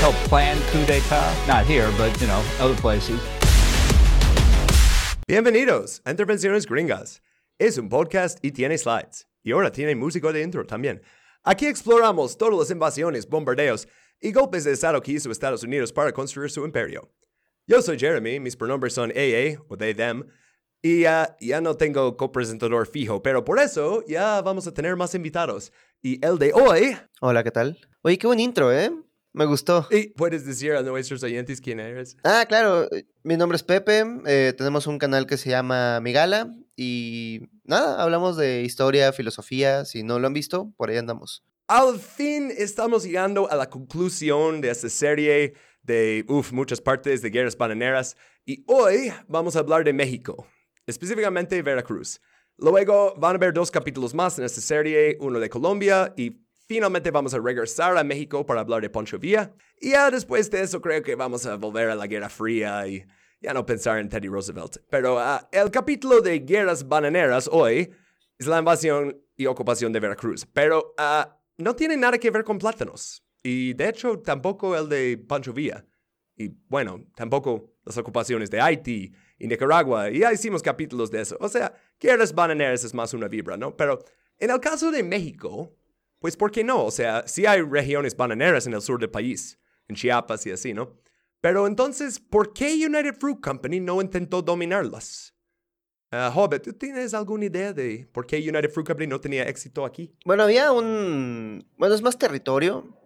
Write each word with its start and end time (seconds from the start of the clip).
Help 0.00 0.14
plan 0.28 0.58
coup 0.70 0.84
d'etat. 0.86 1.32
Not 1.48 1.64
here, 1.64 1.90
but, 1.96 2.12
you 2.20 2.26
know, 2.26 2.42
other 2.60 2.76
places. 2.76 3.18
Bienvenidos 5.26 6.02
a 6.04 6.10
Intervenciones 6.10 6.66
Gringas. 6.66 7.22
Es 7.58 7.78
un 7.78 7.88
podcast 7.88 8.38
y 8.44 8.52
tiene 8.52 8.76
slides. 8.76 9.26
Y 9.42 9.52
ahora 9.52 9.70
tiene 9.72 9.94
músico 9.96 10.32
de 10.34 10.42
intro 10.42 10.66
también. 10.66 11.00
Aquí 11.44 11.66
exploramos 11.66 12.36
todas 12.36 12.58
las 12.58 12.70
invasiones, 12.70 13.26
bombardeos 13.26 13.88
y 14.20 14.32
golpes 14.32 14.64
de 14.64 14.72
Estado 14.72 15.00
que 15.00 15.12
hizo 15.12 15.30
Estados 15.30 15.62
Unidos 15.62 15.92
para 15.92 16.12
construir 16.12 16.50
su 16.50 16.64
imperio. 16.64 17.10
Yo 17.66 17.80
soy 17.80 17.98
Jeremy, 17.98 18.38
mis 18.38 18.54
pronombres 18.54 18.92
son 18.92 19.10
AA 19.10 19.62
o 19.68 19.78
they, 19.78 19.94
them, 19.94 20.26
y 20.82 21.02
ya 21.02 21.60
no 21.62 21.74
tengo 21.74 22.16
copresentador 22.18 22.86
fijo, 22.86 23.22
pero 23.22 23.44
por 23.44 23.58
eso 23.58 24.04
ya 24.06 24.42
vamos 24.42 24.66
a 24.66 24.74
tener 24.74 24.94
más 24.94 25.14
invitados. 25.14 25.72
Y 26.02 26.24
el 26.24 26.38
de 26.38 26.52
hoy... 26.52 26.96
Hola, 27.20 27.42
¿qué 27.42 27.50
tal? 27.50 27.78
Oye, 28.02 28.18
qué 28.18 28.26
buen 28.26 28.40
intro, 28.40 28.72
¿eh? 28.72 28.92
Me 29.36 29.44
gustó. 29.44 29.86
Y 29.90 30.08
puedes 30.14 30.46
decir 30.46 30.72
a 30.72 30.82
nuestros 30.82 31.22
oyentes 31.22 31.60
quién 31.60 31.78
eres. 31.78 32.16
Ah, 32.24 32.46
claro. 32.48 32.88
Mi 33.22 33.36
nombre 33.36 33.56
es 33.56 33.62
Pepe. 33.62 34.02
Eh, 34.24 34.54
tenemos 34.56 34.86
un 34.86 34.98
canal 34.98 35.26
que 35.26 35.36
se 35.36 35.50
llama 35.50 36.00
Migala. 36.00 36.50
Y 36.74 37.42
nada, 37.62 38.02
hablamos 38.02 38.38
de 38.38 38.62
historia, 38.62 39.12
filosofía. 39.12 39.84
Si 39.84 40.02
no 40.02 40.18
lo 40.18 40.26
han 40.26 40.32
visto, 40.32 40.72
por 40.78 40.88
ahí 40.88 40.96
andamos. 40.96 41.44
Al 41.68 42.00
fin 42.00 42.50
estamos 42.56 43.04
llegando 43.04 43.50
a 43.50 43.56
la 43.56 43.68
conclusión 43.68 44.62
de 44.62 44.70
esta 44.70 44.88
serie 44.88 45.52
de 45.82 46.24
uf, 46.28 46.52
muchas 46.52 46.80
partes 46.80 47.20
de 47.20 47.28
guerras 47.28 47.58
bananeras. 47.58 48.16
Y 48.46 48.64
hoy 48.66 49.12
vamos 49.28 49.54
a 49.54 49.58
hablar 49.58 49.84
de 49.84 49.92
México, 49.92 50.46
específicamente 50.86 51.60
Veracruz. 51.60 52.22
Luego 52.56 53.14
van 53.18 53.36
a 53.36 53.38
ver 53.38 53.52
dos 53.52 53.70
capítulos 53.70 54.14
más 54.14 54.38
en 54.38 54.46
esta 54.46 54.62
serie, 54.62 55.18
uno 55.20 55.38
de 55.38 55.50
Colombia 55.50 56.14
y 56.16 56.45
Finalmente 56.68 57.12
vamos 57.12 57.32
a 57.32 57.38
regresar 57.38 57.96
a 57.96 58.02
México 58.02 58.44
para 58.44 58.60
hablar 58.60 58.82
de 58.82 58.90
Poncho 58.90 59.18
Villa. 59.20 59.54
Y 59.80 59.90
ya 59.90 60.10
después 60.10 60.50
de 60.50 60.62
eso 60.62 60.80
creo 60.80 61.00
que 61.00 61.14
vamos 61.14 61.46
a 61.46 61.54
volver 61.56 61.90
a 61.90 61.94
la 61.94 62.08
Guerra 62.08 62.28
Fría 62.28 62.86
y 62.88 63.06
ya 63.40 63.54
no 63.54 63.64
pensar 63.64 63.98
en 63.98 64.08
Teddy 64.08 64.26
Roosevelt. 64.26 64.78
Pero 64.90 65.20
ah, 65.20 65.48
el 65.52 65.70
capítulo 65.70 66.20
de 66.20 66.40
guerras 66.40 66.88
bananeras 66.88 67.48
hoy 67.52 67.92
es 68.36 68.46
la 68.48 68.58
invasión 68.58 69.16
y 69.36 69.46
ocupación 69.46 69.92
de 69.92 70.00
Veracruz. 70.00 70.44
Pero 70.52 70.92
ah, 70.98 71.38
no 71.56 71.76
tiene 71.76 71.96
nada 71.96 72.18
que 72.18 72.32
ver 72.32 72.42
con 72.42 72.58
plátanos. 72.58 73.24
Y 73.44 73.74
de 73.74 73.88
hecho 73.88 74.18
tampoco 74.18 74.76
el 74.76 74.88
de 74.88 75.18
Poncho 75.18 75.52
Villa. 75.52 75.86
Y 76.34 76.48
bueno, 76.68 77.06
tampoco 77.14 77.76
las 77.84 77.96
ocupaciones 77.96 78.50
de 78.50 78.60
Haití 78.60 79.12
y 79.38 79.46
Nicaragua. 79.46 80.10
Y 80.10 80.18
ya 80.18 80.32
hicimos 80.32 80.62
capítulos 80.62 81.12
de 81.12 81.20
eso. 81.20 81.36
O 81.38 81.48
sea, 81.48 81.72
guerras 82.00 82.34
bananeras 82.34 82.82
es 82.82 82.92
más 82.92 83.14
una 83.14 83.28
vibra, 83.28 83.56
¿no? 83.56 83.76
Pero 83.76 84.02
en 84.38 84.50
el 84.50 84.58
caso 84.58 84.90
de 84.90 85.04
México, 85.04 85.75
pues 86.18 86.36
¿por 86.36 86.50
qué 86.50 86.64
no? 86.64 86.84
O 86.84 86.90
sea, 86.90 87.24
sí 87.26 87.46
hay 87.46 87.62
regiones 87.62 88.16
bananeras 88.16 88.66
en 88.66 88.74
el 88.74 88.82
sur 88.82 88.98
del 88.98 89.10
país, 89.10 89.58
en 89.88 89.96
Chiapas 89.96 90.46
y 90.46 90.50
así, 90.50 90.74
¿no? 90.74 90.98
Pero 91.40 91.66
entonces, 91.66 92.18
¿por 92.18 92.52
qué 92.52 92.74
United 92.74 93.14
Fruit 93.14 93.40
Company 93.40 93.80
no 93.80 94.00
intentó 94.00 94.42
dominarlas? 94.42 95.34
Uh, 96.12 96.36
Hobbit, 96.36 96.62
¿tú 96.62 96.72
tienes 96.72 97.14
alguna 97.14 97.44
idea 97.46 97.72
de 97.72 98.08
por 98.12 98.26
qué 98.26 98.36
United 98.36 98.70
Fruit 98.70 98.86
Company 98.86 99.06
no 99.06 99.20
tenía 99.20 99.42
éxito 99.44 99.84
aquí? 99.84 100.14
Bueno, 100.24 100.44
había 100.44 100.72
un... 100.72 101.66
Bueno, 101.76 101.94
es 101.94 102.02
más 102.02 102.16
territorio. 102.18 102.96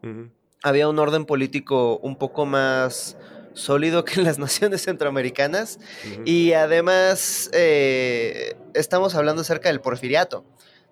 Había 0.62 0.88
un 0.88 0.98
orden 0.98 1.24
político 1.24 1.98
un 1.98 2.16
poco 2.16 2.46
más 2.46 3.16
sólido 3.54 4.04
que 4.04 4.20
en 4.20 4.24
las 4.24 4.38
naciones 4.46 4.82
centroamericanas. 4.82 5.78
Y 6.24 6.52
además, 6.52 7.50
eh, 7.52 8.54
estamos 8.74 9.14
hablando 9.14 9.42
acerca 9.42 9.70
del 9.70 9.80
porfiriato. 9.80 10.44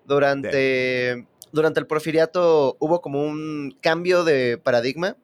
Durante 0.04 1.26
durante 1.52 1.80
el 1.80 1.86
porfiriato 1.86 2.76
hubo 2.80 3.00
como 3.00 3.22
un 3.22 3.76
cambio 3.80 4.24
de 4.24 4.58
paradigma 4.58 5.16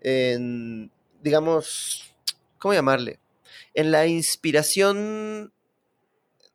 en, 0.00 0.90
digamos, 1.22 2.14
¿cómo 2.58 2.74
llamarle? 2.74 3.20
En 3.74 3.90
la 3.90 4.06
inspiración 4.06 5.52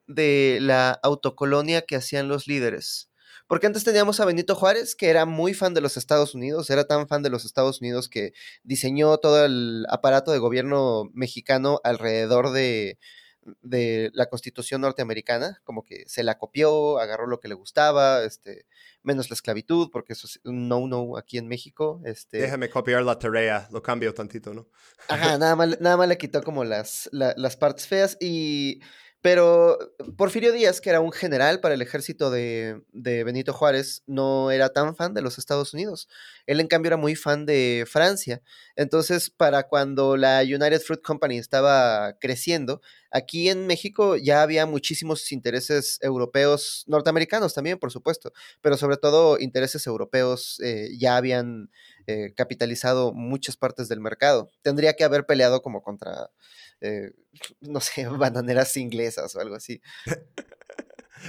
de 0.07 0.59
la 0.62 0.91
autocolonia 1.03 1.81
que 1.81 1.95
hacían 1.95 2.28
los 2.28 2.47
líderes. 2.47 3.09
Porque 3.47 3.67
antes 3.67 3.84
teníamos 3.84 4.19
a 4.19 4.25
Benito 4.25 4.56
Juárez, 4.56 4.95
que 4.95 5.09
era 5.09 5.25
muy 5.25 5.53
fan 5.53 5.73
de 5.73 5.81
los 5.81 5.97
Estados 5.97 6.33
Unidos, 6.35 6.69
era 6.69 6.85
tan 6.85 7.07
fan 7.07 7.22
de 7.22 7.29
los 7.29 7.44
Estados 7.44 7.81
Unidos 7.81 8.07
que 8.07 8.31
diseñó 8.63 9.18
todo 9.18 9.44
el 9.45 9.85
aparato 9.89 10.31
de 10.31 10.39
gobierno 10.39 11.09
mexicano 11.13 11.81
alrededor 11.83 12.51
de, 12.51 12.97
de 13.62 14.12
la 14.13 14.28
constitución 14.28 14.81
norteamericana, 14.81 15.59
como 15.63 15.84
que 15.84 16.03
se 16.07 16.24
la 16.24 16.38
copió, 16.38 17.00
agarró 17.00 17.28
lo 17.28 17.40
que 17.40 17.47
le 17.47 17.56
gustaba, 17.56 18.24
este, 18.24 18.66
menos 19.03 19.29
la 19.29 19.34
esclavitud, 19.34 19.90
porque 19.91 20.13
eso 20.13 20.28
es 20.28 20.40
un 20.44 20.68
no-no 20.68 21.18
aquí 21.18 21.38
en 21.38 21.47
México. 21.47 22.01
Este... 22.06 22.38
Déjame 22.38 22.69
copiar 22.69 23.03
la 23.03 23.18
tarea, 23.18 23.68
lo 23.72 23.81
cambio 23.81 24.13
tantito, 24.13 24.53
¿no? 24.53 24.68
Ajá, 25.07 25.38
nada 25.38 25.56
más, 25.56 25.69
nada 25.81 25.97
más 25.97 26.07
le 26.07 26.18
quitó 26.18 26.44
como 26.44 26.63
las, 26.63 27.09
las 27.12 27.57
partes 27.57 27.88
feas 27.88 28.18
y 28.19 28.81
pero 29.21 29.77
Porfirio 30.17 30.51
Díaz, 30.51 30.81
que 30.81 30.89
era 30.89 30.99
un 30.99 31.11
general 31.11 31.59
para 31.59 31.75
el 31.75 31.81
ejército 31.83 32.31
de, 32.31 32.81
Benito 32.91 33.53
Juárez, 33.53 34.01
no 34.07 34.49
era 34.49 34.69
tan 34.69 34.95
fan 34.95 35.13
de 35.13 35.21
los 35.21 35.37
Estados 35.37 35.75
Unidos. 35.75 36.07
Él, 36.47 36.59
en 36.59 36.67
cambio, 36.67 36.89
era 36.89 36.97
muy 36.97 37.15
fan 37.15 37.45
de 37.45 37.85
Francia. 37.87 38.41
Entonces, 38.75 39.29
para 39.29 39.67
cuando 39.67 40.17
la 40.17 40.41
United 40.41 40.81
Fruit 40.81 41.03
Company 41.03 41.37
estaba 41.37 42.17
creciendo, 42.19 42.81
aquí 43.11 43.49
en 43.49 43.67
México 43.67 44.17
ya 44.17 44.41
había 44.41 44.65
muchísimos 44.65 45.31
intereses 45.31 45.99
europeos, 46.01 46.83
norteamericanos 46.88 47.53
también, 47.53 47.77
por 47.77 47.91
supuesto, 47.91 48.33
pero 48.61 48.75
sobre 48.75 48.97
todo 48.97 49.38
intereses 49.39 49.85
europeos 49.85 50.59
eh, 50.63 50.89
ya 50.97 51.15
habían 51.17 51.69
eh, 52.07 52.33
capitalizado 52.35 53.13
muchas 53.13 53.55
partes 53.55 53.88
del 53.88 53.99
mercado. 53.99 54.49
Tendría 54.63 54.93
que 54.93 55.03
haber 55.03 55.27
peleado 55.27 55.61
como 55.61 55.83
contra 55.83 56.31
eh, 56.81 57.12
no 57.62 57.80
sé, 57.80 58.08
bananeras 58.08 58.75
inglesas 58.78 59.36
o 59.36 59.40
algo 59.40 59.56
así. 59.56 59.81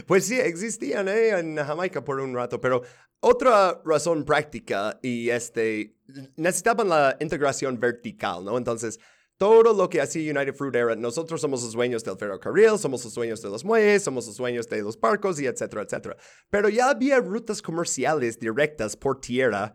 Pues 0.07 0.25
sí, 0.25 0.41
existían 0.41 1.07
¿eh? 1.07 1.39
en 1.39 1.55
Jamaica 1.55 2.03
por 2.03 2.19
un 2.19 2.35
rato, 2.35 2.59
pero 2.59 2.81
otra 3.21 3.83
razón 3.85 4.25
práctica 4.25 4.99
y 5.03 5.29
este, 5.29 5.99
necesitaban 6.37 6.89
la 6.89 7.15
integración 7.21 7.79
vertical, 7.79 8.43
¿no? 8.43 8.57
Entonces, 8.57 8.99
todo 9.37 9.75
lo 9.75 9.89
que 9.89 10.01
hacía 10.01 10.33
United 10.33 10.55
Fruit 10.55 10.75
era, 10.75 10.97
nosotros 10.97 11.41
somos 11.41 11.63
los 11.63 11.73
dueños 11.73 12.05
del 12.05 12.17
ferrocarril, 12.17 12.79
somos 12.79 13.05
los 13.05 13.13
dueños 13.13 13.43
de 13.43 13.51
los 13.51 13.65
muelles, 13.65 14.03
somos 14.03 14.27
los 14.27 14.37
dueños 14.37 14.69
de 14.69 14.83
los 14.83 14.99
barcos 14.99 15.41
y 15.41 15.47
etcétera, 15.47 15.83
etcétera. 15.83 16.17
Pero 16.49 16.69
ya 16.69 16.91
había 16.91 17.19
rutas 17.21 17.61
comerciales 17.61 18.39
directas 18.39 18.97
por 18.97 19.21
tierra 19.21 19.75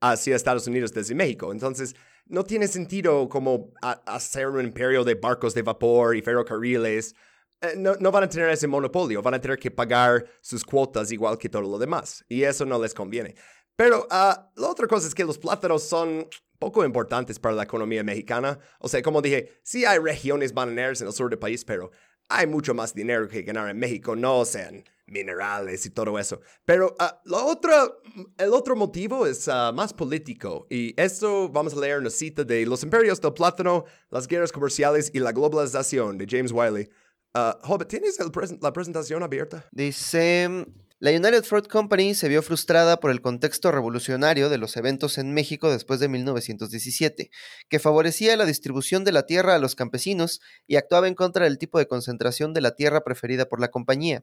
hacia 0.00 0.36
Estados 0.36 0.66
Unidos 0.66 0.92
desde 0.92 1.14
México. 1.14 1.52
Entonces, 1.52 1.94
no 2.26 2.44
tiene 2.44 2.68
sentido 2.68 3.28
como 3.28 3.72
hacer 4.06 4.48
un 4.48 4.64
imperio 4.64 5.04
de 5.04 5.14
barcos 5.14 5.54
de 5.54 5.62
vapor 5.62 6.16
y 6.16 6.22
ferrocarriles. 6.22 7.14
Eh, 7.60 7.74
no, 7.76 7.94
no, 8.00 8.10
van 8.10 8.24
a 8.24 8.28
tener 8.28 8.48
ese 8.50 8.66
monopolio, 8.66 9.22
van 9.22 9.34
a 9.34 9.40
tener 9.40 9.58
que 9.58 9.70
pagar 9.70 10.24
sus 10.40 10.64
cuotas 10.64 11.12
igual 11.12 11.38
que 11.38 11.48
todo 11.48 11.62
lo 11.62 11.78
demás. 11.78 12.24
Y 12.28 12.42
eso 12.42 12.64
no 12.64 12.80
les 12.80 12.94
conviene. 12.94 13.34
Pero 13.76 14.06
uh, 14.10 14.60
la 14.60 14.68
otra 14.68 14.86
cosa 14.86 15.06
es 15.08 15.14
que 15.14 15.24
los 15.24 15.38
plátanos 15.38 15.82
son 15.82 16.26
poco 16.58 16.84
importantes 16.84 17.38
para 17.38 17.54
la 17.54 17.64
economía 17.64 18.04
mexicana. 18.04 18.58
O 18.78 18.88
sea, 18.88 19.02
como 19.02 19.20
dije, 19.20 19.60
sí 19.62 19.84
hay 19.84 19.98
regiones 19.98 20.54
bananeras 20.54 21.00
en 21.00 21.08
el 21.08 21.12
sur 21.12 21.28
del 21.28 21.38
país, 21.38 21.64
pero 21.64 21.90
hay 22.28 22.46
mucho 22.46 22.74
más 22.74 22.94
dinero 22.94 23.28
que 23.28 23.42
ganar 23.42 23.68
en 23.68 23.78
México, 23.78 24.14
no 24.14 24.44
sean 24.44 24.84
minerales 25.06 25.84
y 25.86 25.90
todo 25.90 26.18
eso. 26.18 26.40
Pero 26.64 26.94
uh, 26.98 27.28
lo 27.28 27.46
otro, 27.46 28.00
el 28.38 28.52
otro 28.52 28.76
motivo 28.76 29.26
es 29.26 29.48
uh, 29.48 29.72
más 29.72 29.92
político. 29.92 30.66
Y 30.70 30.94
esto 31.00 31.48
vamos 31.48 31.74
a 31.74 31.80
leer 31.80 31.98
una 31.98 32.10
cita 32.10 32.44
de 32.44 32.66
Los 32.66 32.82
imperios 32.82 33.20
del 33.20 33.32
plátano, 33.32 33.84
las 34.10 34.26
guerras 34.26 34.52
comerciales 34.52 35.10
y 35.14 35.18
la 35.18 35.32
globalización 35.32 36.18
de 36.18 36.26
James 36.28 36.52
Wiley. 36.52 36.88
Uh, 37.34 37.52
Hobbit, 37.62 37.88
¿tienes 37.88 38.18
la 38.60 38.72
presentación 38.72 39.22
abierta? 39.22 39.66
Dice, 39.72 40.66
la 41.02 41.10
United 41.10 41.42
Fruit 41.42 41.66
Company 41.66 42.14
se 42.14 42.28
vio 42.28 42.42
frustrada 42.42 43.00
por 43.00 43.10
el 43.10 43.20
contexto 43.20 43.72
revolucionario 43.72 44.48
de 44.48 44.56
los 44.56 44.76
eventos 44.76 45.18
en 45.18 45.34
México 45.34 45.68
después 45.68 45.98
de 45.98 46.06
1917, 46.06 47.28
que 47.68 47.78
favorecía 47.80 48.36
la 48.36 48.44
distribución 48.44 49.02
de 49.02 49.10
la 49.10 49.26
tierra 49.26 49.56
a 49.56 49.58
los 49.58 49.74
campesinos 49.74 50.40
y 50.68 50.76
actuaba 50.76 51.08
en 51.08 51.16
contra 51.16 51.46
del 51.46 51.58
tipo 51.58 51.80
de 51.80 51.88
concentración 51.88 52.54
de 52.54 52.60
la 52.60 52.76
tierra 52.76 53.02
preferida 53.02 53.46
por 53.46 53.60
la 53.60 53.72
compañía. 53.72 54.22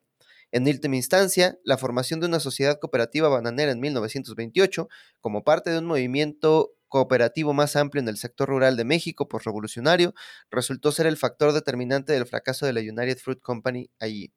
En 0.51 0.67
última 0.67 0.95
instancia, 0.95 1.57
la 1.63 1.77
formación 1.77 2.19
de 2.19 2.27
una 2.27 2.39
sociedad 2.39 2.79
cooperativa 2.79 3.29
bananera 3.29 3.71
en 3.71 3.79
1928, 3.79 4.87
como 5.21 5.43
parte 5.43 5.69
de 5.69 5.79
un 5.79 5.85
movimiento 5.85 6.71
cooperativo 6.87 7.53
más 7.53 7.75
amplio 7.75 8.01
en 8.01 8.07
el 8.07 8.17
sector 8.17 8.49
rural 8.49 8.75
de 8.75 8.83
México 8.83 9.27
revolucionario, 9.43 10.13
resultó 10.49 10.91
ser 10.91 11.05
el 11.05 11.17
factor 11.17 11.53
determinante 11.53 12.13
del 12.13 12.25
fracaso 12.25 12.65
de 12.65 12.73
la 12.73 12.81
United 12.81 13.17
Fruit 13.19 13.39
Company 13.39 13.89
allí. 13.99 14.33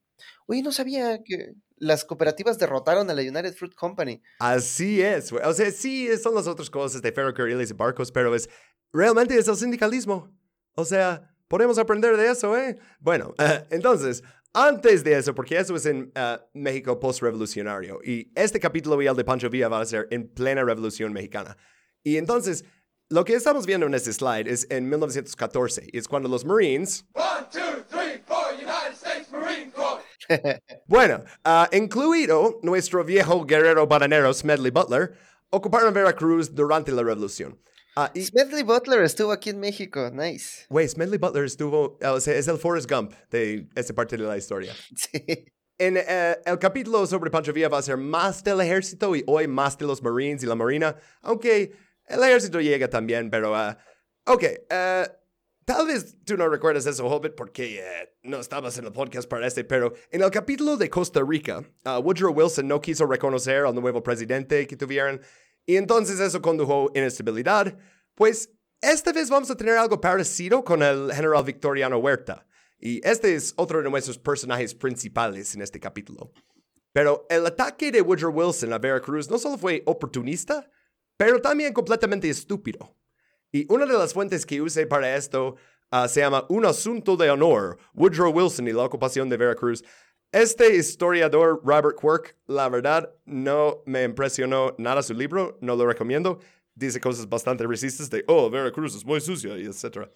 Oye, 0.47 0.63
no 0.63 0.71
sabía 0.71 1.23
que 1.25 1.55
las 1.77 2.05
cooperativas 2.05 2.59
derrotaron 2.59 3.11
a 3.11 3.15
la 3.15 3.23
United 3.23 3.55
Fruit 3.55 3.75
Company. 3.75 4.23
Así 4.39 5.03
es, 5.03 5.33
güey. 5.33 5.45
O 5.45 5.53
sea, 5.53 5.71
sí, 5.71 6.09
son 6.23 6.35
las 6.35 6.47
otras 6.47 6.71
cosas 6.71 7.03
de 7.03 7.11
ferrocarriles 7.11 7.71
y 7.71 7.75
barcos, 7.75 8.13
pero 8.13 8.35
es 8.35 8.49
realmente 8.93 9.37
es 9.37 9.49
el 9.49 9.57
sindicalismo. 9.57 10.31
O 10.75 10.85
sea, 10.85 11.35
podemos 11.49 11.79
aprender 11.79 12.17
de 12.17 12.31
eso, 12.31 12.57
¿eh? 12.57 12.79
Bueno, 13.01 13.35
entonces, 13.71 14.23
antes 14.53 15.03
de 15.05 15.17
eso, 15.17 15.35
porque 15.35 15.59
eso 15.59 15.75
es 15.75 15.87
en 15.87 16.13
uh, 16.17 16.39
México 16.53 16.99
post-revolucionario, 16.99 18.01
y 18.05 18.31
este 18.35 18.61
capítulo 18.61 19.01
y 19.03 19.07
el 19.07 19.17
de 19.17 19.25
Pancho 19.25 19.49
Villa 19.49 19.69
va 19.69 19.81
a 19.81 19.87
ser 19.87 20.09
en 20.11 20.29
plena 20.29 20.63
revolución 20.65 21.13
mexicana. 21.13 21.57
Y 22.03 22.17
entonces, 22.17 22.65
lo 23.09 23.25
que 23.25 23.35
estamos 23.35 23.67
viendo 23.67 23.87
en 23.87 23.95
este 23.95 24.13
slide 24.13 24.49
es 24.49 24.67
en 24.71 24.89
1914, 24.89 25.89
y 25.93 25.99
es 25.99 26.09
cuando 26.09 26.29
los 26.29 26.45
Marines... 26.45 27.07
One, 27.15 27.47
two, 27.51 27.61
three, 27.89 28.23
four, 28.27 28.53
United 28.55 28.95
States 28.95 29.31
Marine 29.33 29.71
Corps. 29.73 30.03
bueno, 30.87 31.25
uh, 31.45 31.75
incluido 31.75 32.59
nuestro 32.63 33.05
viejo 33.05 33.45
guerrero 33.45 33.87
bananero 33.87 34.33
Smedley 34.33 34.71
Butler, 34.71 35.15
ocuparon 35.51 35.93
Veracruz 35.93 36.55
durante 36.55 36.93
la 36.93 37.03
revolución. 37.03 37.59
Ah, 37.95 38.11
Smedley 38.17 38.63
Butler 38.63 39.03
estuvo 39.03 39.33
aquí 39.33 39.51
en 39.51 39.61
México, 39.61 40.11
nice. 40.13 40.65
Güey, 40.71 40.89
Smedley 40.89 41.19
Butler 41.19 41.45
estuvo, 41.45 41.99
o 42.03 42.21
sea, 42.21 42.35
es 42.35 42.49
el 42.49 42.57
Forrest 42.57 42.91
Gump 42.91 43.13
de 43.31 43.69
esa 43.75 43.95
parte 43.95 44.17
de 44.17 44.25
la 44.25 44.37
historia. 44.37 44.75
Sí. 44.97 45.47
En 45.79 45.97
eh, 45.97 46.39
el 46.45 46.59
capítulo 46.59 47.05
sobre 47.07 47.31
Pancho 47.31 47.53
Villa 47.53 47.69
va 47.69 47.79
a 47.79 47.83
ser 47.83 47.97
más 47.97 48.45
del 48.45 48.61
ejército 48.61 49.17
y 49.17 49.25
hoy 49.27 49.49
más 49.49 49.77
de 49.79 49.87
los 49.87 50.01
Marines 50.01 50.43
y 50.43 50.47
la 50.47 50.55
Marina, 50.55 50.97
aunque 51.23 51.73
el 52.07 52.23
ejército 52.23 52.61
llega 52.61 52.89
también, 52.89 53.31
pero... 53.31 53.53
Uh, 53.53 53.75
ok, 54.27 54.45
uh, 54.71 55.11
tal 55.65 55.87
vez 55.87 56.17
tú 56.25 56.37
no 56.37 56.49
recuerdas 56.49 56.87
eso, 56.87 57.07
Hobbit, 57.07 57.35
porque 57.35 57.83
no 58.23 58.39
estabas 58.39 58.79
en 58.79 58.85
el 58.85 58.93
podcast 58.93 59.29
para 59.29 59.47
este, 59.47 59.65
pero 59.65 59.93
en 60.11 60.23
el 60.23 60.31
capítulo 60.31 60.77
de 60.77 60.89
Costa 60.89 61.21
Rica, 61.27 61.65
Woodrow 61.85 62.33
Wilson 62.33 62.69
no 62.69 62.81
quiso 62.81 63.07
reconocer 63.07 63.65
al 63.65 63.75
nuevo 63.75 64.03
presidente 64.03 64.67
que 64.67 64.77
tuvieron 64.77 65.21
y 65.67 65.77
entonces 65.77 66.21
eso 66.21 66.43
condujo 66.43 66.91
inestabilidad. 66.95 67.77
Pues 68.15 68.51
esta 68.81 69.13
vez 69.13 69.31
vamos 69.31 69.51
a 69.51 69.57
tener 69.57 69.77
algo 69.77 70.01
parecido 70.01 70.65
con 70.65 70.83
el 70.83 71.13
general 71.13 71.45
Victoriano 71.45 71.99
Huerta. 71.99 72.47
Y 72.79 73.01
este 73.07 73.35
es 73.35 73.55
otro 73.57 73.81
de 73.81 73.89
nuestros 73.89 74.19
personajes 74.19 74.75
principales 74.75 75.55
en 75.55 75.63
este 75.63 75.79
capítulo. 75.79 76.33
Pero 76.93 77.27
el 77.31 77.47
ataque 77.47 77.93
de 77.93 78.03
Woodrow 78.03 78.33
Wilson 78.33 78.73
a 78.73 78.79
Veracruz 78.79 79.31
no 79.31 79.39
solo 79.39 79.57
fue 79.57 79.83
oportunista, 79.87 80.69
pero 81.17 81.41
también 81.41 81.73
completamente 81.73 82.29
estúpido. 82.29 82.97
Y 83.53 83.73
una 83.73 83.87
de 83.87 83.93
las 83.93 84.13
fuentes 84.13 84.45
que 84.45 84.61
usé 84.61 84.87
para 84.87 85.15
esto 85.17 85.57
ah, 85.91 86.09
se 86.09 86.21
llama 86.21 86.45
Un 86.49 86.67
asunto 86.67 87.17
de 87.17 87.31
honor, 87.31 87.79
Woodrow 87.95 88.33
Wilson 88.33 88.67
y 88.67 88.73
la 88.73 88.83
ocupación 88.83 89.29
de 89.29 89.37
Veracruz, 89.37 89.85
este 90.33 90.77
historiador 90.77 91.61
Robert 91.63 91.99
Quirk, 92.01 92.37
la 92.47 92.69
verdad, 92.69 93.15
no 93.27 93.83
me 93.85 94.03
impresionó 94.03 94.75
nada 94.79 95.03
su 95.03 95.13
libro, 95.15 95.59
no 95.61 95.77
lo 95.77 95.87
recomiendo. 95.87 96.41
Dice 96.75 97.01
cosas 97.01 97.29
bastante 97.29 97.67
racistas 97.67 98.09
de, 98.09 98.25
oh, 98.27 98.49
Veracruz 98.49 98.97
es 98.97 99.05
muy 99.05 99.21
sucia 99.21 99.55
etc. 99.55 100.09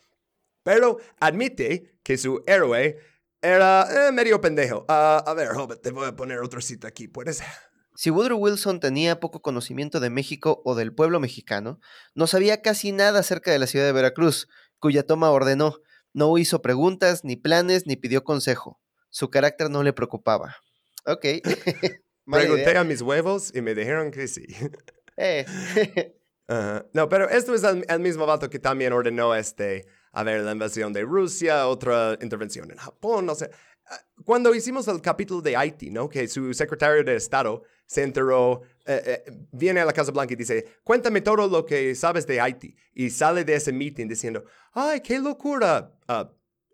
Pero 0.63 0.99
admite 1.21 1.99
que 2.03 2.17
su 2.17 2.43
héroe 2.47 2.99
era 3.43 4.09
eh, 4.09 4.13
medio 4.13 4.41
pendejo. 4.41 4.87
Ah, 4.89 5.23
a 5.27 5.35
ver, 5.35 5.51
Hobbit, 5.51 5.83
te 5.83 5.91
voy 5.91 6.07
a 6.09 6.17
poner 6.17 6.41
otro 6.41 6.61
sitio 6.63 6.89
aquí, 6.89 7.09
¿puedes? 7.09 7.43
Si 7.95 8.11
Woodrow 8.11 8.39
Wilson 8.39 8.81
tenía 8.81 9.21
poco 9.21 9.41
conocimiento 9.41 10.01
de 10.01 10.11
México 10.11 10.63
o 10.65 10.75
del 10.75 10.95
pueblo 10.95 11.21
mexicano, 11.21 11.79
no 12.15 12.27
sabía 12.27 12.63
casi 12.63 12.93
nada 12.93 13.21
acerca 13.21 13.51
de 13.51 13.59
la 13.59 13.67
ciudad 13.67 13.87
de 13.87 13.93
Veracruz, 13.93 14.49
cuya 14.79 15.07
toma 15.07 15.31
ordenó. 15.31 15.81
No 16.13 16.37
hizo 16.39 16.63
preguntas, 16.63 17.25
ni 17.25 17.37
planes, 17.37 17.87
ni 17.87 17.97
pidió 17.97 18.25
consejo. 18.25 18.81
Su 19.17 19.31
carácter 19.31 19.71
no 19.71 19.83
le 19.83 19.95
preocupaba. 19.95 20.59
Ok. 21.07 21.25
Pregunté 22.31 22.77
a 22.77 22.85
mis 22.85 23.01
huevos 23.01 23.51
y 23.55 23.63
me 23.63 23.75
dijeron 23.75 24.11
que 24.11 24.29
sí. 24.29 24.45
eh. 25.17 25.47
No, 26.93 27.09
pero 27.09 27.29
esto 27.29 27.55
es 27.55 27.65
el, 27.65 27.99
mismo 27.99 28.25
vato 28.27 28.49
que 28.49 28.59
también 28.59 28.93
ordenó 28.93 29.35
este, 29.35 29.87
a 30.13 30.23
ver, 30.23 30.43
la 30.43 30.53
invasión 30.53 30.93
de 30.93 31.03
Rusia, 31.03 31.67
otra 31.67 32.17
intervención 32.21 32.71
en 32.71 32.77
Japón, 32.77 33.27
no 33.27 33.35
sé. 33.35 33.51
Ah, 33.87 33.99
cuando 34.25 34.55
hicimos 34.55 34.87
el 34.87 35.01
capítulo 35.01 35.41
de 35.41 35.57
Haití, 35.57 35.91
¿no? 35.91 36.09
Que 36.09 36.29
su 36.29 36.55
secretario 36.55 37.03
de 37.03 37.17
Estado 37.17 37.65
se 37.87 38.05
enteró, 38.05 38.63
eh, 38.85 39.25
eh, 39.27 39.33
viene 39.51 39.81
a 39.81 39.87
la 39.87 39.93
Casa 39.93 40.13
Blanca 40.13 40.35
y 40.35 40.37
dice, 40.37 40.77
cuéntame 40.85 41.23
todo 41.23 41.49
lo 41.49 41.65
que 41.65 41.95
sabes 41.97 42.27
de 42.27 42.41
Haití. 42.41 42.77
Y 42.95 43.11
sale 43.11 43.45
de 43.45 43.55
ese 43.55 43.73
meeting 43.73 44.07
diciendo, 44.07 44.45
ay, 44.73 45.01
qué 45.01 45.19
locura, 45.19 45.91
uh, 46.07 46.27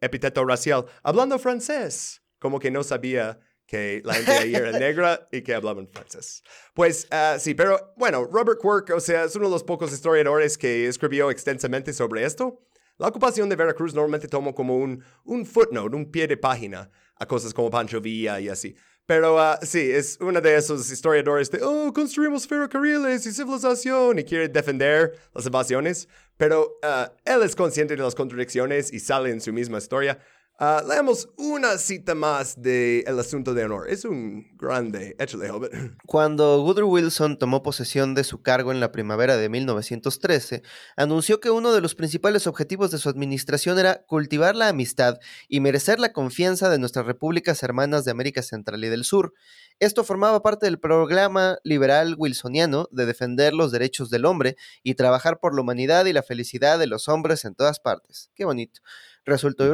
epíteto 0.03 0.45
racial, 0.45 0.85
hablando 1.03 1.39
francés 1.39 2.22
como 2.43 2.59
que 2.59 2.73
no 2.73 2.83
sabía 2.83 3.39
que 3.67 4.03
la 4.05 4.15
gente 4.15 4.33
ahí 4.33 4.55
era 4.55 4.73
negra 4.79 5.29
y 5.31 5.43
que 5.43 5.55
hablaban 5.55 5.87
francés. 5.87 6.43
Pues 6.75 7.07
uh, 7.13 7.39
sí, 7.39 7.55
pero 7.55 7.95
bueno, 7.97 8.25
Robert 8.25 8.61
Quirk, 8.61 8.91
o 8.97 9.01
sea, 9.01 9.25
es 9.25 9.37
uno 9.37 9.47
de 9.47 9.53
los 9.53 9.63
pocos 9.63 9.93
historiadores 9.93 10.59
que 10.59 10.89
escribió 10.89 11.31
extensamente 11.31 11.93
sobre 11.93 12.25
esto. 12.25 12.61
La 12.99 13.07
ocupación 13.07 13.49
de 13.49 13.55
Veracruz 13.55 13.95
normalmente 13.95 14.27
tomó 14.27 14.57
como 14.57 14.77
un, 14.77 15.05
un 15.25 15.47
footnote, 15.47 15.95
un 15.95 16.11
pie 16.11 16.27
de 16.27 16.37
página 16.37 16.91
a 17.15 17.27
cosas 17.27 17.55
como 17.55 17.71
Pancho 17.71 18.01
Villa 18.01 18.41
y 18.41 18.49
así. 18.49 18.75
Pero 19.07 19.37
uh, 19.37 19.57
sí, 19.63 19.91
es 19.93 20.19
uno 20.21 20.41
de 20.41 20.57
esos 20.57 20.91
historiadores 20.91 21.49
de, 21.49 21.61
oh, 21.63 21.93
construimos 21.93 22.47
ferrocarriles 22.49 23.25
y 23.25 23.33
civilización 23.33 24.19
y 24.19 24.25
quiere 24.25 24.49
defender 24.49 25.17
las 25.33 25.47
invasiones. 25.47 26.09
Pero 26.37 26.79
uh, 26.83 27.09
él 27.25 27.43
es 27.45 27.55
consciente 27.55 27.95
de 27.95 28.03
las 28.03 28.17
contradicciones 28.17 28.93
y 28.93 28.99
sale 28.99 29.31
en 29.31 29.41
su 29.41 29.53
misma 29.53 29.79
historia. 29.79 30.19
Uh, 30.61 30.87
leemos 30.87 31.29
una 31.39 31.77
cita 31.77 32.15
más 32.15 32.61
de 32.61 33.01
El 33.01 33.19
Asunto 33.19 33.53
de 33.53 33.65
Honor. 33.65 33.89
Es 33.89 34.05
un 34.05 34.47
grande. 34.57 35.17
Échale, 35.19 35.51
Hobbit. 35.51 35.73
Cuando 36.07 36.63
Woodrow 36.63 36.89
Wilson 36.89 37.39
tomó 37.39 37.63
posesión 37.63 38.15
de 38.15 38.23
su 38.23 38.43
cargo 38.43 38.71
en 38.71 38.79
la 38.79 38.93
primavera 38.93 39.37
de 39.37 39.49
1913, 39.49 40.63
anunció 40.97 41.41
que 41.41 41.51
uno 41.51 41.73
de 41.73 41.81
los 41.81 41.95
principales 41.97 42.47
objetivos 42.47 42.91
de 42.93 42.99
su 42.99 43.09
administración 43.09 43.79
era 43.79 44.05
cultivar 44.05 44.55
la 44.55 44.69
amistad 44.69 45.19
y 45.49 45.61
merecer 45.61 45.99
la 45.99 46.13
confianza 46.13 46.69
de 46.69 46.79
nuestras 46.79 47.07
repúblicas 47.07 47.63
hermanas 47.63 48.05
de 48.05 48.13
América 48.13 48.43
Central 48.43 48.85
y 48.85 48.89
del 48.89 49.05
Sur. 49.05 49.33
Esto 49.81 50.05
formaba 50.05 50.43
parte 50.43 50.67
del 50.67 50.79
programa 50.79 51.59
liberal 51.65 52.15
wilsoniano 52.17 52.89
de 52.93 53.07
defender 53.07 53.53
los 53.53 53.73
derechos 53.73 54.11
del 54.11 54.27
hombre 54.27 54.57
y 54.85 54.95
trabajar 54.95 55.41
por 55.41 55.57
la 55.57 55.63
humanidad 55.63 56.05
y 56.05 56.13
la 56.13 56.23
felicidad 56.23 56.79
de 56.79 56.87
los 56.87 57.09
hombres 57.09 57.45
en 57.45 57.57
todas 57.57 57.81
partes. 57.81 58.31
Qué 58.35 58.45
bonito. 58.45 58.81
Resultó 59.25 59.65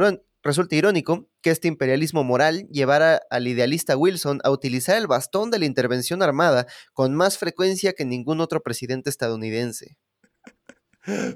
Resulta 0.41 0.75
irónico 0.75 1.29
que 1.41 1.51
este 1.51 1.67
imperialismo 1.67 2.23
moral 2.23 2.67
llevara 2.71 3.21
al 3.29 3.47
idealista 3.47 3.97
Wilson 3.97 4.39
a 4.43 4.51
utilizar 4.51 4.97
el 4.97 5.07
bastón 5.07 5.51
de 5.51 5.59
la 5.59 5.65
intervención 5.65 6.23
armada 6.23 6.65
con 6.93 7.13
más 7.13 7.37
frecuencia 7.37 7.93
que 7.93 8.05
ningún 8.05 8.39
otro 8.39 8.61
presidente 8.61 9.09
estadounidense. 9.09 9.97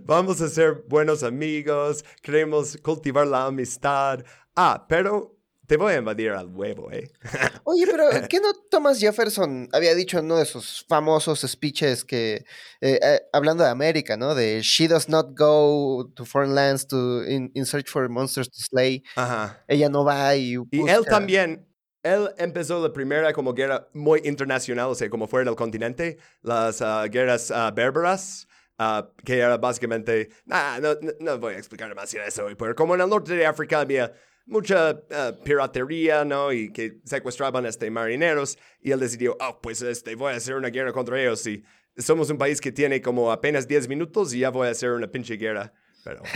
Vamos 0.05 0.39
a 0.41 0.49
ser 0.49 0.83
buenos 0.87 1.23
amigos, 1.23 2.05
queremos 2.21 2.77
cultivar 2.77 3.27
la 3.27 3.45
amistad. 3.45 4.23
Ah, 4.55 4.85
pero 4.87 5.37
te 5.73 5.77
voy 5.77 5.93
a 5.93 5.97
invadir 5.97 6.29
al 6.29 6.49
huevo, 6.49 6.91
¿eh? 6.91 7.09
Oye, 7.63 7.87
pero 7.89 8.05
¿qué 8.29 8.39
no 8.39 8.53
Thomas 8.69 8.99
Jefferson 8.99 9.69
había 9.73 9.95
dicho 9.95 10.19
en 10.19 10.25
uno 10.25 10.37
de 10.37 10.45
sus 10.45 10.85
famosos 10.87 11.41
speeches 11.41 12.05
que, 12.05 12.45
eh, 12.79 12.99
eh, 13.01 13.21
hablando 13.33 13.63
de 13.63 13.71
América, 13.71 14.15
¿no? 14.15 14.35
De 14.35 14.61
She 14.61 14.87
does 14.87 15.09
not 15.09 15.35
go 15.35 16.11
to 16.13 16.25
foreign 16.25 16.53
lands 16.53 16.85
to 16.85 17.23
in, 17.23 17.65
search 17.65 17.89
for 17.89 18.07
monsters 18.07 18.51
to 18.51 18.59
slay. 18.59 19.01
Ajá. 19.15 19.65
Ella 19.67 19.89
no 19.89 20.05
va 20.05 20.35
y. 20.35 20.57
Y 20.69 20.87
él 20.87 21.05
también. 21.05 21.67
Él 22.03 22.29
empezó 22.37 22.79
la 22.79 22.93
primera 22.93 23.33
como 23.33 23.55
guerra 23.55 23.87
muy 23.93 24.21
internacional, 24.25 24.89
o 24.89 24.95
sea, 24.95 25.09
como 25.09 25.27
fuera 25.27 25.49
del 25.49 25.55
continente, 25.55 26.19
las 26.43 26.83
ah, 26.83 27.07
guerras 27.07 27.49
uh, 27.49 27.73
bérbaras. 27.73 28.47
Uh, 28.77 29.03
que 29.23 29.37
era 29.37 29.57
básicamente, 29.57 30.29
nah, 30.45 30.79
no, 30.79 30.95
no, 31.19 31.37
voy 31.37 31.53
a 31.53 31.57
explicar 31.57 31.93
más 31.95 32.11
de 32.11 32.25
eso, 32.27 32.47
pero 32.57 32.75
como 32.75 32.95
en 32.95 33.01
el 33.01 33.09
norte 33.09 33.35
de 33.35 33.45
África 33.45 33.79
había 33.79 34.11
mucha 34.45 34.91
uh, 34.91 35.43
piratería, 35.43 36.25
¿no? 36.25 36.51
Y 36.51 36.71
que 36.71 36.99
secuestraban 37.05 37.65
este, 37.65 37.89
marineros. 37.89 38.57
Y 38.81 38.91
él 38.91 38.99
decidió, 38.99 39.37
oh, 39.39 39.59
pues 39.61 39.81
este, 39.81 40.15
voy 40.15 40.33
a 40.33 40.37
hacer 40.37 40.55
una 40.55 40.69
guerra 40.69 40.93
contra 40.93 41.21
ellos. 41.21 41.45
Y 41.47 41.63
somos 41.97 42.29
un 42.29 42.37
país 42.37 42.61
que 42.61 42.71
tiene 42.71 43.01
como 43.01 43.31
apenas 43.31 43.67
10 43.67 43.87
minutos 43.87 44.33
y 44.33 44.39
ya 44.39 44.49
voy 44.49 44.67
a 44.67 44.71
hacer 44.71 44.91
una 44.91 45.07
pinche 45.07 45.35
guerra. 45.35 45.73
Pero... 46.03 46.21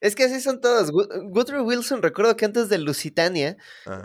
Es 0.00 0.14
que 0.14 0.24
así 0.24 0.40
son 0.40 0.60
todos. 0.60 0.90
Woodrow 0.92 1.64
Wilson, 1.64 2.02
recuerdo 2.02 2.36
que 2.36 2.44
antes 2.44 2.68
de 2.68 2.78
Lusitania, 2.78 3.56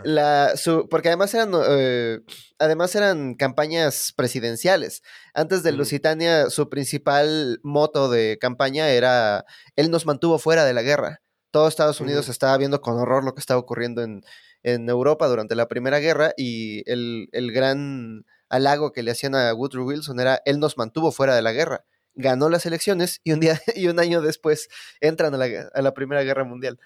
la, 0.04 0.56
su, 0.56 0.88
porque 0.88 1.08
además 1.08 1.34
eran, 1.34 1.52
eh, 1.68 2.20
además 2.58 2.94
eran 2.94 3.34
campañas 3.34 4.12
presidenciales. 4.16 5.02
Antes 5.34 5.62
de 5.62 5.72
Lusitania, 5.72 6.50
su 6.50 6.68
principal 6.68 7.60
moto 7.62 8.10
de 8.10 8.38
campaña 8.40 8.88
era, 8.88 9.44
él 9.76 9.90
nos 9.90 10.06
mantuvo 10.06 10.38
fuera 10.38 10.64
de 10.64 10.72
la 10.72 10.82
guerra. 10.82 11.20
Todo 11.52 11.68
Estados 11.68 12.00
Unidos 12.00 12.28
estaba 12.28 12.56
viendo 12.56 12.80
con 12.80 12.98
horror 12.98 13.22
lo 13.22 13.34
que 13.34 13.40
estaba 13.40 13.60
ocurriendo 13.60 14.02
en, 14.02 14.24
Europa 14.64 15.28
durante 15.28 15.54
la 15.54 15.68
Primera 15.68 15.98
Guerra 15.98 16.32
y 16.36 16.82
el, 16.90 17.28
gran 17.52 18.24
halago 18.48 18.92
que 18.92 19.02
le 19.02 19.10
hacían 19.10 19.34
a 19.34 19.52
Woodrow 19.54 19.86
Wilson 19.86 20.18
era, 20.18 20.40
él 20.44 20.58
nos 20.58 20.76
mantuvo 20.78 21.12
fuera 21.12 21.36
de 21.36 21.42
la 21.42 21.52
guerra. 21.52 21.84
ganó 22.14 22.48
las 22.48 22.66
elecciones 22.66 23.20
y 23.22 23.32
un 23.32 23.40
día 23.40 23.60
y 23.76 23.88
un 23.88 24.00
año 24.00 24.22
después 24.22 24.68
entran 25.00 25.34
a 25.34 25.38
la, 25.38 25.70
a 25.72 25.82
la 25.82 25.94
Primera 25.94 26.22
Guerra 26.22 26.44
Mundial. 26.44 26.80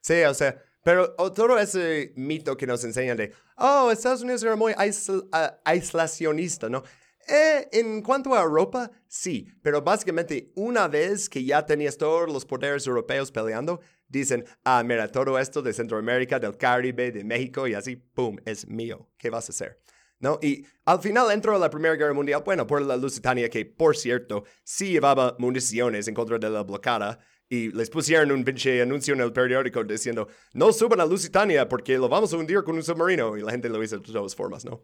Sí, 0.00 0.22
o 0.24 0.34
sea, 0.34 0.62
pero 0.84 1.14
todo 1.14 1.58
ese 1.58 2.12
mito 2.14 2.56
que 2.56 2.66
nos 2.66 2.84
enseñan 2.84 3.16
de, 3.16 3.32
oh, 3.56 3.90
Estados 3.90 4.22
Unidos 4.22 4.42
era 4.42 4.54
muy 4.54 4.74
aisl- 4.74 5.28
aislacionista, 5.64 6.68
¿no? 6.68 6.84
Eh, 7.28 7.68
en 7.72 8.02
cuanto 8.02 8.34
a 8.34 8.42
Europa, 8.42 8.90
sí, 9.06 9.46
pero 9.62 9.80
básicamente 9.80 10.52
una 10.56 10.88
vez 10.88 11.28
que 11.28 11.44
ya 11.44 11.64
tenías 11.64 11.96
todos 11.96 12.30
los 12.30 12.44
poderes 12.44 12.86
europeos 12.86 13.30
peleando, 13.30 13.80
dicen, 14.08 14.44
ah, 14.64 14.82
mira, 14.84 15.10
todo 15.10 15.38
esto 15.38 15.62
de 15.62 15.72
Centroamérica, 15.72 16.38
del 16.38 16.56
Caribe, 16.56 17.10
de 17.10 17.24
México 17.24 17.66
y 17.66 17.74
así, 17.74 17.96
¡pum!, 17.96 18.36
es 18.44 18.68
mío. 18.68 19.08
¿Qué 19.16 19.30
vas 19.30 19.48
a 19.48 19.52
hacer? 19.52 19.80
¿No? 20.20 20.38
Y 20.42 20.66
al 20.84 21.00
final 21.00 21.30
entró 21.30 21.58
la 21.58 21.70
Primera 21.70 21.96
Guerra 21.96 22.14
Mundial, 22.14 22.42
bueno, 22.44 22.66
por 22.66 22.80
la 22.82 22.96
Lusitania, 22.96 23.48
que 23.48 23.64
por 23.66 23.96
cierto, 23.96 24.44
sí 24.62 24.92
llevaba 24.92 25.36
municiones 25.38 26.06
en 26.08 26.14
contra 26.14 26.38
de 26.38 26.50
la 26.50 26.62
bloquada, 26.62 27.18
y 27.48 27.70
les 27.72 27.90
pusieron 27.90 28.32
un 28.32 28.42
pinche 28.42 28.80
anuncio 28.80 29.14
en 29.14 29.20
el 29.20 29.32
periódico 29.32 29.84
diciendo, 29.84 30.28
no 30.54 30.72
suban 30.72 31.00
a 31.00 31.06
Lusitania 31.06 31.68
porque 31.68 31.98
lo 31.98 32.08
vamos 32.08 32.32
a 32.32 32.36
hundir 32.36 32.62
con 32.64 32.76
un 32.76 32.82
submarino, 32.82 33.36
y 33.36 33.42
la 33.42 33.50
gente 33.50 33.68
lo 33.68 33.82
hizo 33.82 33.98
de 33.98 34.12
todas 34.12 34.34
formas, 34.34 34.64
¿no? 34.64 34.82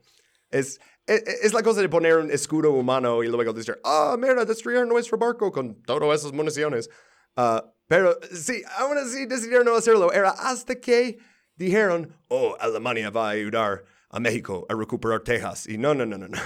Es, 0.51 0.81
es, 1.07 1.23
es 1.43 1.53
la 1.53 1.63
cosa 1.63 1.81
de 1.81 1.89
poner 1.89 2.17
un 2.17 2.31
escudo 2.31 2.73
humano 2.73 3.23
y 3.23 3.29
luego 3.29 3.53
decir, 3.53 3.79
ah, 3.85 4.17
mira, 4.19 4.45
destruyeron 4.45 4.89
nuestro 4.89 5.19
barco 5.19 5.51
con 5.51 5.83
todas 5.83 6.21
esas 6.21 6.33
municiones. 6.33 6.89
Ah, 7.37 7.73
pero 7.87 8.19
sí, 8.33 8.63
aún 8.79 8.99
así 8.99 9.27
decidieron 9.27 9.67
no 9.67 9.75
hacerlo. 9.75 10.13
Era 10.13 10.31
hasta 10.31 10.77
que 10.77 11.19
dijeron, 11.57 12.15
oh, 12.29 12.57
Alemania 12.61 13.11
va 13.11 13.29
a 13.29 13.33
ayudar 13.33 13.85
a 14.11 14.21
México 14.21 14.67
a 14.69 14.75
recuperar 14.75 15.21
Texas. 15.21 15.67
Y 15.67 15.79
no, 15.79 15.95
no, 15.95 16.07
no, 16.07 16.19
no, 16.19 16.29
no. 16.29 16.39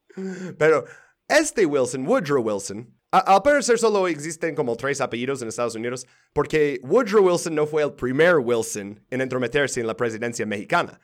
pero 0.58 0.84
este 1.28 1.66
Wilson, 1.66 2.06
Woodrow 2.06 2.42
Wilson, 2.42 2.92
al 3.10 3.42
parecer 3.42 3.78
solo 3.78 4.08
existen 4.08 4.54
como 4.54 4.76
tres 4.76 5.00
apellidos 5.00 5.42
en 5.42 5.48
Estados 5.48 5.74
Unidos, 5.74 6.06
porque 6.32 6.80
Woodrow 6.82 7.26
Wilson 7.26 7.54
no 7.54 7.66
fue 7.66 7.82
el 7.82 7.92
primer 7.92 8.36
Wilson 8.36 9.04
en 9.10 9.20
entrometerse 9.20 9.80
en 9.80 9.86
la 9.86 9.96
presidencia 9.96 10.46
mexicana. 10.46 10.98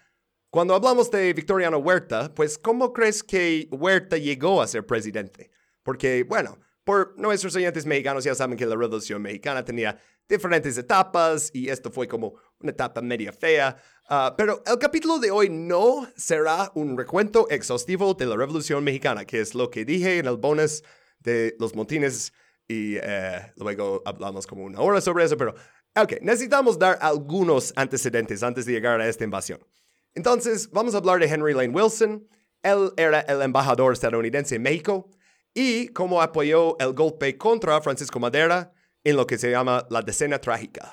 Cuando 0.51 0.75
hablamos 0.75 1.11
de 1.11 1.35
Victoriano 1.35 1.77
Huerta, 1.77 2.33
pues 2.35 2.57
¿cómo 2.57 2.95
crees 2.95 3.23
que 3.23 3.69
Huerta 3.71 4.17
llegó 4.17 4.63
a 4.63 4.67
ser 4.67 4.87
presidente? 4.87 5.51
Porque, 5.83 6.25
bueno, 6.25 6.59
por 6.85 7.19
nuestros 7.19 7.55
oyentes 7.55 7.85
mexicanos 7.85 8.25
ya 8.25 8.35
saben 8.35 8.57
que 8.57 8.65
la 8.65 8.75
Revolución 8.75 9.21
Mexicana 9.21 9.63
tenía 9.63 10.01
diferentes 10.27 10.79
etapas 10.79 11.51
y 11.53 11.69
esto 11.69 11.91
fue 11.91 12.09
como 12.09 12.37
una 12.61 12.71
etapa 12.71 13.03
media 13.03 13.31
fea. 13.31 13.77
Ah, 14.09 14.35
pero 14.39 14.63
el 14.65 14.79
capítulo 14.79 15.19
de 15.19 15.31
hoy 15.31 15.51
no 15.51 16.09
será 16.17 16.73
un 16.75 16.97
recuento 16.97 17.47
exhaustivo 17.51 18.15
de 18.15 18.25
la 18.25 18.37
Revolución 18.37 18.83
Mexicana, 18.83 19.27
que 19.27 19.41
es 19.41 19.55
lo 19.55 19.71
que 19.71 19.85
dije 19.85 20.17
en 20.17 20.29
el 20.29 20.39
bonus 20.39 20.83
de 21.19 21.57
los 21.59 21.75
motines 21.75 22.33
y 22.67 22.97
eh, 22.97 23.53
luego 23.57 24.01
hablamos 24.07 24.47
como 24.47 24.65
una 24.65 24.81
hora 24.81 25.03
sobre 25.03 25.25
eso, 25.25 25.37
pero 25.37 25.55
ok, 25.95 26.23
necesitamos 26.23 26.79
dar 26.79 26.99
algunos 27.03 27.75
antecedentes 27.77 28.43
antes 28.43 28.65
de 28.65 28.73
llegar 28.73 28.99
a 28.99 29.09
esta 29.09 29.25
invasión. 29.25 29.61
Entonces, 30.19 30.69
vamos 30.73 30.97
a 30.97 30.99
hablar 30.99 31.21
de 31.21 31.27
Henry 31.27 31.55
Lane 31.55 31.69
Wilson. 31.69 32.27
Él 32.65 32.91
era 32.97 33.21
el 33.21 33.41
embajador 33.41 33.93
estadounidense 33.93 34.57
en 34.57 34.63
México 34.63 35.09
y 35.55 35.87
cómo 35.91 36.21
apoyó 36.21 36.77
el 36.81 36.93
golpe 36.93 37.39
contra 37.39 37.81
Francisco 37.81 38.19
Madera 38.19 38.73
en 39.05 39.15
lo 39.15 39.29
que 39.29 39.39
se 39.39 39.49
llama 39.49 39.87
la 39.91 40.03
decena 40.03 40.41
trágica. 40.41 40.93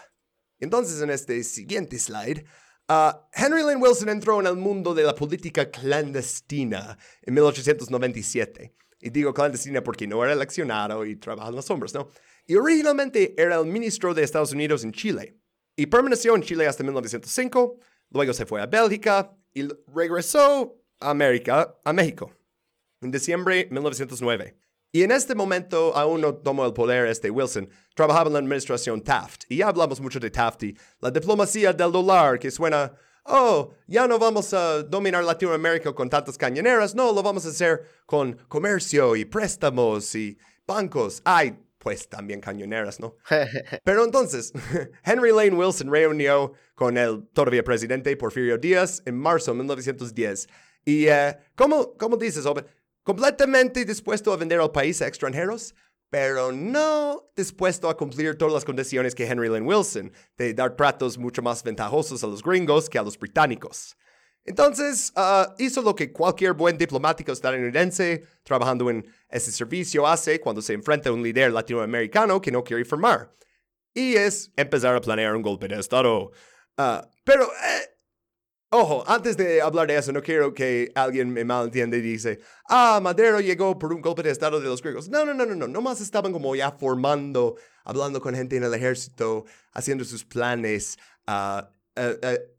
Entonces, 0.60 1.02
en 1.02 1.10
este 1.10 1.44
siguiente 1.44 1.98
slide, 1.98 2.46
ah, 2.88 3.28
Henry 3.34 3.64
Lane 3.64 3.78
Wilson 3.78 4.10
entró 4.10 4.40
en 4.42 4.46
el 4.46 4.58
mundo 4.58 4.94
de 4.94 5.02
la 5.02 5.16
política 5.16 5.72
clandestina 5.72 6.96
en 7.24 7.34
1897. 7.34 8.76
Y 9.02 9.10
digo 9.10 9.34
clandestina 9.34 9.84
porque 9.84 10.06
no 10.06 10.24
era 10.24 10.34
eleccionado 10.34 11.04
y 11.04 11.16
trabajaba 11.16 11.50
en 11.50 11.56
las 11.56 11.66
sombras, 11.66 11.96
¿no? 11.96 12.10
Y 12.46 12.58
originalmente 12.58 13.34
era 13.42 13.56
el 13.56 13.66
ministro 13.66 14.14
de 14.14 14.22
Estados 14.22 14.52
Unidos 14.52 14.84
en 14.84 14.92
Chile. 14.92 15.40
Y 15.76 15.88
permaneció 15.88 16.36
en 16.36 16.44
Chile 16.44 16.68
hasta 16.68 16.84
1905, 16.84 17.80
luego 18.16 18.34
se 18.34 18.46
fue 18.46 18.62
a 18.62 18.66
Bélgica 18.66 19.32
y 19.54 19.68
regresó 19.94 20.82
a 21.00 21.12
América, 21.12 21.76
a 21.84 21.94
México, 21.94 22.32
en 23.02 23.12
diciembre 23.12 23.66
de 23.66 23.70
1909. 23.72 24.58
Y 24.94 25.04
en 25.04 25.12
este 25.12 25.36
momento 25.36 25.96
aún 25.96 26.22
no 26.22 26.34
tomó 26.34 26.66
el 26.66 26.72
poder 26.72 27.08
este 27.08 27.30
Wilson, 27.30 27.70
trabajaba 27.94 28.28
en 28.28 28.34
la 28.34 28.40
administración 28.40 29.02
Taft. 29.02 29.44
Y 29.50 29.58
ya 29.58 29.68
hablamos 29.68 30.00
mucho 30.00 30.22
de 30.22 30.32
Taft 30.32 30.64
y 30.64 30.78
la 31.02 31.12
diplomacia 31.12 31.74
del 31.74 31.92
dólar 31.92 32.40
que 32.40 32.50
suena, 32.50 32.94
oh, 33.26 33.74
ya 33.88 34.08
no 34.08 34.18
vamos 34.18 34.54
a 34.54 34.84
dominar 34.84 35.22
Latinoamérica 35.26 35.94
con 35.94 36.10
tantas 36.10 36.38
cañoneras, 36.38 36.96
no, 36.96 37.12
lo 37.12 37.22
vamos 37.22 37.46
a 37.46 37.50
hacer 37.50 37.84
con 38.06 38.38
comercio 38.48 39.18
y 39.18 39.26
préstamos 39.26 40.16
y 40.16 40.38
bancos. 40.66 41.22
Ay, 41.26 41.60
pues 41.86 42.10
también 42.10 42.42
cañoneras, 42.42 43.00
¿no? 43.00 43.16
Pero 43.84 44.04
entonces, 44.04 44.52
Henry 45.06 45.32
Lane 45.32 45.56
Wilson 45.56 45.92
reunió 45.92 46.54
con 46.74 46.98
el 46.98 47.28
todavía 47.28 47.64
presidente 47.64 48.18
Porfirio 48.18 48.58
Díaz 48.58 49.04
en 49.06 49.16
marzo 49.16 49.52
de 49.52 49.58
1910. 49.60 50.48
Y, 50.84 51.06
eh, 51.06 51.38
¿cómo, 51.54 51.96
¿cómo 51.96 52.18
dices, 52.18 52.44
Oben? 52.48 52.66
Completamente 53.04 53.86
dispuesto 53.86 54.34
a 54.34 54.38
vender 54.38 54.60
al 54.60 54.72
país 54.72 55.00
a 55.04 55.08
extranjeros, 55.08 55.76
pero 56.10 56.52
no 56.52 57.30
dispuesto 57.36 57.88
a 57.88 57.96
cumplir 57.96 58.36
todas 58.36 58.56
las 58.56 58.66
condiciones 58.66 59.14
que 59.14 59.28
Henry 59.28 59.48
Lane 59.48 59.68
Wilson, 59.68 60.12
de 60.40 60.56
dar 60.56 60.76
tratos 60.76 61.20
mucho 61.20 61.44
más 61.44 61.62
ventajosos 61.62 62.24
a 62.24 62.28
los 62.28 62.42
gringos 62.42 62.90
que 62.90 62.98
a 62.98 63.04
los 63.04 63.20
británicos. 63.20 63.96
Entonces, 64.46 65.12
ah, 65.16 65.56
hizo 65.58 65.82
lo 65.82 65.96
que 65.96 66.12
cualquier 66.12 66.54
buen 66.54 66.78
diplomático 66.78 67.32
estadounidense 67.32 68.24
trabajando 68.44 68.90
en 68.92 69.06
ese 69.28 69.52
servicio 69.52 70.08
hace 70.08 70.40
cuando 70.40 70.62
se 70.62 70.74
enfrenta 70.74 71.10
a 71.10 71.14
un 71.14 71.24
líder 71.24 71.52
latinoamericano 71.52 72.40
que 72.40 72.52
no 72.52 72.64
quiere 72.64 72.86
firmar. 72.86 73.32
Y 73.94 74.16
es 74.16 74.52
empezar 74.56 74.96
a 74.96 75.02
planear 75.02 75.36
un 75.36 75.42
golpe 75.42 75.68
de 75.68 75.80
Estado. 75.80 76.32
Ah, 76.78 77.10
pero, 77.24 77.46
eh, 77.46 77.98
ojo, 78.70 79.04
antes 79.08 79.36
de 79.36 79.62
hablar 79.62 79.88
de 79.88 79.98
eso, 79.98 80.12
no 80.12 80.22
quiero 80.22 80.54
que 80.54 80.92
alguien 80.94 81.34
me 81.34 81.44
malentienda 81.44 81.98
y 81.98 82.02
dice, 82.02 82.40
ah, 82.70 83.00
Madero 83.02 83.40
llegó 83.40 83.80
por 83.80 83.94
un 83.94 84.02
golpe 84.02 84.22
de 84.22 84.30
Estado 84.30 84.60
de 84.60 84.68
los 84.68 84.82
griegos. 84.82 85.10
No, 85.10 85.26
no, 85.26 85.34
no, 85.34 85.46
no, 85.46 85.56
no. 85.56 85.68
Nomás 85.68 86.02
estaban 86.02 86.32
como 86.32 86.56
ya 86.56 86.72
formando, 86.72 87.56
hablando 87.84 88.22
con 88.22 88.36
gente 88.36 88.58
en 88.58 88.64
el 88.64 88.74
ejército, 88.76 89.46
haciendo 89.72 90.04
sus 90.04 90.24
planes, 90.24 91.00
ah, 91.26 91.72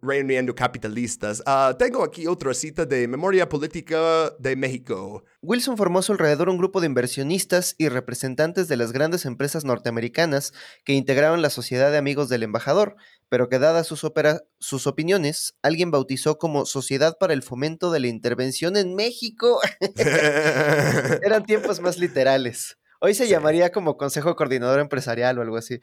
reuniendo 0.00 0.54
capitalistas. 0.54 1.42
Ah, 1.46 1.74
tengo 1.78 2.02
aquí 2.02 2.26
otra 2.26 2.54
cita 2.54 2.86
de 2.86 3.06
Memoria 3.06 3.48
Política 3.48 4.30
de 4.38 4.56
México. 4.56 5.24
Wilson 5.42 5.76
formó 5.76 5.98
a 5.98 6.02
su 6.02 6.12
alrededor 6.12 6.48
un 6.48 6.58
grupo 6.58 6.80
de 6.80 6.86
inversionistas 6.86 7.74
y 7.78 7.88
representantes 7.88 8.68
de 8.68 8.76
las 8.76 8.92
grandes 8.92 9.26
empresas 9.26 9.64
norteamericanas 9.64 10.52
que 10.84 10.94
integraron 10.94 11.42
la 11.42 11.50
Sociedad 11.50 11.90
de 11.90 11.98
Amigos 11.98 12.28
del 12.28 12.42
Embajador, 12.42 12.96
pero 13.28 13.48
que 13.48 13.58
dadas 13.58 13.86
sus, 13.86 14.06
sus 14.58 14.86
opiniones, 14.86 15.56
alguien 15.62 15.90
bautizó 15.90 16.38
como 16.38 16.64
Sociedad 16.64 17.16
para 17.18 17.34
el 17.34 17.42
Fomento 17.42 17.90
de 17.90 18.00
la 18.00 18.08
Intervención 18.08 18.76
en 18.76 18.94
México. 18.94 19.60
Eran 21.22 21.44
tiempos 21.44 21.80
más 21.80 21.98
literales. 21.98 22.78
Hoy 23.00 23.14
se 23.14 23.28
llamaría 23.28 23.70
como 23.70 23.98
Consejo 23.98 24.34
Coordinador 24.36 24.80
Empresarial 24.80 25.38
o 25.38 25.42
algo 25.42 25.56
así. 25.58 25.80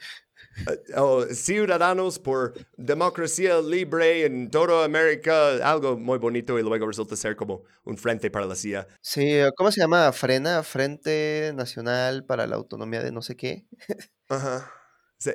O 0.97 1.25
Ciudadanos 1.25 2.19
por 2.19 2.53
Democracia 2.77 3.61
Libre 3.61 4.25
en 4.25 4.49
toda 4.49 4.85
América, 4.85 5.55
algo 5.67 5.97
muy 5.97 6.17
bonito 6.17 6.57
y 6.59 6.63
luego 6.63 6.87
resulta 6.87 7.15
ser 7.15 7.35
como 7.35 7.63
un 7.83 7.97
frente 7.97 8.29
para 8.29 8.45
la 8.45 8.55
CIA. 8.55 8.87
Sí, 9.01 9.39
¿cómo 9.55 9.71
se 9.71 9.81
llama? 9.81 10.11
Frena, 10.11 10.63
Frente 10.63 11.51
Nacional 11.55 12.25
para 12.25 12.47
la 12.47 12.55
Autonomía 12.55 13.01
de 13.01 13.11
no 13.11 13.21
sé 13.21 13.35
qué. 13.35 13.65
Ajá. 14.29 14.71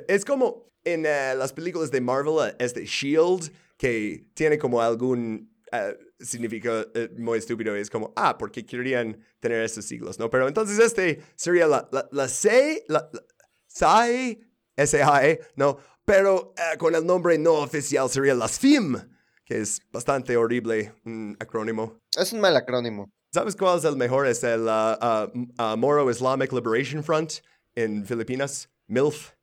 Es 0.07 0.25
como 0.25 0.71
en 0.83 1.05
eh, 1.05 1.33
las 1.35 1.53
películas 1.53 1.91
de 1.91 2.01
Marvel, 2.01 2.49
eh, 2.49 2.55
este 2.59 2.85
Shield, 2.85 3.51
que 3.77 4.27
tiene 4.33 4.57
como 4.57 4.81
algún 4.81 5.49
eh, 5.71 5.97
significado 6.19 6.87
eh, 6.95 7.09
muy 7.17 7.39
estúpido. 7.39 7.75
Es 7.75 7.89
como, 7.89 8.13
ah, 8.15 8.37
porque 8.37 8.65
querían 8.65 9.23
tener 9.39 9.63
esos 9.63 9.85
siglos, 9.85 10.19
¿no? 10.19 10.29
Pero 10.29 10.47
entonces 10.47 10.79
este 10.79 11.21
sería 11.35 11.67
la, 11.67 11.87
la, 11.91 12.07
la 12.11 12.27
C, 12.27 12.83
la, 12.87 13.09
la 13.11 13.21
SAE, 13.67 14.39
S-A-E, 14.83 15.39
¿no? 15.55 15.77
Pero 16.05 16.53
eh, 16.57 16.77
con 16.77 16.95
el 16.95 17.05
nombre 17.05 17.37
no 17.37 17.53
oficial 17.53 18.09
sería 18.09 18.33
la 18.33 18.47
SFIM, 18.47 18.97
que 19.45 19.59
es 19.61 19.79
bastante 19.91 20.35
horrible, 20.37 20.93
un 21.05 21.35
acrónimo. 21.39 21.99
Es 22.17 22.33
un 22.33 22.39
mal 22.39 22.55
acrónimo. 22.55 23.09
¿Sabes 23.33 23.55
cuál 23.55 23.77
es 23.77 23.85
el 23.85 23.95
mejor? 23.95 24.25
Es 24.25 24.43
el 24.43 24.61
uh, 24.61 24.93
uh, 24.99 25.31
m- 25.35 25.47
uh, 25.59 25.77
Moro 25.77 26.09
Islamic 26.09 26.51
Liberation 26.51 27.03
Front 27.03 27.33
en 27.75 28.05
Filipinas, 28.05 28.69
MILF. 28.87 29.33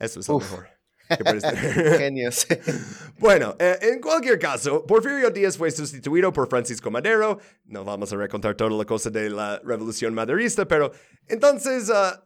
Eso 0.00 0.20
es 0.20 0.28
el 0.28 0.34
Uf. 0.36 0.42
mejor. 0.50 0.68
que 1.08 1.24
puedes 1.24 1.42
tener. 1.42 1.98
Genios. 1.98 2.46
bueno, 3.18 3.54
eh, 3.58 3.78
en 3.82 4.00
cualquier 4.00 4.38
caso, 4.38 4.84
Porfirio 4.84 5.30
Díaz 5.30 5.56
fue 5.56 5.70
sustituido 5.70 6.32
por 6.32 6.48
Francisco 6.48 6.90
Madero. 6.90 7.38
No 7.64 7.84
vamos 7.84 8.12
a 8.12 8.16
recontar 8.16 8.56
toda 8.56 8.70
la 8.70 8.84
cosa 8.84 9.08
de 9.10 9.30
la 9.30 9.60
revolución 9.64 10.14
maderista, 10.14 10.66
pero 10.66 10.90
entonces 11.28 11.88
uh, 11.90 12.18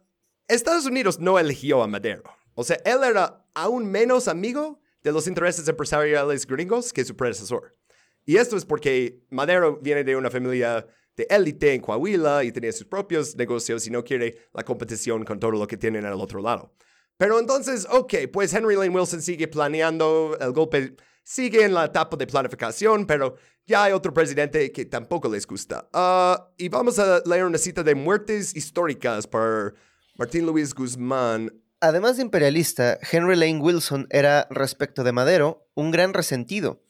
Estados 0.47 0.85
Unidos 0.87 1.19
no 1.19 1.37
eligió 1.39 1.81
a 1.83 1.87
Madero. 1.87 2.23
O 2.55 2.63
sea, 2.63 2.77
él 2.85 3.03
era 3.03 3.45
aún 3.53 3.89
menos 3.89 4.27
amigo 4.27 4.79
de 5.03 5.11
los 5.11 5.27
intereses 5.27 5.67
empresariales 5.67 6.47
gringos 6.47 6.93
que 6.93 7.03
su 7.03 7.15
predecesor. 7.15 7.75
Y 8.25 8.37
esto 8.37 8.55
es 8.55 8.65
porque 8.65 9.21
Madero 9.29 9.79
viene 9.81 10.03
de 10.03 10.15
una 10.15 10.29
familia 10.29 10.87
de 11.15 11.27
élite 11.29 11.73
en 11.73 11.81
Coahuila 11.81 12.43
y 12.43 12.51
tenía 12.51 12.71
sus 12.71 12.85
propios 12.85 13.35
negocios 13.35 13.85
y 13.85 13.91
no 13.91 14.03
quiere 14.03 14.47
la 14.53 14.63
competición 14.63 15.25
con 15.25 15.39
todo 15.39 15.51
lo 15.51 15.67
que 15.67 15.77
tienen 15.77 16.05
al 16.05 16.19
otro 16.19 16.41
lado. 16.41 16.73
Pero 17.17 17.39
entonces, 17.39 17.85
ok, 17.89 18.13
pues 18.31 18.53
Henry 18.53 18.75
Lane 18.75 18.89
Wilson 18.89 19.21
sigue 19.21 19.47
planeando 19.47 20.35
el 20.39 20.51
golpe, 20.51 20.95
sigue 21.23 21.63
en 21.63 21.73
la 21.73 21.85
etapa 21.85 22.17
de 22.17 22.25
planificación, 22.25 23.05
pero 23.05 23.35
ya 23.65 23.83
hay 23.83 23.93
otro 23.93 24.13
presidente 24.13 24.71
que 24.71 24.85
tampoco 24.85 25.29
les 25.29 25.45
gusta. 25.45 25.87
Ah, 25.93 26.49
y 26.57 26.69
vamos 26.69 26.97
a 26.99 27.21
leer 27.25 27.45
una 27.45 27.57
cita 27.57 27.83
de 27.83 27.93
muertes 27.93 28.55
históricas 28.55 29.27
por 29.27 29.75
Martín 30.17 30.45
Luis 30.45 30.73
Guzmán. 30.73 31.51
Además 31.83 32.15
de 32.15 32.23
imperialista, 32.23 32.97
Henry 33.11 33.35
Lane 33.35 33.59
Wilson 33.59 34.07
era, 34.09 34.47
respecto 34.49 35.03
de 35.03 35.11
Madero, 35.11 35.67
un 35.75 35.91
gran 35.91 36.13
resentido. 36.13 36.81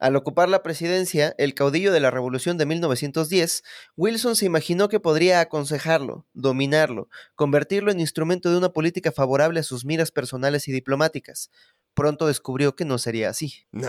Al 0.00 0.16
ocupar 0.16 0.48
la 0.48 0.64
presidencia, 0.64 1.36
el 1.38 1.54
caudillo 1.54 1.92
de 1.92 2.00
la 2.00 2.10
Revolución 2.10 2.58
de 2.58 2.66
1910, 2.66 3.62
Wilson 3.96 4.34
se 4.34 4.46
imaginó 4.46 4.88
que 4.88 4.98
podría 4.98 5.38
aconsejarlo, 5.38 6.26
dominarlo, 6.32 7.08
convertirlo 7.36 7.92
en 7.92 8.00
instrumento 8.00 8.50
de 8.50 8.58
una 8.58 8.72
política 8.72 9.12
favorable 9.12 9.60
a 9.60 9.62
sus 9.62 9.84
miras 9.84 10.10
personales 10.10 10.66
y 10.66 10.72
diplomáticas. 10.72 11.52
Pronto 11.94 12.26
descubrió 12.26 12.74
que 12.74 12.84
no 12.84 12.98
sería 12.98 13.28
así. 13.28 13.68
No. 13.70 13.86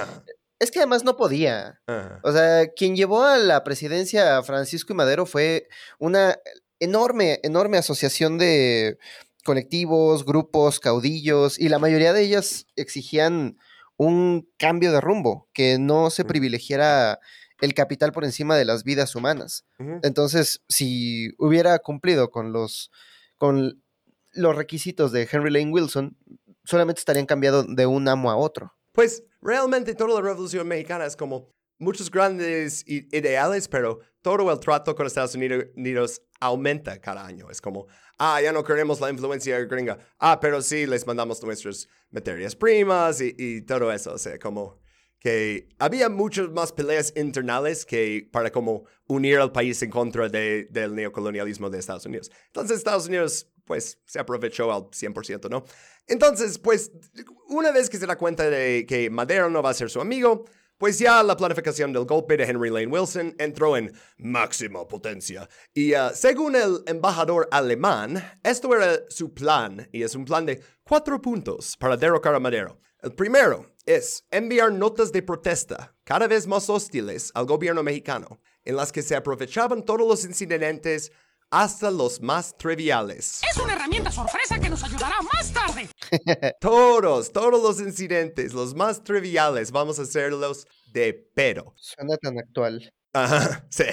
Es 0.60 0.70
que 0.70 0.77
además 0.77 1.03
no 1.03 1.18
podía. 1.18 1.82
Ajá. 1.88 2.20
O 2.22 2.32
sea, 2.32 2.68
quien 2.68 2.96
llevó 2.96 3.24
a 3.24 3.39
la 3.39 3.63
presidencia 3.63 4.38
a 4.38 4.44
Francisco 4.44 4.94
y 4.94 4.96
Madero 4.96 5.25
fue 5.25 5.68
una 5.98 6.38
enorme, 6.80 7.39
enorme 7.41 7.77
asociación 7.77 8.38
de 8.38 9.00
colectivos, 9.43 10.25
grupos, 10.25 10.79
caudillos, 10.79 11.60
y 11.60 11.69
la 11.69 11.79
mayoría 11.79 12.13
de 12.13 12.24
ellas 12.24 12.67
exigían 12.75 13.57
un 13.98 14.50
cambio 14.57 14.91
de 14.91 15.01
rumbo, 15.01 15.50
que 15.53 15.77
no 15.79 16.10
se 16.10 16.25
privilegiara 16.25 17.19
el 17.60 17.74
capital 17.74 18.12
por 18.12 18.25
encima 18.25 18.57
de 18.57 18.65
las 18.65 18.83
vidas 18.83 19.15
humanas. 19.15 19.65
Entonces, 20.01 20.63
si 20.67 21.29
hubiera 21.38 21.77
cumplido 21.79 22.31
con 22.31 22.51
los, 22.51 22.91
con 23.38 23.83
los 24.31 24.55
requisitos 24.55 25.12
de 25.12 25.29
Henry 25.31 25.51
Lane 25.51 25.71
Wilson, 25.71 26.17
solamente 26.63 27.00
estarían 27.00 27.27
cambiando 27.27 27.63
de 27.63 27.86
un 27.86 28.07
amo 28.07 28.31
a 28.31 28.36
otro. 28.36 28.74
Pues 28.93 29.24
realmente 29.41 29.93
toda 29.93 30.15
la 30.15 30.29
revolución 30.29 30.67
mexicana 30.67 31.05
es 31.05 31.15
como 31.15 31.53
muchos 31.77 32.10
grandes 32.10 32.83
ideales, 32.88 33.67
pero 33.67 34.00
todo 34.21 34.51
el 34.51 34.59
trato 34.59 34.95
con 34.95 35.07
Estados 35.07 35.35
Unido- 35.35 35.63
Unidos 35.75 36.21
aumenta 36.39 36.99
cada 36.99 37.25
año. 37.25 37.49
Es 37.49 37.61
como, 37.61 37.87
ah, 38.17 38.41
ya 38.41 38.51
no 38.51 38.63
queremos 38.63 38.99
la 38.99 39.09
influencia 39.09 39.59
gringa. 39.65 39.97
Ah, 40.19 40.39
pero 40.39 40.61
sí 40.61 40.85
les 40.85 41.05
mandamos 41.05 41.41
nuestras 41.43 41.87
materias 42.09 42.55
primas 42.55 43.21
y, 43.21 43.61
todo 43.61 43.91
eso. 43.91 44.13
O 44.13 44.17
sea, 44.17 44.37
como 44.39 44.79
que 45.19 45.69
había 45.77 46.09
muchas 46.09 46.49
más 46.49 46.71
peleas 46.71 47.13
internales 47.15 47.85
que 47.85 48.27
para 48.31 48.51
como 48.51 48.85
unir 49.07 49.37
al 49.37 49.51
país 49.51 49.81
en 49.83 49.91
contra 49.91 50.27
de- 50.29 50.65
del 50.71 50.95
neocolonialismo 50.95 51.69
de 51.69 51.77
Estados 51.77 52.05
Unidos. 52.07 52.31
Entonces 52.47 52.77
Estados 52.77 53.07
Unidos 53.07 53.47
pues 53.65 53.99
se 54.05 54.19
aprovechó 54.19 54.73
al 54.73 54.89
100%, 54.91 55.47
¿no? 55.47 55.63
Entonces, 56.07 56.57
pues 56.57 56.91
una 57.47 57.71
vez 57.71 57.89
que 57.89 57.97
se 57.97 58.07
da 58.07 58.17
cuenta 58.17 58.49
de 58.49 58.85
que 58.87 59.09
Madero 59.11 59.49
no 59.49 59.61
va 59.61 59.69
a 59.69 59.73
ser 59.75 59.89
su 59.91 60.01
amigo, 60.01 60.45
pues 60.81 60.97
ya 60.97 61.21
la 61.21 61.38
planificación 61.38 61.93
del 61.93 62.05
golpe 62.05 62.35
de 62.35 62.43
Henry 62.43 62.71
Lane 62.71 62.88
Wilson 62.88 63.35
entró 63.38 63.77
en 63.77 63.93
máxima 64.17 64.88
potencia. 64.88 65.47
Y 65.75 65.93
ah, 65.93 66.11
según 66.11 66.55
el 66.55 66.81
embajador 66.88 67.47
alemán, 67.51 68.39
esto 68.41 68.75
era 68.75 69.00
su 69.07 69.31
plan, 69.31 69.88
y 69.91 70.01
es 70.01 70.15
un 70.15 70.25
plan 70.25 70.43
de 70.43 70.59
cuatro 70.81 71.21
puntos 71.21 71.77
para 71.77 71.97
derrocar 71.97 72.33
a 72.33 72.39
Madero. 72.39 72.79
El 73.00 73.13
primero 73.13 73.75
es 73.85 74.25
enviar 74.31 74.71
notas 74.73 75.11
de 75.11 75.21
protesta 75.21 75.95
cada 76.03 76.27
vez 76.27 76.47
más 76.47 76.67
hostiles 76.67 77.29
al 77.35 77.45
gobierno 77.45 77.83
mexicano, 77.83 78.41
en 78.65 78.75
las 78.75 78.91
que 78.91 79.03
se 79.03 79.15
aprovechaban 79.15 79.85
todos 79.85 80.07
los 80.07 80.25
incidentes 80.25 81.11
hasta 81.51 81.91
los 81.91 82.22
más 82.22 82.58
triviales. 82.58 83.41
Es 83.50 83.58
una 83.58 83.74
herramienta 83.74 84.10
sorpresa 84.12 84.58
que 84.60 84.70
nos 84.70 84.84
ayudará 84.84 85.15
más 85.34 85.51
tarde. 85.53 85.89
Todos, 86.60 87.31
todos 87.31 87.62
los 87.62 87.79
incidentes, 87.79 88.54
los 88.54 88.73
más 88.73 89.04
triviales, 89.04 89.71
vamos 89.71 89.99
a 89.99 90.04
hacerlos 90.04 90.65
de 90.91 91.30
pero. 91.36 91.73
Suena 91.78 92.17
tan 92.17 92.39
actual. 92.39 92.93
Ajá, 93.13 93.65
sí, 93.69 93.84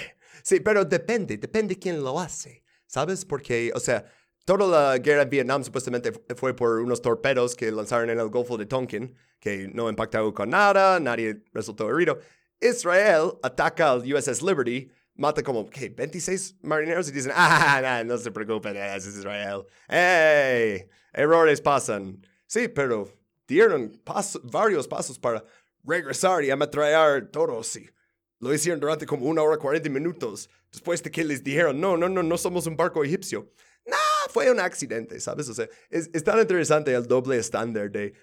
sí, 0.42 0.60
pero 0.60 0.84
depende, 0.84 1.36
depende 1.36 1.76
quién 1.78 2.02
lo 2.02 2.18
hace, 2.20 2.62
¿sabes? 2.86 3.24
Porque, 3.24 3.72
o 3.74 3.80
sea, 3.80 4.04
toda 4.44 4.66
la 4.92 4.98
guerra 4.98 5.22
en 5.22 5.30
Vietnam 5.30 5.64
supuestamente 5.64 6.12
fu- 6.12 6.22
fue 6.36 6.54
por 6.54 6.78
unos 6.80 7.02
torpedos 7.02 7.54
que 7.56 7.70
lanzaron 7.72 8.08
en 8.10 8.18
el 8.20 8.28
Golfo 8.28 8.56
de 8.56 8.66
Tonkin, 8.66 9.16
que 9.40 9.68
no 9.74 9.88
impactaron 9.90 10.32
con 10.32 10.50
nada, 10.50 11.00
nadie 11.00 11.42
resultó 11.52 11.90
herido. 11.90 12.18
Israel 12.60 13.32
ataca 13.42 13.90
al 13.92 14.12
USS 14.12 14.42
Liberty, 14.42 14.90
mata 15.18 15.42
como, 15.42 15.68
¿qué? 15.68 15.90
26 15.90 16.56
marineros 16.62 17.08
y 17.08 17.12
dicen, 17.12 17.32
ah, 17.34 17.80
nah, 17.82 18.04
no 18.04 18.16
se 18.16 18.30
preocupen, 18.30 18.76
eh, 18.76 18.96
es 18.96 19.06
Israel. 19.06 19.64
¡Ey! 19.88 20.88
Errores 21.12 21.60
pasan. 21.60 22.24
Sí, 22.46 22.68
pero 22.68 23.12
dieron 23.46 23.90
paso- 24.04 24.40
varios 24.44 24.88
pasos 24.88 25.18
para 25.18 25.44
regresar 25.84 26.42
y 26.44 26.50
ametrallar 26.50 27.26
todos, 27.30 27.66
sí. 27.66 27.88
Lo 28.40 28.54
hicieron 28.54 28.80
durante 28.80 29.04
como 29.04 29.26
una 29.26 29.42
hora 29.42 29.56
40 29.58 29.90
minutos, 29.90 30.48
después 30.70 31.02
de 31.02 31.10
que 31.10 31.24
les 31.24 31.42
dijeron, 31.42 31.80
no, 31.80 31.96
no, 31.96 32.08
no, 32.08 32.22
no 32.22 32.38
somos 32.38 32.66
un 32.66 32.76
barco 32.76 33.02
egipcio. 33.04 33.50
Nah, 33.84 33.96
fue 34.30 34.50
un 34.50 34.60
accidente, 34.60 35.18
¿sabes? 35.18 35.48
O 35.48 35.54
sea, 35.54 35.68
es, 35.90 36.08
es 36.12 36.22
tan 36.22 36.38
interesante 36.38 36.94
el 36.94 37.06
doble 37.06 37.36
estándar 37.38 37.90
de 37.90 38.14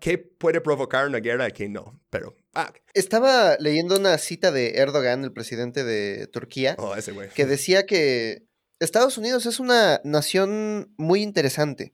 qué 0.00 0.18
puede 0.18 0.60
provocar 0.60 1.06
una 1.06 1.18
guerra 1.18 1.48
y 1.48 1.52
qué 1.52 1.68
no. 1.68 2.00
Pero, 2.10 2.36
ah, 2.54 2.72
Estaba 2.92 3.56
leyendo 3.58 3.96
una 3.96 4.18
cita 4.18 4.50
de 4.50 4.76
Erdogan, 4.76 5.24
el 5.24 5.32
presidente 5.32 5.84
de 5.84 6.26
Turquía, 6.28 6.76
oh, 6.78 6.94
ese 6.94 7.12
que 7.34 7.46
decía 7.46 7.86
que 7.86 8.46
Estados 8.78 9.18
Unidos 9.18 9.46
es 9.46 9.60
una 9.60 10.00
nación 10.04 10.92
muy 10.96 11.22
interesante, 11.22 11.92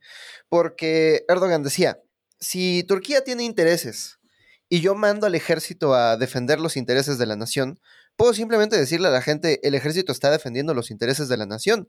porque 0.48 1.24
Erdogan 1.28 1.62
decía, 1.62 2.00
si 2.38 2.84
Turquía 2.84 3.22
tiene 3.22 3.44
intereses 3.44 4.18
y 4.68 4.80
yo 4.80 4.94
mando 4.94 5.26
al 5.26 5.34
ejército 5.34 5.94
a 5.94 6.16
defender 6.16 6.60
los 6.60 6.76
intereses 6.76 7.18
de 7.18 7.26
la 7.26 7.36
nación, 7.36 7.80
puedo 8.16 8.34
simplemente 8.34 8.76
decirle 8.76 9.08
a 9.08 9.12
la 9.12 9.22
gente, 9.22 9.66
el 9.66 9.74
ejército 9.74 10.12
está 10.12 10.30
defendiendo 10.30 10.74
los 10.74 10.90
intereses 10.90 11.28
de 11.28 11.36
la 11.36 11.46
nación. 11.46 11.88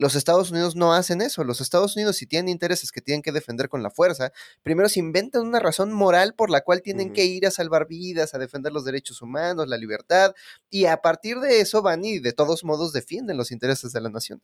Los 0.00 0.14
Estados 0.14 0.50
Unidos 0.50 0.76
no 0.76 0.94
hacen 0.94 1.20
eso. 1.20 1.44
Los 1.44 1.60
Estados 1.60 1.94
Unidos, 1.94 2.16
si 2.16 2.26
tienen 2.26 2.48
intereses 2.48 2.90
que 2.90 3.02
tienen 3.02 3.20
que 3.20 3.32
defender 3.32 3.68
con 3.68 3.82
la 3.82 3.90
fuerza, 3.90 4.32
primero 4.62 4.88
se 4.88 4.98
inventan 4.98 5.42
una 5.42 5.60
razón 5.60 5.92
moral 5.92 6.32
por 6.34 6.48
la 6.48 6.62
cual 6.62 6.80
tienen 6.80 7.12
que 7.12 7.26
ir 7.26 7.46
a 7.46 7.50
salvar 7.50 7.86
vidas, 7.86 8.32
a 8.32 8.38
defender 8.38 8.72
los 8.72 8.86
derechos 8.86 9.20
humanos, 9.20 9.68
la 9.68 9.76
libertad, 9.76 10.34
y 10.70 10.86
a 10.86 11.02
partir 11.02 11.38
de 11.40 11.60
eso 11.60 11.82
van 11.82 12.02
y 12.02 12.18
de 12.18 12.32
todos 12.32 12.64
modos 12.64 12.94
defienden 12.94 13.36
los 13.36 13.52
intereses 13.52 13.92
de 13.92 14.00
la 14.00 14.08
nación. 14.08 14.42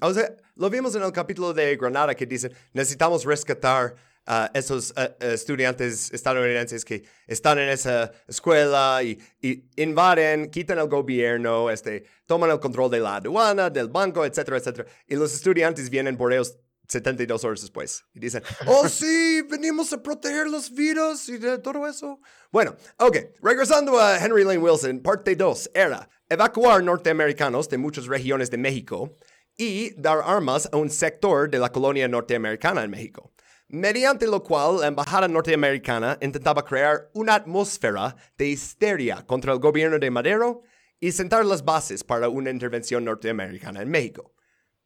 O 0.00 0.14
sea, 0.14 0.34
lo 0.56 0.70
vimos 0.70 0.94
en 0.94 1.02
el 1.02 1.12
capítulo 1.12 1.52
de 1.52 1.76
Granada 1.76 2.14
que 2.14 2.24
dicen, 2.24 2.50
necesitamos 2.72 3.26
rescatar 3.26 3.94
a 4.26 4.50
esos 4.54 4.92
eh, 4.96 5.14
estudiantes 5.20 6.12
estadounidenses 6.12 6.84
que 6.84 7.04
están 7.26 7.58
en 7.58 7.68
esa 7.68 8.12
escuela 8.26 9.02
y, 9.02 9.18
y 9.40 9.64
invaden, 9.76 10.50
quitan 10.50 10.78
el 10.78 10.88
gobierno, 10.88 11.70
este, 11.70 12.04
toman 12.26 12.50
el 12.50 12.60
control 12.60 12.90
de 12.90 13.00
la 13.00 13.16
aduana, 13.16 13.70
del 13.70 13.88
banco, 13.88 14.24
etcétera, 14.24 14.58
etcétera. 14.58 14.88
Y 15.06 15.16
los 15.16 15.34
estudiantes 15.34 15.90
vienen 15.90 16.16
por 16.16 16.32
ellos 16.32 16.58
72 16.88 17.44
horas 17.44 17.60
después 17.62 18.04
y 18.14 18.20
dicen, 18.20 18.42
oh 18.66 18.88
sí, 18.88 19.42
venimos 19.48 19.92
a 19.92 20.02
proteger 20.02 20.46
los 20.48 20.72
virus 20.72 21.28
y 21.28 21.38
de 21.38 21.58
todo 21.58 21.86
eso. 21.86 22.20
Bueno, 22.50 22.76
ok, 22.98 23.16
regresando 23.42 23.98
a 23.98 24.18
Henry 24.18 24.44
Lane 24.44 24.58
Wilson, 24.58 25.00
parte 25.00 25.36
2 25.36 25.70
era 25.74 26.08
evacuar 26.28 26.82
norteamericanos 26.82 27.68
de 27.68 27.78
muchas 27.78 28.06
regiones 28.06 28.50
de 28.50 28.58
México 28.58 29.12
y 29.56 29.94
dar 30.00 30.20
armas 30.24 30.68
a 30.72 30.76
un 30.76 30.90
sector 30.90 31.48
de 31.50 31.58
la 31.58 31.70
colonia 31.70 32.08
norteamericana 32.08 32.82
en 32.82 32.90
México, 32.90 33.32
mediante 33.74 34.26
lo 34.26 34.42
cual 34.42 34.80
la 34.80 34.86
embajada 34.86 35.28
norteamericana 35.28 36.18
intentaba 36.20 36.64
crear 36.64 37.10
una 37.14 37.34
atmósfera 37.34 38.16
de 38.38 38.48
histeria 38.48 39.24
contra 39.26 39.52
el 39.52 39.58
gobierno 39.58 39.98
de 39.98 40.10
Madero 40.10 40.62
y 41.00 41.12
sentar 41.12 41.44
las 41.44 41.64
bases 41.64 42.02
para 42.04 42.28
una 42.28 42.50
intervención 42.50 43.04
norteamericana 43.04 43.82
en 43.82 43.90
México. 43.90 44.32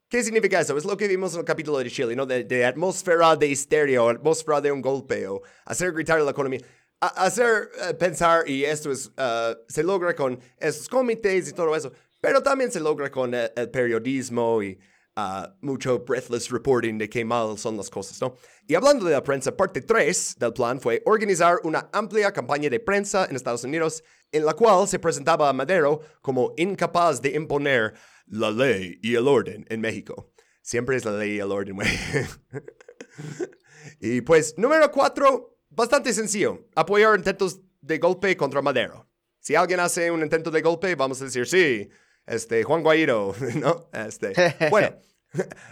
¿Qué 0.09 0.22
significa 0.22 0.61
eso? 0.61 0.77
Es 0.77 0.85
lo 0.87 0.96
que 0.96 1.07
vimos 1.07 1.35
en 1.35 1.40
el 1.40 1.44
capítulo 1.44 1.79
de 1.79 1.90
Chile, 1.90 2.16
¿no? 2.16 2.24
De, 2.24 2.42
de 2.44 2.64
atmósfera 2.64 3.37
de 3.37 3.46
histeria 3.46 4.03
o 4.03 4.09
atmósfera 4.09 4.61
de 4.61 4.72
un 4.72 4.81
golpe 4.81 5.29
o 5.29 5.42
hacer 5.66 5.92
gritar 5.92 6.20
la 6.20 6.31
economía. 6.31 6.61
A- 7.01 7.27
hacer 7.27 7.70
eh, 7.88 7.94
pensar, 7.94 8.48
y 8.48 8.64
esto 8.64 8.90
es, 8.90 9.12
eh, 9.16 9.57
se 9.68 9.83
logra 9.83 10.14
con 10.16 10.40
esos 10.59 10.88
comités 10.88 11.48
y 11.48 11.53
todo 11.53 11.77
eso, 11.77 11.92
pero 12.20 12.42
también 12.42 12.72
se 12.72 12.81
logra 12.81 13.11
con 13.11 13.35
eh, 13.35 13.53
el 13.55 13.68
periodismo 13.70 14.62
y 14.62 14.79
ah, 15.18 15.54
mucho 15.61 15.98
breathless 15.98 16.50
reporting 16.50 16.96
de 16.96 17.09
qué 17.09 17.24
mal 17.24 17.59
son 17.59 17.76
las 17.76 17.90
cosas, 17.90 18.20
¿no? 18.20 18.37
Y 18.66 18.74
hablando 18.74 19.04
de 19.04 19.12
la 19.12 19.22
prensa, 19.22 19.57
parte 19.57 19.81
3 19.81 20.37
del 20.38 20.52
plan 20.52 20.81
fue 20.81 21.02
organizar 21.07 21.59
una 21.64 21.88
amplia 21.92 22.33
campaña 22.33 22.70
de 22.70 22.78
prensa 22.78 23.26
en 23.28 23.35
Estados 23.35 23.64
Unidos 23.64 24.04
en 24.31 24.44
la 24.44 24.54
cual 24.54 24.87
se 24.87 24.98
presentaba 24.98 25.48
a 25.48 25.52
Madero 25.52 26.00
como 26.20 26.52
incapaz 26.57 27.20
de 27.20 27.31
imponer 27.31 27.94
la 28.26 28.50
ley 28.50 28.98
y 29.02 29.14
el 29.14 29.26
orden 29.26 29.66
en 29.68 29.81
México. 29.81 30.31
Siempre 30.62 30.96
es 30.96 31.04
la 31.04 31.12
ley 31.12 31.37
y 31.37 31.40
el 31.40 31.50
orden, 31.50 31.76
güey. 31.76 31.88
y 34.00 34.20
pues, 34.20 34.54
número 34.59 34.90
4, 34.90 35.59
bastante 35.70 36.12
sencillo. 36.12 36.68
Apoyar 36.74 37.16
intentos 37.16 37.61
de 37.81 37.98
golpe 37.98 38.37
contra 38.37 38.62
Madero. 38.62 39.09
Si 39.40 39.54
alguien 39.54 39.81
hace 39.81 40.11
un 40.11 40.22
intento 40.22 40.50
de 40.50 40.61
golpe, 40.61 40.94
vamos 40.94 41.20
a 41.22 41.24
decir, 41.24 41.46
sí, 41.46 41.88
Este, 42.26 42.62
Juan 42.62 42.83
Guairo, 42.83 43.35
¿no? 43.57 43.88
Este, 43.92 44.33
bueno. 44.70 44.94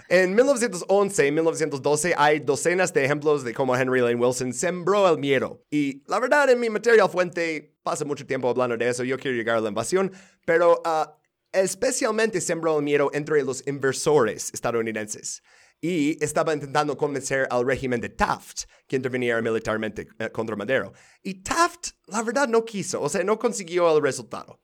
En 0.09 0.35
1911 0.35 1.27
y 1.27 1.33
1912 1.33 2.15
hay 2.17 2.41
docenas 2.41 2.93
de 2.93 3.05
ejemplos 3.05 3.43
de 3.45 3.55
cómo 3.55 3.77
Henry 3.77 4.01
Lane 4.01 4.17
Wilson 4.17 4.53
sembró 4.53 5.09
el 5.09 5.19
miedo. 5.19 5.65
Y 5.71 6.03
la 6.07 6.21
verdad, 6.21 6.51
en 6.51 6.61
mi 6.61 6.71
material 6.71 7.09
fuente 7.09 7.77
pasa 7.83 8.05
mucho 8.05 8.27
tiempo 8.27 8.49
hablando 8.49 8.77
de 8.77 8.89
eso. 8.89 9.05
Yo 9.05 9.19
quiero 9.19 9.37
llegar 9.37 9.57
a 9.57 9.61
la 9.61 9.69
invasión, 9.69 10.13
pero 10.45 10.83
ah, 10.85 11.19
especialmente 11.53 12.41
sembró 12.41 12.79
el 12.79 12.85
miedo 12.85 13.11
entre 13.13 13.43
los 13.43 13.67
inversores 13.67 14.53
estadounidenses. 14.53 15.43
Y 15.81 16.23
estaba 16.25 16.55
intentando 16.55 16.97
convencer 16.97 17.47
al 17.51 17.67
régimen 17.67 18.01
de 18.01 18.09
Taft 18.09 18.65
que 18.87 18.97
interviniera 18.97 19.41
militarmente 19.43 20.09
eh, 20.19 20.31
contra 20.31 20.57
Madero. 20.57 20.93
Y 21.23 21.43
Taft, 21.43 21.91
la 22.07 22.23
verdad, 22.23 22.49
no 22.49 22.65
quiso, 22.65 23.03
o 23.03 23.09
sea, 23.09 23.23
no 23.25 23.39
consiguió 23.39 23.95
el 23.95 24.03
resultado. 24.03 24.61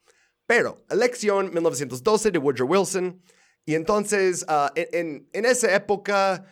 Pero, 0.47 0.85
elección 0.91 1.53
1912 1.53 2.31
de 2.31 2.39
Woodrow 2.39 2.69
Wilson. 2.69 3.23
Y 3.65 3.75
entonces, 3.75 4.45
ah, 4.49 4.73
en, 4.75 5.29
en, 5.33 5.45
esa 5.45 5.75
época, 5.75 6.45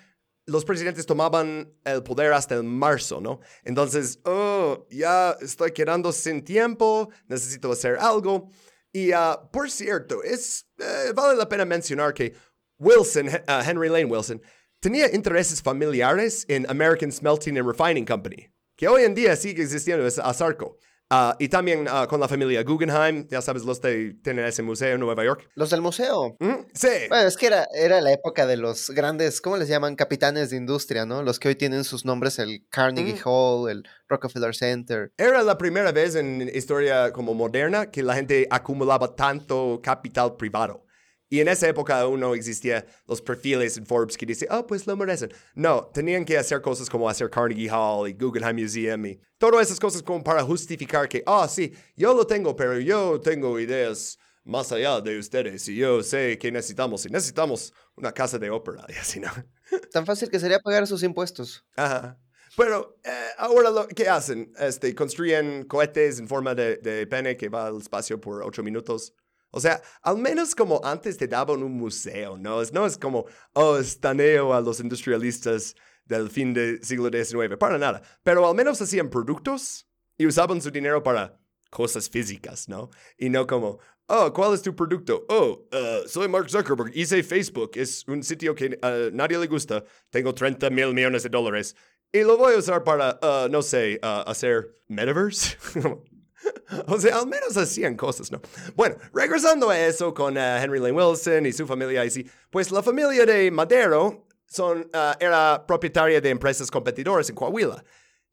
los 0.46 0.64
presidentes 0.64 1.06
tomaban 1.06 1.72
el 1.84 2.02
poder 2.02 2.32
hasta 2.32 2.54
el 2.54 2.62
marzo, 2.64 3.20
¿no? 3.20 3.40
Entonces, 3.64 4.20
oh, 4.24 4.86
ya 4.90 5.36
estoy 5.40 5.72
quedando 5.72 6.12
sin 6.12 6.44
tiempo, 6.44 7.10
necesito 7.28 7.72
hacer 7.72 7.96
algo. 7.98 8.50
Y 8.92 9.12
ah, 9.12 9.40
por 9.52 9.70
cierto, 9.70 10.22
es, 10.22 10.66
eh, 10.78 11.12
vale 11.14 11.36
la 11.36 11.48
pena 11.48 11.64
mencionar 11.64 12.12
que 12.14 12.34
Wilson, 12.78 13.28
uh, 13.28 13.62
Henry 13.64 13.88
Lane 13.88 14.06
Wilson, 14.06 14.40
tenía 14.80 15.14
intereses 15.14 15.62
familiares 15.62 16.44
en 16.48 16.68
American 16.68 17.12
Smelting 17.12 17.58
and 17.58 17.66
Refining 17.66 18.04
Company, 18.04 18.50
que 18.76 18.88
hoy 18.88 19.04
en 19.04 19.14
día 19.14 19.36
sigue 19.36 19.62
existiendo, 19.62 20.06
es 20.06 20.18
Azarco. 20.18 20.78
Uh, 21.12 21.34
y 21.40 21.48
también 21.48 21.88
uh, 21.88 22.06
con 22.06 22.20
la 22.20 22.28
familia 22.28 22.62
Guggenheim, 22.62 23.26
ya 23.28 23.42
sabes, 23.42 23.64
los 23.64 23.80
de 23.80 24.14
tienen 24.22 24.44
ese 24.44 24.62
museo 24.62 24.94
en 24.94 25.00
Nueva 25.00 25.24
York. 25.24 25.50
Los 25.56 25.70
del 25.70 25.80
museo. 25.80 26.36
¿Mm? 26.38 26.66
Sí. 26.72 26.88
Bueno, 27.08 27.26
es 27.26 27.36
que 27.36 27.48
era, 27.48 27.66
era 27.74 28.00
la 28.00 28.12
época 28.12 28.46
de 28.46 28.56
los 28.56 28.90
grandes, 28.90 29.40
¿cómo 29.40 29.56
les 29.56 29.66
llaman? 29.66 29.96
Capitanes 29.96 30.50
de 30.50 30.56
industria, 30.56 31.06
¿no? 31.06 31.24
Los 31.24 31.40
que 31.40 31.48
hoy 31.48 31.56
tienen 31.56 31.82
sus 31.82 32.04
nombres, 32.04 32.38
el 32.38 32.64
Carnegie 32.70 33.14
¿Mm? 33.14 33.22
Hall, 33.24 33.70
el 33.70 33.88
Rockefeller 34.08 34.54
Center. 34.54 35.12
Era 35.16 35.42
la 35.42 35.58
primera 35.58 35.90
vez 35.90 36.14
en 36.14 36.48
historia 36.54 37.12
como 37.12 37.34
moderna 37.34 37.90
que 37.90 38.04
la 38.04 38.14
gente 38.14 38.46
acumulaba 38.48 39.16
tanto 39.16 39.80
capital 39.82 40.36
privado. 40.36 40.84
Y 41.32 41.38
en 41.40 41.46
esa 41.46 41.68
época 41.68 42.00
aún 42.00 42.18
no 42.18 42.34
existía 42.34 42.84
los 43.06 43.22
perfiles 43.22 43.76
en 43.76 43.86
Forbes 43.86 44.16
que 44.16 44.26
dicen, 44.26 44.48
oh, 44.50 44.66
pues 44.66 44.84
lo 44.88 44.96
merecen. 44.96 45.32
No, 45.54 45.86
tenían 45.94 46.24
que 46.24 46.36
hacer 46.36 46.60
cosas 46.60 46.90
como 46.90 47.08
hacer 47.08 47.30
Carnegie 47.30 47.70
Hall 47.70 48.08
y 48.08 48.14
Guggenheim 48.14 48.56
Museum 48.56 49.06
y 49.06 49.20
todas 49.38 49.64
esas 49.64 49.78
cosas 49.78 50.02
como 50.02 50.24
para 50.24 50.42
justificar 50.42 51.08
que, 51.08 51.22
ah, 51.24 51.42
oh, 51.44 51.48
sí, 51.48 51.72
yo 51.96 52.12
lo 52.14 52.26
tengo, 52.26 52.56
pero 52.56 52.80
yo 52.80 53.20
tengo 53.20 53.60
ideas 53.60 54.18
más 54.42 54.72
allá 54.72 55.00
de 55.00 55.20
ustedes 55.20 55.68
y 55.68 55.76
yo 55.76 56.02
sé 56.02 56.36
que 56.36 56.50
necesitamos 56.50 57.06
y 57.06 57.10
necesitamos 57.10 57.72
una 57.94 58.10
casa 58.10 58.36
de 58.36 58.50
ópera 58.50 58.84
y 58.88 58.94
así, 58.94 59.20
¿no? 59.20 59.30
Tan 59.92 60.04
fácil 60.04 60.30
que 60.30 60.40
sería 60.40 60.58
pagar 60.58 60.84
sus 60.88 61.04
impuestos. 61.04 61.64
Ajá. 61.76 62.18
Pero 62.56 62.98
eh, 63.04 63.10
ahora, 63.38 63.70
lo, 63.70 63.86
¿qué 63.86 64.08
hacen? 64.08 64.52
Este, 64.58 64.92
construyen 64.96 65.62
cohetes 65.64 66.18
en 66.18 66.26
forma 66.26 66.56
de, 66.56 66.78
de 66.78 67.06
pene 67.06 67.36
que 67.36 67.48
va 67.48 67.68
al 67.68 67.76
espacio 67.76 68.20
por 68.20 68.42
ocho 68.42 68.64
minutos. 68.64 69.14
O 69.50 69.60
sea, 69.60 69.82
al 70.02 70.18
menos 70.18 70.54
como 70.54 70.80
antes 70.84 71.16
te 71.16 71.26
daban 71.26 71.62
un 71.62 71.72
museo, 71.72 72.36
¿no? 72.36 72.62
No 72.72 72.86
es 72.86 72.98
como, 72.98 73.26
oh, 73.54 73.78
estaneo 73.78 74.54
a 74.54 74.60
los 74.60 74.80
industrialistas 74.80 75.74
del 76.04 76.30
fin 76.30 76.52
del 76.54 76.82
siglo 76.84 77.08
XIX, 77.08 77.56
para 77.58 77.78
nada. 77.78 78.02
Pero 78.22 78.46
al 78.46 78.54
menos 78.54 78.80
hacían 78.80 79.10
productos 79.10 79.88
y 80.18 80.26
usaban 80.26 80.60
su 80.60 80.70
dinero 80.70 81.02
para 81.02 81.40
cosas 81.70 82.08
físicas, 82.08 82.68
¿no? 82.68 82.90
Y 83.16 83.30
no 83.30 83.46
como, 83.46 83.78
oh, 84.06 84.32
¿cuál 84.32 84.54
es 84.54 84.62
tu 84.62 84.74
producto? 84.74 85.24
Oh, 85.28 85.66
uh, 85.72 86.08
soy 86.08 86.28
Mark 86.28 86.50
Zuckerberg, 86.50 86.92
hice 86.94 87.22
Facebook, 87.22 87.72
es 87.74 88.06
un 88.08 88.22
sitio 88.22 88.54
que 88.54 88.78
uh, 88.82 89.14
nadie 89.14 89.38
le 89.38 89.46
gusta, 89.46 89.84
tengo 90.10 90.34
30 90.34 90.68
mil 90.70 90.92
millones 90.92 91.22
de 91.22 91.28
dólares 91.28 91.76
y 92.12 92.22
lo 92.22 92.36
voy 92.36 92.54
a 92.54 92.58
usar 92.58 92.82
para, 92.82 93.18
uh, 93.22 93.48
no 93.48 93.62
sé, 93.62 94.00
hacer 94.02 94.74
metaverse. 94.88 95.56
o 96.86 96.98
sea, 96.98 97.18
al 97.18 97.26
menos 97.26 97.56
hacían 97.56 97.96
cosas, 97.96 98.30
¿no? 98.30 98.40
Bueno, 98.74 98.96
regresando 99.12 99.70
a 99.70 99.78
eso 99.78 100.14
con 100.14 100.36
uh, 100.36 100.40
Henry 100.40 100.78
Lane 100.78 100.92
Wilson 100.92 101.46
y 101.46 101.52
su 101.52 101.66
familia, 101.66 102.04
y 102.04 102.10
sí, 102.10 102.26
pues 102.50 102.70
la 102.70 102.82
familia 102.82 103.26
de 103.26 103.50
Madero 103.50 104.26
son, 104.46 104.90
uh, 104.94 105.12
era 105.18 105.64
propietaria 105.66 106.20
de 106.20 106.30
empresas 106.30 106.70
competidoras 106.70 107.28
en 107.28 107.36
Coahuila. 107.36 107.84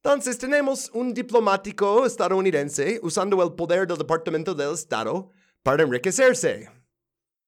Entonces 0.03 0.37
tenemos 0.37 0.89
un 0.93 1.13
diplomático 1.13 2.05
estadounidense 2.05 2.99
usando 3.03 3.43
el 3.43 3.53
poder 3.53 3.87
del 3.87 3.97
Departamento 3.97 4.53
del 4.53 4.73
Estado 4.73 5.31
para 5.63 5.83
enriquecerse. 5.83 6.69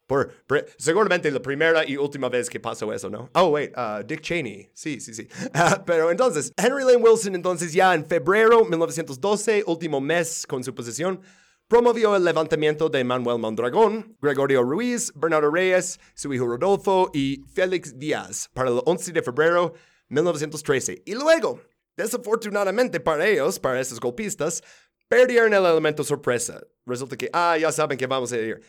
Por, 0.10 0.34
seguramente 0.80 1.30
la 1.30 1.40
primera 1.40 1.88
y 1.88 1.96
última 1.96 2.30
vez 2.30 2.50
que 2.50 2.60
pasó 2.60 2.92
eso, 2.92 3.12
¿no? 3.12 3.30
Oh, 3.36 3.50
wait, 3.50 3.72
uh, 3.78 4.04
Dick 4.04 4.22
Cheney. 4.22 4.72
Sí, 4.74 5.00
sí, 5.00 5.14
sí. 5.14 5.28
Uh, 5.54 5.84
pero 5.86 6.10
entonces, 6.10 6.52
Henry 6.58 6.84
Lane 6.84 6.98
Wilson, 6.98 7.36
entonces 7.36 7.74
ya 7.74 7.94
en 7.94 8.04
febrero 8.04 8.64
de 8.64 8.70
1912, 8.72 9.66
último 9.68 10.02
mes 10.02 10.48
con 10.48 10.64
su 10.64 10.74
posición, 10.74 11.22
promovió 11.68 12.16
el 12.16 12.26
levantamiento 12.26 12.90
de 12.90 13.04
Manuel 13.04 13.38
Mondragón, 13.38 14.18
Gregorio 14.20 14.64
Ruiz, 14.64 15.14
Bernardo 15.14 15.52
Reyes, 15.52 16.00
su 16.16 16.34
hijo 16.34 16.48
Rodolfo 16.48 17.12
y 17.14 17.44
Félix 17.54 18.00
Díaz 18.00 18.50
para 18.56 18.72
el 18.72 18.82
11 18.84 19.12
de 19.12 19.22
febrero 19.22 19.74
de 20.10 20.16
1913. 20.16 21.04
Y 21.06 21.14
luego, 21.14 21.62
desafortunadamente 21.96 23.00
para 23.00 23.28
ellos, 23.28 23.60
para 23.60 23.80
esos 23.80 24.00
golpistas, 24.00 24.64
perdieron 25.08 25.54
el 25.54 25.64
elemento 25.64 26.04
sorpresa. 26.04 26.64
Resulta 26.84 27.16
que, 27.16 27.30
ah, 27.32 27.60
ya 27.60 27.72
saben 27.72 27.96
que 27.96 28.08
vamos 28.08 28.32
a 28.32 28.38
ir 28.38 28.60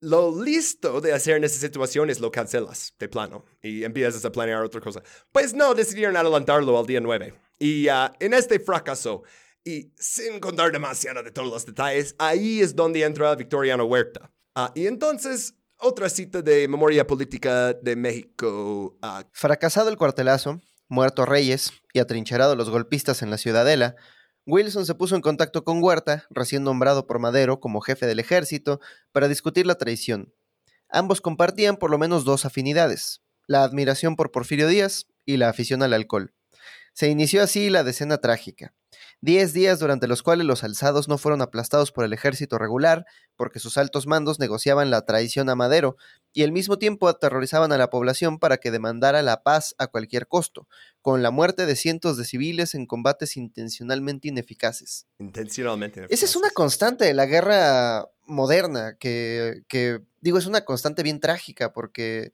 lo 0.00 0.42
listo 0.42 1.00
de 1.00 1.12
hacer 1.12 1.36
en 1.36 1.44
esas 1.44 1.60
situaciones 1.60 2.20
lo 2.20 2.30
cancelas 2.30 2.94
de 2.98 3.08
plano 3.08 3.44
y 3.62 3.84
empiezas 3.84 4.24
a 4.24 4.32
planear 4.32 4.62
otra 4.62 4.80
cosa. 4.80 5.02
Pues 5.32 5.54
no, 5.54 5.74
decidieron 5.74 6.16
adelantarlo 6.16 6.78
al 6.78 6.86
día 6.86 7.00
9. 7.00 7.34
Y 7.58 7.88
uh, 7.88 8.10
en 8.20 8.34
este 8.34 8.60
fracaso, 8.60 9.22
y 9.64 9.92
sin 9.96 10.38
contar 10.40 10.70
demasiado 10.70 11.22
de 11.22 11.30
todos 11.30 11.48
los 11.48 11.66
detalles, 11.66 12.14
ahí 12.18 12.60
es 12.60 12.76
donde 12.76 13.02
entra 13.02 13.34
Victoriano 13.34 13.84
Huerta. 13.84 14.30
Uh, 14.54 14.68
y 14.74 14.86
entonces, 14.86 15.54
otra 15.78 16.08
cita 16.08 16.42
de 16.42 16.68
memoria 16.68 17.06
política 17.06 17.72
de 17.72 17.96
México. 17.96 18.98
Uh, 19.02 19.22
Fracasado 19.32 19.88
el 19.88 19.96
cuartelazo, 19.96 20.60
muerto 20.88 21.24
Reyes 21.24 21.72
y 21.92 21.98
atrincherado 21.98 22.54
los 22.54 22.70
golpistas 22.70 23.22
en 23.22 23.30
la 23.30 23.38
ciudadela, 23.38 23.96
Wilson 24.48 24.86
se 24.86 24.94
puso 24.94 25.16
en 25.16 25.22
contacto 25.22 25.64
con 25.64 25.82
Huerta, 25.82 26.24
recién 26.30 26.62
nombrado 26.62 27.08
por 27.08 27.18
Madero 27.18 27.58
como 27.58 27.80
jefe 27.80 28.06
del 28.06 28.20
ejército, 28.20 28.80
para 29.10 29.26
discutir 29.26 29.66
la 29.66 29.74
traición. 29.74 30.32
Ambos 30.88 31.20
compartían 31.20 31.76
por 31.76 31.90
lo 31.90 31.98
menos 31.98 32.24
dos 32.24 32.44
afinidades, 32.44 33.22
la 33.48 33.64
admiración 33.64 34.14
por 34.14 34.30
Porfirio 34.30 34.68
Díaz 34.68 35.08
y 35.24 35.36
la 35.36 35.48
afición 35.48 35.82
al 35.82 35.92
alcohol. 35.92 36.32
Se 36.92 37.08
inició 37.08 37.42
así 37.42 37.70
la 37.70 37.82
decena 37.82 38.18
trágica. 38.18 38.72
Diez 39.20 39.52
días 39.52 39.80
durante 39.80 40.06
los 40.06 40.22
cuales 40.22 40.46
los 40.46 40.62
alzados 40.62 41.08
no 41.08 41.18
fueron 41.18 41.42
aplastados 41.42 41.90
por 41.90 42.04
el 42.04 42.12
ejército 42.12 42.56
regular, 42.56 43.04
porque 43.34 43.58
sus 43.58 43.76
altos 43.78 44.06
mandos 44.06 44.38
negociaban 44.38 44.90
la 44.90 45.04
traición 45.04 45.50
a 45.50 45.56
Madero, 45.56 45.96
y 46.32 46.44
al 46.44 46.52
mismo 46.52 46.78
tiempo 46.78 47.08
aterrorizaban 47.08 47.72
a 47.72 47.78
la 47.78 47.90
población 47.90 48.38
para 48.38 48.58
que 48.58 48.70
demandara 48.70 49.22
la 49.22 49.42
paz 49.42 49.74
a 49.78 49.88
cualquier 49.88 50.28
costo, 50.28 50.68
con 51.06 51.22
la 51.22 51.30
muerte 51.30 51.66
de 51.66 51.76
cientos 51.76 52.16
de 52.16 52.24
civiles 52.24 52.74
en 52.74 52.84
combates 52.84 53.36
intencionalmente 53.36 54.26
ineficaces. 54.26 55.06
Intencionalmente 55.20 56.00
ineficaces. 56.00 56.24
Esa 56.24 56.28
es 56.28 56.34
una 56.34 56.50
constante 56.50 57.04
de 57.04 57.14
la 57.14 57.26
guerra 57.26 58.08
moderna, 58.24 58.96
que, 58.98 59.62
que 59.68 60.00
digo, 60.20 60.36
es 60.38 60.46
una 60.46 60.64
constante 60.64 61.04
bien 61.04 61.20
trágica, 61.20 61.72
porque 61.72 62.32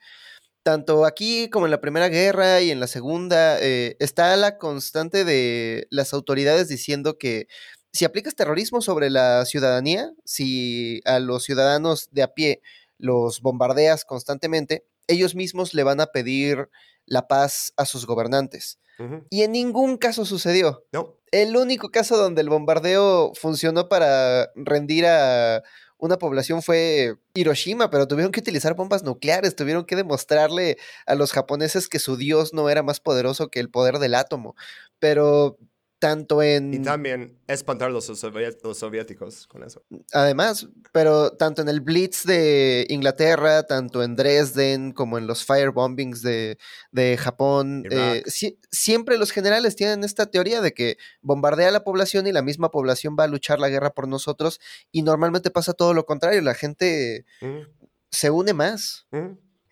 tanto 0.62 1.04
aquí 1.04 1.50
como 1.50 1.66
en 1.66 1.70
la 1.70 1.82
Primera 1.82 2.08
Guerra 2.08 2.62
y 2.62 2.70
en 2.70 2.80
la 2.80 2.86
Segunda, 2.86 3.60
eh, 3.60 3.98
está 4.00 4.34
la 4.38 4.56
constante 4.56 5.26
de 5.26 5.86
las 5.90 6.14
autoridades 6.14 6.68
diciendo 6.68 7.18
que 7.18 7.48
si 7.92 8.06
aplicas 8.06 8.34
terrorismo 8.34 8.80
sobre 8.80 9.10
la 9.10 9.44
ciudadanía, 9.44 10.14
si 10.24 11.02
a 11.04 11.18
los 11.18 11.44
ciudadanos 11.44 12.08
de 12.10 12.22
a 12.22 12.32
pie 12.32 12.62
los 12.96 13.42
bombardeas 13.42 14.06
constantemente, 14.06 14.86
ellos 15.08 15.34
mismos 15.34 15.74
le 15.74 15.82
van 15.82 16.00
a 16.00 16.06
pedir 16.06 16.70
la 17.06 17.28
paz 17.28 17.72
a 17.76 17.84
sus 17.84 18.06
gobernantes. 18.06 18.78
Y 19.30 19.42
en 19.42 19.50
ningún 19.50 19.96
caso 19.96 20.24
sucedió. 20.24 20.84
No. 20.92 21.16
El 21.32 21.56
único 21.56 21.90
caso 21.90 22.16
donde 22.16 22.40
el 22.40 22.48
bombardeo 22.48 23.32
funcionó 23.34 23.88
para 23.88 24.52
rendir 24.54 25.06
a 25.06 25.64
una 26.02 26.18
población 26.18 26.62
fue 26.62 27.16
Hiroshima, 27.34 27.90
pero 27.90 28.06
tuvieron 28.06 28.32
que 28.32 28.40
utilizar 28.40 28.74
bombas 28.74 29.02
nucleares, 29.02 29.56
tuvieron 29.56 29.84
que 29.86 29.96
demostrarle 29.96 30.76
a 31.06 31.14
los 31.14 31.32
japoneses 31.32 31.88
que 31.88 31.98
su 31.98 32.16
dios 32.16 32.52
no 32.52 32.68
era 32.70 32.82
más 32.82 33.00
poderoso 33.00 33.50
que 33.50 33.60
el 33.60 33.70
poder 33.70 33.98
del 33.98 34.14
átomo. 34.14 34.54
Pero 34.98 35.58
tanto 36.02 36.42
en... 36.42 36.74
Y 36.74 36.80
también 36.80 37.38
espantar 37.46 37.92
los, 37.92 38.08
los 38.08 38.78
soviéticos 38.78 39.46
con 39.46 39.62
eso. 39.62 39.84
Además, 40.12 40.68
pero 40.90 41.30
tanto 41.30 41.62
en 41.62 41.68
el 41.68 41.80
Blitz 41.80 42.24
de 42.24 42.86
Inglaterra, 42.88 43.62
tanto 43.68 44.02
en 44.02 44.16
Dresden 44.16 44.90
como 44.90 45.16
en 45.16 45.28
los 45.28 45.44
firebombings 45.44 46.20
de, 46.22 46.58
de 46.90 47.16
Japón, 47.16 47.84
eh, 47.88 48.24
siempre 48.72 49.16
los 49.16 49.30
generales 49.30 49.76
tienen 49.76 50.02
esta 50.02 50.26
teoría 50.26 50.60
de 50.60 50.74
que 50.74 50.96
bombardea 51.20 51.68
a 51.68 51.70
la 51.70 51.84
población 51.84 52.26
y 52.26 52.32
la 52.32 52.42
misma 52.42 52.72
población 52.72 53.14
va 53.16 53.22
a 53.22 53.28
luchar 53.28 53.60
la 53.60 53.68
guerra 53.68 53.90
por 53.90 54.08
nosotros 54.08 54.58
y 54.90 55.02
normalmente 55.02 55.52
pasa 55.52 55.72
todo 55.72 55.94
lo 55.94 56.04
contrario, 56.04 56.42
la 56.42 56.54
gente 56.54 57.24
se 58.10 58.30
une 58.30 58.54
más. 58.54 59.06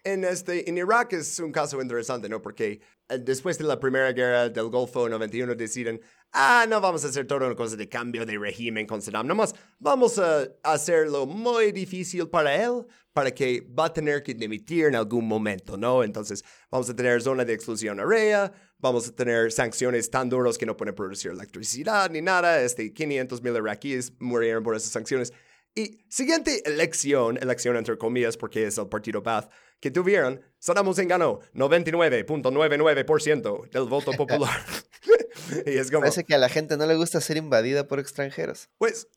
En, 0.02 0.24
este, 0.24 0.68
en 0.68 0.78
Irak 0.78 1.12
es 1.12 1.38
un 1.40 1.52
caso 1.52 1.80
interesante, 1.80 2.28
¿no? 2.28 2.40
Porque 2.40 2.80
eh, 3.08 3.18
después 3.18 3.58
de 3.58 3.64
la 3.64 3.78
primera 3.78 4.12
guerra 4.12 4.48
del 4.48 4.68
Golfo 4.70 5.04
en 5.06 5.12
91 5.12 5.54
deciden, 5.54 6.00
ah, 6.32 6.64
no 6.68 6.80
vamos 6.80 7.04
a 7.04 7.08
hacer 7.08 7.26
todo 7.26 7.46
una 7.46 7.54
cosa 7.54 7.76
de 7.76 7.88
cambio 7.88 8.24
de 8.24 8.38
régimen 8.38 8.86
con 8.86 9.02
Saddam, 9.02 9.26
nomás 9.26 9.54
vamos 9.78 10.18
a 10.18 10.48
hacerlo 10.62 11.26
muy 11.26 11.72
difícil 11.72 12.28
para 12.28 12.54
él, 12.56 12.86
para 13.12 13.30
que 13.32 13.60
va 13.78 13.86
a 13.86 13.92
tener 13.92 14.22
que 14.22 14.32
dimitir 14.32 14.86
en 14.86 14.94
algún 14.94 15.26
momento, 15.26 15.76
¿no? 15.76 16.02
Entonces 16.02 16.44
vamos 16.70 16.88
a 16.88 16.96
tener 16.96 17.20
zona 17.20 17.44
de 17.44 17.52
exclusión 17.52 18.00
área, 18.00 18.50
vamos 18.78 19.08
a 19.08 19.12
tener 19.12 19.52
sanciones 19.52 20.08
tan 20.08 20.30
duras 20.30 20.56
que 20.56 20.64
no 20.64 20.76
pueden 20.76 20.94
producir 20.94 21.32
electricidad 21.32 22.10
ni 22.10 22.22
nada, 22.22 22.62
este, 22.62 22.92
500 22.92 23.42
mil 23.42 23.54
iraquíes 23.54 24.12
murieron 24.18 24.62
por 24.62 24.76
esas 24.76 24.92
sanciones. 24.92 25.32
Y 25.74 26.04
siguiente 26.08 26.62
elección, 26.64 27.36
elección 27.36 27.76
entre 27.76 27.96
comillas 27.96 28.36
porque 28.36 28.66
es 28.66 28.78
el 28.78 28.88
partido 28.88 29.22
Ba'ath, 29.22 29.50
que 29.81 29.90
tuvieron, 29.90 30.43
Saddam 30.61 30.88
Hussein 30.88 31.09
ganó 31.09 31.40
99.99% 31.55 33.70
del 33.70 33.85
voto 33.85 34.12
popular. 34.12 34.61
y 35.66 35.79
es 35.79 35.90
como... 35.90 36.01
Parece 36.01 36.25
que 36.25 36.35
a 36.35 36.38
la 36.38 36.51
gente 36.51 36.77
no 36.77 36.85
le 36.85 36.96
gusta 36.96 37.18
ser 37.23 37.38
invadida 37.38 37.88
por 37.88 37.99
extranjeros. 37.99 38.68
Pues 38.77 39.09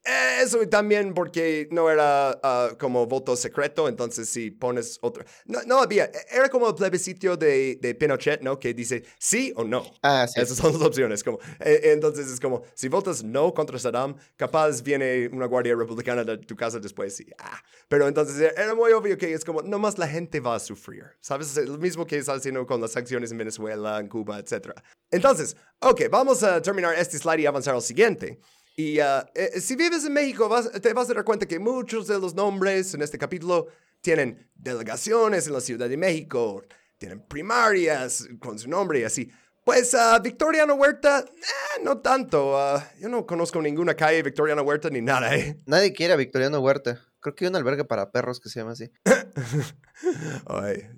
eso 0.41 0.63
y 0.63 0.67
también 0.67 1.13
porque 1.13 1.67
no 1.69 1.89
era 1.89 2.39
ah, 2.41 2.69
como 2.79 3.07
voto 3.07 3.35
secreto, 3.35 3.89
entonces 3.89 4.29
si 4.29 4.51
pones 4.51 4.99
otro... 5.01 5.25
No, 5.45 5.59
no 5.65 5.81
había, 5.81 6.09
era 6.31 6.47
como 6.47 6.69
el 6.69 6.75
plebiscito 6.75 7.35
de, 7.35 7.77
de, 7.81 7.93
Pinochet, 7.93 8.41
¿no? 8.41 8.57
Que 8.57 8.73
dice 8.73 9.03
sí 9.19 9.51
o 9.57 9.65
no. 9.65 9.83
Ah, 10.01 10.25
sí. 10.27 10.39
Esas 10.39 10.57
son 10.57 10.71
las 10.71 10.81
opciones. 10.81 11.25
Como, 11.25 11.39
eh, 11.59 11.91
entonces 11.91 12.31
es 12.31 12.39
como, 12.39 12.63
si 12.73 12.87
votas 12.87 13.21
no 13.21 13.53
contra 13.53 13.77
Saddam, 13.77 14.15
capaz 14.37 14.81
viene 14.81 15.27
una 15.27 15.47
guardia 15.47 15.75
republicana 15.75 16.23
de 16.23 16.37
tu 16.37 16.55
casa 16.55 16.79
después 16.79 17.19
y... 17.19 17.27
Ah. 17.37 17.61
Pero 17.89 18.07
entonces 18.07 18.53
era 18.55 18.73
muy 18.73 18.93
obvio 18.93 19.17
que 19.17 19.33
es 19.33 19.43
como, 19.43 19.61
nomás 19.61 19.97
la 19.97 20.07
gente 20.07 20.39
va 20.39 20.55
a 20.55 20.59
sufrir. 20.59 21.03
¿Sabes? 21.19 21.32
Lo 21.37 21.77
mismo 21.77 22.05
que 22.05 22.17
está 22.17 22.33
haciendo 22.33 22.65
con 22.65 22.81
las 22.81 22.91
sanciones 22.91 23.31
en 23.31 23.37
Venezuela, 23.37 23.99
en 23.99 24.07
Cuba, 24.07 24.39
etc. 24.39 24.71
Entonces, 25.11 25.55
ok, 25.79 26.03
vamos 26.09 26.43
a 26.43 26.61
terminar 26.61 26.95
este 26.97 27.17
slide 27.17 27.41
y 27.41 27.45
avanzar 27.45 27.75
al 27.75 27.81
siguiente. 27.81 28.39
Y 28.75 28.99
uh, 28.99 29.23
eh, 29.35 29.59
si 29.61 29.75
vives 29.75 30.03
en 30.05 30.13
México, 30.13 30.49
vas, 30.49 30.71
te 30.71 30.93
vas 30.93 31.09
a 31.09 31.13
dar 31.13 31.23
cuenta 31.23 31.45
que 31.45 31.59
muchos 31.59 32.07
de 32.07 32.19
los 32.19 32.33
nombres 32.33 32.93
en 32.93 33.03
este 33.03 33.17
capítulo 33.19 33.67
tienen 34.01 34.49
delegaciones 34.55 35.47
en 35.47 35.53
la 35.53 35.61
Ciudad 35.61 35.87
de 35.87 35.97
México, 35.97 36.63
tienen 36.97 37.25
primarias 37.27 38.27
con 38.39 38.57
su 38.57 38.69
nombre 38.69 38.99
y 38.99 39.03
así. 39.03 39.31
Pues 39.63 39.93
uh, 39.93 40.21
Victoriano 40.21 40.73
Huerta, 40.75 41.19
eh, 41.19 41.83
no 41.83 41.99
tanto. 41.99 42.57
Uh, 42.57 42.81
yo 42.99 43.07
no 43.07 43.25
conozco 43.25 43.61
ninguna 43.61 43.95
calle 43.95 44.21
Victoriano 44.21 44.61
Huerta 44.63 44.89
ni 44.89 45.01
nada, 45.01 45.35
¿eh? 45.35 45.57
Nadie 45.65 45.93
quiere 45.93 46.13
a 46.13 46.17
Victoriano 46.17 46.59
Huerta. 46.59 46.99
Creo 47.21 47.33
que 47.33 47.45
hay 47.45 47.49
un 47.49 47.55
albergue 47.55 47.85
para 47.85 48.11
perros 48.11 48.41
que 48.41 48.49
se 48.49 48.59
llama 48.59 48.73
así. 48.73 48.91
Ay, 50.45 50.89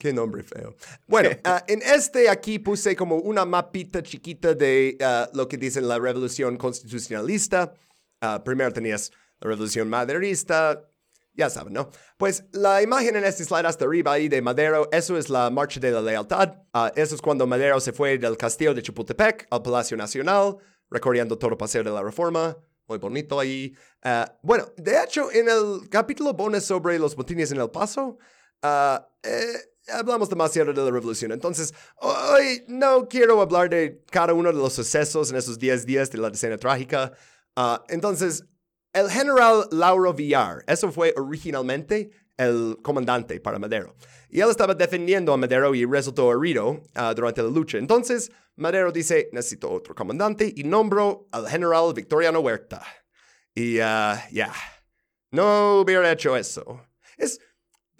qué 0.00 0.12
nombre 0.14 0.42
feo. 0.42 0.74
Bueno, 1.06 1.28
uh, 1.44 1.58
en 1.68 1.82
este 1.82 2.28
aquí 2.28 2.58
puse 2.58 2.96
como 2.96 3.16
una 3.16 3.44
mapita 3.44 4.02
chiquita 4.02 4.54
de 4.54 4.96
uh, 4.98 5.36
lo 5.36 5.46
que 5.46 5.58
dice 5.58 5.80
la 5.82 5.98
revolución 5.98 6.56
constitucionalista. 6.56 7.74
Uh, 8.22 8.42
primero 8.42 8.72
tenías 8.72 9.12
la 9.40 9.50
revolución 9.50 9.90
maderista, 9.90 10.88
ya 11.34 11.50
saben, 11.50 11.74
¿no? 11.74 11.90
Pues 12.16 12.44
la 12.52 12.82
imagen 12.82 13.16
en 13.16 13.24
este 13.24 13.44
slide 13.44 13.66
hasta 13.66 13.84
arriba 13.84 14.12
ahí 14.12 14.28
de 14.28 14.40
Madero, 14.40 14.88
eso 14.90 15.18
es 15.18 15.28
la 15.28 15.50
marcha 15.50 15.78
de 15.78 15.90
la 15.90 16.00
lealtad. 16.00 16.54
eso 16.96 17.14
es 17.14 17.20
cuando 17.20 17.46
Madero 17.46 17.78
se 17.80 17.92
fue 17.92 18.18
del 18.18 18.36
castillo 18.36 18.74
de 18.74 18.82
Chapultepec 18.82 19.46
al 19.50 19.62
Palacio 19.62 19.96
Nacional, 19.96 20.56
recorriendo 20.90 21.36
todo 21.38 21.56
Paseo 21.56 21.84
de 21.84 21.90
la 21.90 22.02
Reforma 22.02 22.56
muy 22.90 22.98
bonito 22.98 23.38
ahí. 23.38 23.72
Uh, 24.04 24.28
bueno, 24.42 24.66
de 24.76 25.00
hecho, 25.00 25.30
en 25.30 25.48
el 25.48 25.88
capítulo 25.88 26.32
bonus 26.32 26.64
sobre 26.64 26.98
los 26.98 27.14
botines 27.14 27.52
en 27.52 27.60
El 27.60 27.70
Paso, 27.70 28.18
uh, 28.62 28.98
eh, 29.22 29.58
hablamos 29.92 30.28
demasiado 30.28 30.72
de 30.72 30.82
la 30.82 30.90
revolución. 30.90 31.32
Entonces, 31.32 31.74
hoy 31.96 32.64
no 32.68 33.08
quiero 33.08 33.40
hablar 33.40 33.70
de 33.70 34.02
cada 34.10 34.32
uno 34.32 34.52
de 34.52 34.58
los 34.58 34.72
sucesos 34.72 35.30
en 35.30 35.36
esos 35.36 35.58
10 35.58 35.86
días 35.86 36.10
de 36.10 36.18
la 36.18 36.30
decena 36.30 36.56
trágica. 36.56 37.12
Uh, 37.56 37.78
entonces, 37.88 38.44
el 38.92 39.08
general 39.10 39.66
Lauro 39.70 40.12
Villar, 40.12 40.64
eso 40.66 40.90
fue 40.90 41.14
originalmente 41.16 42.10
el 42.36 42.78
comandante 42.82 43.38
para 43.40 43.58
Madero. 43.58 43.94
Y 44.30 44.40
él 44.40 44.48
estaba 44.48 44.74
defendiendo 44.74 45.32
a 45.32 45.36
Madero 45.36 45.74
y 45.74 45.84
resultó 45.84 46.32
herido 46.32 46.82
durante 47.14 47.42
la 47.42 47.50
lucha. 47.50 47.78
Entonces, 47.78 48.30
Madero 48.56 48.90
dice, 48.92 49.28
necesito 49.32 49.70
otro 49.70 49.94
comandante 49.94 50.52
y 50.54 50.64
nombro 50.64 51.26
al 51.32 51.48
general 51.48 51.92
Victoriano 51.94 52.40
Huerta. 52.40 52.82
Y 53.54 53.74
ya, 53.74 54.28
no 55.30 55.80
hubiera 55.80 56.10
hecho 56.10 56.36
eso. 56.36 56.86
Es, 57.16 57.40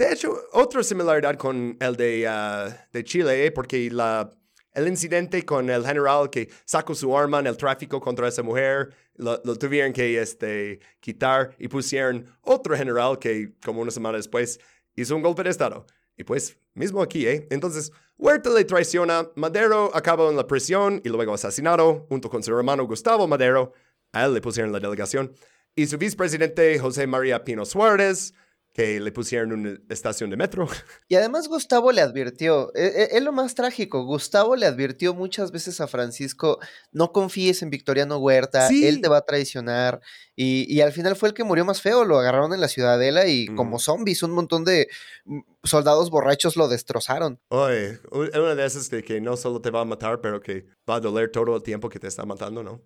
de 0.00 0.14
hecho, 0.14 0.34
otra 0.52 0.82
similaridad 0.82 1.36
con 1.36 1.76
el 1.78 1.94
de, 1.94 2.74
de 2.90 3.04
Chile, 3.04 3.44
¿eh? 3.44 3.52
porque 3.52 3.90
la, 3.90 4.30
el 4.72 4.88
incidente 4.88 5.44
con 5.44 5.68
el 5.68 5.84
general 5.84 6.30
que 6.30 6.48
sacó 6.64 6.94
su 6.94 7.14
arma 7.14 7.40
en 7.40 7.48
el 7.48 7.56
tráfico 7.58 8.00
contra 8.00 8.26
esa 8.26 8.42
mujer, 8.42 8.94
lo, 9.16 9.38
lo, 9.44 9.56
tuvieron 9.56 9.92
que 9.92 10.18
este, 10.18 10.80
quitar 11.00 11.54
y 11.58 11.68
pusieron 11.68 12.24
otro 12.40 12.74
general 12.74 13.18
que 13.18 13.52
como 13.62 13.82
una 13.82 13.90
semana 13.90 14.16
después 14.16 14.58
hizo 14.96 15.14
un 15.14 15.20
golpe 15.20 15.42
de 15.42 15.50
Estado. 15.50 15.84
Y 16.16 16.24
pues, 16.24 16.56
mismo 16.72 17.02
aquí, 17.02 17.26
¿eh? 17.26 17.46
Entonces, 17.50 17.92
Huerta 18.16 18.48
le 18.48 18.64
traiciona, 18.64 19.28
Madero 19.34 19.90
acaba 19.94 20.30
en 20.30 20.36
la 20.36 20.46
prisión 20.46 21.02
y 21.04 21.10
luego 21.10 21.34
asesinado, 21.34 22.06
junto 22.08 22.30
con 22.30 22.42
su 22.42 22.56
hermano 22.56 22.86
Gustavo 22.86 23.28
Madero, 23.28 23.74
a 24.12 24.24
él 24.24 24.32
le 24.32 24.40
pusieron 24.40 24.72
la 24.72 24.80
delegación, 24.80 25.34
y 25.74 25.86
su 25.86 25.98
vicepresidente 25.98 26.78
José 26.78 27.06
María 27.06 27.44
Pino 27.44 27.66
Suárez, 27.66 28.32
que 28.80 28.98
le 28.98 29.12
pusieron 29.12 29.52
una 29.52 29.78
estación 29.88 30.30
de 30.30 30.36
metro. 30.36 30.66
Y 31.08 31.16
además 31.16 31.48
Gustavo 31.48 31.90
le 31.92 32.00
advirtió, 32.00 32.72
e, 32.74 32.86
e, 32.86 33.16
es, 33.16 33.22
lo 33.22 33.32
más 33.32 33.54
trágico, 33.54 34.04
Gustavo 34.04 34.54
le 34.54 34.66
advirtió 34.66 35.12
muchas 35.12 35.50
veces 35.50 35.80
a 35.80 35.88
Francisco, 35.88 36.60
no 36.92 37.12
confíes 37.12 37.62
en 37.62 37.70
Victoriano 37.70 38.18
Huerta, 38.18 38.68
él 38.68 39.00
te 39.00 39.08
va 39.08 39.18
a 39.18 39.26
traicionar, 39.26 40.00
y, 40.36 40.72
y, 40.72 40.80
al 40.82 40.92
final 40.92 41.16
fue 41.16 41.30
el 41.30 41.34
que 41.34 41.42
murió 41.42 41.64
más 41.64 41.82
feo, 41.82 42.04
lo 42.04 42.18
agarraron 42.18 42.54
en 42.54 42.60
la 42.60 42.68
ciudadela 42.68 43.26
y 43.26 43.48
como 43.48 43.78
zombies, 43.78 44.22
un 44.22 44.30
montón 44.30 44.64
de 44.64 44.88
mm, 45.24 45.40
soldados 45.64 46.08
borrachos 46.10 46.56
lo 46.56 46.68
destrozaron. 46.68 47.40
Oye, 47.48 47.98
una 48.12 48.54
de 48.54 48.64
esas 48.64 48.88
que 48.88 49.20
no 49.20 49.36
solo 49.36 49.60
te 49.60 49.70
va 49.70 49.80
a 49.80 49.84
matar, 49.84 50.20
pero 50.20 50.40
que 50.40 50.66
va 50.88 50.96
a 50.96 51.00
doler 51.00 51.30
todo 51.30 51.56
el 51.56 51.62
tiempo 51.62 51.88
que 51.88 51.98
te 51.98 52.06
está 52.06 52.24
matando, 52.24 52.62
¿no? 52.62 52.80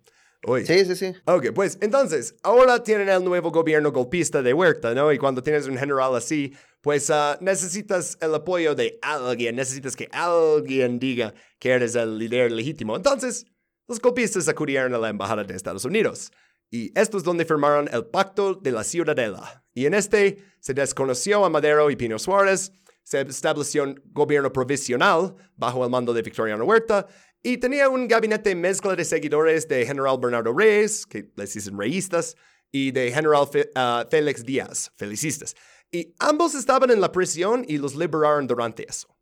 Sí, 0.65 0.85
sí, 0.85 0.95
sí. 0.95 1.13
Ok, 1.25 1.47
pues 1.53 1.77
entonces, 1.81 2.35
ahora 2.43 2.83
tienen 2.83 3.09
el 3.09 3.23
nuevo 3.23 3.51
gobierno 3.51 3.91
golpista 3.91 4.41
de 4.41 4.53
Huerta, 4.53 4.93
¿no? 4.93 5.11
Y 5.11 5.17
cuando 5.17 5.41
tienes 5.41 5.67
un 5.67 5.77
general 5.77 6.15
así, 6.15 6.53
pues 6.81 7.09
uh, 7.09 7.35
necesitas 7.41 8.17
el 8.21 8.35
apoyo 8.35 8.75
de 8.75 8.99
alguien, 9.01 9.55
necesitas 9.55 9.95
que 9.95 10.07
alguien 10.11 10.99
diga 10.99 11.33
que 11.57 11.71
eres 11.71 11.95
el 11.95 12.19
líder 12.19 12.51
legítimo. 12.51 12.95
Entonces, 12.95 13.45
los 13.87 13.99
golpistas 13.99 14.47
acudieron 14.47 14.93
a 14.93 14.99
la 14.99 15.09
embajada 15.09 15.43
de 15.43 15.55
Estados 15.55 15.85
Unidos. 15.85 16.31
Y 16.69 16.91
esto 16.99 17.17
es 17.17 17.23
donde 17.23 17.45
firmaron 17.45 17.89
el 17.91 18.05
Pacto 18.05 18.53
de 18.55 18.71
la 18.71 18.83
Ciudadela. 18.83 19.63
Y 19.73 19.85
en 19.85 19.93
este 19.93 20.37
se 20.59 20.73
desconoció 20.73 21.43
a 21.45 21.49
Madero 21.49 21.89
y 21.89 21.95
Pino 21.95 22.19
Suárez, 22.19 22.71
se 23.03 23.21
estableció 23.21 23.83
un 23.83 24.01
gobierno 24.11 24.51
provisional 24.51 25.35
bajo 25.55 25.83
el 25.83 25.91
mando 25.91 26.13
de 26.13 26.23
Victoriano 26.23 26.65
Huerta 26.65 27.07
y 27.45 27.59
tenía 27.59 27.89
un 27.89 28.07
gabinete 28.07 28.55
mezcla 28.55 28.95
de 28.95 29.05
seguidores 29.05 29.67
de 29.67 29.85
General 29.85 30.17
Bernardo 30.19 30.51
Reyes, 30.51 31.05
que 31.05 31.29
les 31.35 31.53
dicen 31.53 31.77
reyistas, 31.77 32.35
y 32.71 32.89
de 32.89 33.11
General 33.11 33.43
uh, 33.43 34.09
Félix 34.09 34.43
Díaz, 34.43 34.91
felicistas. 34.95 35.53
Y 35.91 36.15
ambos 36.17 36.55
estaban 36.55 36.89
en 36.89 36.99
la 36.99 37.11
prisión 37.11 37.63
y 37.67 37.77
los 37.77 37.93
liberaron 37.93 38.47
durante 38.47 38.89
eso. 38.89 39.15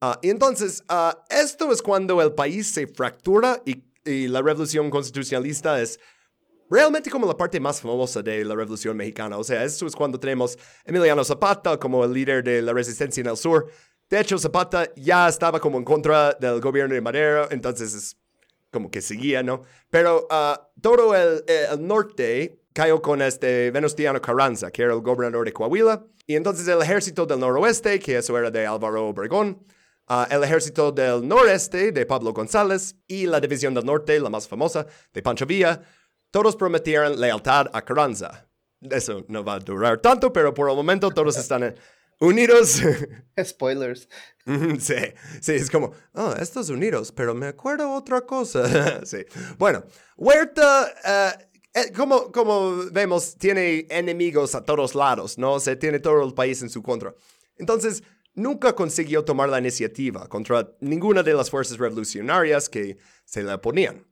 Uh, 0.00 0.14
y 0.22 0.30
entonces, 0.30 0.84
uh, 0.88 1.18
esto 1.28 1.72
es 1.72 1.82
cuando 1.82 2.22
el 2.22 2.32
país 2.32 2.68
se 2.68 2.86
fractura 2.86 3.60
y, 3.66 3.82
y, 4.04 4.28
la 4.28 4.40
revolución 4.40 4.88
constitucionalista 4.88 5.82
es 5.82 5.98
realmente 6.70 7.10
como 7.10 7.26
la 7.26 7.36
parte 7.36 7.58
más 7.58 7.80
famosa 7.80 8.22
de 8.22 8.44
la 8.44 8.54
revolución 8.54 8.96
mexicana. 8.96 9.36
O 9.36 9.42
sea, 9.42 9.64
esto 9.64 9.88
es 9.88 9.96
cuando 9.96 10.20
tenemos 10.20 10.56
Emiliano 10.84 11.24
Zapata 11.24 11.76
como 11.76 12.04
el 12.04 12.12
líder 12.12 12.44
de 12.44 12.62
la 12.62 12.72
resistencia 12.72 13.20
en 13.20 13.26
el 13.26 13.36
sur, 13.36 13.68
de 14.14 14.20
hecho, 14.20 14.38
Zapata 14.38 14.94
ya 14.94 15.28
estaba 15.28 15.58
como 15.58 15.76
en 15.76 15.84
contra 15.84 16.34
del 16.34 16.60
gobierno 16.60 16.94
de 16.94 17.00
Madero, 17.00 17.48
entonces 17.50 17.92
es 17.94 18.16
como 18.70 18.88
que 18.88 19.02
seguía, 19.02 19.42
¿no? 19.42 19.62
Pero 19.90 20.28
ah, 20.30 20.68
todo 20.80 21.16
el, 21.16 21.42
norte 21.80 22.60
cayó 22.72 23.02
con 23.02 23.20
este 23.22 23.72
Venustiano 23.72 24.20
Carranza, 24.22 24.70
que 24.70 24.82
era 24.82 24.94
el 24.94 25.00
gobernador 25.00 25.44
de 25.44 25.52
Coahuila, 25.52 26.04
y 26.28 26.36
entonces 26.36 26.68
el 26.68 26.80
ejército 26.80 27.26
del 27.26 27.40
noroeste, 27.40 27.98
que 27.98 28.18
eso 28.18 28.38
era 28.38 28.52
de 28.52 28.64
Álvaro 28.64 29.08
Obregón, 29.08 29.66
uh, 30.08 30.24
el 30.30 30.44
ejército 30.44 30.92
del 30.92 31.26
noreste 31.26 31.90
de 31.90 32.06
Pablo 32.06 32.32
González 32.32 32.94
y 33.08 33.26
la 33.26 33.40
división 33.40 33.74
del 33.74 33.84
norte, 33.84 34.20
la 34.20 34.30
más 34.30 34.46
famosa, 34.46 34.86
de 35.12 35.22
Pancho 35.22 35.44
Villa, 35.44 35.82
todos 36.30 36.54
prometieron 36.54 37.20
lealtad 37.20 37.66
a 37.72 37.82
Carranza. 37.82 38.46
Eso 38.80 39.24
no 39.26 39.42
va 39.42 39.54
a 39.54 39.58
durar 39.58 39.98
tanto, 39.98 40.32
pero 40.32 40.54
por 40.54 40.70
el 40.70 40.76
momento 40.76 41.10
todos 41.10 41.36
están 41.36 41.64
en, 41.64 41.74
Unidos. 42.20 42.80
Spoilers. 43.42 44.08
Sí, 44.78 44.94
sí, 45.40 45.52
es 45.52 45.70
como, 45.70 45.92
oh, 46.12 46.34
estos 46.38 46.68
unidos, 46.68 47.12
pero 47.12 47.34
me 47.34 47.46
acuerdo 47.46 47.92
otra 47.92 48.20
cosa. 48.22 49.04
sí. 49.06 49.24
Bueno, 49.58 49.84
Huerta, 50.16 50.92
uh, 51.04 51.54
eh, 51.74 51.92
como, 51.96 52.30
como 52.30 52.84
vemos, 52.92 53.36
tiene 53.36 53.86
enemigos 53.90 54.54
a 54.54 54.64
todos 54.64 54.94
lados, 54.94 55.38
¿no? 55.38 55.54
O 55.54 55.60
sea, 55.60 55.78
tiene 55.78 55.98
todo 55.98 56.24
el 56.24 56.34
país 56.34 56.62
en 56.62 56.70
su 56.70 56.82
contra. 56.82 57.14
Entonces, 57.56 58.02
nunca 58.34 58.74
consiguió 58.74 59.24
tomar 59.24 59.48
la 59.48 59.58
iniciativa 59.58 60.28
contra 60.28 60.70
ninguna 60.80 61.22
de 61.22 61.34
las 61.34 61.50
fuerzas 61.50 61.78
revolucionarias 61.78 62.68
que 62.68 62.98
se 63.24 63.42
le 63.42 63.52
oponían. 63.52 64.06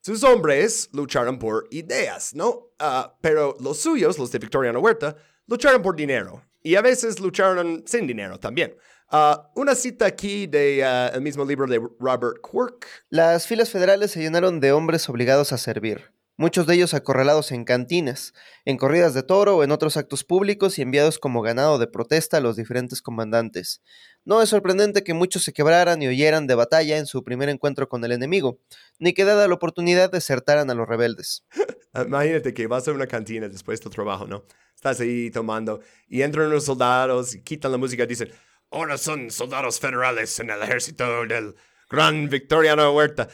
Sus 0.00 0.22
hombres 0.22 0.88
lucharon 0.92 1.38
por 1.38 1.66
ideas, 1.70 2.34
¿no? 2.34 2.72
Ah, 2.78 3.16
pero 3.20 3.56
los 3.60 3.78
suyos, 3.78 4.18
los 4.18 4.30
de 4.30 4.38
Victoriano 4.38 4.80
Huerta, 4.80 5.16
lucharon 5.46 5.82
por 5.82 5.96
dinero. 5.96 6.42
Y 6.62 6.74
a 6.74 6.82
veces 6.82 7.20
lucharon 7.20 7.84
sin 7.86 8.06
dinero 8.06 8.38
también. 8.38 8.74
Ah, 9.10 9.50
una 9.54 9.74
cita 9.74 10.06
aquí 10.06 10.46
del 10.46 10.80
de, 10.80 11.10
el 11.14 11.22
mismo 11.22 11.44
libro 11.44 11.66
de 11.66 11.80
Robert 11.98 12.38
Quirk. 12.42 12.86
Las 13.08 13.46
filas 13.46 13.70
federales 13.70 14.10
se 14.10 14.20
llenaron 14.20 14.60
de 14.60 14.72
hombres 14.72 15.08
obligados 15.08 15.52
a 15.52 15.58
servir 15.58 16.17
muchos 16.38 16.66
de 16.66 16.74
ellos 16.76 16.94
acorralados 16.94 17.52
en 17.52 17.64
cantinas, 17.64 18.32
en 18.64 18.78
corridas 18.78 19.12
de 19.12 19.24
toro 19.24 19.56
o 19.56 19.64
en 19.64 19.72
otros 19.72 19.96
actos 19.96 20.24
públicos 20.24 20.78
y 20.78 20.82
enviados 20.82 21.18
como 21.18 21.42
ganado 21.42 21.78
de 21.78 21.88
protesta 21.88 22.38
a 22.38 22.40
los 22.40 22.56
diferentes 22.56 23.02
comandantes. 23.02 23.82
No 24.24 24.40
es 24.40 24.48
sorprendente 24.48 25.02
que 25.02 25.14
muchos 25.14 25.42
se 25.42 25.52
quebraran 25.52 26.00
y 26.00 26.06
oyeran 26.06 26.46
de 26.46 26.54
batalla 26.54 26.96
en 26.96 27.06
su 27.06 27.24
primer 27.24 27.48
encuentro 27.48 27.88
con 27.88 28.04
el 28.04 28.12
enemigo, 28.12 28.60
ni 28.98 29.12
que 29.12 29.24
dada 29.24 29.48
la 29.48 29.54
oportunidad 29.54 30.10
desertaran 30.10 30.70
a 30.70 30.74
los 30.74 30.88
rebeldes. 30.88 31.44
Imagínate 31.94 32.54
que 32.54 32.68
vas 32.68 32.86
a 32.86 32.92
una 32.92 33.08
cantina 33.08 33.48
después 33.48 33.80
de 33.80 33.84
tu 33.84 33.90
trabajo, 33.90 34.26
¿no? 34.26 34.44
Estás 34.74 35.00
ahí 35.00 35.30
tomando 35.32 35.80
y 36.06 36.22
entran 36.22 36.46
unos 36.46 36.64
soldados 36.64 37.34
y 37.34 37.42
quitan 37.42 37.72
la 37.72 37.78
música 37.78 38.04
y 38.04 38.06
dicen, 38.06 38.30
ahora 38.70 38.96
son 38.96 39.32
soldados 39.32 39.80
federales 39.80 40.38
en 40.38 40.50
el 40.50 40.62
ejército 40.62 41.26
del 41.26 41.56
gran 41.90 42.28
Victoriano 42.28 42.92
Huerta 42.92 43.28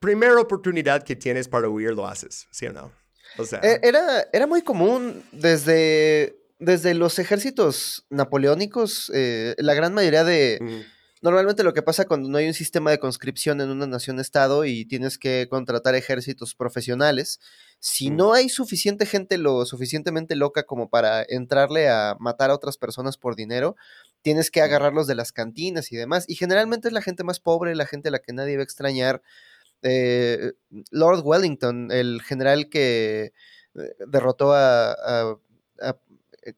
primera 0.00 0.40
oportunidad 0.40 1.04
que 1.04 1.14
tienes 1.14 1.46
para 1.46 1.68
huir 1.68 1.92
lo 1.92 2.06
haces, 2.06 2.48
¿sí 2.50 2.66
o 2.66 2.72
no? 2.72 2.92
O 3.38 3.44
sea. 3.44 3.60
E, 3.62 3.80
era, 3.82 4.26
era 4.32 4.46
muy 4.46 4.62
común 4.62 5.22
desde, 5.30 6.36
desde 6.58 6.94
los 6.94 7.18
ejércitos 7.18 8.06
napoleónicos, 8.10 9.12
eh, 9.14 9.54
la 9.58 9.74
gran 9.74 9.94
mayoría 9.94 10.24
de... 10.24 10.86
Normalmente 11.22 11.64
lo 11.64 11.74
que 11.74 11.82
pasa 11.82 12.06
cuando 12.06 12.30
no 12.30 12.38
hay 12.38 12.46
un 12.46 12.54
sistema 12.54 12.90
de 12.90 12.98
conscripción 12.98 13.60
en 13.60 13.68
una 13.68 13.86
nación-estado 13.86 14.64
y 14.64 14.86
tienes 14.86 15.18
que 15.18 15.48
contratar 15.50 15.94
ejércitos 15.94 16.54
profesionales, 16.54 17.40
si 17.78 18.08
no 18.08 18.32
hay 18.32 18.48
suficiente 18.48 19.04
gente 19.04 19.36
lo 19.36 19.66
suficientemente 19.66 20.34
loca 20.34 20.62
como 20.62 20.88
para 20.88 21.22
entrarle 21.28 21.90
a 21.90 22.16
matar 22.18 22.48
a 22.48 22.54
otras 22.54 22.78
personas 22.78 23.18
por 23.18 23.36
dinero, 23.36 23.76
tienes 24.22 24.50
que 24.50 24.62
agarrarlos 24.62 25.06
de 25.06 25.14
las 25.14 25.30
cantinas 25.30 25.92
y 25.92 25.96
demás. 25.96 26.24
Y 26.26 26.36
generalmente 26.36 26.88
es 26.88 26.94
la 26.94 27.02
gente 27.02 27.22
más 27.22 27.38
pobre, 27.38 27.74
la 27.74 27.86
gente 27.86 28.08
a 28.08 28.12
la 28.12 28.20
que 28.20 28.32
nadie 28.32 28.56
va 28.56 28.62
a 28.62 28.64
extrañar, 28.64 29.20
eh, 29.82 30.52
Lord 30.90 31.22
Wellington, 31.24 31.90
el 31.90 32.22
general 32.22 32.68
que 32.68 33.32
eh, 33.74 33.94
derrotó 34.06 34.52
a, 34.52 35.38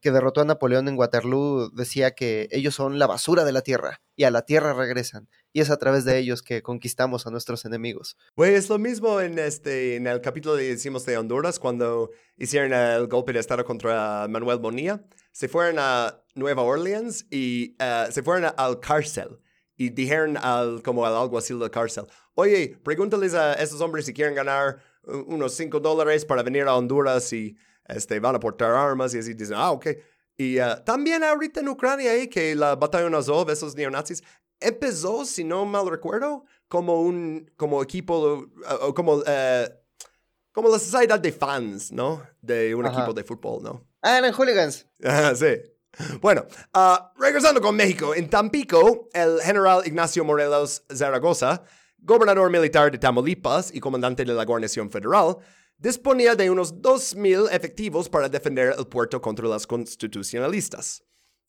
que 0.01 0.11
derrotó 0.11 0.41
a 0.41 0.45
Napoleón 0.45 0.89
en 0.89 0.97
Waterloo, 0.97 1.71
decía 1.71 2.13
que 2.13 2.49
ellos 2.53 2.75
son 2.75 2.99
la 2.99 3.07
basura 3.07 3.45
de 3.45 3.53
la 3.53 3.63
tierra 3.63 4.01
y 4.17 4.25
a 4.25 4.31
la 4.31 4.43
tierra 4.43 4.75
regresan. 4.75 5.29
Y 5.53 5.61
es 5.61 5.71
a 5.71 5.77
través 5.77 6.05
de 6.05 6.19
ellos 6.19 6.43
que 6.43 6.63
conquistamos 6.63 7.27
a 7.27 7.31
nuestros 7.31 7.65
enemigos. 7.65 8.17
Pues 8.35 8.53
es 8.53 8.69
lo 8.71 8.79
mismo 8.79 9.21
en, 9.21 9.39
este, 9.39 9.97
en 9.97 10.07
el 10.07 10.21
capítulo 10.21 10.57
que 10.57 10.71
hicimos 10.71 11.05
de 11.05 11.19
Honduras, 11.19 11.59
cuando 11.59 12.11
hicieron 12.37 12.73
el 12.73 13.07
golpe 13.09 13.33
de 13.33 13.41
Estado 13.41 13.65
contra 13.65 14.27
Manuel 14.29 14.59
Bonilla. 14.59 15.05
Se 15.33 15.49
fueron 15.49 15.77
a 15.79 16.23
Nueva 16.35 16.63
Orleans 16.63 17.27
y 17.31 17.77
eh, 17.79 18.07
se 18.11 18.23
fueron 18.23 18.53
al 18.57 18.81
cárcel 18.81 19.39
y 19.77 19.91
dijeron 19.91 20.37
al, 20.37 20.83
como 20.83 21.05
al 21.07 21.15
alguacil 21.17 21.59
de 21.59 21.71
cárcel, 21.71 22.07
oye, 22.35 22.77
pregúntales 22.83 23.35
a 23.35 23.55
esos 23.55 23.81
hombres 23.81 24.07
si 24.07 24.13
quieren 24.13 24.35
ganar 24.35 24.79
unos 25.05 25.55
5 25.55 25.81
dólares 25.81 26.25
para 26.25 26.43
venir 26.43 26.65
a 26.65 26.77
Honduras 26.77 27.33
y 27.33 27.57
este, 27.87 28.21
van 28.21 28.37
a 28.37 28.41
portar 28.41 28.71
armas 28.71 29.15
y 29.15 29.19
así 29.19 29.35
dicen, 29.35 29.57
ah, 29.57 29.73
ok. 29.73 29.89
Y 30.37 30.59
uh, 30.61 30.83
también 30.85 31.23
ahorita 31.23 31.61
en 31.61 31.69
Ucrania, 31.69 32.15
eh, 32.15 32.29
que 32.29 32.55
la 32.55 32.77
batalla 32.77 33.17
Azov, 33.17 33.51
esos 33.51 33.75
neonazis, 33.75 34.23
empezó, 34.61 35.25
si 35.25 35.45
no 35.45 35.65
mal 35.65 35.89
recuerdo, 35.89 36.45
como 36.69 37.03
un 37.03 37.51
como 37.57 37.83
equipo, 37.83 38.49
uh, 38.49 38.95
como, 38.95 39.17
uh, 39.17 39.25
como 40.53 40.69
la 40.69 40.79
sociedad 40.79 41.21
de 41.21 41.33
fans, 41.33 41.93
¿no? 41.93 42.23
De 42.41 42.75
un 42.75 42.87
equipo 42.87 43.13
de 43.13 43.25
fútbol, 43.25 43.63
¿no? 43.63 43.87
Ah, 44.01 44.19
eran 44.19 44.33
hooligans. 44.33 44.87
sí. 45.35 45.61
Bueno, 46.23 46.47
uh, 46.75 47.21
regresando 47.21 47.61
con 47.61 47.77
México, 47.77 48.15
en 48.15 48.31
Tampico, 48.31 49.11
el 49.13 49.41
general 49.43 49.83
Ignacio 49.85 50.25
Morelos 50.25 50.85
Zaragoza, 50.91 51.63
gobernador 52.03 52.51
militar 52.51 52.91
de 52.91 52.99
Tamaulipas 52.99 53.73
y 53.73 53.81
comandante 53.81 54.25
de 54.25 54.35
la 54.35 54.45
guarnición 54.45 54.91
federal, 54.91 55.37
disponía 55.79 56.35
de 56.35 56.51
unos 56.51 56.75
2.000 56.75 57.49
efectivos 57.53 58.09
para 58.09 58.29
defender 58.29 58.75
el 58.77 58.87
puerto 58.87 59.21
contra 59.21 59.49
los 59.49 59.67
constitucionalistas. 59.67 61.05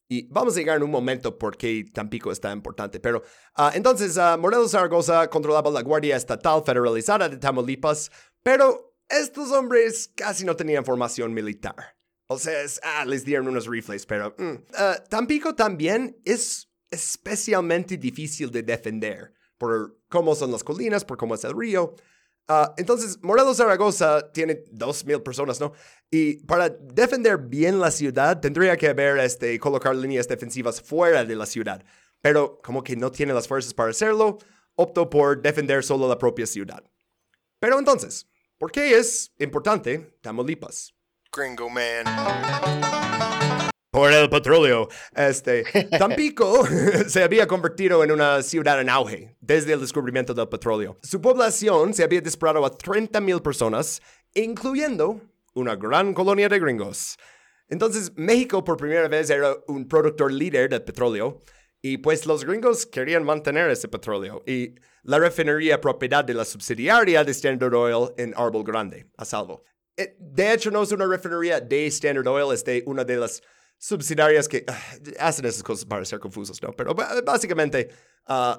Y 0.09 0.27
vamos 0.29 0.55
a 0.55 0.59
llegar 0.59 0.77
en 0.77 0.83
un 0.83 0.91
momento 0.91 1.37
por 1.37 1.57
qué 1.57 1.85
Tampico 1.91 2.31
está 2.31 2.51
importante. 2.51 2.99
Pero 2.99 3.23
uh, 3.57 3.69
entonces, 3.73 4.17
uh, 4.17 4.37
Morelos 4.37 4.71
Zaragoza 4.71 5.27
controlaba 5.29 5.71
la 5.71 5.81
Guardia 5.81 6.15
Estatal 6.15 6.61
Federalizada 6.63 7.29
de 7.29 7.37
Tamaulipas, 7.37 8.11
pero 8.43 8.95
estos 9.09 9.51
hombres 9.51 10.11
casi 10.15 10.45
no 10.45 10.55
tenían 10.55 10.85
formación 10.85 11.33
militar. 11.33 11.97
O 12.27 12.37
sea, 12.37 12.59
ah, 12.83 13.05
les 13.05 13.25
dieron 13.25 13.47
unos 13.47 13.67
rifles, 13.67 14.05
pero 14.05 14.35
mm. 14.37 14.65
Tampico 15.09 15.55
también 15.55 16.17
es 16.25 16.69
especialmente 16.89 17.97
difícil 17.97 18.49
de 18.51 18.63
defender 18.63 19.33
por 19.57 19.97
cómo 20.09 20.35
son 20.35 20.51
las 20.51 20.63
colinas, 20.63 21.05
por 21.05 21.17
cómo 21.17 21.35
es 21.35 21.43
el 21.43 21.57
río. 21.57 21.95
Uh, 22.49 22.67
entonces, 22.75 23.17
Morelos 23.21 23.57
Zaragoza 23.57 24.31
tiene 24.33 24.65
2.000 24.65 25.23
personas, 25.23 25.61
¿no? 25.61 25.71
Y 26.11 26.45
para 26.45 26.69
defender 26.69 27.37
bien 27.37 27.79
la 27.79 27.89
ciudad, 27.89 28.39
tendría 28.41 28.75
que 28.75 28.89
haber, 28.89 29.17
este, 29.19 29.57
colocar 29.59 29.95
líneas 29.95 30.27
defensivas 30.27 30.81
fuera 30.81 31.23
de 31.23 31.35
la 31.35 31.45
ciudad. 31.45 31.83
Pero 32.21 32.59
como 32.61 32.83
que 32.83 32.95
no 32.95 33.11
tiene 33.11 33.33
las 33.33 33.47
fuerzas 33.47 33.73
para 33.73 33.91
hacerlo, 33.91 34.37
optó 34.75 35.09
por 35.09 35.41
defender 35.41 35.83
solo 35.83 36.07
la 36.07 36.17
propia 36.17 36.45
ciudad. 36.45 36.83
Pero 37.59 37.79
entonces, 37.79 38.27
¿por 38.57 38.71
qué 38.71 38.97
es 38.97 39.31
importante 39.39 40.17
Tamaulipas? 40.21 40.93
Gringo 41.31 41.69
Man. 41.69 42.03
Por 43.93 44.11
el 44.11 44.27
petróleo. 44.27 44.89
Este, 45.15 45.63
Tampico 45.99 46.65
se 47.07 47.21
había 47.21 47.45
convertido 47.45 48.03
en 48.03 48.11
una 48.11 48.41
ciudad 48.41 48.81
en 48.81 48.89
auge 48.89 49.37
desde 49.39 49.73
el 49.73 49.81
descubrimiento 49.81 50.33
del 50.33 50.49
petróleo. 50.49 50.97
Su 51.03 51.21
población 51.21 51.93
se 51.93 52.03
había 52.03 52.19
disparado 52.19 52.65
a 52.65 52.71
30.000 52.75 53.43
personas, 53.43 54.01
incluyendo 54.33 55.21
una 55.53 55.75
gran 55.75 56.15
colonia 56.15 56.49
de 56.49 56.57
gringos. 56.57 57.19
Entonces, 57.69 58.11
México 58.15 58.63
por 58.63 58.77
primera 58.77 59.07
vez 59.07 59.29
era 59.29 59.55
un 59.67 59.87
productor 59.87 60.31
líder 60.31 60.71
de 60.71 60.79
petróleo 60.79 61.37
y 61.79 61.99
pues 61.99 62.25
los 62.25 62.45
gringos 62.45 62.87
querían 62.87 63.23
mantener 63.23 63.69
ese 63.69 63.89
petróleo 63.89 64.41
y 64.47 64.73
la 65.03 65.19
refinería 65.19 65.79
propiedad 65.79 66.25
de 66.25 66.33
la 66.33 66.45
subsidiaria 66.45 67.23
de 67.23 67.31
Standard 67.31 67.75
Oil 67.75 68.11
en 68.17 68.33
Árbol 68.35 68.63
Grande, 68.63 69.05
a 69.17 69.23
salvo. 69.23 69.63
Eh, 69.95 70.15
de 70.19 70.51
hecho, 70.51 70.71
no 70.71 70.81
es 70.81 70.91
una 70.91 71.05
refinería 71.05 71.59
de 71.59 71.85
Standard 71.85 72.27
Oil, 72.27 72.55
es 72.55 72.65
de 72.65 72.81
una 72.87 73.03
de 73.03 73.17
las 73.17 73.43
subsidiarias 73.83 74.47
que 74.47 74.63
ah, 74.65 74.79
hacen 75.19 75.45
esas 75.45 75.61
cosas 75.61 75.83
para 75.83 76.05
ser 76.05 76.19
confusos, 76.19 76.61
¿no? 76.61 76.71
Pero 76.71 76.95
básicamente 76.95 77.89
uh, 78.29 78.55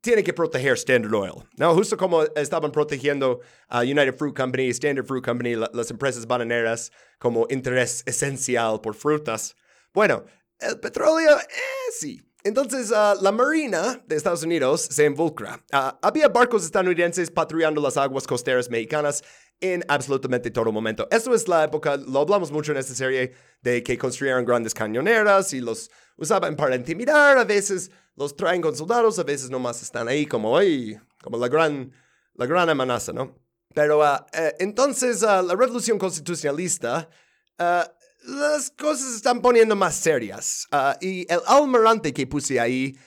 tiene 0.00 0.22
que 0.22 0.32
proteger 0.32 0.74
Standard 0.74 1.12
Oil, 1.12 1.42
¿no? 1.56 1.74
Justo 1.74 1.96
como 1.96 2.22
estaban 2.36 2.70
protegiendo 2.70 3.40
a 3.68 3.80
United 3.80 4.16
Fruit 4.16 4.36
Company, 4.36 4.68
Standard 4.68 5.04
Fruit 5.04 5.24
Company, 5.24 5.56
las 5.56 5.90
empresas 5.90 6.24
bananeras 6.24 6.92
como 7.18 7.48
interés 7.50 8.04
esencial 8.06 8.80
por 8.80 8.94
frutas. 8.94 9.56
Bueno, 9.92 10.24
el 10.60 10.78
petróleo, 10.78 11.36
eh, 11.36 11.90
sí. 11.98 12.22
Entonces, 12.44 12.92
uh, 12.92 13.20
la 13.20 13.32
Marina 13.32 14.00
de 14.06 14.14
Estados 14.14 14.44
Unidos 14.44 14.82
se 14.82 15.04
involucra. 15.04 15.60
había 16.00 16.28
barcos 16.28 16.64
estadounidenses 16.64 17.28
patrullando 17.28 17.82
las 17.82 17.96
aguas 17.96 18.24
costeras 18.24 18.70
mexicanas 18.70 19.24
en 19.60 19.84
absolutamente 19.88 20.50
todo 20.50 20.72
momento. 20.72 21.06
Esto 21.10 21.34
es 21.34 21.46
la 21.48 21.64
época, 21.64 21.96
lo 21.96 22.20
hablamos 22.20 22.50
mucho 22.50 22.72
en 22.72 22.78
esta 22.78 22.94
serie, 22.94 23.34
de 23.62 23.82
que 23.82 23.98
construyeron 23.98 24.44
grandes 24.44 24.74
cañoneras 24.74 25.52
y 25.52 25.60
los 25.60 25.90
usaban 26.16 26.56
para 26.56 26.76
intimidar. 26.76 27.36
A 27.38 27.44
veces 27.44 27.90
los 28.16 28.34
traen 28.34 28.62
con 28.62 28.74
soldados, 28.74 29.18
a 29.18 29.22
veces 29.22 29.50
nomás 29.50 29.82
están 29.82 30.08
ahí 30.08 30.26
como, 30.26 30.56
ay, 30.56 30.98
como 31.22 31.36
la 31.36 31.48
gran, 31.48 31.92
la 32.34 32.46
gran 32.46 32.68
amenaza, 32.70 33.12
¿no? 33.12 33.36
Pero 33.74 34.00
uh, 34.00 34.16
eh, 34.32 34.54
entonces 34.58 35.22
uh, 35.22 35.42
la 35.46 35.54
revolución 35.54 35.98
constitucionalista, 35.98 37.08
uh, 37.58 37.88
las 38.24 38.70
cosas 38.70 39.10
se 39.10 39.16
están 39.16 39.40
poniendo 39.40 39.76
más 39.76 39.94
serias. 39.94 40.66
y 41.00 41.30
el 41.32 41.40
almirante 41.46 42.12
que 42.12 42.26
puse 42.26 42.60
ahí 42.60 42.98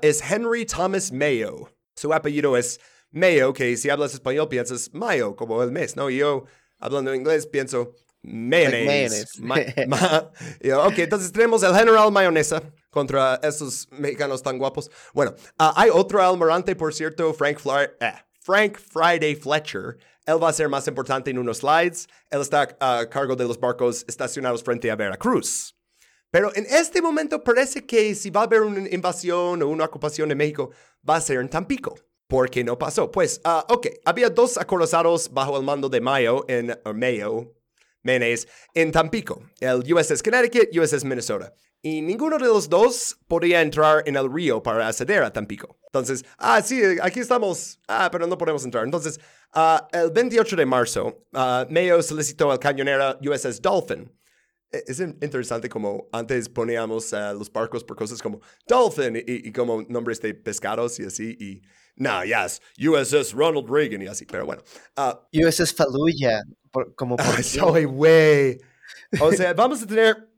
es 0.00 0.22
Henry 0.30 0.66
Thomas 0.66 1.10
Mayo. 1.10 1.70
Su 1.96 2.12
apellido 2.12 2.56
es 2.56 2.78
Mayo, 3.14 3.52
que 3.52 3.76
si 3.76 3.88
hablas 3.90 4.12
español 4.12 4.48
piensas 4.48 4.92
mayo, 4.92 5.36
como 5.36 5.62
el 5.62 5.70
mes, 5.70 5.94
¿no? 5.94 6.10
Y 6.10 6.16
yo, 6.16 6.46
hablando 6.80 7.14
inglés, 7.14 7.46
pienso 7.46 7.94
mayonnaise. 8.22 9.26
ok, 9.40 10.98
entonces 10.98 11.30
tenemos 11.30 11.62
el 11.62 11.74
general 11.76 12.10
mayonesa 12.10 12.60
contra 12.90 13.36
esos 13.36 13.88
mexicanos 13.92 14.42
tan 14.42 14.58
guapos. 14.58 14.90
Bueno, 15.12 15.32
ah, 15.58 15.72
hay 15.76 15.90
otro 15.90 16.20
almirante, 16.20 16.74
por 16.74 16.92
cierto, 16.92 17.32
Frank 17.32 17.58
Flyer, 17.58 17.96
eh, 18.00 18.14
Frank 18.40 18.78
Friday 18.78 19.36
Fletcher. 19.36 19.96
Él 20.26 20.42
va 20.42 20.48
a 20.48 20.52
ser 20.52 20.68
más 20.68 20.88
importante 20.88 21.30
en 21.30 21.38
unos 21.38 21.58
slides. 21.58 22.08
Él 22.30 22.40
está 22.40 22.76
a 22.80 23.08
cargo 23.08 23.36
de 23.36 23.44
los 23.44 23.60
barcos 23.60 24.04
estacionados 24.08 24.64
frente 24.64 24.90
a 24.90 24.96
Veracruz. 24.96 25.76
Pero 26.32 26.50
en 26.56 26.66
este 26.66 27.00
momento 27.00 27.44
parece 27.44 27.86
que 27.86 28.12
si 28.16 28.30
va 28.30 28.40
a 28.40 28.44
haber 28.44 28.62
una 28.62 28.88
invasión 28.88 29.62
o 29.62 29.68
una 29.68 29.84
ocupación 29.84 30.28
de 30.30 30.34
México, 30.34 30.70
va 31.08 31.14
a 31.14 31.20
ser 31.20 31.38
en 31.38 31.48
Tampico. 31.48 31.94
¿Por 32.28 32.50
qué 32.50 32.64
no 32.64 32.78
pasó? 32.78 33.10
Pues, 33.10 33.40
ah, 33.44 33.64
ok, 33.68 33.86
había 34.04 34.30
dos 34.30 34.56
acorazados 34.58 35.32
bajo 35.32 35.56
el 35.58 35.64
mando 35.64 35.88
de 35.88 36.00
Mayo 36.00 36.44
en 36.48 36.70
o 36.84 36.94
Mayo, 36.94 37.52
Menes, 38.02 38.48
en 38.74 38.92
Tampico, 38.92 39.42
el 39.60 39.80
USS 39.92 40.22
Connecticut, 40.22 40.68
USS 40.76 41.04
Minnesota. 41.04 41.54
Y 41.82 42.00
ninguno 42.00 42.38
de 42.38 42.46
los 42.46 42.68
dos 42.70 43.18
podía 43.28 43.60
entrar 43.60 44.02
en 44.06 44.16
el 44.16 44.32
río 44.32 44.62
para 44.62 44.88
acceder 44.88 45.22
a 45.22 45.30
Tampico. 45.32 45.78
Entonces, 45.86 46.24
ah, 46.38 46.62
sí, 46.62 46.80
aquí 47.02 47.20
estamos, 47.20 47.78
ah, 47.88 48.08
pero 48.10 48.26
no 48.26 48.38
podemos 48.38 48.64
entrar. 48.64 48.84
Entonces, 48.84 49.20
ah, 49.52 49.86
el 49.92 50.10
28 50.10 50.56
de 50.56 50.64
marzo, 50.66 51.26
ah, 51.34 51.66
Mayo 51.68 52.02
solicitó 52.02 52.50
al 52.50 52.58
cañonero 52.58 53.18
USS 53.20 53.60
Dolphin. 53.60 54.10
E- 54.72 54.82
Es 54.86 54.98
in- 54.98 55.18
interesante 55.20 55.68
como 55.68 56.08
antes 56.10 56.48
poníamos 56.48 57.12
los 57.12 57.52
barcos 57.52 57.84
por 57.84 57.96
cosas 57.98 58.22
como 58.22 58.40
Dolphin 58.66 59.16
y, 59.16 59.48
y 59.48 59.52
como 59.52 59.82
nombres 59.82 60.22
de 60.22 60.32
pescados 60.34 60.98
y 61.00 61.04
así. 61.04 61.36
Y, 61.38 61.60
no, 61.96 62.24
ya 62.24 62.46
es 62.46 62.60
USS 62.78 63.32
Ronald 63.32 63.68
Reagan 63.70 64.02
y 64.02 64.06
así, 64.06 64.24
pero 64.26 64.46
bueno. 64.46 64.62
ah, 64.96 65.20
USS 65.32 65.74
Fallujah, 65.74 66.42
por- 66.70 66.94
como 66.94 67.16
por 67.16 67.42
soy 67.44 67.84
güey. 67.84 68.60
O 69.20 69.32
sea, 69.32 69.52
vamos 69.54 69.82
a 69.82 69.86
tener 69.86 70.28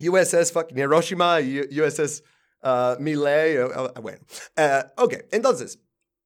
USS 0.00 0.52
fucking 0.52 0.78
Hiroshima 0.78 1.40
y 1.40 1.60
USS 1.80 2.22
uh, 2.62 2.96
Miley. 3.00 3.58
uh, 3.58 3.66
uh, 3.96 4.00
bueno, 4.00 4.18
Uh, 4.56 5.02
ok, 5.04 5.14
entonces, 5.30 5.78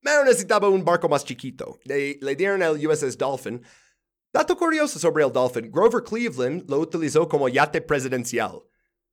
Mero 0.02 0.24
necesitaba 0.24 0.68
un 0.68 0.84
barco 0.84 1.08
más 1.08 1.24
chiquito. 1.24 1.78
Le, 1.84 2.18
le 2.20 2.34
dieron 2.34 2.62
el 2.62 2.86
USS 2.86 3.16
Dolphin. 3.16 3.62
Dato 4.32 4.56
curioso 4.56 4.98
sobre 4.98 5.24
el 5.24 5.32
Dolphin: 5.32 5.70
Grover 5.70 6.02
Cleveland 6.02 6.68
lo 6.68 6.78
utilizó 6.78 7.28
como 7.28 7.48
yate 7.48 7.80
presidencial. 7.82 8.62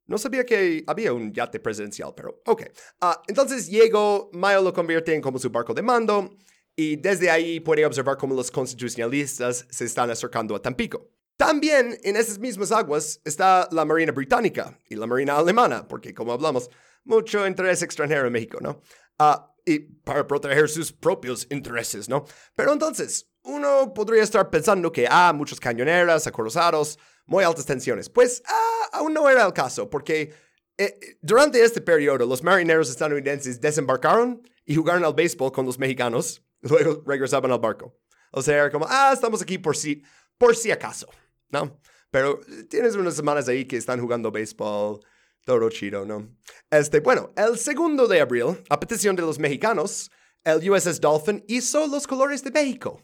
No 0.10 0.18
sabía 0.18 0.44
que 0.44 0.84
había 0.88 1.14
un 1.14 1.32
yate 1.32 1.60
presidencial, 1.60 2.14
pero 2.16 2.42
ok. 2.46 2.64
Ah, 3.00 3.22
entonces 3.28 3.70
llegó, 3.70 4.32
Mayo 4.34 4.62
lo 4.62 4.74
convierte 4.74 5.14
en 5.14 5.22
como 5.22 5.38
su 5.38 5.52
barco 5.52 5.74
de 5.74 5.84
mando 5.84 6.36
y 6.76 6.96
desde 6.96 7.30
ahí 7.30 7.60
puede 7.60 7.86
observar 7.86 8.18
cómo 8.18 8.34
los 8.34 8.50
constitucionalistas 8.50 9.68
se 9.70 9.86
están 9.86 10.10
acercando 10.10 10.56
a 10.56 10.62
Tampico. 10.62 11.12
También 11.38 11.98
en 12.04 12.18
esas 12.18 12.40
mismas 12.40 12.72
aguas 12.72 13.22
está 13.24 13.70
la 13.72 13.86
Marina 13.86 14.12
Británica 14.12 14.78
y 14.90 14.96
la 14.96 15.06
Marina 15.06 15.38
Alemana, 15.38 15.88
porque 15.88 16.14
como 16.14 16.34
hablamos, 16.34 16.70
mucho 17.04 17.46
interés 17.46 17.84
extranjero 17.84 18.26
en 18.26 18.34
México, 18.34 18.58
¿no? 18.62 18.82
Ah, 19.20 19.54
y 19.64 19.80
para 19.80 20.26
proteger 20.26 20.70
sus 20.70 20.92
propios 20.92 21.46
intereses, 21.52 22.10
¿no? 22.10 22.26
Pero 22.56 22.74
entonces, 22.74 23.30
uno 23.44 23.94
podría 23.94 24.24
estar 24.24 24.50
pensando 24.50 24.92
que, 24.92 25.08
ah, 25.10 25.32
muchos 25.34 25.60
cañoneras, 25.60 26.26
acorazados, 26.28 26.98
muy 27.30 27.44
altas 27.44 27.66
tensiones. 27.66 28.10
Pues, 28.10 28.44
ah, 28.48 28.90
aún 28.94 29.14
no 29.14 29.30
era 29.30 29.46
el 29.46 29.54
caso, 29.54 29.90
porque 29.90 30.34
eh, 30.78 31.18
durante 31.22 31.64
este 31.64 31.80
periodo 31.80 32.26
los 32.26 32.44
marineros 32.44 32.90
estadounidenses 32.90 33.62
desembarcaron 33.62 34.42
y 34.66 34.76
jugaron 34.76 35.06
al 35.06 35.14
béisbol 35.14 35.52
con 35.52 35.66
los 35.66 35.78
mexicanos, 35.78 36.44
luego 36.62 37.04
regresaban 37.06 37.52
al 37.52 37.60
barco. 37.60 37.96
O 38.32 38.42
sea, 38.42 38.56
era 38.56 38.72
como, 38.72 38.86
ah, 38.90 39.12
estamos 39.14 39.42
aquí 39.42 39.58
por 39.58 39.78
si, 39.78 40.04
por 40.38 40.56
si 40.56 40.72
acaso, 40.72 41.08
¿no? 41.50 41.80
Pero 42.12 42.42
tienes 42.70 42.96
unas 42.96 43.16
semanas 43.16 43.48
ahí 43.48 43.66
que 43.66 43.78
están 43.78 44.02
jugando 44.02 44.32
béisbol, 44.32 45.00
todo 45.46 45.70
chido, 45.70 46.06
¿no? 46.06 46.28
Este, 46.70 47.00
bueno, 47.00 47.32
el 47.36 47.58
segundo 47.58 48.08
de 48.08 48.22
abril, 48.22 48.64
a 48.70 48.80
petición 48.80 49.16
de 49.16 49.22
los 49.22 49.40
mexicanos, 49.40 50.12
el 50.44 50.70
USS 50.70 51.00
Dolphin 51.00 51.44
hizo 51.48 51.88
los 51.88 52.08
colores 52.08 52.44
de 52.44 52.52
México 52.52 53.04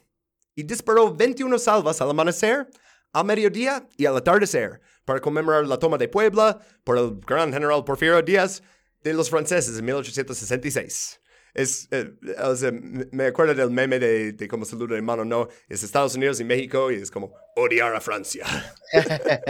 y 0.54 0.62
disparó 0.62 1.14
21 1.14 1.58
salvas 1.58 2.00
al 2.00 2.10
amanecer, 2.10 2.68
al 3.16 3.24
mediodía 3.24 3.88
y 3.96 4.04
al 4.04 4.16
atardecer 4.16 4.80
para 5.06 5.20
conmemorar 5.20 5.66
la 5.66 5.78
toma 5.78 5.96
de 5.96 6.06
Puebla 6.06 6.58
por 6.84 6.98
el 6.98 7.18
gran 7.26 7.50
general 7.50 7.82
Porfirio 7.82 8.20
Díaz 8.20 8.62
de 9.02 9.14
los 9.14 9.30
franceses 9.30 9.78
en 9.78 9.84
1866. 9.86 11.20
Es, 11.54 11.88
eh, 11.90 12.12
o 12.44 12.54
sea, 12.54 12.70
me 12.70 13.24
acuerdo 13.24 13.54
del 13.54 13.70
meme 13.70 13.98
de, 13.98 14.32
de 14.32 14.48
cómo 14.48 14.66
saluda 14.66 14.96
de 14.96 15.00
mano, 15.00 15.24
no, 15.24 15.48
es 15.66 15.82
Estados 15.82 16.14
Unidos 16.14 16.38
y 16.40 16.44
México 16.44 16.90
y 16.90 16.96
es 16.96 17.10
como 17.10 17.32
odiar 17.56 17.94
a 17.94 18.00
Francia. 18.00 18.44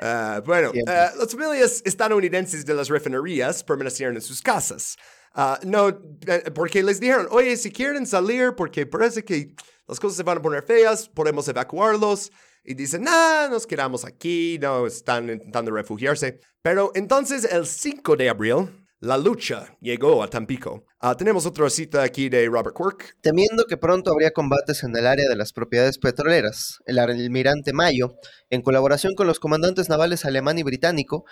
Ah, 0.00 0.42
bueno, 0.44 0.70
Siempre. 0.72 0.94
ah, 0.94 1.12
las 1.18 1.30
familias 1.32 1.82
estadounidenses 1.84 2.64
de 2.64 2.74
las 2.74 2.88
refinerías 2.88 3.62
permanecieron 3.62 4.16
en 4.16 4.22
sus 4.22 4.40
casas. 4.40 4.96
Ah, 5.34 5.58
no, 5.62 5.88
eh, 6.26 6.50
porque 6.54 6.82
les 6.82 6.98
dijeron, 7.00 7.28
oye, 7.30 7.56
si 7.56 7.70
quieren 7.70 8.06
salir, 8.06 8.54
porque 8.56 8.86
parece 8.86 9.24
que 9.24 9.54
las 9.86 10.00
cosas 10.00 10.16
se 10.16 10.22
van 10.22 10.38
a 10.38 10.42
poner 10.42 10.62
feas, 10.64 11.08
podemos 11.08 11.46
evacuarlos. 11.48 12.32
Y 12.68 12.74
dicen, 12.74 13.04
nah, 13.04 13.48
nos 13.48 13.64
quedamos 13.64 14.04
aquí, 14.04 14.58
no, 14.60 14.88
están 14.88 15.30
intentando 15.30 15.70
refugiarse. 15.70 16.40
Pero 16.62 16.90
entonces, 16.96 17.44
el 17.44 17.64
5 17.64 18.16
de 18.16 18.28
abril, 18.28 18.86
la 18.98 19.16
lucha 19.16 19.76
llegó 19.80 20.20
a 20.20 20.28
Tampico. 20.28 20.84
Ah, 20.98 21.16
tenemos 21.16 21.46
otra 21.46 21.70
cita 21.70 22.02
aquí 22.02 22.28
de 22.28 22.46
Robert 22.46 22.74
Quirk. 22.76 23.18
Temiendo 23.20 23.66
que 23.66 23.76
pronto 23.76 24.10
habría 24.10 24.32
combates 24.32 24.82
en 24.82 24.96
el 24.96 25.06
área 25.06 25.28
de 25.28 25.36
las 25.36 25.52
propiedades 25.52 25.98
petroleras, 25.98 26.80
el 26.86 26.98
almirante 26.98 27.72
Mayo, 27.72 28.16
en 28.50 28.62
colaboración 28.62 29.14
con 29.14 29.28
los 29.28 29.38
comandantes 29.38 29.88
navales 29.88 30.24
alemán 30.24 30.58
y 30.58 30.64
británico, 30.64 31.24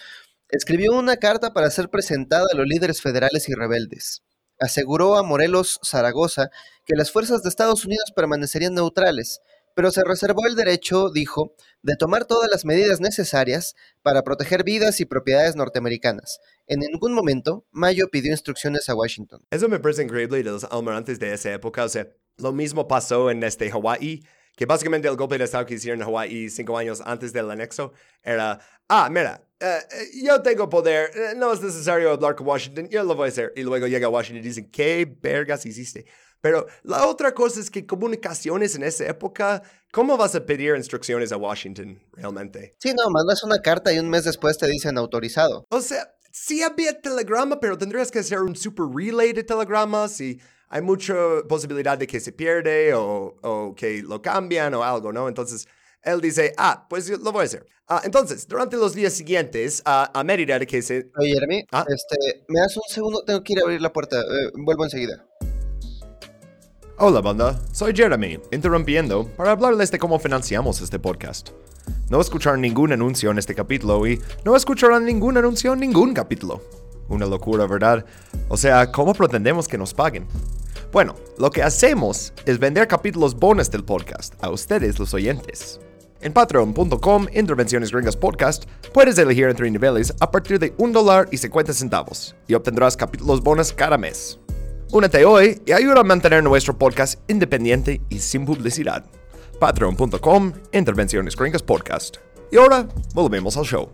escribió 0.51 0.93
una 0.93 1.17
carta 1.17 1.53
para 1.53 1.71
ser 1.71 1.89
presentada 1.89 2.47
a 2.53 2.57
los 2.57 2.67
líderes 2.67 3.03
federales 3.03 3.49
y 3.49 3.55
rebeldes. 3.55 4.23
Aseguró 4.61 5.17
a 5.17 5.25
Morelos 5.25 5.81
Zaragoza 5.85 6.51
que 6.87 6.95
las 6.95 7.11
fuerzas 7.11 7.43
de 7.43 7.49
Estados 7.49 7.85
Unidos 7.85 8.13
permanecerían 8.15 8.75
neutrales, 8.75 9.41
pero 9.75 9.91
se 9.91 10.05
reservó 10.05 10.47
el 10.47 10.55
derecho, 10.55 11.11
dijo, 11.11 11.55
de 11.83 11.97
tomar 11.97 12.25
todas 12.25 12.51
las 12.51 12.65
medidas 12.65 13.01
necesarias 13.01 13.75
para 14.03 14.23
proteger 14.23 14.65
vidas 14.65 15.01
y 15.01 15.05
propiedades 15.05 15.57
norteamericanas. 15.57 16.39
En 16.67 16.81
ningún 16.81 17.13
momento, 17.13 17.67
Mayo 17.71 18.09
pidió 18.11 18.31
instrucciones 18.31 18.89
a 18.89 18.95
Washington. 18.95 19.43
Eso 19.51 19.69
me 19.69 19.81
parece 19.81 20.03
increíble 20.03 20.39
de 20.39 20.45
los 20.45 20.65
almirantes 20.65 21.19
de 21.19 21.35
esa 21.35 21.53
época. 21.53 21.85
O 21.85 21.89
sea, 21.89 22.09
lo 22.39 22.53
mismo 22.53 22.89
pasó 22.89 23.31
en 23.31 23.43
este 23.43 23.71
Hawái, 23.71 24.25
que 24.57 24.67
básicamente 24.67 25.09
el 25.09 25.17
golpe 25.17 25.37
de 25.37 25.45
Estado 25.45 25.67
que 25.67 25.75
hicieron 25.75 26.01
en 26.01 26.07
Hawái 26.07 26.49
cinco 26.49 26.79
años 26.79 27.03
antes 27.05 27.33
del 27.33 27.51
anexo 27.51 27.93
era, 28.23 28.61
ah, 28.89 29.09
mira, 29.11 29.43
eh, 29.61 29.81
yo 30.23 30.41
tengo 30.43 30.69
poder, 30.69 31.11
eh, 31.15 31.35
no 31.37 31.53
es 31.53 31.61
necesario 31.61 32.11
hablar 32.11 32.35
con 32.35 32.47
Washington, 32.47 32.89
yo 32.89 33.03
lo 33.03 33.15
voy 33.15 33.27
a 33.27 33.29
hacer. 33.29 33.53
Y 33.57 33.63
luego 33.63 33.87
llega 33.87 34.09
Washington 34.09 34.45
y 34.45 34.49
dicen, 34.49 34.71
¿qué 34.71 35.17
vergas 35.21 35.67
hiciste? 35.67 36.07
Pero 36.45 36.67
la 36.83 37.07
otra 37.07 37.33
cosa 37.33 37.59
es 37.59 37.71
que 37.71 37.87
comunicaciones 37.87 38.75
en 38.75 38.83
esa 38.83 39.07
época, 39.07 39.63
¿cómo 39.91 40.19
vas 40.19 40.35
a 40.35 40.45
pedir 40.45 40.77
instrucciones 40.77 41.33
a 41.33 41.39
Washington 41.39 41.99
realmente? 42.13 42.75
Sí, 42.81 42.93
no, 42.93 43.09
mandas 43.09 43.43
una 43.45 43.63
carta 43.63 43.91
y 43.95 43.99
un 43.99 44.11
mes 44.11 44.25
después 44.25 44.59
te 44.59 44.67
dicen 44.67 44.99
autorizado. 44.99 45.65
O 45.71 45.81
sea, 45.81 46.15
sí 46.31 46.63
había 46.63 47.01
telegrama, 47.01 47.59
pero 47.61 47.79
tendrías 47.79 48.11
que 48.11 48.19
hacer 48.19 48.41
un 48.41 48.55
super 48.57 48.85
relay 48.95 49.33
de 49.33 49.43
telegramas 49.43 50.21
y 50.21 50.39
hay 50.69 50.83
mucha 50.83 51.15
posibilidad 51.49 51.97
de 51.97 52.07
que 52.07 52.21
se 52.21 52.33
pierde 52.33 52.93
o, 52.93 53.37
o 53.41 53.75
que 53.75 54.03
lo 54.03 54.21
cambian 54.21 54.75
o 54.75 54.85
algo, 54.85 55.15
¿no? 55.15 55.29
Entonces, 55.29 55.67
él 56.03 56.21
dice, 56.21 56.53
ah, 56.59 56.87
pues 56.91 57.09
lo 57.09 57.33
voy 57.33 57.41
a 57.41 57.45
hacer. 57.45 57.67
Ah, 57.89 58.03
entonces, 58.05 58.47
durante 58.47 58.77
los 58.77 58.95
días 58.95 59.15
siguientes, 59.15 59.83
ah, 59.85 60.11
a 60.13 60.25
Mérida 60.25 60.59
que 60.61 60.83
se... 60.83 61.11
Oye, 61.19 61.33
Jeremy, 61.33 61.65
Ah. 61.73 61.85
este, 61.89 62.45
me 62.49 62.61
das 62.61 62.77
un 62.77 62.83
segundo, 62.87 63.23
tengo 63.25 63.43
que 63.43 63.55
ir 63.55 63.61
a 63.61 63.63
abrir 63.63 63.81
la 63.81 63.93
puerta, 63.93 64.21
eh, 64.21 64.51
vuelvo 64.55 64.85
enseguida. 64.85 65.27
Hola 66.97 67.21
banda, 67.21 67.61
soy 67.73 67.93
Jeremy, 67.93 68.39
interrumpiendo 68.53 69.27
para 69.37 69.51
hablarles 69.51 69.91
de 69.91 69.99
cómo 69.99 70.21
financiamos 70.21 70.81
este 70.81 71.01
podcast. 71.01 71.49
No 72.09 72.21
escucharon 72.21 72.61
ningún 72.61 72.93
anuncio 72.93 73.33
en 73.33 73.39
este 73.39 73.53
capítulo 73.53 74.07
y 74.07 74.21
no 74.45 74.55
escucharán 74.55 75.05
ningún 75.05 75.37
anuncio 75.37 75.73
en 75.73 75.81
ningún 75.81 76.15
capítulo. 76.15 76.63
Una 77.09 77.27
locura, 77.27 77.67
¿verdad? 77.67 78.05
O 78.49 78.57
sea, 78.57 78.93
¿cómo 78.93 79.13
pretendemos 79.13 79.67
que 79.67 79.77
nos 79.77 79.93
paguen? 79.93 80.29
Bueno, 80.93 81.17
lo 81.37 81.51
que 81.51 81.65
hacemos 81.65 82.33
es 82.47 82.61
vender 82.61 82.87
capítulos 82.87 83.35
bonus 83.35 83.73
del 83.73 83.83
podcast 83.83 84.33
a 84.41 84.51
ustedes 84.51 84.97
los 85.01 85.13
oyentes. 85.15 85.81
En 86.21 86.33
patreon.com, 86.33 87.27
Intervenciones 87.35 87.91
Gringas 87.91 88.17
Podcast, 88.17 88.67
puedes 88.93 89.19
elegir 89.19 89.49
entre 89.49 89.69
niveles 89.69 90.15
a 90.21 90.31
partir 90.31 90.61
de 90.61 90.73
un 90.79 90.93
dólar 90.93 91.27
y 91.33 91.39
50 91.39 91.73
centavos 91.73 92.37
y 92.47 92.55
obtendrás 92.55 92.97
capítulos 92.97 93.43
bonus 93.43 93.73
cada 93.73 93.99
mes. 93.99 94.39
Únete 94.95 95.25
hoy 95.25 95.61
y 95.67 95.73
ayuda 95.73 96.03
a 96.03 96.05
mantener 96.05 96.45
nuestro 96.45 96.79
podcast 96.79 97.19
independiente 97.29 98.01
y 98.09 98.21
sin 98.21 98.45
publicidad. 98.47 99.05
Patreon.com, 99.59 100.53
Intervenciones 100.73 101.35
Gringas 101.35 101.65
Podcast. 101.65 102.19
Y 102.53 102.59
ahora, 102.59 102.87
volvemos 103.13 103.57
al 103.57 103.65
show. 103.65 103.91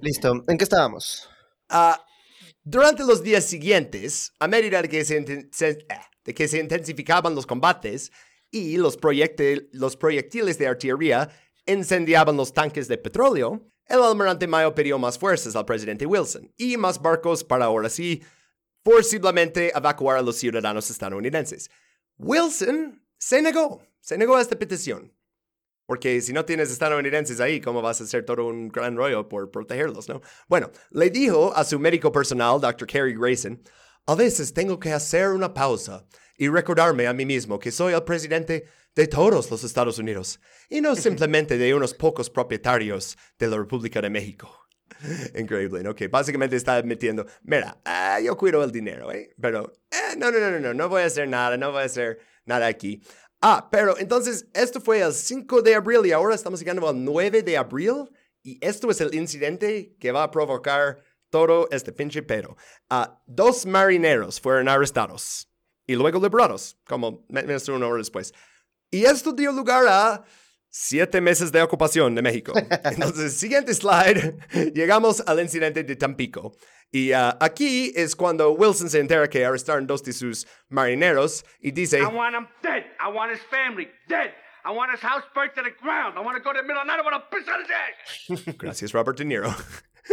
Listo, 0.00 0.42
¿en 0.48 0.56
qué 0.56 0.64
estábamos? 0.64 1.28
Ah, 1.68 2.02
durante 2.64 3.04
los 3.04 3.22
días 3.22 3.44
siguientes, 3.44 4.32
a 4.40 4.48
medida 4.48 4.80
de 4.80 4.88
que 4.88 5.04
se, 5.04 5.18
eh, 5.18 5.46
de 6.24 6.34
que 6.34 6.48
se 6.48 6.60
intensificaban 6.60 7.34
los 7.34 7.44
combates 7.46 8.10
y 8.50 8.78
los, 8.78 8.98
proyectil- 8.98 9.68
los 9.72 9.98
proyectiles 9.98 10.56
de 10.56 10.66
artillería 10.66 11.28
incendiaban 11.66 12.38
los 12.38 12.54
tanques 12.54 12.88
de 12.88 12.96
petróleo, 12.96 13.70
el 13.88 14.02
almirante 14.02 14.46
Mayo 14.46 14.74
pidió 14.74 14.98
más 14.98 15.18
fuerzas 15.18 15.56
al 15.56 15.64
presidente 15.64 16.06
Wilson 16.06 16.52
y 16.56 16.76
más 16.76 17.00
barcos 17.00 17.44
para 17.44 17.66
ahora 17.66 17.88
sí 17.88 18.22
forciblemente 18.84 19.76
evacuar 19.76 20.16
a 20.16 20.22
los 20.22 20.36
ciudadanos 20.36 20.90
estadounidenses. 20.90 21.70
Wilson 22.18 23.02
se 23.18 23.42
negó, 23.42 23.82
se 24.00 24.16
negó 24.16 24.36
a 24.36 24.40
esta 24.40 24.58
petición. 24.58 25.12
Porque 25.86 26.20
si 26.20 26.32
no 26.32 26.44
tienes 26.44 26.70
estadounidenses 26.70 27.38
ahí, 27.40 27.60
¿cómo 27.60 27.80
vas 27.80 28.00
a 28.00 28.04
hacer 28.04 28.24
todo 28.24 28.46
un 28.46 28.68
gran 28.68 28.96
rollo 28.96 29.28
por 29.28 29.50
protegerlos, 29.52 30.08
no? 30.08 30.20
Bueno, 30.48 30.70
le 30.90 31.10
dijo 31.10 31.52
a 31.54 31.64
su 31.64 31.78
médico 31.78 32.10
personal, 32.10 32.60
Dr. 32.60 32.86
Kerry 32.86 33.14
Grayson, 33.16 33.62
a 34.06 34.14
veces 34.16 34.52
tengo 34.52 34.80
que 34.80 34.92
hacer 34.92 35.28
una 35.28 35.54
pausa 35.54 36.04
y 36.36 36.48
recordarme 36.48 37.06
a 37.06 37.12
mí 37.12 37.24
mismo 37.24 37.58
que 37.58 37.70
soy 37.70 37.94
el 37.94 38.02
presidente 38.04 38.66
de 38.94 39.06
todos 39.06 39.50
los 39.50 39.64
Estados 39.64 39.98
Unidos 39.98 40.40
y 40.68 40.80
no 40.80 40.96
simplemente 40.96 41.58
de 41.58 41.74
unos 41.74 41.94
pocos 41.94 42.30
propietarios 42.30 43.16
de 43.38 43.48
la 43.48 43.58
República 43.58 44.00
de 44.00 44.10
México. 44.10 44.66
Increíble, 45.36 45.82
¿no? 45.82 45.94
Que 45.94 46.08
básicamente 46.08 46.56
está 46.56 46.76
admitiendo, 46.76 47.26
mira, 47.42 47.78
ah, 47.84 48.18
yo 48.20 48.36
cuido 48.36 48.64
el 48.64 48.72
dinero, 48.72 49.12
¿eh? 49.12 49.34
Pero, 49.40 49.72
eh, 49.90 50.16
no, 50.16 50.30
no, 50.30 50.38
no, 50.38 50.50
no, 50.50 50.60
no, 50.60 50.74
no 50.74 50.88
voy 50.88 51.02
a 51.02 51.06
hacer 51.06 51.28
nada, 51.28 51.56
no 51.56 51.72
voy 51.72 51.82
a 51.82 51.86
hacer 51.86 52.18
nada 52.46 52.66
aquí. 52.66 53.02
Ah, 53.42 53.68
pero 53.70 53.98
entonces 53.98 54.48
esto 54.54 54.80
fue 54.80 55.00
el 55.00 55.12
5 55.12 55.60
de 55.60 55.74
abril 55.74 56.06
y 56.06 56.12
ahora 56.12 56.34
estamos 56.34 56.60
llegando 56.60 56.88
al 56.88 57.04
9 57.04 57.42
de 57.42 57.58
abril 57.58 58.10
y 58.42 58.58
esto 58.64 58.90
es 58.90 59.00
el 59.00 59.14
incidente 59.14 59.94
que 60.00 60.12
va 60.12 60.22
a 60.22 60.30
provocar 60.30 61.02
todo 61.28 61.68
este 61.70 61.92
pinche 61.92 62.22
pedo. 62.22 62.56
Ah, 62.88 63.20
dos 63.26 63.66
marineros 63.66 64.40
fueron 64.40 64.68
arrestados 64.68 65.50
y 65.86 65.94
luego 65.94 66.20
liberados, 66.20 66.76
como 66.86 67.24
menos 67.28 67.64
de 67.64 67.72
una 67.72 67.86
hora 67.86 67.98
después. 67.98 68.34
Y 68.90 69.04
esto 69.04 69.32
dio 69.32 69.52
lugar 69.52 69.86
a 69.88 70.24
siete 70.68 71.20
meses 71.20 71.50
de 71.52 71.62
ocupación 71.62 72.14
de 72.14 72.22
México. 72.22 72.52
Entonces, 72.84 73.38
siguiente 73.38 73.72
slide, 73.74 74.36
llegamos 74.74 75.22
al 75.26 75.40
incidente 75.40 75.84
de 75.84 75.96
Tampico. 75.96 76.52
Y 76.92 77.12
uh, 77.12 77.36
aquí 77.40 77.92
es 77.96 78.14
cuando 78.14 78.52
Wilson 78.52 78.88
se 78.88 79.00
entera 79.00 79.28
que 79.28 79.44
arrestaron 79.44 79.86
dos 79.86 80.02
de 80.02 80.12
sus 80.12 80.46
marineros 80.68 81.44
y 81.60 81.72
dice... 81.72 81.98
I 81.98 82.04
want 82.04 82.34
him 82.34 82.46
dead. 82.62 82.84
I 83.00 83.08
want 83.12 83.32
his 83.32 83.40
family 83.50 83.88
dead. 84.08 84.32
I 84.64 84.70
want 84.70 84.90
his 84.92 85.00
house 85.00 85.22
burnt 85.32 85.54
to 85.54 85.62
the 85.62 85.70
ground. 85.80 86.18
I 86.18 86.20
want 86.20 86.36
to 86.36 86.42
go 86.42 86.52
to 86.52 86.60
the 86.60 86.66
middle 86.66 86.82
of 86.82 86.86
the 86.86 86.92
night. 86.92 86.98
I 86.98 87.04
want 87.04 87.22
to 87.22 87.36
piss 87.36 87.46
on 87.48 87.60
his 87.60 87.70
ass. 87.70 88.54
Gracias, 88.58 88.92
Robert 88.94 89.16
De 89.16 89.24
Niro. 89.24 89.54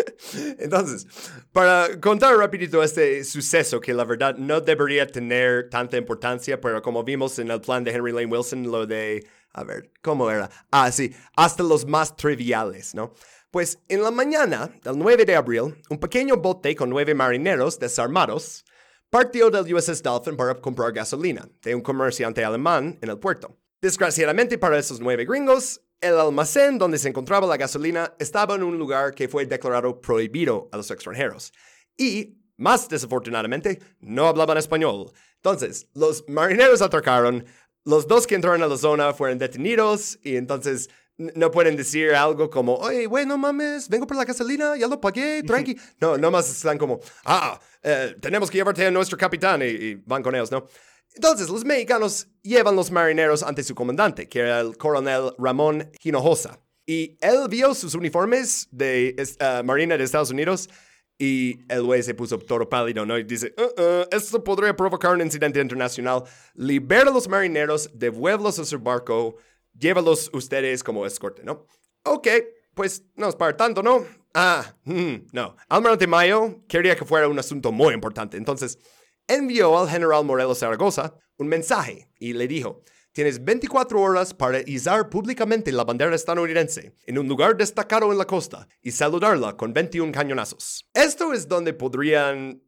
Entonces, 0.59 1.07
para 1.51 1.99
contar 1.99 2.35
rapidito 2.37 2.81
este 2.83 3.23
suceso 3.23 3.79
que 3.79 3.93
la 3.93 4.05
verdad 4.05 4.35
no 4.37 4.61
debería 4.61 5.07
tener 5.07 5.69
tanta 5.69 5.97
importancia, 5.97 6.59
pero 6.59 6.81
como 6.81 7.03
vimos 7.03 7.37
en 7.39 7.51
el 7.51 7.61
plan 7.61 7.83
de 7.83 7.91
Henry 7.91 8.11
Lane 8.11 8.25
Wilson, 8.27 8.63
lo 8.71 8.85
de, 8.85 9.25
a 9.51 9.63
ver, 9.63 9.91
¿cómo 10.01 10.29
era? 10.29 10.49
Ah, 10.71 10.91
sí, 10.91 11.13
hasta 11.35 11.63
los 11.63 11.85
más 11.85 12.15
triviales, 12.15 12.95
¿no? 12.95 13.13
Pues 13.51 13.79
en 13.87 14.01
la 14.01 14.09
mañana 14.09 14.71
del 14.83 14.97
9 14.97 15.25
de 15.25 15.35
abril, 15.35 15.75
un 15.89 15.99
pequeño 15.99 16.37
bote 16.37 16.75
con 16.75 16.89
nueve 16.89 17.13
marineros 17.13 17.77
desarmados 17.77 18.65
partió 19.11 19.51
del 19.51 19.71
USS 19.71 20.01
Dolphin 20.01 20.35
para 20.35 20.55
comprar 20.55 20.91
gasolina 20.91 21.47
de 21.61 21.75
un 21.75 21.81
comerciante 21.81 22.43
alemán 22.43 22.97
en 22.99 23.09
el 23.11 23.19
puerto. 23.19 23.55
Desgraciadamente 23.79 24.57
para 24.57 24.79
esos 24.79 24.99
nueve 24.99 25.23
gringos, 25.25 25.82
el 26.03 26.19
almacén 26.19 26.77
donde 26.77 26.97
se 26.97 27.07
encontraba 27.07 27.47
la 27.47 27.57
gasolina 27.57 28.13
estaba 28.19 28.55
en 28.55 28.63
un 28.63 28.77
lugar 28.77 29.15
que 29.15 29.27
fue 29.27 29.45
declarado 29.45 30.01
prohibido 30.01 30.69
a 30.71 30.77
los 30.77 30.91
extranjeros. 30.91 31.53
Y, 31.97 32.37
más 32.57 32.89
desafortunadamente, 32.89 33.79
no 33.99 34.27
hablaban 34.27 34.57
español. 34.57 35.11
Entonces, 35.37 35.87
los 35.93 36.25
marineros 36.27 36.81
atracaron, 36.81 37.45
los 37.85 38.07
dos 38.07 38.27
que 38.27 38.35
entraron 38.35 38.61
a 38.63 38.67
la 38.67 38.77
zona 38.77 39.13
fueron 39.13 39.39
detenidos 39.39 40.19
y 40.23 40.35
entonces 40.35 40.89
no 41.17 41.51
pueden 41.51 41.75
decir 41.77 42.13
algo 42.13 42.49
como, 42.49 42.75
oye, 42.75 43.07
bueno, 43.07 43.37
mames, 43.37 43.87
vengo 43.87 44.05
por 44.05 44.17
la 44.17 44.25
gasolina, 44.25 44.75
ya 44.75 44.87
lo 44.87 44.99
pagué, 44.99 45.43
tranqui. 45.43 45.77
No, 46.01 46.17
nomás 46.17 46.49
están 46.49 46.77
como, 46.77 46.99
ah, 47.25 47.59
eh, 47.81 48.15
tenemos 48.19 48.49
que 48.49 48.57
llevarte 48.57 48.85
a 48.85 48.91
nuestro 48.91 49.17
capitán 49.17 49.61
y, 49.61 49.65
y 49.65 49.95
van 50.05 50.23
con 50.23 50.35
ellos, 50.35 50.51
¿no? 50.51 50.65
Entonces, 51.15 51.49
los 51.49 51.63
mexicanos 51.63 52.27
llevan 52.41 52.75
los 52.75 52.91
marineros 52.91 53.43
ante 53.43 53.63
su 53.63 53.75
comandante, 53.75 54.27
que 54.27 54.39
era 54.39 54.59
el 54.59 54.77
coronel 54.77 55.33
Ramón 55.37 55.91
Hinojosa. 56.03 56.59
Y 56.85 57.17
él 57.21 57.47
vio 57.49 57.73
sus 57.73 57.95
uniformes 57.95 58.67
de 58.71 59.15
uh, 59.39 59.63
Marina 59.63 59.97
de 59.97 60.03
Estados 60.03 60.31
Unidos 60.31 60.69
y 61.17 61.59
el 61.69 61.83
güey 61.83 62.03
se 62.03 62.13
puso 62.13 62.37
todo 62.39 62.67
pálido, 62.67 63.05
¿no? 63.05 63.17
Y 63.17 63.23
dice, 63.23 63.53
uh, 63.57 63.81
uh, 63.81 64.05
esto 64.11 64.43
podría 64.43 64.75
provocar 64.75 65.13
un 65.13 65.21
incidente 65.21 65.61
internacional. 65.61 66.23
Libera 66.55 67.09
a 67.09 67.13
los 67.13 67.29
marineros, 67.29 67.89
devuélvelos 67.93 68.59
a 68.59 68.65
su 68.65 68.79
barco, 68.79 69.37
llévalos 69.77 70.29
ustedes 70.33 70.83
como 70.83 71.05
escorte, 71.05 71.43
¿no? 71.43 71.65
Ok, 72.03 72.27
pues 72.73 73.03
no 73.15 73.29
es 73.29 73.35
para 73.35 73.55
tanto, 73.55 73.81
¿no? 73.81 74.05
Ah, 74.33 74.75
mm, 74.83 75.27
no. 75.31 75.55
Almirante 75.69 76.07
Mayo 76.07 76.63
quería 76.67 76.95
que 76.95 77.05
fuera 77.05 77.27
un 77.27 77.37
asunto 77.39 77.71
muy 77.71 77.93
importante. 77.93 78.35
Entonces, 78.35 78.79
envió 79.27 79.77
al 79.77 79.89
general 79.89 80.25
Morelos 80.25 80.59
Zaragoza 80.59 81.15
un 81.37 81.47
mensaje 81.47 82.09
y 82.19 82.33
le 82.33 82.47
dijo, 82.47 82.83
tienes 83.11 83.43
24 83.43 84.01
horas 84.01 84.33
para 84.33 84.59
izar 84.61 85.09
públicamente 85.09 85.71
la 85.71 85.83
bandera 85.83 86.15
estadounidense 86.15 86.93
en 87.05 87.19
un 87.19 87.27
lugar 87.27 87.55
destacado 87.55 88.11
en 88.11 88.17
la 88.17 88.25
costa 88.25 88.67
y 88.81 88.91
saludarla 88.91 89.55
con 89.55 89.73
21 89.73 90.11
cañonazos. 90.11 90.89
Esto 90.93 91.33
es 91.33 91.47
donde 91.47 91.73
podrían 91.73 92.61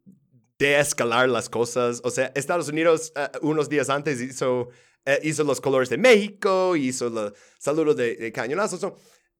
deescalar 0.58 1.28
las 1.28 1.48
cosas. 1.48 2.00
O 2.04 2.10
sea, 2.10 2.32
Estados 2.34 2.68
Unidos 2.68 3.12
eh, 3.16 3.28
unos 3.42 3.68
días 3.68 3.90
antes 3.90 4.20
hizo, 4.20 4.68
eh, 5.04 5.20
hizo 5.22 5.44
los 5.44 5.60
colores 5.60 5.88
de 5.90 5.98
México, 5.98 6.76
hizo 6.76 7.08
el 7.08 7.34
saludo 7.58 7.94
de, 7.94 8.32
cañonazos. 8.32 8.80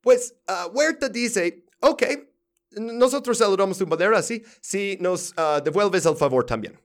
Pues 0.01 0.35
uh, 0.49 0.71
Huerta 0.77 1.09
dice, 1.09 1.65
ok, 1.81 2.03
nosotros 2.73 3.39
saludamos 3.39 3.79
tu 3.79 3.87
bandera 3.87 4.19
así, 4.19 4.45
si 4.61 4.99
nos 5.01 5.33
uh, 5.33 5.63
devuelves 5.63 6.05
el 6.07 6.17
favor 6.17 6.45
también. 6.45 6.79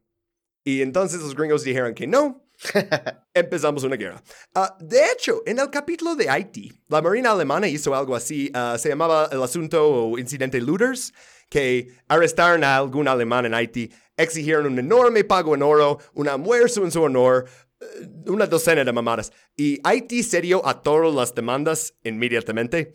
Y 0.64 0.82
entonces 0.82 1.22
los 1.22 1.36
gringos 1.36 1.64
dijeron 1.64 1.94
que 1.94 2.08
no. 2.08 2.44
Empezamos 3.34 3.84
una 3.84 3.96
guerra. 3.96 4.22
Ah, 4.54 4.78
de 4.80 5.12
hecho, 5.12 5.42
en 5.46 5.60
el 5.60 5.70
capítulo 5.70 6.16
de 6.16 6.30
Haití, 6.30 6.72
la 6.88 7.02
Marina 7.02 7.32
alemana 7.32 7.68
hizo 7.68 7.96
algo 7.96 8.16
así. 8.16 8.52
Ah, 8.54 8.76
se 8.78 8.90
llamaba 8.90 9.30
el 9.32 9.42
asunto 9.42 9.88
o 9.88 10.20
incidente 10.20 10.62
Looters, 10.62 11.14
que 11.50 11.92
arrestaron 12.08 12.64
a 12.64 12.78
algún 12.78 13.08
alemán 13.08 13.46
en 13.46 13.54
Haití, 13.54 13.92
exigieron 14.16 14.68
un 14.68 14.80
enorme 14.80 15.24
pago 15.24 15.56
en 15.56 15.64
oro, 15.64 16.00
un 16.14 16.28
almuerzo 16.28 16.84
en 16.84 16.92
su 16.92 17.02
honor, 17.02 17.46
eh, 17.80 18.08
una 18.28 18.46
docena 18.46 18.84
de 18.84 18.94
mamadas. 18.94 19.32
Y 19.56 19.80
Haití 19.84 20.24
se 20.24 20.42
dio 20.42 20.66
a 20.66 20.82
todas 20.82 21.14
las 21.14 21.34
demandas 21.34 21.96
inmediatamente. 22.04 22.94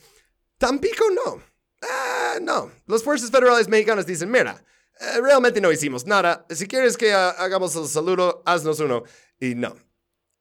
Tampico 0.58 1.04
no. 1.10 1.42
Ah, 1.82 2.38
no. 2.40 2.70
Los 2.86 3.02
fuerzas 3.02 3.30
federales 3.30 3.68
mexicanas 3.68 4.06
dicen, 4.06 4.30
mira, 4.30 4.64
eh, 4.98 5.20
realmente 5.20 5.60
no 5.60 5.70
hicimos 5.70 6.06
nada. 6.06 6.46
Si 6.50 6.66
quieres 6.66 6.96
que 6.96 7.12
hagamos 7.12 7.76
el 7.76 7.86
saludo, 7.86 8.42
haznos 8.46 8.80
uno. 8.80 9.04
Y 9.38 9.54
no. 9.54 9.76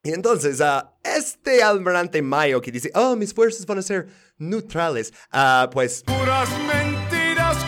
Y 0.04 0.14
entonces, 0.14 0.60
uh, 0.60 0.88
este 1.04 1.64
almirante 1.64 2.22
Mayo 2.22 2.62
que 2.62 2.72
dice, 2.72 2.92
oh, 2.94 3.16
mis 3.16 3.34
fuerzas 3.34 3.66
van 3.66 3.80
a 3.80 3.82
ser 3.82 4.08
neutrales, 4.38 5.12
uh, 5.34 5.68
pues... 5.72 6.04
Puras 6.04 6.50
mentiras. 6.60 7.66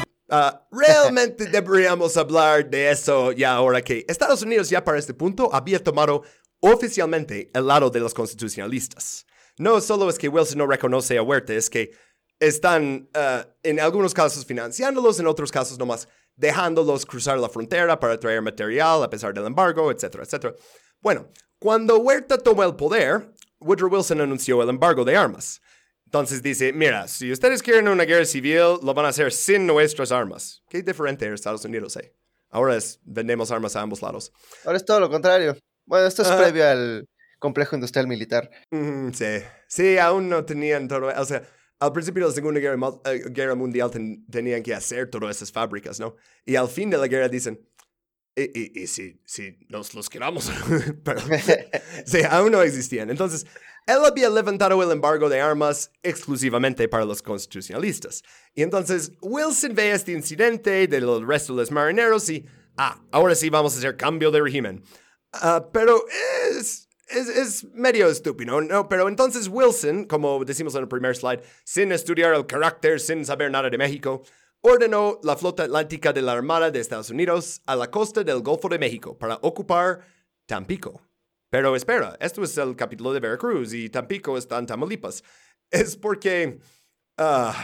realmente 0.72 1.46
deberíamos 1.52 2.16
hablar 2.16 2.70
de 2.70 2.92
eso 2.92 3.32
ya 3.32 3.54
ahora 3.54 3.82
que 3.82 4.06
Estados 4.08 4.44
Unidos 4.44 4.70
ya 4.70 4.84
para 4.84 5.00
este 5.00 5.16
punto 5.16 5.52
había 5.52 5.84
tomado 5.84 6.22
oficialmente 6.60 7.50
el 7.56 7.66
lado 7.66 7.90
de 7.90 8.00
los 8.00 8.14
constitucionalistas. 8.14 9.26
No 9.58 9.82
solo 9.82 10.08
es 10.08 10.20
que 10.20 10.30
Wilson 10.30 10.60
no 10.60 10.68
reconoce 10.68 11.18
a 11.18 11.24
Huerta, 11.24 11.54
es 11.54 11.72
que 11.72 11.92
están 12.40 13.10
en 13.64 13.80
algunos 13.80 14.14
casos 14.14 14.46
financiándolos, 14.46 15.20
en 15.20 15.26
otros 15.26 15.52
casos 15.52 15.80
nomás 15.80 16.08
dejándolos 16.38 17.06
cruzar 17.06 17.38
la 17.38 17.50
frontera 17.50 18.00
para 18.00 18.18
traer 18.18 18.42
material 18.42 19.04
a 19.04 19.10
pesar 19.10 19.34
del 19.34 19.46
embargo, 19.46 19.92
etcétera, 19.92 20.24
etcétera. 20.24 20.56
Bueno, 21.02 21.28
cuando 21.60 21.98
Huerta 21.98 22.38
tomó 22.38 22.64
el 22.64 22.76
poder, 22.76 23.34
Woodrow 23.60 23.92
Wilson 23.92 24.22
anunció 24.22 24.62
el 24.64 24.70
embargo 24.70 25.04
de 25.04 25.18
armas. 25.18 25.60
Entonces 26.06 26.42
dice, 26.42 26.72
mira, 26.72 27.08
si 27.08 27.32
ustedes 27.32 27.62
quieren 27.62 27.90
una 27.90 28.06
guerra 28.06 28.24
civil, 28.24 28.80
lo 28.82 28.94
van 28.94 29.06
a 29.06 29.10
hacer 29.10 29.34
sin 29.34 29.68
nuestras 29.68 30.12
armas. 30.12 30.64
Qué 30.70 30.82
diferente 30.82 31.26
es 31.28 31.34
Estados 31.34 31.66
Unidos, 31.66 31.98
¿eh? 31.98 32.14
Ahora 32.50 32.78
es, 32.78 33.00
vendemos 33.04 33.52
armas 33.52 33.76
a 33.76 33.82
ambos 33.82 34.02
lados. 34.02 34.32
Ahora 34.64 34.78
es 34.78 34.86
todo 34.86 35.02
lo 35.02 35.10
contrario. 35.10 35.58
Bueno, 35.86 36.08
esto 36.08 36.22
es 36.22 36.30
previo 36.30 36.66
al 36.66 37.10
complejo 37.40 37.76
industrial 37.76 38.08
militar. 38.08 38.50
sí, 38.72 39.44
sí, 39.68 39.98
aún 39.98 40.30
no 40.30 40.46
tenían 40.46 40.88
todo, 40.88 41.08
o 41.08 41.26
sea, 41.26 41.44
al 41.80 41.92
principio 41.92 42.24
de 42.24 42.30
la 42.30 42.36
Segunda 42.36 42.60
Guerra, 42.60 42.78
eh, 43.06 43.56
Mundial 43.56 43.92
tenían 44.30 44.64
que 44.64 44.74
hacer 44.74 45.10
todas 45.10 45.36
esas 45.36 45.52
fábricas, 45.52 46.00
¿no? 46.00 46.16
Y 46.46 46.56
al 46.56 46.68
fin 46.68 46.90
de 46.90 46.98
la 46.98 47.08
guerra 47.08 47.30
dicen, 47.30 47.60
y, 48.36 48.86
si, 48.86 49.20
si, 49.26 49.58
nos 49.68 49.96
los 49.96 50.10
quedamos, 50.10 50.52
pero 51.04 51.20
sí, 52.06 52.20
aún 52.30 52.52
no 52.52 52.62
existían. 52.62 53.10
Entonces, 53.10 53.48
él 53.88 53.98
había 54.06 54.30
levantado 54.30 54.82
el 54.84 54.92
embargo 54.92 55.28
de 55.28 55.42
armas 55.42 55.92
exclusivamente 56.04 56.88
para 56.88 57.06
los 57.06 57.22
constitucionalistas. 57.22 58.22
Y 58.54 58.62
entonces 58.62 59.14
Wilson 59.22 59.74
ve 59.74 59.92
este 59.92 60.12
incidente 60.12 60.88
del 60.88 61.26
resto 61.26 61.54
de 61.54 61.62
los 61.62 61.72
marineros 61.72 62.30
y, 62.30 62.46
ah, 62.78 63.02
ahora 63.12 63.34
sí 63.34 63.50
vamos 63.50 63.74
a 63.76 63.80
hacer 63.80 63.98
cambio 63.98 64.30
de 64.30 64.42
régimen. 64.42 64.84
Ah, 65.34 65.70
pero 65.72 66.04
es, 66.52 66.87
es, 67.08 67.64
medio 67.74 68.08
estúpido, 68.08 68.62
¿no? 68.62 68.88
Pero 68.90 69.08
entonces 69.08 69.48
Wilson, 69.48 70.06
como 70.06 70.44
decimos 70.44 70.76
en 70.76 70.82
el 70.82 70.88
primer 70.88 71.16
slide, 71.16 71.42
sin 71.64 71.92
estudiar 71.92 72.34
el 72.34 72.46
carácter, 72.46 73.00
sin 73.00 73.26
saber 73.26 73.52
nada 73.52 73.70
de 73.70 73.78
México, 73.78 74.24
ordenó 74.62 75.20
la 75.24 75.36
flota 75.38 75.64
atlántica 75.64 76.12
de 76.14 76.22
la 76.22 76.34
Armada 76.34 76.72
de 76.72 76.80
Estados 76.80 77.10
Unidos 77.10 77.62
a 77.66 77.76
la 77.76 77.90
costa 77.90 78.24
del 78.24 78.42
Golfo 78.42 78.70
de 78.70 78.80
México 78.80 79.18
para 79.18 79.36
ocupar 79.42 80.00
Tampico. 80.46 81.02
Pero 81.50 81.76
espera, 81.76 82.18
esto 82.20 82.44
es 82.44 82.58
el 82.58 82.76
capítulo 82.76 83.14
de 83.14 83.22
Veracruz 83.22 83.74
y 83.74 83.90
Tampico 83.90 84.38
está 84.38 84.58
en 84.58 84.66
Tamaulipas. 84.66 85.24
Es 85.72 85.96
porque 85.96 86.60
ah, 87.18 87.56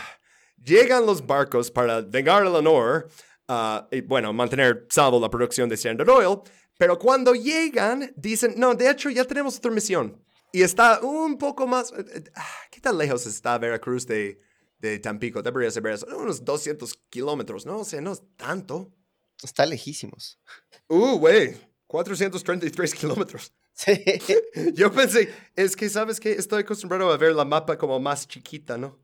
llegan 0.64 1.06
los 1.06 1.26
barcos 1.26 1.70
para 1.70 2.02
vengar 2.02 2.44
el 2.44 2.56
honor 2.56 3.10
ah, 3.48 3.88
bueno, 4.06 4.32
mantener 4.32 4.88
salvo 4.90 5.20
la 5.20 5.30
producción 5.30 5.68
de 5.68 5.76
Standard 5.76 6.10
Oil, 6.10 6.40
pero 6.78 6.98
cuando 6.98 7.34
llegan 7.34 8.14
dicen, 8.16 8.56
no, 8.58 8.74
de 8.76 8.90
hecho 8.90 9.10
ya 9.10 9.26
tenemos 9.26 9.58
otra 9.58 9.72
misión. 9.72 10.22
Y 10.52 10.62
está 10.62 11.00
un 11.02 11.38
poco 11.38 11.66
más... 11.66 11.92
eh, 11.94 12.06
eh, 12.14 12.24
ah, 12.36 12.48
¿Qué 12.72 12.80
tan 12.80 12.98
lejos 12.98 13.26
está 13.26 13.58
Veracruz 13.58 14.06
de, 14.06 14.40
de 14.78 15.00
Tampico? 15.00 15.42
Debería 15.42 15.72
ser 15.72 15.84
unos 16.16 16.46
200 16.46 16.94
kilómetros, 17.10 17.66
¿no? 17.66 17.80
O 17.80 17.86
sea, 17.86 18.02
no 18.02 18.14
es 18.14 18.22
tanto. 18.36 18.94
Está 19.42 19.66
lejísimos. 19.66 20.40
Uh, 20.88 21.18
güey, 21.18 21.58
433 21.88 22.94
kilómetros. 22.94 23.54
Sí. 23.76 23.92
Yo 24.76 24.92
pensé, 24.92 25.34
es 25.56 25.76
que, 25.76 25.90
¿sabes 25.90 26.20
qué? 26.20 26.34
Estoy 26.34 26.62
acostumbrado 26.62 27.12
a 27.12 27.18
ver 27.18 27.34
la 27.34 27.44
mapa 27.44 27.76
como 27.76 28.00
más 28.00 28.28
chiquita, 28.28 28.78
¿no? 28.78 29.04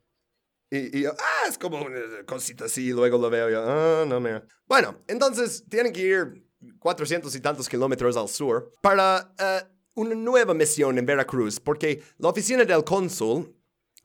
Y, 0.69 0.99
y 0.99 1.01
yo, 1.01 1.11
ah, 1.17 1.47
es 1.47 1.57
como 1.57 1.81
una 1.81 2.23
cosita 2.27 2.65
así, 2.65 2.85
y 2.85 2.91
luego 2.91 3.17
lo 3.17 3.31
veo 3.31 3.49
yo, 3.49 3.63
ah, 3.65 4.05
no, 4.07 4.19
mira. 4.19 4.45
Bueno, 4.67 5.03
entonces 5.07 5.65
tienen 5.67 5.91
que 5.91 6.01
ir 6.01 6.48
400 6.79 7.33
y 7.35 7.41
tantos 7.41 7.69
kilómetros 7.69 8.17
al 8.17 8.27
sur 8.27 8.71
para 8.81 9.33
eh, 9.37 9.61
una 9.95 10.15
nueva 10.15 10.53
misión 10.53 10.97
en 10.97 11.05
Veracruz, 11.05 11.59
porque 11.59 12.01
la 12.17 12.29
oficina 12.29 12.65
del 12.65 12.83
cónsul 12.83 13.55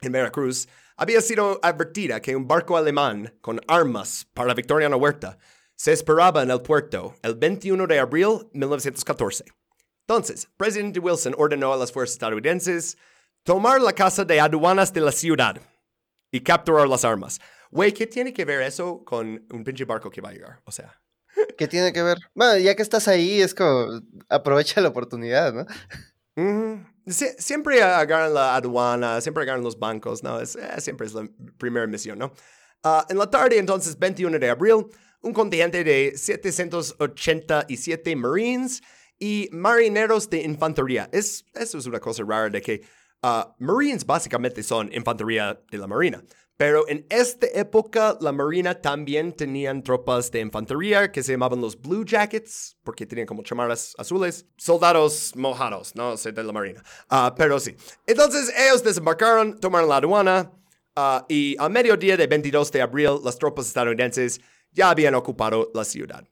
en 0.01 0.11
Veracruz 0.11 0.67
había 0.97 1.21
sido 1.21 1.59
advertida 1.61 2.21
que 2.21 2.35
un 2.35 2.47
barco 2.47 2.77
alemán 2.77 3.37
con 3.41 3.59
armas 3.67 4.27
para 4.33 4.53
Victoriano 4.53 4.97
Huerta 4.97 5.37
se 5.75 5.91
esperaba 5.91 6.43
en 6.43 6.51
el 6.51 6.61
puerto 6.61 7.15
el 7.21 7.35
21 7.35 7.85
de 7.87 7.99
abril 7.99 8.47
de 8.53 8.59
1914. 8.59 9.45
Entonces, 10.07 10.47
presidente 10.55 10.99
Wilson 10.99 11.35
ordenó 11.37 11.73
a 11.73 11.77
las 11.77 11.91
fuerzas 11.91 12.13
estadounidenses 12.13 12.97
tomar 13.43 13.81
la 13.81 13.93
casa 13.93 14.23
de 14.23 14.39
aduanas 14.39 14.93
de 14.93 15.01
la 15.01 15.11
ciudad 15.11 15.59
y 16.31 16.41
capturar 16.41 16.87
las 16.87 17.03
armas. 17.03 17.39
Güey, 17.71 17.91
¿qué 17.91 18.07
tiene 18.07 18.31
que 18.31 18.45
ver 18.45 18.61
eso 18.61 19.03
con 19.03 19.45
un 19.51 19.63
pinche 19.63 19.83
barco 19.85 20.09
que 20.09 20.21
va 20.21 20.29
a 20.29 20.33
llegar? 20.33 20.61
O 20.65 20.71
sea, 20.71 21.01
¿Qué 21.57 21.67
tiene 21.67 21.91
que 21.93 22.01
ver? 22.03 22.17
Bueno, 22.33 22.57
ya 22.57 22.75
que 22.75 22.81
estás 22.81 23.07
ahí, 23.07 23.41
es 23.41 23.53
como 23.53 24.01
aprovecha 24.29 24.81
la 24.81 24.89
oportunidad, 24.89 25.53
¿no? 25.53 25.65
ujú. 26.35 26.79
Sie- 27.07 27.35
siempre 27.37 27.81
agarran 27.83 28.33
la 28.33 28.55
aduana, 28.55 29.21
siempre 29.21 29.43
agarran 29.43 29.63
los 29.63 29.77
bancos, 29.77 30.23
¿no? 30.23 30.39
Es, 30.41 30.55
eh, 30.55 30.67
siempre 30.79 31.05
es 31.07 31.13
la 31.13 31.27
primera 31.57 31.85
misión, 31.87 32.17
¿no? 32.19 32.33
Ah, 32.83 33.05
en 33.09 33.17
la 33.17 33.29
tarde, 33.29 33.57
entonces, 33.59 33.97
21 33.99 34.39
de 34.39 34.49
abril, 34.49 34.85
un 35.21 35.33
contingente 35.33 35.83
de 35.83 36.13
787 36.17 38.15
Marines 38.15 38.81
y 39.19 39.49
marineros 39.51 40.29
de 40.29 40.41
infantería. 40.43 41.09
Es, 41.11 41.45
eso 41.53 41.77
es 41.77 41.85
una 41.85 41.99
cosa 41.99 42.23
rara 42.27 42.49
de 42.49 42.61
que 42.61 42.81
ah, 43.21 43.55
Marines 43.59 44.05
básicamente 44.05 44.61
son 44.63 44.91
infantería 44.93 45.59
de 45.69 45.77
la 45.77 45.87
Marina. 45.87 46.23
Pero 46.57 46.87
en 46.87 47.05
esta 47.09 47.47
época, 47.53 48.17
la 48.21 48.31
Marina 48.31 48.79
también 48.81 49.33
tenían 49.33 49.83
tropas 49.83 50.31
de 50.31 50.39
infantería 50.39 51.11
que 51.11 51.21
se 51.21 51.33
llamaban 51.33 51.59
los 51.59 51.79
Blue 51.79 52.05
Jackets, 52.05 52.77
porque 52.83 53.05
tenían 53.05 53.27
como 53.27 53.43
chamarras 53.43 53.93
azules. 53.97 54.45
Soldados 54.55 55.33
mojados, 55.35 55.93
no 55.95 56.15
sé, 56.15 56.31
de 56.31 56.43
la 56.43 56.53
Marina. 56.53 56.81
Ah, 57.09 57.33
pero 57.37 57.59
sí. 57.59 57.75
Entonces, 58.07 58.53
ellos 58.57 58.83
desembarcaron, 58.83 59.59
tomaron 59.59 59.89
la 59.89 59.97
aduana, 59.97 60.51
ah, 60.95 61.25
y 61.27 61.57
a 61.59 61.67
mediodía 61.67 62.15
del 62.15 62.29
22 62.29 62.71
de 62.71 62.81
abril, 62.81 63.19
las 63.23 63.37
tropas 63.37 63.67
estadounidenses 63.67 64.39
ya 64.71 64.91
habían 64.91 65.15
ocupado 65.15 65.71
la 65.73 65.83
ciudad. 65.83 66.25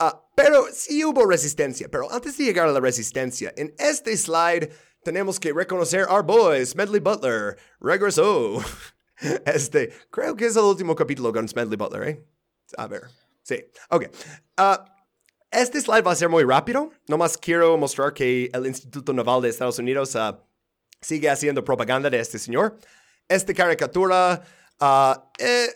Ah, 0.00 0.24
pero 0.34 0.66
sí 0.72 1.04
hubo 1.04 1.24
resistencia. 1.24 1.88
Pero 1.88 2.10
antes 2.10 2.36
de 2.36 2.44
llegar 2.44 2.68
a 2.68 2.72
la 2.72 2.80
resistencia, 2.80 3.52
en 3.56 3.74
este 3.78 4.16
slide 4.16 4.70
tenemos 5.04 5.38
que 5.38 5.52
reconocer 5.52 6.04
our 6.08 6.24
boy, 6.24 6.64
Smedley 6.66 7.00
Butler, 7.00 7.56
regresó. 7.80 8.58
Este, 9.44 9.92
creo 10.10 10.36
que 10.36 10.46
es 10.46 10.56
el 10.56 10.62
último 10.62 10.94
capítulo 10.94 11.32
con 11.32 11.48
Smedley 11.48 11.76
Butler, 11.76 12.08
¿eh? 12.08 12.24
A 12.76 12.86
ver, 12.86 13.02
sí. 13.42 13.64
Ok. 13.90 14.06
Ah, 14.56 14.84
este 15.50 15.80
slide 15.80 16.02
va 16.02 16.12
a 16.12 16.16
ser 16.16 16.28
muy 16.28 16.44
rápido. 16.44 16.90
Nomás 17.08 17.36
quiero 17.38 17.76
mostrar 17.78 18.12
que 18.12 18.50
el 18.52 18.66
Instituto 18.66 19.12
Naval 19.12 19.42
de 19.42 19.48
Estados 19.48 19.78
Unidos 19.78 20.14
ah, 20.16 20.44
sigue 21.00 21.30
haciendo 21.30 21.64
propaganda 21.64 22.10
de 22.10 22.20
este 22.20 22.38
señor. 22.38 22.78
Esta 23.28 23.52
caricatura, 23.54 24.42
ah, 24.80 25.30
eh, 25.38 25.68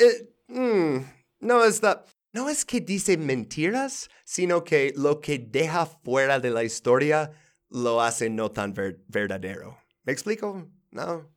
eh, 0.00 0.34
mm, 0.48 0.98
no 1.40 1.64
está, 1.64 2.04
no 2.32 2.48
es 2.48 2.64
que 2.64 2.80
dice 2.80 3.16
mentiras, 3.16 4.08
sino 4.24 4.64
que 4.64 4.92
lo 4.96 5.20
que 5.20 5.38
deja 5.38 5.86
fuera 5.86 6.40
de 6.40 6.50
la 6.50 6.64
historia 6.64 7.30
lo 7.70 8.00
hace 8.00 8.30
no 8.30 8.50
tan 8.50 8.72
ver- 8.74 9.00
verdadero. 9.08 9.78
¿Me 10.04 10.12
explico? 10.12 10.68
No. 10.90 11.28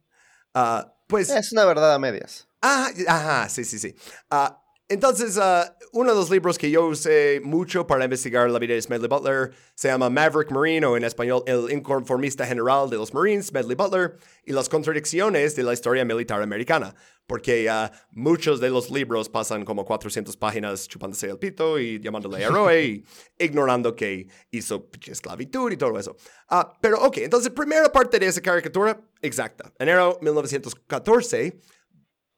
Ah, 0.53 0.93
pues 1.07 1.29
Es 1.29 1.51
una 1.51 1.65
verdad 1.65 1.93
a 1.93 1.99
medias. 1.99 2.47
Ah, 2.61 2.89
ajá, 3.07 3.49
sí, 3.49 3.63
sí, 3.63 3.79
sí. 3.79 3.95
Ah, 4.29 4.60
entonces, 4.91 5.37
ah, 5.41 5.77
uno 5.93 6.11
de 6.11 6.15
los 6.17 6.29
libros 6.29 6.57
que 6.57 6.69
yo 6.69 6.85
usé 6.85 7.39
mucho 7.41 7.87
para 7.87 8.03
investigar 8.03 8.49
la 8.49 8.59
vida 8.59 8.73
de 8.73 8.81
Smedley 8.81 9.07
Butler 9.07 9.51
se 9.73 9.87
llama 9.87 10.09
Maverick 10.09 10.51
Marine, 10.51 10.85
o 10.85 10.97
en 10.97 11.05
español, 11.05 11.43
El 11.47 11.71
Inconformista 11.71 12.45
General 12.45 12.89
de 12.89 12.97
los 12.97 13.13
Marines, 13.13 13.47
Smedley 13.47 13.75
Butler, 13.75 14.17
y 14.43 14.51
las 14.51 14.67
contradicciones 14.67 15.55
de 15.55 15.63
la 15.63 15.71
historia 15.71 16.03
militar 16.03 16.41
americana. 16.41 16.93
Porque 17.25 17.69
ah, 17.69 17.89
muchos 18.11 18.59
de 18.59 18.69
los 18.69 18.91
libros 18.91 19.29
pasan 19.29 19.63
como 19.63 19.85
400 19.85 20.35
páginas 20.35 20.89
chupándose 20.89 21.29
el 21.29 21.39
pito 21.39 21.79
y 21.79 22.01
llamándole 22.01 22.43
héroe 22.43 22.83
y 22.83 23.05
ignorando 23.39 23.95
que 23.95 24.27
hizo 24.51 24.89
esclavitud 25.07 25.71
y 25.71 25.77
todo 25.77 25.97
eso. 25.97 26.17
Ah, 26.49 26.73
pero, 26.81 27.01
ok, 27.01 27.19
entonces, 27.19 27.49
primera 27.51 27.89
parte 27.89 28.19
de 28.19 28.25
esa 28.25 28.41
caricatura, 28.41 28.99
exacta. 29.21 29.71
Enero 29.79 30.19
1914. 30.21 31.61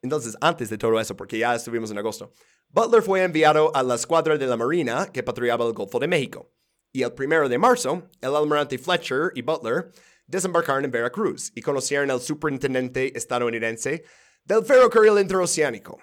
Entonces, 0.04 0.38
antes 0.42 0.70
de 0.70 0.78
todo 0.78 1.00
eso, 1.00 1.16
porque 1.16 1.40
ya 1.40 1.56
estuvimos 1.56 1.90
en 1.90 1.98
agosto, 1.98 2.32
Butler 2.70 3.02
fue 3.02 3.24
enviado 3.24 3.76
a 3.76 3.82
la 3.82 3.96
escuadra 3.96 4.38
de 4.38 4.46
la 4.46 4.58
Marina 4.58 5.08
que 5.12 5.24
patrullaba 5.24 5.66
el 5.66 5.74
Golfo 5.74 5.98
de 5.98 6.08
México. 6.08 6.52
Y 6.92 7.02
el 7.04 7.14
primero 7.14 7.48
de 7.50 7.58
marzo, 7.58 8.10
el 8.22 8.36
almirante 8.36 8.78
Fletcher 8.78 9.32
y 9.34 9.42
Butler 9.42 9.92
desembarcaron 10.28 10.84
en 10.84 10.92
Veracruz 10.92 11.52
y 11.56 11.62
conocieron 11.62 12.12
al 12.12 12.22
superintendente 12.22 13.18
estadounidense 13.18 14.04
del 14.44 14.66
ferrocarril 14.66 15.20
interoceánico. 15.20 16.00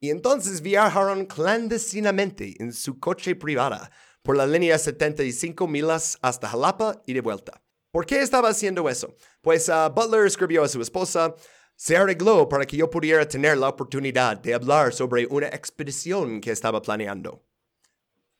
Y 0.00 0.10
entonces 0.10 0.62
viajaron 0.62 1.26
clandestinamente 1.26 2.54
en 2.58 2.72
su 2.72 2.98
coche 2.98 3.34
privada 3.34 3.90
por 4.22 4.36
la 4.36 4.46
línea 4.46 4.78
75 4.78 5.66
milas 5.66 6.18
hasta 6.22 6.48
Jalapa 6.48 7.02
y 7.04 7.12
de 7.14 7.20
vuelta. 7.20 7.62
¿Por 7.90 8.06
qué 8.06 8.20
estaba 8.20 8.50
haciendo 8.50 8.88
eso? 8.88 9.14
Pues 9.42 9.68
ah, 9.68 9.88
Butler 9.88 10.24
escribió 10.24 10.62
a 10.62 10.68
su 10.68 10.80
esposa, 10.80 11.34
se 11.80 11.96
arregló 11.96 12.46
para 12.46 12.66
que 12.66 12.76
yo 12.76 12.90
pudiera 12.90 13.26
tener 13.26 13.56
la 13.56 13.70
oportunidad 13.70 14.36
de 14.36 14.52
hablar 14.52 14.92
sobre 14.92 15.24
una 15.24 15.46
expedición 15.46 16.38
que 16.42 16.50
estaba 16.50 16.82
planeando. 16.82 17.42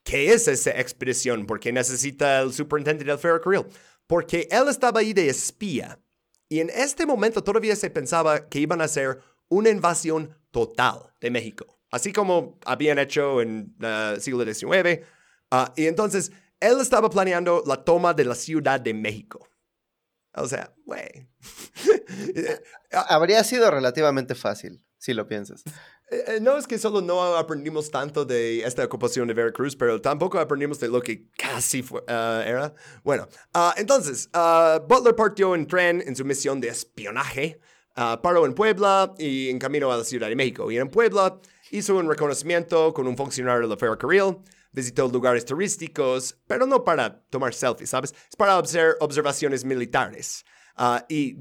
¿Qué 0.05 0.35
es 0.35 0.47
esa 0.47 0.79
expedición? 0.79 1.47
¿Por 1.47 1.59
qué 1.59 1.73
necesita 1.73 2.43
el 2.43 2.53
superintendente 2.53 3.11
del 3.11 3.19
ferrocarril? 3.19 3.65
Porque 4.07 4.47
él 4.51 4.69
estaba 4.69 5.01
ahí 5.01 5.15
de 5.15 5.31
espía. 5.31 5.99
Y 6.51 6.61
en 6.61 6.69
este 6.69 7.07
momento 7.07 7.43
todavía 7.43 7.75
se 7.77 7.89
pensaba 7.89 8.47
que 8.47 8.61
iban 8.61 8.83
a 8.83 8.85
hacer 8.85 9.23
una 9.49 9.71
invasión 9.71 10.37
total 10.51 11.15
de 11.19 11.31
México. 11.31 11.79
Así 11.91 12.13
como 12.13 12.59
habían 12.67 12.99
hecho 12.99 13.41
en 13.41 13.75
el 13.81 14.21
siglo 14.21 14.45
XIX. 14.45 15.01
Ah, 15.51 15.73
y 15.79 15.87
entonces, 15.87 16.31
él 16.61 16.79
estaba 16.79 17.09
planeando 17.09 17.63
la 17.67 17.83
toma 17.85 18.13
de 18.13 18.27
la 18.27 18.35
Ciudad 18.35 18.79
de 18.79 18.93
México. 18.93 19.49
O 20.35 20.47
sea, 20.47 20.73
güey. 20.85 21.29
Habría 22.93 23.43
sido 23.45 23.71
relativamente 23.71 24.35
fácil, 24.35 24.83
si 24.99 25.15
lo 25.15 25.27
piensas. 25.27 25.65
Eh, 26.11 26.25
eh, 26.27 26.41
No 26.41 26.57
es 26.57 26.67
que 26.67 26.79
solo 26.79 27.01
no 27.01 27.37
aprendimos 27.37 27.91
tanto 27.91 28.25
de 28.25 28.61
esta 28.61 28.85
ocupación 28.85 29.29
de 29.29 29.35
Veracruz, 29.35 29.77
pero 29.77 30.01
tampoco 30.01 30.39
aprendimos 30.39 30.79
de 30.81 30.89
lo 30.89 31.01
que 31.01 31.29
casi 31.37 31.83
fue, 31.83 32.03
ah, 32.09 32.43
era. 32.47 32.75
Bueno, 33.03 33.29
ah, 33.55 33.75
entonces, 33.77 34.29
ah, 34.33 34.81
Butler 34.89 35.15
partió 35.15 35.55
en 35.55 35.67
tren 35.67 36.03
en 36.07 36.15
su 36.15 36.25
misión 36.25 36.61
de 36.61 36.69
espionaje, 36.69 37.61
ah, 37.97 38.21
paró 38.23 38.47
en 38.47 38.55
Puebla 38.55 39.15
y 39.19 39.51
en 39.51 39.59
camino 39.59 39.91
a 39.93 39.97
la 39.97 40.05
Ciudad 40.05 40.29
de 40.29 40.37
México. 40.37 40.71
Y 40.71 40.79
en 40.79 40.89
Puebla 40.89 41.41
hizo 41.71 41.97
un 41.97 42.09
reconocimiento 42.09 42.93
con 42.93 43.07
un 43.07 43.17
funcionario 43.17 43.69
del 43.69 43.79
ferrocarril, 43.79 44.39
visitó 44.73 45.09
lugares 45.09 45.45
turísticos, 45.45 46.39
pero 46.47 46.67
no 46.67 46.85
para 46.85 47.23
tomar 47.31 47.55
selfies, 47.55 47.91
¿sabes? 47.91 48.15
Es 48.29 48.37
para 48.37 48.59
hacer 48.59 48.97
observaciones 49.01 49.65
militares. 49.65 50.45
Ah, 50.77 51.05
y 51.09 51.37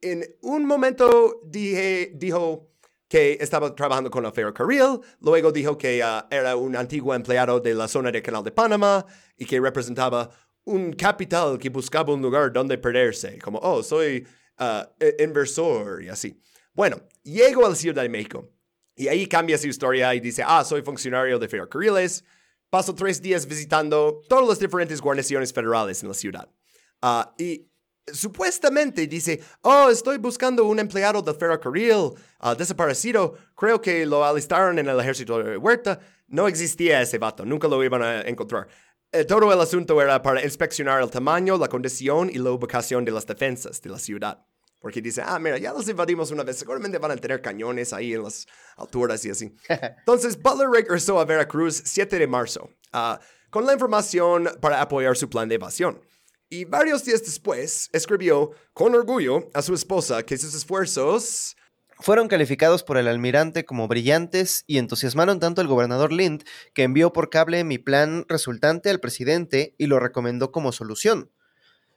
en 0.00 0.24
un 0.42 0.66
momento 0.66 1.40
dije, 1.44 2.12
dijo 2.14 2.70
que 3.08 3.38
estaba 3.40 3.74
trabajando 3.74 4.10
con 4.10 4.24
el 4.24 4.32
ferrocarril, 4.32 5.00
luego 5.20 5.52
dijo 5.52 5.78
que 5.78 6.02
ah, 6.02 6.26
era 6.30 6.56
un 6.56 6.76
antiguo 6.76 7.14
empleado 7.14 7.60
de 7.60 7.74
la 7.74 7.88
zona 7.88 8.10
del 8.10 8.22
Canal 8.22 8.42
de 8.42 8.50
Panamá 8.50 9.04
y 9.36 9.44
que 9.44 9.60
representaba 9.60 10.30
un 10.64 10.92
capital 10.92 11.58
que 11.58 11.68
buscaba 11.68 12.12
un 12.12 12.22
lugar 12.22 12.52
donde 12.52 12.78
perderse, 12.78 13.38
como, 13.38 13.58
oh, 13.58 13.82
soy 13.82 14.26
e- 14.98 15.16
inversor 15.22 16.02
y 16.02 16.08
así. 16.08 16.40
Bueno, 16.72 17.00
llego 17.22 17.64
a 17.66 17.70
la 17.70 17.74
Ciudad 17.74 18.02
de 18.02 18.08
México 18.08 18.50
Y 18.96 19.08
ahí 19.08 19.26
cambia 19.26 19.58
su 19.58 19.66
historia 19.68 20.14
y 20.14 20.20
dice, 20.20 20.42
ah, 20.46 20.64
soy 20.64 20.82
funcionario 20.82 21.38
de 21.38 21.48
ferrocarriles. 21.48 22.24
Paso 22.74 22.92
tres 22.92 23.22
días 23.22 23.46
visitando 23.46 24.20
todas 24.28 24.48
las 24.48 24.58
diferentes 24.58 25.00
guarniciones 25.00 25.52
federales 25.52 26.02
en 26.02 26.08
la 26.08 26.14
ciudad. 26.14 26.48
Ah, 27.00 27.32
y 27.38 27.70
supuestamente 28.12 29.06
dice, 29.06 29.40
oh, 29.60 29.88
estoy 29.90 30.18
buscando 30.18 30.64
un 30.64 30.80
empleado 30.80 31.22
del 31.22 31.36
ferrocarril 31.36 32.14
ah, 32.40 32.56
desaparecido. 32.56 33.38
Creo 33.54 33.80
que 33.80 34.04
lo 34.04 34.24
alistaron 34.24 34.76
en 34.80 34.88
el 34.88 34.98
ejército 34.98 35.40
de 35.40 35.56
Huerta. 35.56 36.00
No 36.26 36.48
existía 36.48 37.00
ese 37.00 37.18
vato, 37.18 37.44
nunca 37.44 37.68
lo 37.68 37.80
iban 37.84 38.02
a 38.02 38.22
encontrar. 38.22 38.66
Eh, 39.12 39.24
todo 39.24 39.52
el 39.52 39.60
asunto 39.60 40.02
era 40.02 40.20
para 40.20 40.42
inspeccionar 40.42 41.00
el 41.00 41.10
tamaño, 41.10 41.56
la 41.56 41.68
condición 41.68 42.28
y 42.28 42.38
la 42.38 42.50
ubicación 42.50 43.04
de 43.04 43.12
las 43.12 43.24
defensas 43.24 43.80
de 43.82 43.90
la 43.90 44.00
ciudad. 44.00 44.44
Porque 44.84 45.00
dice, 45.00 45.22
ah, 45.24 45.38
mira, 45.38 45.56
ya 45.56 45.72
los 45.72 45.88
invadimos 45.88 46.30
una 46.30 46.42
vez, 46.42 46.58
seguramente 46.58 46.98
van 46.98 47.10
a 47.10 47.16
tener 47.16 47.40
cañones 47.40 47.94
ahí 47.94 48.12
en 48.12 48.22
las 48.22 48.46
alturas 48.76 49.24
y 49.24 49.30
así. 49.30 49.56
Entonces, 50.00 50.38
Butler 50.38 50.68
regresó 50.68 51.18
a 51.18 51.24
Veracruz 51.24 51.80
7 51.86 52.18
de 52.18 52.26
marzo, 52.26 52.68
ah, 52.92 53.18
con 53.48 53.64
la 53.64 53.72
información 53.72 54.46
para 54.60 54.82
apoyar 54.82 55.16
su 55.16 55.30
plan 55.30 55.48
de 55.48 55.54
evasión. 55.54 56.02
Y 56.50 56.66
varios 56.66 57.02
días 57.02 57.22
después, 57.22 57.88
escribió 57.94 58.50
con 58.74 58.94
orgullo 58.94 59.48
a 59.54 59.62
su 59.62 59.72
esposa 59.72 60.22
que 60.22 60.36
sus 60.36 60.54
esfuerzos 60.54 61.56
fueron 62.00 62.28
calificados 62.28 62.82
por 62.82 62.98
el 62.98 63.08
almirante 63.08 63.64
como 63.64 63.88
brillantes 63.88 64.64
y 64.66 64.76
entusiasmaron 64.76 65.40
tanto 65.40 65.62
al 65.62 65.66
gobernador 65.66 66.12
Lind 66.12 66.44
que 66.74 66.82
envió 66.82 67.10
por 67.10 67.30
cable 67.30 67.64
mi 67.64 67.78
plan 67.78 68.26
resultante 68.28 68.90
al 68.90 69.00
presidente 69.00 69.74
y 69.78 69.86
lo 69.86 69.98
recomendó 69.98 70.52
como 70.52 70.72
solución. 70.72 71.30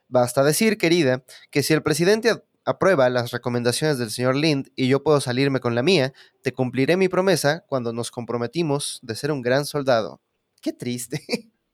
Basta 0.09 0.41
decir, 0.45 0.77
querida, 0.77 1.25
que 1.51 1.63
si 1.63 1.73
el 1.73 1.83
presidente 1.83 2.41
aprueba 2.68 3.09
las 3.09 3.32
recomendaciones 3.32 3.97
del 3.97 4.11
señor 4.11 4.36
Lind 4.36 4.70
y 4.76 4.89
yo 4.89 5.01
puedo 5.01 5.22
salirme 5.22 5.61
con 5.61 5.74
la 5.74 5.84
mía, 5.84 6.13
te 6.43 6.51
cumpliré 6.51 6.97
mi 6.97 7.07
promesa 7.07 7.63
cuando 7.68 7.93
nos 7.93 8.11
comprometimos 8.11 8.99
de 9.01 9.15
ser 9.15 9.32
un 9.32 9.41
gran 9.41 9.65
soldado. 9.65 10.22
Qué 10.61 10.74
triste. 10.74 11.24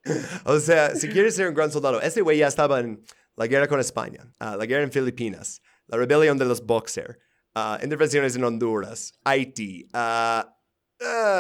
o 0.46 0.60
sea, 0.60 0.96
si 0.96 1.10
quieres 1.10 1.36
ser 1.36 1.48
un 1.48 1.56
gran 1.56 1.72
soldado, 1.72 2.00
ese 2.00 2.22
güey 2.22 2.38
ya 2.38 2.48
estaba 2.48 2.80
en 2.80 3.04
la 3.36 3.48
guerra 3.48 3.68
con 3.68 3.80
España, 3.80 4.32
ah, 4.40 4.56
la 4.56 4.68
guerra 4.68 4.84
en 4.84 4.92
Filipinas, 4.92 5.64
la 5.88 5.98
rebelión 5.98 6.38
de 6.38 6.46
los 6.46 6.64
Boxer, 6.64 7.20
uh, 7.56 7.84
intervenciones 7.84 8.36
en 8.36 8.44
Honduras, 8.44 9.14
Haití, 9.24 9.88
uh, 9.96 10.48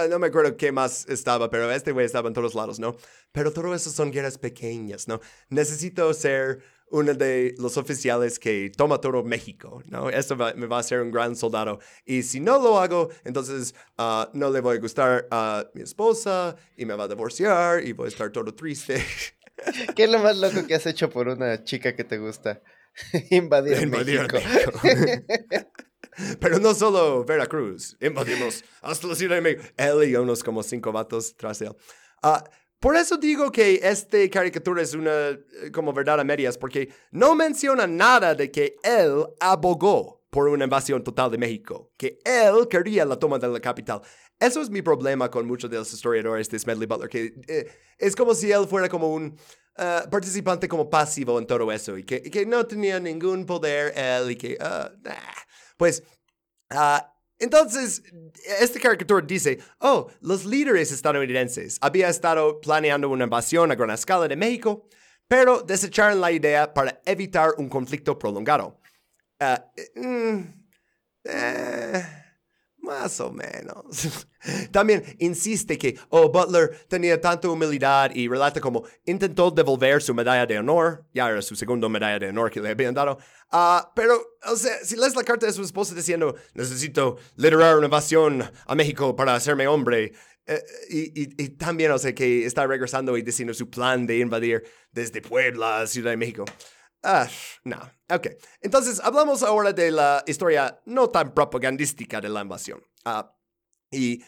no 0.10 0.20
me 0.20 0.28
acuerdo 0.28 0.58
qué 0.58 0.72
más 0.72 1.08
estaba, 1.08 1.50
pero 1.50 1.72
este 1.72 1.92
güey 1.92 2.06
estaba 2.06 2.28
en 2.28 2.34
todos 2.34 2.56
lados, 2.56 2.80
¿no? 2.80 2.96
Pero 3.32 3.54
todo 3.54 3.74
eso 3.74 3.90
son 3.92 4.12
guerras 4.12 4.38
pequeñas, 4.38 5.08
¿no? 5.08 5.22
Necesito 5.50 6.12
ser 6.14 6.64
uno 6.94 7.16
de 7.16 7.56
los 7.58 7.76
oficiales 7.78 8.38
que 8.38 8.72
toma 8.78 9.02
todo 9.02 9.24
México, 9.24 9.82
¿no? 9.88 10.12
Esto 10.12 10.36
me 10.36 10.68
va 10.68 10.78
a 10.78 10.80
hacer 10.80 11.02
un 11.02 11.12
gran 11.12 11.36
soldado. 11.36 11.80
Y 12.06 12.22
si 12.22 12.40
no 12.40 12.62
lo 12.62 12.80
hago, 12.80 13.10
entonces 13.24 13.74
no 13.98 14.52
le 14.52 14.62
voy 14.62 14.78
a 14.78 14.80
gustar 14.80 15.28
a 15.32 15.66
mi 15.74 15.82
esposa 15.82 16.56
y 16.78 16.86
me 16.86 16.94
va 16.94 17.06
a 17.06 17.08
divorciar 17.08 17.84
y 17.84 17.94
voy 17.94 18.06
a 18.06 18.10
estar 18.10 18.32
todo 18.32 18.54
triste. 18.54 19.04
¿Qué 19.96 20.04
es 20.04 20.10
lo 20.10 20.20
más 20.20 20.38
loco 20.38 20.68
que 20.68 20.76
has 20.76 20.86
hecho 20.86 21.10
por 21.10 21.28
una 21.28 21.64
chica 21.64 21.96
que 21.96 22.04
te 22.04 22.20
gusta? 22.20 22.62
Invadir, 23.32 23.82
Invadir 23.82 24.32
México. 24.32 24.38
México. 24.84 25.72
Pero 26.40 26.60
no 26.60 26.76
solo 26.76 27.26
Veracruz, 27.26 27.98
invadimos 28.02 28.64
hasta 28.84 29.08
la 29.08 29.16
Ciudad 29.16 29.38
de 29.38 29.42
México. 29.42 29.64
Él 29.78 30.10
y 30.10 30.16
unos 30.16 30.44
como 30.44 30.62
cinco 30.62 30.92
vatos 30.92 31.36
tras 31.36 31.60
él. 31.64 31.76
Uh, 32.22 32.38
por 32.84 32.98
eso 32.98 33.16
digo 33.16 33.50
que 33.50 33.80
esta 33.82 34.18
caricatura 34.30 34.82
es 34.82 34.94
una 34.94 35.30
eh, 35.30 35.72
como 35.74 35.94
verdad 35.94 36.20
a 36.20 36.26
medias, 36.26 36.58
porque 36.58 36.90
no 37.12 37.34
menciona 37.34 37.88
nada 37.88 38.36
de 38.36 38.52
que 38.52 38.76
él 38.84 39.26
abogó 39.40 40.26
por 40.30 40.50
una 40.50 40.66
invasión 40.66 41.02
total 41.02 41.32
de 41.32 41.38
México, 41.38 41.94
que 41.96 42.20
él 42.26 42.68
quería 42.70 43.06
la 43.06 43.16
toma 43.16 43.40
de 43.40 43.48
la 43.48 43.62
capital. 43.62 44.02
Eso 44.38 44.62
es 44.62 44.70
mi 44.70 44.82
problema 44.82 45.32
con 45.32 45.48
muchos 45.48 45.70
de 45.70 45.78
los 45.78 45.94
historiadores 45.94 46.50
de 46.50 46.60
Smedley 46.60 46.86
Butler, 46.86 47.08
que 47.10 47.34
eh, 47.48 47.72
es 47.98 48.18
como 48.18 48.36
si 48.36 48.52
él 48.52 48.68
fuera 48.68 48.90
como 48.90 49.14
un 49.14 49.28
uh, 49.78 50.10
participante 50.10 50.68
como 50.68 50.90
pasivo 50.90 51.40
en 51.40 51.48
todo 51.48 51.72
eso 51.72 51.98
y 51.98 52.04
que, 52.04 52.46
no 52.46 52.68
tenía 52.68 53.00
ningún 53.00 53.46
poder 53.46 53.98
él 53.98 54.32
y 54.32 54.36
que... 54.36 54.58
Uh, 54.60 55.10
pues, 55.78 56.04
uh, 56.70 57.13
entonces, 57.44 58.02
esta 58.60 58.80
caricatura 58.80 59.26
dice, 59.26 59.60
oh, 59.80 60.10
los 60.22 60.46
líderes 60.46 60.92
estadounidenses 60.92 61.78
habían 61.82 62.10
estado 62.10 62.62
planeando 62.62 63.10
una 63.10 63.26
invasión 63.26 63.70
a 63.70 63.76
gran 63.76 63.92
escala 63.92 64.28
de 64.28 64.38
México, 64.38 64.88
pero 65.28 65.62
desecharon 65.62 66.22
la 66.22 66.32
idea 66.32 66.74
para 66.74 67.02
evitar 67.06 67.52
un 67.58 67.68
conflicto 67.68 68.18
prolongado. 68.18 68.80
Uh, 69.42 70.44
eh, 71.26 72.23
más 72.84 73.20
o 73.22 73.32
menos. 73.32 74.28
También 74.72 75.04
insiste 75.20 75.78
que, 75.78 75.98
oh, 76.10 76.30
Butler 76.30 76.86
tenía 76.88 77.20
tanta 77.20 77.50
humildad 77.50 78.12
y 78.14 78.28
relata 78.28 78.60
como 78.60 78.84
intentó 79.06 79.50
devolver 79.50 80.02
su 80.02 80.14
medalla 80.14 80.46
de 80.46 80.60
honor, 80.60 81.06
ya 81.14 81.30
era 81.30 81.42
su 81.42 81.56
segunda 81.56 81.88
medalla 81.90 82.20
de 82.20 82.30
honor 82.30 82.52
que 82.52 82.60
le 82.60 82.70
habían 82.70 82.94
dado, 82.94 83.18
uh, 83.52 83.80
pero, 83.96 84.38
o 84.46 84.56
sea, 84.56 84.76
si 84.84 84.98
lees 84.98 85.16
la 85.16 85.24
carta 85.24 85.46
de 85.46 85.54
su 85.54 85.64
esposa 85.64 85.96
diciendo, 85.96 86.36
necesito 86.54 87.18
liderar 87.38 87.78
una 87.78 87.86
invasión 87.86 88.44
a 88.66 88.76
México 88.76 89.16
para 89.16 89.34
hacerme 89.34 89.66
hombre, 89.66 90.12
eh, 90.46 90.62
y, 90.90 91.22
y, 91.22 91.44
y, 91.44 91.50
también, 91.50 91.92
o 91.92 91.98
sea, 91.98 92.14
que 92.14 92.46
está 92.46 92.68
regresando 92.68 93.18
y 93.18 93.22
diciendo 93.22 93.54
su 93.54 93.70
plan 93.70 94.06
de 94.06 94.18
invadir 94.18 94.64
desde 94.92 95.22
Puebla, 95.22 95.88
Ciudad 95.88 96.12
de 96.12 96.18
México. 96.18 96.44
Ah, 97.04 97.28
no. 97.66 97.78
Ok. 98.10 98.28
Entonces, 98.62 99.02
hablamos 99.04 99.44
ahora 99.44 99.74
de 99.74 99.92
la 99.92 100.24
historia 100.26 100.82
no 100.86 101.10
tan 101.10 101.34
propagandística 101.34 102.22
de 102.22 102.30
la 102.30 102.42
invasión. 102.42 102.82
Uh, 103.06 103.24
y 103.92 104.24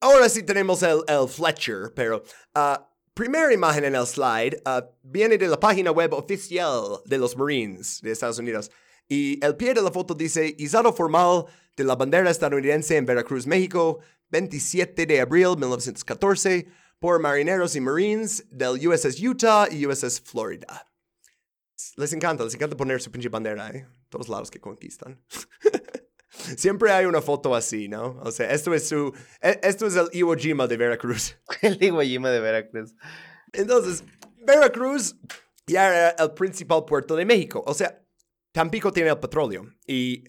ahora 0.00 0.28
sí 0.28 0.42
tenemos 0.42 0.82
el, 0.82 1.02
el 1.08 1.28
Fletcher, 1.28 1.92
pero 1.94 2.22
uh, 2.54 2.82
primera 3.12 3.52
imagen 3.52 3.84
en 3.84 3.94
el 3.94 4.06
slide 4.06 4.62
uh, 4.66 4.82
viene 5.02 5.36
de 5.36 5.46
la 5.46 5.60
página 5.60 5.90
web 5.90 6.14
oficial 6.14 7.02
de 7.04 7.18
los 7.18 7.36
Marines 7.36 8.00
de 8.00 8.12
Estados 8.12 8.38
Unidos. 8.38 8.70
Y 9.08 9.44
el 9.44 9.54
pie 9.56 9.74
de 9.74 9.82
la 9.82 9.92
foto 9.92 10.14
dice 10.14 10.54
izado 10.58 10.92
formal 10.92 11.44
de 11.76 11.84
la 11.84 11.96
bandera 11.96 12.30
estadounidense 12.30 12.96
en 12.96 13.04
Veracruz, 13.04 13.46
México, 13.46 14.00
27 14.30 15.04
de 15.04 15.20
abril 15.20 15.50
de 15.50 15.66
1914, 15.66 16.66
por 16.98 17.20
marineros 17.20 17.76
y 17.76 17.80
marines 17.80 18.44
del 18.50 18.88
USS 18.88 19.20
Utah 19.20 19.68
y 19.70 19.86
USS 19.86 20.22
Florida. 20.22 20.86
Les 21.96 22.12
encanta, 22.12 22.44
les 22.44 22.54
encanta 22.54 22.76
poner 22.76 23.00
su 23.02 23.10
pinche 23.10 23.28
bandera, 23.28 23.68
¿eh? 23.70 23.86
Todos 24.08 24.28
lados 24.28 24.50
que 24.50 24.60
conquistan. 24.60 25.22
Siempre 26.56 26.90
hay 26.92 27.06
una 27.06 27.20
foto 27.20 27.54
así, 27.54 27.88
¿no? 27.88 28.18
O 28.22 28.30
sea, 28.30 28.50
esto 28.50 28.74
es 28.74 28.88
su. 28.88 29.12
E, 29.40 29.60
esto 29.62 29.86
es 29.86 29.96
el 29.96 30.08
Iwo 30.12 30.34
Jima 30.36 30.66
de 30.66 30.76
Veracruz. 30.76 31.36
el 31.62 31.82
Iwo 31.82 32.00
Jima 32.02 32.30
de 32.30 32.40
Veracruz. 32.40 32.94
Entonces, 33.52 34.04
Veracruz 34.46 35.16
ya 35.66 35.86
era 35.88 36.10
el 36.22 36.32
principal 36.32 36.84
puerto 36.84 37.16
de 37.16 37.24
México. 37.24 37.62
O 37.66 37.74
sea, 37.74 38.02
Tampico 38.52 38.92
tiene 38.92 39.10
el 39.10 39.18
petróleo. 39.18 39.66
Y 39.86 40.24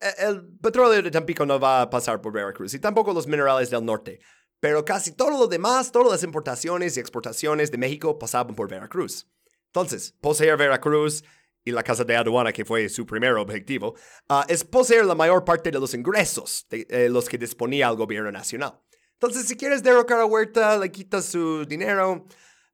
e, 0.00 0.08
el 0.18 0.46
petróleo 0.58 1.02
de 1.02 1.10
Tampico 1.10 1.46
no 1.46 1.58
va 1.58 1.82
a 1.82 1.90
pasar 1.90 2.20
por 2.20 2.32
Veracruz. 2.32 2.74
Y 2.74 2.78
tampoco 2.78 3.12
los 3.12 3.26
minerales 3.26 3.70
del 3.70 3.84
norte. 3.84 4.20
Pero 4.60 4.84
casi 4.84 5.12
todo 5.12 5.30
lo 5.30 5.46
demás, 5.46 5.90
todas 5.90 6.10
las 6.10 6.22
importaciones 6.22 6.96
y 6.96 7.00
exportaciones 7.00 7.70
de 7.70 7.78
México 7.78 8.18
pasaban 8.18 8.54
por 8.54 8.68
Veracruz. 8.68 9.26
Entonces, 9.70 10.14
poseer 10.20 10.56
Veracruz 10.56 11.22
y 11.64 11.70
la 11.70 11.82
Casa 11.82 12.04
de 12.04 12.16
Aduana, 12.16 12.52
que 12.52 12.64
fue 12.64 12.88
su 12.88 13.06
primer 13.06 13.34
objetivo, 13.34 13.94
ah, 14.28 14.44
es 14.48 14.64
poseer 14.64 15.04
la 15.04 15.14
mayor 15.14 15.44
parte 15.44 15.70
de 15.70 15.78
los 15.78 15.94
ingresos 15.94 16.66
de 16.68 16.86
eh, 16.90 17.08
los 17.08 17.28
que 17.28 17.38
disponía 17.38 17.88
el 17.88 17.96
gobierno 17.96 18.32
nacional. 18.32 18.80
Entonces, 19.14 19.46
si 19.46 19.56
quieres 19.56 19.82
derrocar 19.82 20.18
a 20.18 20.24
Huerta, 20.24 20.78
le 20.78 20.90
quitas 20.90 21.26
su 21.26 21.64
dinero. 21.66 22.26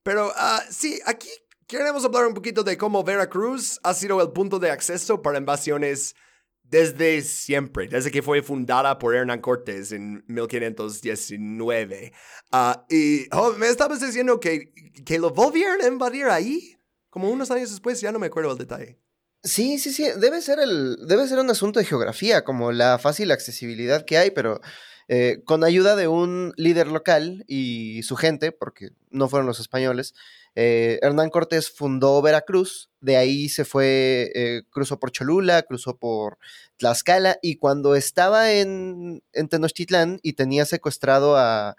Pero 0.03 0.28
uh, 0.28 0.61
sí, 0.70 1.01
aquí 1.05 1.28
queremos 1.66 2.05
hablar 2.05 2.26
un 2.26 2.34
poquito 2.34 2.62
de 2.62 2.78
cómo 2.78 3.03
Veracruz 3.03 3.80
ha 3.82 3.92
sido 3.92 4.22
el 4.22 4.30
punto 4.30 4.59
de 4.59 4.70
acceso 4.70 5.20
para 5.20 5.38
invasiones 5.38 6.14
desde 6.62 7.22
siempre, 7.22 7.88
desde 7.88 8.11
que 8.11 8.22
fue 8.22 8.42
fundada 8.42 8.99
por 8.99 9.14
Hernán 9.14 9.40
Cortés 9.40 9.92
en 9.92 10.24
1519. 10.28 12.12
Ah, 12.53 12.86
y 12.88 13.26
oh, 13.32 13.53
me 13.55 13.66
estabas 13.66 14.01
diciendo 14.01 14.38
que, 14.38 14.72
que 15.05 15.18
lo 15.18 15.30
volvieron 15.30 15.82
a 15.82 15.88
invadir 15.88 16.26
ahí 16.26 16.76
como 17.11 17.31
unos 17.31 17.51
años 17.51 17.71
después, 17.71 18.01
ya 18.01 18.13
no 18.13 18.19
me 18.19 18.27
acuerdo 18.27 18.53
el 18.53 18.59
detalle. 18.59 18.99
Sí, 19.43 19.79
sí, 19.79 19.93
sí, 19.93 20.05
debe 20.19 20.41
ser, 20.43 20.59
el, 20.59 20.97
debe 21.07 21.29
ser 21.29 21.39
un 21.39 21.51
asunto 21.51 21.79
de 21.79 21.87
geografía, 21.87 22.43
como 22.43 22.73
la 22.73 22.99
fácil 22.99 23.31
accesibilidad 23.31 24.05
que 24.05 24.19
hay, 24.19 24.33
pero 24.33 24.61
eh, 25.09 25.43
con 25.45 25.63
ayuda 25.63 25.95
de 25.95 26.09
un 26.09 26.53
líder 26.57 26.89
local 26.89 27.45
y 27.47 28.03
su 28.03 28.17
gente, 28.17 28.51
porque 28.51 28.91
no 29.11 29.29
fueron 29.29 29.47
los 29.47 29.61
españoles, 29.61 30.15
eh, 30.57 30.99
Hernán 31.01 31.31
Cortés 31.31 31.71
fundó 31.71 32.21
Veracruz, 32.23 32.91
de 33.01 33.17
ahí 33.17 33.49
se 33.49 33.65
fue, 33.65 34.33
eh, 34.35 34.63
cruzó 34.71 34.99
por 34.99 35.13
Cholula, 35.13 35.63
cruzó 35.63 35.97
por 35.97 36.39
Tlaxcala, 36.77 37.39
y 37.41 37.57
cuando 37.57 37.95
estaba 37.95 38.53
en, 38.53 39.23
en 39.33 39.49
Tenochtitlán 39.49 40.19
y 40.23 40.33
tenía 40.33 40.65
secuestrado 40.65 41.37
a 41.37 41.77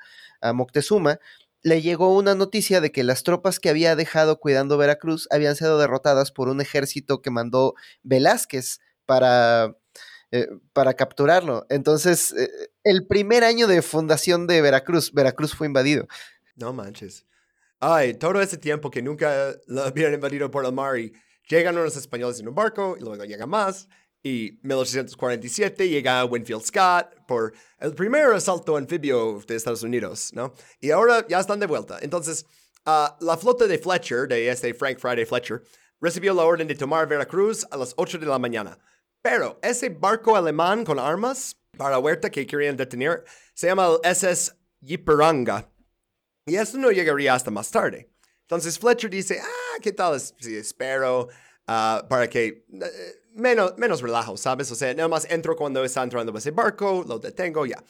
Moctezuma, 0.54 1.20
le 1.68 1.82
llegó 1.82 2.16
una 2.16 2.34
noticia 2.34 2.80
de 2.80 2.92
que 2.92 3.04
las 3.04 3.24
tropas 3.24 3.60
que 3.60 3.70
había 3.70 3.96
dejado 3.98 4.40
cuidando 4.40 4.78
Veracruz 4.78 5.28
habían 5.32 5.56
sido 5.56 5.78
derrotadas 5.78 6.32
por 6.32 6.48
un 6.48 6.62
ejército 6.62 7.22
que 7.22 7.30
mandó 7.30 7.76
Velázquez 8.04 8.80
para 9.06 9.76
eh, 10.32 10.48
para 10.74 10.94
capturarlo. 10.94 11.66
Entonces, 11.70 12.34
eh, 12.34 12.50
el 12.84 13.06
primer 13.08 13.44
año 13.44 13.68
de 13.68 13.82
fundación 13.82 14.46
de 14.46 14.62
Veracruz, 14.62 15.14
Veracruz 15.14 15.54
fue 15.56 15.68
invadido. 15.68 16.08
No 16.56 16.74
manches. 16.74 17.26
Ay, 17.80 18.14
todo 18.14 18.42
ese 18.42 18.58
tiempo 18.58 18.90
que 18.90 19.02
nunca 19.02 19.54
lo 19.68 19.84
habían 19.84 20.14
invadido 20.14 20.50
por 20.50 20.66
el 20.66 20.74
mar 20.74 20.98
y 20.98 21.14
llegan 21.50 21.78
unos 21.78 21.96
españoles 21.96 22.40
en 22.40 22.48
un 22.48 22.56
barco 22.56 22.96
y 22.98 23.04
luego 23.04 23.24
llegan 23.24 23.50
más. 23.50 23.88
Y 24.24 24.60
1847 24.64 25.88
llega 25.88 26.26
Winfield 26.26 26.64
Scott 26.64 27.08
por 27.28 27.54
el 27.80 27.94
primer 27.94 28.34
asalto 28.34 28.76
anfibio 28.76 29.42
de 29.48 29.56
Estados 29.56 29.84
Unidos, 29.84 30.32
¿no? 30.34 30.54
Y 30.82 30.92
ahora 30.92 31.26
ya 31.28 31.40
están 31.40 31.60
de 31.60 31.68
vuelta. 31.68 32.00
Entonces, 32.02 32.46
ah, 32.86 33.18
la 33.22 33.38
flota 33.38 33.68
de 33.68 33.78
Fletcher, 33.78 34.28
de 34.28 34.50
este 34.50 34.74
Frank 34.74 35.00
Friday 35.00 35.26
Fletcher, 35.26 35.62
recibió 36.02 36.34
la 36.34 36.44
orden 36.44 36.68
de 36.68 36.76
tomar 36.76 37.08
Veracruz 37.08 37.66
a 37.72 37.78
las 37.78 37.94
8 37.96 38.18
de 38.18 38.26
la 38.26 38.40
mañana. 38.40 38.78
Pero 39.22 39.60
ese 39.62 39.90
barco 39.90 40.36
alemán 40.36 40.86
con 40.86 41.00
armas 41.00 41.58
para 41.78 42.00
Huerta 42.00 42.30
que 42.30 42.46
querían 42.46 42.78
detener 42.78 43.24
se 43.54 43.68
llama 43.68 43.88
el 43.88 44.00
SS 44.04 44.54
Yiperanga. 44.80 45.70
Y 46.46 46.56
esto 46.56 46.78
no 46.78 46.92
llegaría 46.92 47.34
hasta 47.34 47.52
más 47.52 47.70
tarde. 47.70 48.10
Entonces 48.42 48.80
Fletcher 48.80 49.10
dice, 49.10 49.40
ah, 49.42 49.78
¿qué 49.82 49.92
tal 49.92 50.20
si 50.20 50.56
espero 50.56 51.28
ah, 51.68 52.06
para 52.10 52.30
que 52.30 52.66
eh, 52.72 53.16
menos, 53.38 53.78
menos 53.78 54.02
relajo, 54.02 54.36
¿sabes? 54.38 54.72
O 54.72 54.76
sea, 54.76 54.94
nada 54.94 55.08
más 55.08 55.26
entro 55.30 55.56
cuando 55.56 55.84
está 55.84 56.04
entrando 56.04 56.38
ese 56.38 56.52
barco, 56.52 57.04
lo 57.08 57.20
detengo, 57.20 57.66
ya. 57.66 57.84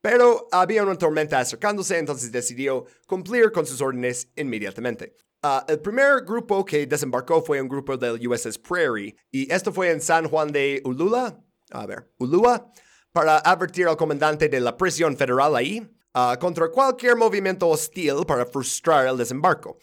Pero 0.00 0.48
había 0.52 0.82
una 0.82 0.96
tormenta 0.96 1.38
acercándose, 1.38 1.98
entonces 1.98 2.30
decidió 2.30 2.84
cumplir 3.06 3.52
con 3.52 3.66
sus 3.66 3.80
órdenes 3.80 4.28
inmediatamente. 4.36 5.14
Ah, 5.42 5.64
el 5.68 5.80
primer 5.80 6.24
grupo 6.24 6.64
que 6.64 6.86
desembarcó 6.86 7.42
fue 7.42 7.60
un 7.60 7.68
grupo 7.68 7.96
del 7.96 8.26
USS 8.26 8.58
Prairie, 8.58 9.16
y 9.30 9.50
esto 9.52 9.72
fue 9.72 9.90
en 9.90 10.00
San 10.00 10.28
Juan 10.28 10.50
de 10.50 10.82
Ulula, 10.84 11.38
a 11.70 11.86
ver, 11.86 12.10
Ulua, 12.18 12.70
para 13.12 13.38
advertir 13.38 13.86
al 13.86 13.96
comandante 13.96 14.48
de 14.48 14.60
la 14.60 14.76
prisión 14.76 15.16
federal 15.16 15.54
ahí 15.54 15.86
ah, 16.14 16.36
contra 16.40 16.68
cualquier 16.68 17.16
movimiento 17.16 17.68
hostil 17.68 18.26
para 18.26 18.44
frustrar 18.44 19.06
el 19.06 19.16
desembarco. 19.16 19.78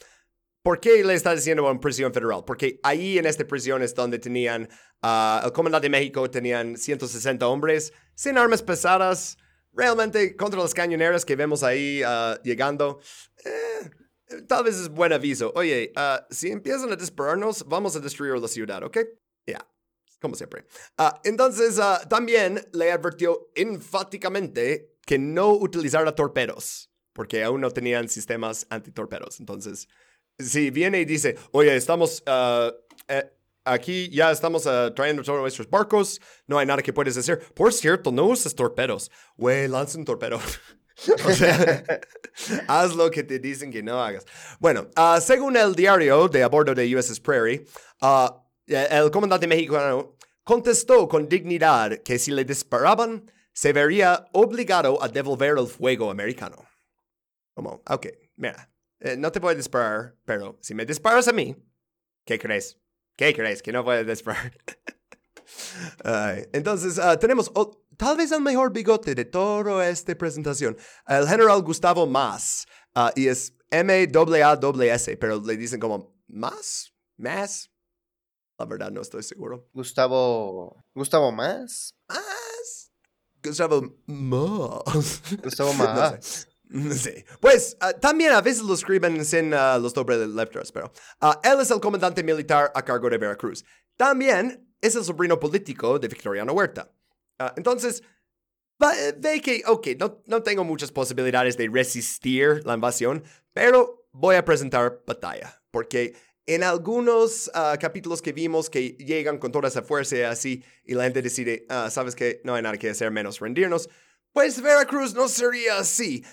¿Por 0.63 0.79
qué 0.79 1.03
le 1.03 1.15
está 1.15 1.33
diciendo 1.33 1.69
en 1.69 1.79
prisión 1.79 2.13
federal? 2.13 2.43
Porque 2.45 2.79
ahí 2.83 3.17
en 3.17 3.25
esta 3.25 3.45
prisión 3.47 3.81
es 3.81 3.95
donde 3.95 4.19
tenían, 4.19 4.69
ah, 5.01 5.41
el 5.43 5.51
comandante 5.51 5.85
de 5.85 5.89
México 5.89 6.29
tenían 6.29 6.77
160 6.77 7.47
hombres 7.47 7.93
sin 8.13 8.37
armas 8.37 8.61
pesadas, 8.61 9.37
realmente 9.73 10.35
contra 10.35 10.59
los 10.59 10.73
cañoneros 10.73 11.25
que 11.25 11.35
vemos 11.35 11.63
ahí 11.63 12.03
llegando. 12.43 12.99
Eh, 13.43 13.89
tal 14.47 14.63
vez 14.63 14.75
es 14.75 14.89
buen 14.89 15.13
aviso. 15.13 15.51
Oye, 15.55 15.91
ah, 15.95 16.25
si 16.29 16.49
empiezan 16.51 16.91
a 16.91 16.95
dispararnos, 16.95 17.65
vamos 17.67 17.95
a 17.95 17.99
destruir 17.99 18.33
la 18.33 18.47
ciudad, 18.47 18.83
¿ok? 18.83 18.97
Ya, 19.45 19.67
como 20.19 20.35
siempre. 20.35 20.65
Ah, 20.97 21.19
entonces, 21.23 21.79
ah, 21.79 22.01
también 22.09 22.67
le 22.73 22.91
advirtió 22.91 23.49
enfáticamente 23.55 24.95
que 25.05 25.17
no 25.17 25.53
utilizara 25.53 26.13
torpedos, 26.15 26.91
porque 27.13 27.43
aún 27.43 27.61
no 27.61 27.71
tenían 27.71 28.07
sistemas 28.07 28.67
antitorpedos. 28.69 29.39
Entonces, 29.39 29.87
si 30.43 30.69
viene 30.71 30.99
y 31.01 31.05
dice, 31.05 31.35
oye, 31.51 31.75
estamos... 31.75 32.23
Eh, 33.07 33.31
aquí 33.63 34.09
ya 34.09 34.31
estamos 34.31 34.63
trayendo 34.95 35.23
todos 35.23 35.39
nuestros 35.41 35.69
barcos, 35.69 36.19
no 36.47 36.57
hay 36.57 36.65
nada 36.65 36.81
que 36.81 36.93
puedes 36.93 37.17
hacer. 37.17 37.39
Por 37.53 37.71
cierto, 37.73 38.11
no 38.11 38.25
uses 38.25 38.55
torpedos. 38.55 39.11
Güey, 39.37 39.67
lanza 39.67 39.97
un 39.97 40.05
torpedo. 40.05 40.39
o 41.09 41.29
haz 42.67 42.95
lo 42.95 43.09
que 43.09 43.23
te 43.23 43.39
dicen 43.39 43.71
que 43.71 43.83
no 43.83 44.01
hagas. 44.01 44.25
Bueno, 44.59 44.87
uh, 44.97 45.19
según 45.19 45.57
el 45.57 45.75
diario 45.75 46.27
de 46.27 46.43
a 46.43 46.47
bordo 46.47 46.73
de 46.73 46.95
USS 46.95 47.19
Prairie, 47.19 47.65
uh, 48.01 48.27
el 48.67 49.11
comandante 49.11 49.47
mexicano 49.47 50.17
contestó 50.43 51.07
con 51.07 51.27
dignidad 51.27 52.01
que 52.03 52.19
si 52.19 52.31
le 52.31 52.45
disparaban, 52.45 53.31
se 53.53 53.73
vería 53.73 54.27
obligado 54.33 55.01
a 55.03 55.07
devolver 55.07 55.57
el 55.57 55.67
fuego 55.67 56.09
americano. 56.09 56.65
Como, 57.53 57.81
ok, 57.87 58.07
mira, 58.37 58.70
eh, 59.01 59.17
no 59.17 59.31
te 59.31 59.39
voy 59.39 59.53
a 59.53 59.57
disparar, 59.57 60.15
pero 60.25 60.59
si 60.61 60.75
me 60.75 60.85
disparas 60.85 61.27
a 61.27 61.33
mí, 61.33 61.55
¿qué 62.23 62.37
crees? 62.37 62.79
¿Qué 63.15 63.33
crees? 63.33 63.61
Que 63.61 63.71
no 63.71 63.83
voy 63.83 63.97
a 63.97 64.03
disparar. 64.03 64.51
entonces, 66.53 66.99
uh, 66.99 67.17
tenemos 67.19 67.51
tal 67.97 68.17
vez 68.17 68.31
el 68.31 68.41
mejor 68.41 68.71
bigote 68.71 69.15
de 69.15 69.25
toda 69.25 69.89
esta 69.89 70.15
presentación, 70.15 70.77
el 71.07 71.27
general 71.27 71.61
Gustavo 71.63 72.05
Más, 72.05 72.67
uh, 72.95 73.09
y 73.15 73.27
es 73.27 73.55
M-A-A-S, 73.71 75.17
pero 75.17 75.41
le 75.41 75.57
dicen 75.57 75.79
como 75.79 76.15
Más, 76.27 76.93
Más. 77.17 77.71
La 78.59 78.65
verdad 78.65 78.91
no 78.91 79.01
estoy 79.01 79.23
seguro. 79.23 79.67
Gustavo, 79.73 80.77
Gustavo 80.93 81.31
Más. 81.31 81.95
Más. 82.07 82.91
Gustavo 83.43 83.81
Más. 84.05 85.21
Gustavo 85.43 85.73
Más. 85.73 86.47
Sí. 86.91 87.25
Pues 87.39 87.77
uh, 87.81 87.99
también 87.99 88.31
a 88.31 88.41
veces 88.41 88.63
lo 88.63 88.73
escriben 88.73 89.23
sin 89.25 89.53
uh, 89.53 89.79
los 89.79 89.93
dobles 89.93 90.27
letras, 90.29 90.71
pero 90.71 90.91
uh, 91.21 91.33
él 91.43 91.59
es 91.59 91.71
el 91.71 91.79
comandante 91.79 92.23
militar 92.23 92.71
a 92.73 92.81
cargo 92.83 93.09
de 93.09 93.17
Veracruz. 93.17 93.65
También 93.97 94.73
es 94.79 94.95
el 94.95 95.03
sobrino 95.03 95.39
político 95.39 95.99
de 95.99 96.07
Victoriano 96.07 96.53
Huerta. 96.53 96.91
Entonces, 97.55 98.03
ve 99.17 99.41
que, 99.41 99.63
ok, 99.65 99.87
no, 99.99 100.21
no 100.27 100.43
tengo 100.43 100.63
muchas 100.63 100.91
posibilidades 100.91 101.57
de 101.57 101.67
resistir 101.67 102.65
la 102.65 102.75
invasión, 102.75 103.23
pero 103.51 104.07
voy 104.11 104.35
a 104.35 104.45
presentar 104.45 105.01
batalla, 105.05 105.61
porque 105.71 106.15
en 106.45 106.63
algunos 106.63 107.49
ah, 107.53 107.77
capítulos 107.79 108.21
que 108.21 108.33
vimos 108.33 108.69
que 108.69 108.89
llegan 108.91 109.37
con 109.37 109.51
toda 109.51 109.67
esa 109.67 109.81
fuerza 109.81 110.17
y 110.17 110.21
así, 110.21 110.63
y 110.83 110.93
la 110.93 111.03
gente 111.03 111.21
decide, 111.21 111.65
ah, 111.69 111.89
sabes 111.89 112.15
que 112.15 112.41
no 112.43 112.55
hay 112.55 112.61
nada 112.61 112.77
que 112.77 112.89
hacer 112.89 113.11
menos 113.11 113.39
rendirnos, 113.39 113.89
pues 114.33 114.61
Veracruz 114.61 115.13
no 115.13 115.27
sería 115.27 115.79
así, 115.79 116.23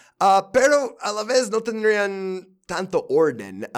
pero 0.53 0.97
a 1.01 1.13
la 1.13 1.25
vez 1.25 1.51
no 1.51 1.63
tendrían 1.63 2.59
tanto 2.67 3.07
orden. 3.09 3.69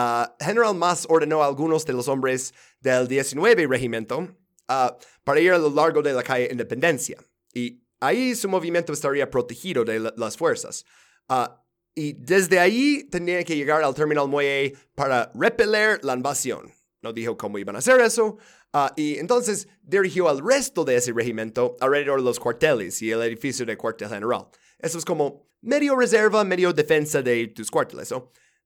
General 0.41 0.75
Mas 0.75 1.07
ordenó 1.09 1.43
a 1.43 1.47
algunos 1.47 1.85
de 1.87 1.93
los 1.93 2.09
hombres 2.09 2.53
del 2.81 3.09
19 3.09 3.67
regimiento 3.67 4.37
Ah, 4.73 4.97
para 5.25 5.41
ir 5.41 5.51
a 5.51 5.59
lo 5.59 5.69
largo 5.69 6.01
de 6.01 6.13
la 6.13 6.23
calle 6.23 6.49
Independencia. 6.53 7.19
Y 7.53 7.83
ahí 7.99 8.37
su 8.37 8.49
movimiento 8.49 8.93
estaría 8.93 9.29
protegido 9.29 9.85
de 9.85 9.99
las 9.99 10.37
fuerzas. 10.37 10.85
Ah, 11.29 11.61
y 11.93 12.13
desde 12.13 12.61
ahí 12.61 13.03
tendría 13.11 13.43
que 13.43 13.57
llegar 13.57 13.83
al 13.83 13.97
terminal 13.97 14.29
muelle 14.29 14.77
para 14.95 15.33
repeler 15.35 16.05
la 16.05 16.15
invasión. 16.15 16.71
No 17.03 17.13
dijo 17.13 17.37
cómo 17.37 17.59
iban 17.59 17.75
a 17.75 17.81
hacer 17.81 18.01
eso. 18.01 18.39
Ah, 18.73 18.93
y 18.97 19.19
entonces 19.19 19.67
dirigió 19.83 20.29
al 20.29 20.45
resto 20.45 20.85
de 20.85 20.97
ese 20.97 21.13
regimiento 21.13 21.77
alrededor 21.81 22.21
de 22.21 22.25
los 22.25 22.39
cuarteles 22.39 23.03
y 23.03 23.11
el 23.11 23.23
edificio 23.23 23.67
de 23.67 23.77
cuartel 23.77 24.09
general. 24.09 24.47
Eso 24.79 24.99
es 24.99 25.05
como 25.05 25.49
medio 25.61 25.97
reserva, 25.97 26.45
medio 26.45 26.73
defensa 26.73 27.21
de 27.21 27.49
tus 27.49 27.71
cuarteles. 27.71 28.15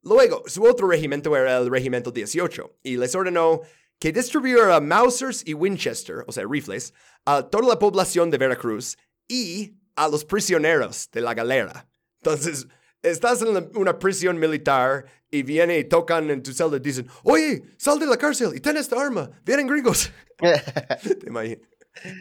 Luego, 0.02 0.42
su 0.46 0.62
otro 0.64 0.88
regimiento 0.88 1.34
era 1.34 1.57
el 1.57 1.70
regimiento 1.70 2.11
18 2.11 2.80
y 2.82 2.98
les 2.98 3.14
ordenó 3.14 3.62
que 3.98 4.12
distribuyera 4.12 4.80
Mausers 4.80 5.42
y 5.46 5.55
Winchester, 5.55 6.24
o 6.26 6.32
sea, 6.32 6.44
rifles, 6.46 6.92
a 7.24 7.42
toda 7.42 7.68
la 7.68 7.78
población 7.78 8.30
de 8.30 8.36
Veracruz 8.36 8.98
y 9.26 9.78
a 9.96 10.09
los 10.09 10.24
prisioneros 10.24 11.09
de 11.11 11.22
la 11.22 11.32
galera. 11.32 11.88
Entonces, 12.20 12.66
estás 13.05 13.42
en 13.42 13.70
una 13.76 13.98
prisión 13.98 14.38
militar 14.38 15.05
y 15.30 15.42
vienen 15.42 15.80
y 15.80 15.84
tocan 15.84 16.30
en 16.30 16.42
tu 16.42 16.52
celda 16.52 16.78
y 16.78 16.80
dicen, 16.80 17.07
oye, 17.22 17.62
sal 17.76 17.98
de 17.98 18.07
la 18.07 18.16
cárcel 18.16 18.52
y 18.55 18.61
ten 18.61 18.76
esta 18.76 19.00
arma, 19.00 19.30
vienen 19.44 19.66
gringos. 19.66 20.11
Te. 20.38 21.61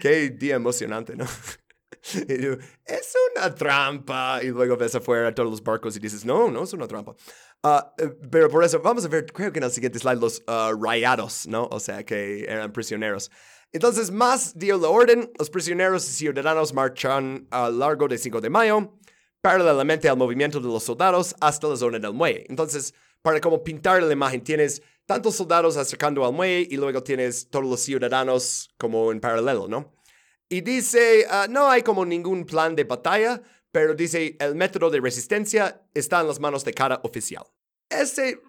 Qué 0.02 0.30
día 0.30 0.56
emocionante, 0.56 1.16
¿no? 1.16 1.26
es 2.86 3.16
una 3.36 3.56
trampa. 3.56 4.40
Y 4.44 4.48
luego 4.48 4.78
ves 4.78 4.94
afuera 4.96 5.34
todos 5.34 5.50
los 5.50 5.64
barcos 5.64 5.96
y 5.96 6.00
dices, 6.00 6.26
no, 6.26 6.52
no 6.52 6.64
es 6.64 6.74
una 6.74 6.88
trampa. 6.88 7.16
Ah, 7.64 7.94
eh, 7.98 8.10
pero 8.30 8.50
por 8.50 8.64
eso, 8.64 8.80
vamos 8.82 9.06
a 9.06 9.08
ver, 9.08 9.26
creo 9.26 9.52
que 9.52 9.60
en 9.60 9.66
el 9.66 9.72
siguiente 9.72 10.00
slide, 10.00 10.20
los 10.20 10.44
uh, 10.48 10.80
rayados, 10.80 11.48
¿no? 11.48 11.68
O 11.72 11.80
sea, 11.80 12.04
que 12.04 12.44
eran 12.44 12.72
prisioneros. 12.74 13.32
Entonces, 13.72 14.12
más 14.12 14.58
dio 14.58 14.78
la 14.78 14.90
orden, 14.90 15.32
los 15.40 15.50
prisioneros 15.50 16.08
y 16.08 16.12
ciudadanos 16.12 16.74
marchan 16.74 17.48
a 17.50 17.70
largo 17.70 18.08
del 18.08 18.20
5 18.20 18.42
de 18.42 18.50
mayo, 18.50 18.94
paralelamente 19.44 20.08
al 20.08 20.16
movimiento 20.16 20.62
de 20.62 20.68
los 20.70 20.86
soldados 20.86 21.36
hasta 21.42 21.68
la 21.68 21.76
zona 21.76 22.00
del 22.00 22.14
muelle. 22.14 22.46
Entonces, 22.48 22.94
para 23.22 23.42
como 23.42 23.62
pintar 23.62 24.02
la 24.02 24.14
imagen, 24.14 24.42
tienes 24.42 24.82
tantos 25.06 25.36
soldados 25.36 25.76
acercando 25.76 26.26
al 26.26 26.32
muelle 26.32 26.66
y 26.72 26.78
luego 26.78 27.04
tienes 27.04 27.50
todos 27.50 27.66
los 27.66 27.82
ciudadanos 27.82 28.74
como 28.78 29.12
en 29.12 29.20
paralelo, 29.20 29.68
¿no? 29.68 29.94
Y 30.48 30.62
dice, 30.62 31.28
uh, 31.30 31.52
no 31.52 31.70
hay 31.70 31.82
como 31.82 32.06
ningún 32.06 32.46
plan 32.46 32.74
de 32.74 32.86
batalla, 32.86 33.42
pero 33.70 33.94
dice, 33.94 34.38
el 34.40 34.56
método 34.56 34.90
de 34.90 35.02
resistencia 35.02 35.82
está 35.94 36.22
en 36.22 36.28
las 36.28 36.40
manos 36.40 36.64
de 36.64 36.74
cada 36.74 37.02
oficial. 37.04 37.44
Ese, 37.90 38.30
eh, 38.30 38.40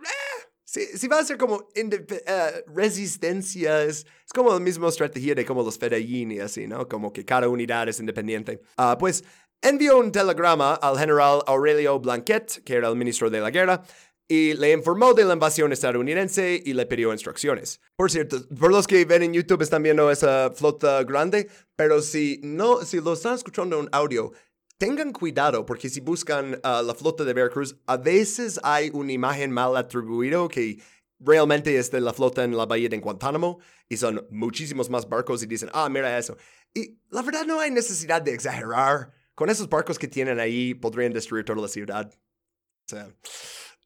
si, 0.65 1.09
va 1.09 1.19
a 1.19 1.25
ser 1.25 1.39
como 1.39 1.57
uh, 1.57 2.73
resistencia, 2.73 3.83
es, 3.83 4.07
como 4.33 4.53
la 4.53 4.61
misma 4.61 4.89
estrategia 4.91 5.35
de 5.35 5.45
como 5.45 5.65
los 5.65 5.77
Fedayín 5.77 6.31
y 6.31 6.39
así, 6.39 6.69
¿no? 6.69 6.87
Como 6.87 7.13
que 7.13 7.25
cada 7.25 7.49
unidad 7.49 7.89
es 7.89 7.99
independiente. 7.99 8.61
Uh, 8.79 8.97
pues 8.97 9.25
envió 9.65 9.99
un 9.99 10.13
telegrama 10.13 10.75
al 10.75 10.99
general 10.99 11.43
Aurelio 11.47 11.99
Blanquet, 11.99 12.63
que 12.65 12.75
era 12.75 12.89
el 12.89 12.97
ministro 12.97 13.31
de 13.31 13.41
la 13.41 13.51
guerra, 13.51 13.83
y 14.29 14.55
le 14.55 14.73
informó 14.73 15.15
de 15.15 15.25
la 15.25 15.35
invasión 15.35 15.73
estadounidense 15.73 16.63
y 16.65 16.73
le 16.75 16.87
pidió 16.87 17.13
instrucciones. 17.13 17.81
Por 17.97 18.11
cierto, 18.11 18.47
por 18.59 18.71
los 18.71 18.87
que 18.87 19.05
ven 19.05 19.23
en 19.23 19.33
YouTube 19.33 19.63
están 19.63 19.83
viendo 19.83 20.11
esa 20.11 20.51
flota 20.55 21.03
grande, 21.05 21.49
pero 21.77 22.01
si 22.03 22.41
no, 22.43 22.83
si 22.83 23.01
lo 23.01 23.15
están 23.15 23.35
escuchando 23.35 23.81
en 23.81 23.89
audio, 23.93 24.33
tengan 24.77 25.13
cuidado 25.13 25.65
porque 25.65 25.89
si 25.89 26.01
buscan 26.01 26.55
uh, 26.55 26.83
la 26.85 26.95
flota 26.95 27.25
de 27.25 27.33
Veracruz, 27.33 27.77
a 27.87 27.97
veces 27.97 28.61
hay 28.63 28.91
una 28.93 29.13
imagen 29.13 29.51
mal 29.51 29.77
atribuida 29.77 30.47
que 30.49 30.79
realmente 31.21 31.77
es 31.79 31.91
de 31.91 32.01
la 32.01 32.13
flota 32.13 32.45
en 32.45 32.57
la 32.57 32.67
bahía 32.67 32.89
de 32.89 32.99
Guantánamo 32.99 33.61
y 33.89 33.97
son 33.97 34.27
muchísimos 34.31 34.91
más 34.91 35.09
barcos 35.09 35.43
y 35.43 35.47
dicen, 35.47 35.71
ah, 35.73 35.89
mira 35.89 36.19
eso. 36.19 36.37
Y 36.75 36.99
la 37.11 37.23
verdad 37.23 37.47
no 37.47 37.61
hay 37.61 37.71
necesidad 37.71 38.21
de 38.21 38.35
exagerar. 38.35 39.13
Con 39.35 39.51
esos 39.51 39.69
barcos 39.69 39.99
que 39.99 40.09
tienen 40.09 40.39
ahí 40.39 40.75
podrían 40.75 41.13
destruir 41.13 41.45
toda 41.45 41.61
la 41.61 41.69
ciudad. 41.69 42.13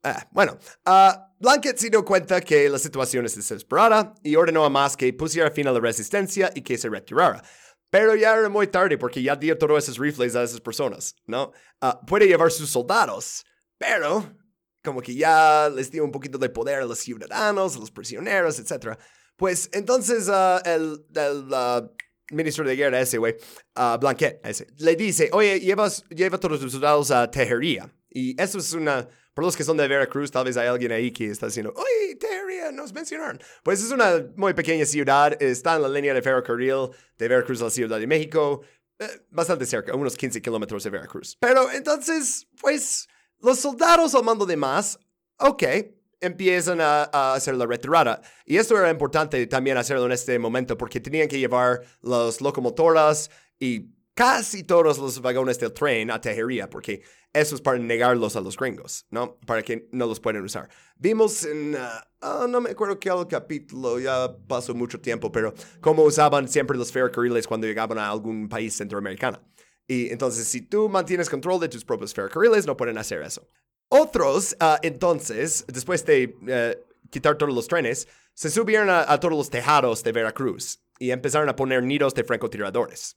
Ah, 0.05 0.29
bueno, 0.31 0.59
uh, 0.87 1.11
Blanket 1.41 1.77
se 1.77 1.91
dio 1.91 2.05
cuenta 2.05 2.41
que 2.41 2.69
la 2.69 2.79
situación 2.79 3.27
es 3.27 3.35
desesperada 3.35 4.15
y 4.23 4.37
ordenó 4.37 4.65
a 4.65 4.71
más 4.71 4.97
que 4.97 5.13
pusiera 5.13 5.51
fin 5.51 5.67
a 5.67 5.73
la 5.73 5.81
resistencia 5.81 6.51
y 6.55 6.63
que 6.63 6.79
se 6.79 6.89
retirara. 6.89 7.43
Pero 7.91 8.15
ya 8.15 8.35
era 8.35 8.49
muy 8.49 8.67
tarde 8.67 8.99
porque 8.99 9.23
ya 9.23 9.35
dio 9.35 9.57
todos 9.57 9.83
esos 9.85 9.99
rifles 9.99 10.37
a 10.37 10.43
esas 10.43 10.61
personas, 10.61 11.17
¿no? 11.27 11.53
Uh, 11.81 12.05
puede 12.07 12.27
llevar 12.27 12.51
sus 12.51 12.71
soldados, 12.71 13.45
pero 13.79 14.37
como 14.85 15.01
que 15.01 15.15
ya 15.15 15.69
les 15.69 15.91
dio 15.91 16.05
un 16.05 16.13
poquito 16.13 16.39
de 16.39 16.51
poder 16.51 16.81
a 16.81 16.85
los 16.85 16.99
ciudadanos, 16.99 17.77
a 17.77 17.79
los 17.79 17.91
prisioneros, 17.91 18.59
etc. 18.59 18.99
Pues 19.37 19.69
entonces 19.73 20.29
el, 20.65 21.05
el 21.15 21.91
ministro 22.31 22.65
de 22.67 22.77
guerra 22.77 23.01
ese, 23.01 23.19
güey, 23.19 23.37
Blanquet, 24.01 24.41
ese, 24.45 24.67
le 24.79 24.97
dice, 24.97 25.31
oye, 25.33 25.61
llevas, 25.61 26.05
lleva 26.09 26.39
todos 26.39 26.61
tus 26.61 26.73
soldados 26.73 27.11
a 27.11 27.31
Tejería. 27.31 27.93
Y 28.11 28.41
eso 28.41 28.59
es 28.59 28.73
una, 28.73 29.09
por 29.35 29.45
los 29.45 29.57
que 29.57 29.65
son 29.65 29.77
de 29.77 29.87
Veracruz, 29.87 30.31
tal 30.31 30.45
vez 30.45 30.57
hay 30.57 30.69
alguien 30.69 30.93
ahí 30.93 31.11
que 31.11 31.27
está 31.27 31.47
diciendo, 31.47 31.73
oye, 31.77 32.17
Tejería, 32.17 32.73
nos 32.73 32.93
mencionaron. 32.93 33.41
Pues 33.63 33.83
es 33.83 33.91
una 33.91 34.27
muy 34.37 34.55
pequeña 34.55 34.85
ciudad, 34.85 35.41
está 35.43 35.77
en 35.77 35.83
la 35.83 35.89
línea 35.89 36.15
de 36.15 36.23
ferrocarril 36.23 36.91
de 37.17 37.29
Veracruz 37.29 37.61
a 37.61 37.65
la 37.65 37.71
Ciudad 37.71 37.99
de 37.99 38.07
México, 38.07 38.63
eh, 38.99 39.07
bastante 39.31 39.65
cerca, 39.65 39.95
unos 39.95 40.17
15 40.17 40.43
kilómetros 40.43 40.83
de 40.83 40.91
Veracruz. 40.91 41.37
Pero 41.41 41.71
entonces, 41.71 42.49
pues, 42.61 43.09
los 43.41 43.59
soldados 43.61 44.15
al 44.15 44.25
mando 44.25 44.45
de 44.45 44.57
más, 44.57 44.99
ok, 45.39 45.63
empiezan 46.21 46.81
a, 46.81 47.35
hacer 47.35 47.55
la 47.55 47.67
retirada. 47.67 48.21
Y 48.45 48.57
esto 48.57 48.79
era 48.79 48.91
importante 48.91 49.47
también 49.47 49.77
hacerlo 49.77 50.07
en 50.07 50.13
este 50.13 50.39
momento 50.39 50.77
porque 50.77 51.01
tenían 51.01 51.29
que 51.29 51.39
llevar 51.39 51.83
las 52.03 52.41
locomotoras 52.41 53.31
y 53.59 53.91
casi 54.15 54.65
todos 54.65 54.99
los 54.99 55.21
vagones 55.21 55.59
del 55.61 55.73
tren 55.73 56.11
a 56.11 56.21
Tejería, 56.21 56.69
porque 56.69 57.03
eso 57.33 57.55
es 57.55 57.61
para 57.61 57.79
negarlos 57.79 58.35
a 58.35 58.41
los 58.41 58.57
gringos, 58.57 59.07
¿no? 59.11 59.39
Para 59.47 59.63
que 59.63 59.89
no 59.93 60.07
los 60.07 60.19
puedan 60.19 60.43
usar. 60.43 60.69
Vimos 60.97 61.45
en, 61.45 61.77
uh, 61.77 62.49
no 62.49 62.61
me 62.61 62.71
acuerdo 62.71 62.99
qué 62.99 63.13
capítulo, 63.29 64.01
ya 64.01 64.37
pasó 64.49 64.75
mucho 64.75 65.01
tiempo, 65.01 65.31
pero 65.31 65.55
cómo 65.81 66.03
usaban 66.03 66.49
siempre 66.49 66.77
los 66.77 66.91
ferrocarriles 66.91 67.47
cuando 67.47 67.67
llegaban 67.67 67.99
a 67.99 68.11
algún 68.11 68.49
país 68.49 68.77
centroamericano. 68.77 69.41
Y 69.87 70.11
entonces, 70.11 70.49
si 70.49 70.63
tú 70.63 70.89
mantienes 70.89 71.31
control 71.31 71.61
de 71.61 71.69
tus 71.69 71.85
propios 71.85 72.13
ferrocarriles, 72.13 72.67
no 72.67 72.77
pueden 72.77 72.99
hacer 72.99 73.23
eso. 73.23 73.47
Otros, 73.89 74.57
uh, 74.61 74.77
entonces, 74.83 75.65
después 75.69 76.05
de 76.05 76.35
uh, 76.43 77.09
quitar 77.11 77.39
todos 77.39 77.55
los 77.55 77.69
trenes, 77.69 78.07
se 78.35 78.51
subieron 78.51 78.91
a, 78.91 79.11
a, 79.11 79.19
todos 79.19 79.37
los 79.37 79.51
tejados 79.51 80.03
de 80.05 80.13
Veracruz 80.13 80.81
y 80.99 81.11
empezaron 81.11 81.49
a 81.49 81.57
poner 81.57 81.83
nidos 81.83 82.15
de 82.15 82.25
francotiradores. 82.25 83.17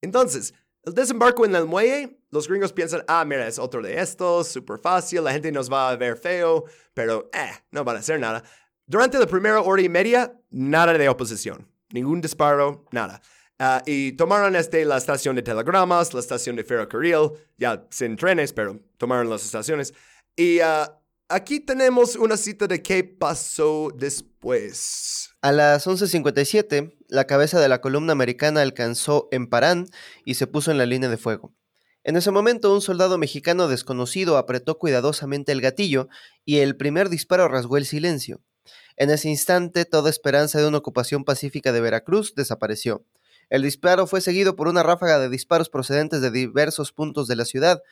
Entonces, 0.00 0.54
el 0.84 0.94
desembarco 0.94 1.44
en 1.46 1.54
el 1.54 1.66
muelle, 1.66 2.18
los 2.30 2.48
gringos 2.48 2.72
piensan, 2.72 3.04
ah, 3.06 3.24
mira, 3.24 3.46
es 3.46 3.58
otro 3.58 3.80
de 3.80 4.00
estos, 4.00 4.48
súper 4.48 4.78
fácil, 4.78 5.22
la 5.22 5.32
gente 5.32 5.52
nos 5.52 5.70
va 5.70 5.90
a 5.90 5.96
ver 5.96 6.16
feo, 6.16 6.64
pero, 6.92 7.30
eh, 7.32 7.52
no 7.70 7.84
van 7.84 7.96
a 7.96 7.98
hacer 8.00 8.18
nada. 8.18 8.42
Durante 8.84 9.18
la 9.18 9.26
primera 9.26 9.60
hora 9.60 9.80
y 9.80 9.88
media, 9.88 10.34
nada 10.50 10.92
de 10.92 11.08
oposición, 11.08 11.68
ningún 11.90 12.20
disparo, 12.20 12.84
nada. 12.90 13.22
Uh, 13.60 13.80
y 13.86 14.12
tomaron 14.12 14.56
este, 14.56 14.84
la 14.84 14.96
estación 14.96 15.36
de 15.36 15.42
telegramas, 15.42 16.14
la 16.14 16.20
estación 16.20 16.56
de 16.56 16.64
ferrocarril, 16.64 17.30
ya 17.58 17.86
sin 17.90 18.16
trenes, 18.16 18.52
pero 18.52 18.80
tomaron 18.96 19.30
las 19.30 19.44
estaciones. 19.44 19.94
Y 20.34 20.60
uh, 20.60 20.90
aquí 21.28 21.60
tenemos 21.60 22.16
una 22.16 22.36
cita 22.36 22.66
de 22.66 22.82
qué 22.82 23.04
pasó 23.04 23.90
después. 23.94 25.30
A 25.42 25.52
las 25.52 25.86
11.57, 25.86 26.96
la 27.08 27.26
cabeza 27.26 27.60
de 27.60 27.68
la 27.68 27.80
columna 27.80 28.12
americana 28.12 28.62
alcanzó 28.62 29.28
en 29.30 29.46
Parán 29.46 29.86
y 30.24 30.34
se 30.34 30.46
puso 30.46 30.70
en 30.70 30.78
la 30.78 30.86
línea 30.86 31.08
de 31.08 31.16
fuego. 31.16 31.54
En 32.04 32.16
ese 32.16 32.32
momento, 32.32 32.74
un 32.74 32.80
soldado 32.80 33.16
mexicano 33.16 33.68
desconocido 33.68 34.36
apretó 34.36 34.76
cuidadosamente 34.78 35.52
el 35.52 35.60
gatillo 35.60 36.08
y 36.44 36.58
el 36.58 36.76
primer 36.76 37.08
disparo 37.08 37.46
rasgó 37.46 37.76
el 37.76 37.86
silencio. 37.86 38.40
En 38.96 39.10
ese 39.10 39.28
instante, 39.28 39.84
toda 39.84 40.10
esperanza 40.10 40.60
de 40.60 40.66
una 40.66 40.78
ocupación 40.78 41.24
pacífica 41.24 41.72
de 41.72 41.80
Veracruz 41.80 42.34
desapareció. 42.34 43.04
El 43.52 43.60
disparo 43.60 44.06
fue 44.06 44.22
seguido 44.22 44.56
por 44.56 44.66
una 44.66 44.82
ráfaga 44.82 45.18
de 45.18 45.28
disparos 45.28 45.68
procedentes 45.68 46.22
de 46.22 46.30
diversos 46.30 46.90
puntos 46.90 47.28
de 47.28 47.36
la 47.36 47.44
ciudad. 47.44 47.82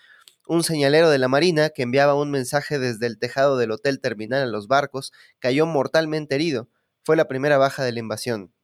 Un 0.46 0.64
señalero 0.64 1.10
de 1.10 1.18
la 1.18 1.28
Marina, 1.28 1.68
que 1.68 1.82
enviaba 1.82 2.14
un 2.14 2.30
mensaje 2.30 2.78
desde 2.78 3.06
el 3.06 3.18
tejado 3.18 3.58
del 3.58 3.72
Hotel 3.72 4.00
Terminal 4.00 4.42
a 4.42 4.46
los 4.46 4.68
barcos, 4.68 5.12
cayó 5.38 5.66
mortalmente 5.66 6.34
herido. 6.34 6.70
Fue 7.04 7.14
la 7.14 7.28
primera 7.28 7.58
baja 7.58 7.84
de 7.84 7.92
la 7.92 7.98
invasión. 7.98 8.54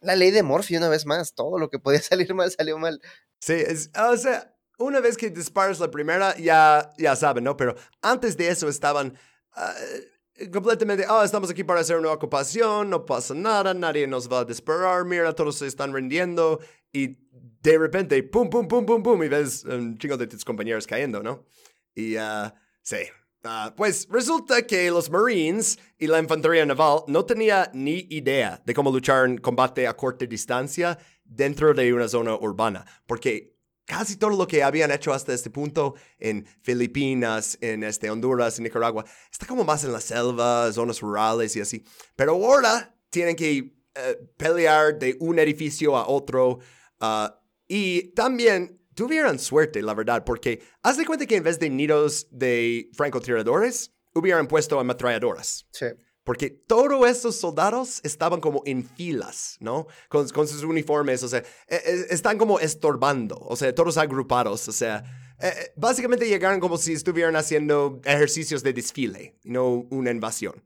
La 0.00 0.16
ley 0.16 0.32
de 0.32 0.42
Morphy, 0.42 0.78
una 0.78 0.88
vez 0.88 1.06
más, 1.06 1.36
todo 1.36 1.60
lo 1.60 1.70
que 1.70 1.78
podía 1.78 2.02
salir 2.02 2.34
mal 2.34 2.50
salió 2.50 2.76
mal. 2.76 3.00
Sí, 3.38 3.52
es, 3.52 3.92
o 3.96 4.16
sea, 4.16 4.56
una 4.78 4.98
vez 4.98 5.16
que 5.16 5.30
disparas 5.30 5.78
la 5.78 5.92
primera, 5.92 6.36
ya, 6.38 6.90
ya 6.98 7.14
saben, 7.14 7.44
¿no? 7.44 7.56
Pero 7.56 7.76
antes 8.02 8.36
de 8.36 8.48
eso 8.48 8.68
estaban... 8.68 9.16
Ah, 9.52 9.76
completamente, 10.52 11.04
ah, 11.08 11.22
estamos 11.24 11.50
aquí 11.50 11.64
para 11.64 11.80
hacer 11.80 11.96
una 11.96 12.12
ocupación, 12.12 12.88
no 12.88 13.04
pasa 13.04 13.34
nada, 13.34 13.74
nadie 13.74 14.06
nos 14.06 14.30
va 14.30 14.40
a 14.40 14.44
disparar, 14.44 15.04
mira, 15.04 15.34
todos 15.34 15.56
se 15.56 15.66
están 15.66 15.92
rindiendo 15.92 16.60
y 16.92 17.18
de 17.62 17.78
repente, 17.78 18.22
pum, 18.22 18.48
pum, 18.48 18.66
pum, 18.66 18.86
pum, 18.86 19.02
pum, 19.02 19.22
y 19.22 19.28
ves 19.28 19.64
un 19.64 19.98
chingo 19.98 20.16
de 20.16 20.26
tus 20.26 20.44
compañeros 20.44 20.86
cayendo, 20.86 21.22
¿no? 21.22 21.44
Y, 21.94 22.16
uh, 22.16 22.50
sí. 22.82 22.98
Uh, 23.42 23.74
pues 23.74 24.06
resulta 24.10 24.66
que 24.66 24.90
los 24.90 25.08
Marines 25.10 25.78
y 25.98 26.06
la 26.06 26.18
infantería 26.18 26.66
naval 26.66 27.04
no 27.06 27.24
tenían 27.24 27.70
ni 27.72 28.06
idea 28.10 28.60
de 28.66 28.74
cómo 28.74 28.90
luchar 28.90 29.24
en 29.24 29.38
combate 29.38 29.86
a 29.86 29.96
corta 29.96 30.26
distancia 30.26 30.98
dentro 31.24 31.72
de 31.72 31.94
una 31.94 32.06
zona 32.06 32.34
urbana, 32.34 32.84
porque 33.06 33.56
casi 33.90 34.14
todo 34.14 34.30
lo 34.30 34.46
que 34.46 34.62
habían 34.62 34.92
hecho 34.92 35.12
hasta 35.12 35.34
este 35.34 35.50
punto 35.50 35.96
en 36.20 36.46
Filipinas, 36.62 37.58
en 37.60 37.82
este, 37.82 38.08
Honduras, 38.08 38.56
en 38.56 38.62
Nicaragua, 38.62 39.04
está 39.32 39.46
como 39.46 39.64
más 39.64 39.82
en 39.82 39.92
la 39.92 40.00
selva, 40.00 40.72
zonas 40.72 41.00
rurales 41.00 41.56
y 41.56 41.60
así. 41.60 41.84
Pero 42.14 42.34
ahora 42.34 42.94
tienen 43.10 43.34
que 43.34 43.74
eh, 43.96 44.30
pelear 44.36 44.96
de 44.96 45.16
un 45.18 45.40
edificio 45.40 45.96
a 45.96 46.06
otro 46.06 46.60
ah, 47.00 47.42
y 47.66 48.12
también 48.12 48.80
tuvieron 48.94 49.40
suerte, 49.40 49.82
la 49.82 49.94
verdad, 49.94 50.22
porque 50.24 50.62
haz 50.84 50.96
de 50.96 51.04
cuenta 51.04 51.26
que 51.26 51.34
en 51.34 51.42
vez 51.42 51.58
de 51.58 51.68
nidos 51.68 52.28
de 52.30 52.90
francotiradores, 52.94 53.92
hubieran 54.14 54.46
puesto 54.46 54.78
ametralladoras. 54.78 55.66
Sí. 55.72 55.86
Porque 56.24 56.50
todos 56.50 57.08
estos 57.08 57.36
soldados 57.36 58.00
estaban 58.04 58.40
como 58.40 58.62
en 58.66 58.84
filas, 58.84 59.56
¿no? 59.60 59.86
Con, 60.08 60.28
sus 60.28 60.62
uniformes, 60.62 61.22
o 61.22 61.28
sea, 61.28 61.42
e, 61.66 61.76
e, 61.76 62.06
están 62.10 62.36
como 62.36 62.60
estorbando, 62.60 63.38
o 63.38 63.56
sea, 63.56 63.74
todos 63.74 63.96
agrupados, 63.96 64.68
o 64.68 64.72
sea, 64.72 65.02
e, 65.40 65.72
básicamente 65.76 66.28
llegaron 66.28 66.60
como 66.60 66.76
si 66.76 66.92
estuvieran 66.92 67.36
haciendo 67.36 68.00
ejercicios 68.04 68.62
de 68.62 68.72
desfile, 68.72 69.38
no 69.44 69.86
una 69.90 70.10
invasión. 70.10 70.62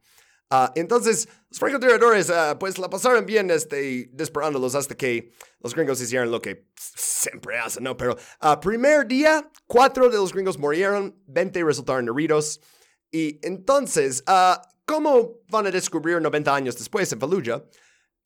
Uh, 0.50 0.70
entonces, 0.74 1.28
los 1.50 1.58
francotiradores, 1.58 2.28
uh, 2.28 2.58
pues 2.58 2.78
la 2.78 2.90
pasaron 2.90 3.24
bien 3.26 3.50
este, 3.50 4.10
disparándolos 4.12 4.74
hasta 4.74 4.94
que 4.94 5.32
los 5.60 5.74
gringos 5.74 6.00
hicieron 6.00 6.30
lo 6.30 6.40
que 6.40 6.68
siempre 6.76 7.58
hacen, 7.58 7.84
¿no? 7.84 7.96
Pero 7.96 8.16
uh, 8.42 8.60
primer 8.60 9.06
día, 9.06 9.50
cuatro 9.66 10.08
de 10.10 10.16
los 10.16 10.32
gringos 10.32 10.58
murieron, 10.58 11.18
20 11.26 11.64
resultaron 11.64 12.08
heridos. 12.08 12.60
Y 13.10 13.40
entonces, 13.42 14.22
¿Cómo 14.86 15.40
van 15.48 15.66
a 15.66 15.70
descubrir 15.70 16.20
90 16.20 16.54
años 16.54 16.76
después 16.76 17.10
en 17.10 17.18
Fallujah? 17.18 17.64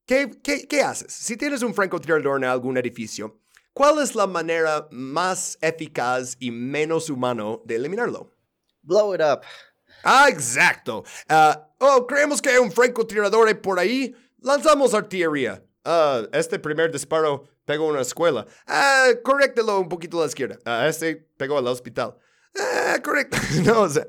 ¿Qué, 0.05 0.31
qué, 0.43 0.67
qué 0.67 0.83
haces? 0.83 1.13
Si 1.13 1.37
tienes 1.37 1.63
un 1.63 1.73
francotirador 1.73 2.39
en 2.39 2.45
algún 2.45 2.77
edificio, 2.77 3.39
¿cuál 3.73 4.03
es 4.03 4.17
la 4.17 4.27
manera 4.27 4.89
más 4.91 5.57
eficaz 5.61 6.37
y 6.41 6.51
menos 6.51 7.11
humano 7.11 7.63
de 7.65 7.77
eliminarlo? 7.77 8.35
Blow 8.83 9.15
it 9.15 9.21
up. 9.21 9.43
Ah, 10.03 10.29
exacto. 10.29 11.05
Ah, 11.29 11.69
oh, 11.79 12.07
creemos 12.07 12.43
que 12.43 12.49
hay 12.49 12.59
un 12.59 12.73
francotirador 12.73 13.61
por 13.61 13.79
ahí. 13.79 14.15
Lanzamos 14.41 14.95
artillería. 14.95 15.63
Uh, 15.85 16.27
este 16.33 16.59
primer 16.59 16.91
disparo 16.91 17.45
pegó 17.65 17.87
a 17.87 17.93
una 17.93 18.01
escuela. 18.01 18.47
Ah, 18.67 19.11
corréctelo 19.23 19.79
un 19.79 19.89
poquito 19.89 20.19
a 20.19 20.23
la 20.23 20.27
izquierda. 20.27 20.59
Ah, 20.65 20.89
este 20.89 21.15
pegó 21.37 21.57
al 21.57 21.67
hospital. 21.69 22.17
Ah, 22.59 22.99
correcto. 23.05 23.37
no, 23.65 23.83
o 23.83 23.89
sea, 23.89 24.07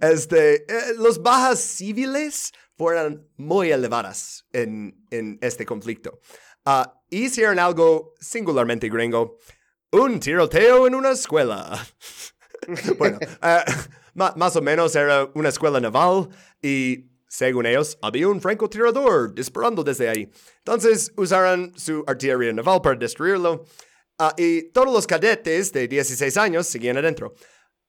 este, 0.00 0.64
eh, 0.72 0.94
los 0.98 1.22
bajas 1.22 1.60
civiles 1.60 2.52
fueron 2.76 3.28
muy 3.36 3.70
elevadas 3.70 4.46
en, 4.52 5.06
en 5.10 5.38
este 5.40 5.64
conflicto. 5.64 6.20
Uh, 6.66 6.84
hicieron 7.10 7.58
algo 7.58 8.14
singularmente 8.20 8.88
gringo, 8.88 9.38
un 9.92 10.18
tiroteo 10.18 10.86
en 10.86 10.94
una 10.94 11.10
escuela. 11.10 11.86
bueno, 12.98 13.18
uh, 13.20 13.70
más 14.14 14.56
o 14.56 14.62
menos 14.62 14.96
era 14.96 15.30
una 15.34 15.50
escuela 15.50 15.78
naval 15.80 16.28
y, 16.62 17.10
según 17.28 17.66
ellos, 17.66 17.98
había 18.00 18.28
un 18.28 18.40
francotirador 18.40 19.34
disparando 19.34 19.84
desde 19.84 20.08
ahí. 20.08 20.30
Entonces 20.58 21.12
usaron 21.16 21.72
su 21.76 22.02
artillería 22.06 22.52
naval 22.52 22.80
para 22.80 22.96
destruirlo. 22.96 23.64
Ah, 24.18 24.32
y 24.38 24.70
todos 24.70 24.92
los 24.92 25.06
cadetes 25.06 25.72
de 25.72 25.88
16 25.88 26.36
años 26.36 26.66
seguían 26.66 26.96
adentro. 26.96 27.34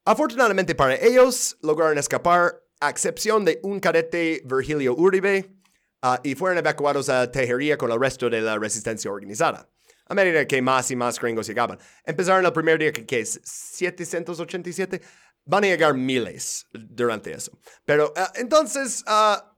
Afortunadamente 0.06 0.76
para 0.76 0.96
ellos, 0.96 1.58
lograron 1.62 1.98
escapar, 1.98 2.62
a 2.80 2.90
excepción 2.90 3.44
de 3.46 3.60
un 3.64 3.80
cadete 3.80 4.42
Virgilio 4.46 4.94
Uribe, 4.96 5.52
ah, 6.02 6.20
y 6.24 6.36
fueron 6.36 6.58
evacuados 6.60 7.10
a 7.10 7.32
Tejería 7.32 7.78
con 7.78 7.92
el 7.92 8.00
resto 8.00 8.30
de 8.30 8.42
la 8.42 8.58
resistencia 8.60 9.10
organizada. 9.12 9.70
A 10.08 10.14
medida 10.14 10.46
que 10.46 10.62
más 10.62 10.92
y 10.92 10.96
más 10.96 11.20
gringos 11.20 11.48
llegaban. 11.48 11.80
Empezaron 12.04 12.46
el 12.46 12.54
primer 12.54 12.78
día 12.78 12.92
que, 12.94 13.06
que 13.08 13.22
es 13.22 13.40
787. 13.44 15.02
Van 15.46 15.64
a 15.64 15.68
llegar 15.68 15.96
miles 15.96 16.68
durante 16.72 17.32
eso. 17.34 17.58
Pero 17.86 18.14
ah, 18.16 18.32
entonces, 18.36 19.04
ah, 19.08 19.56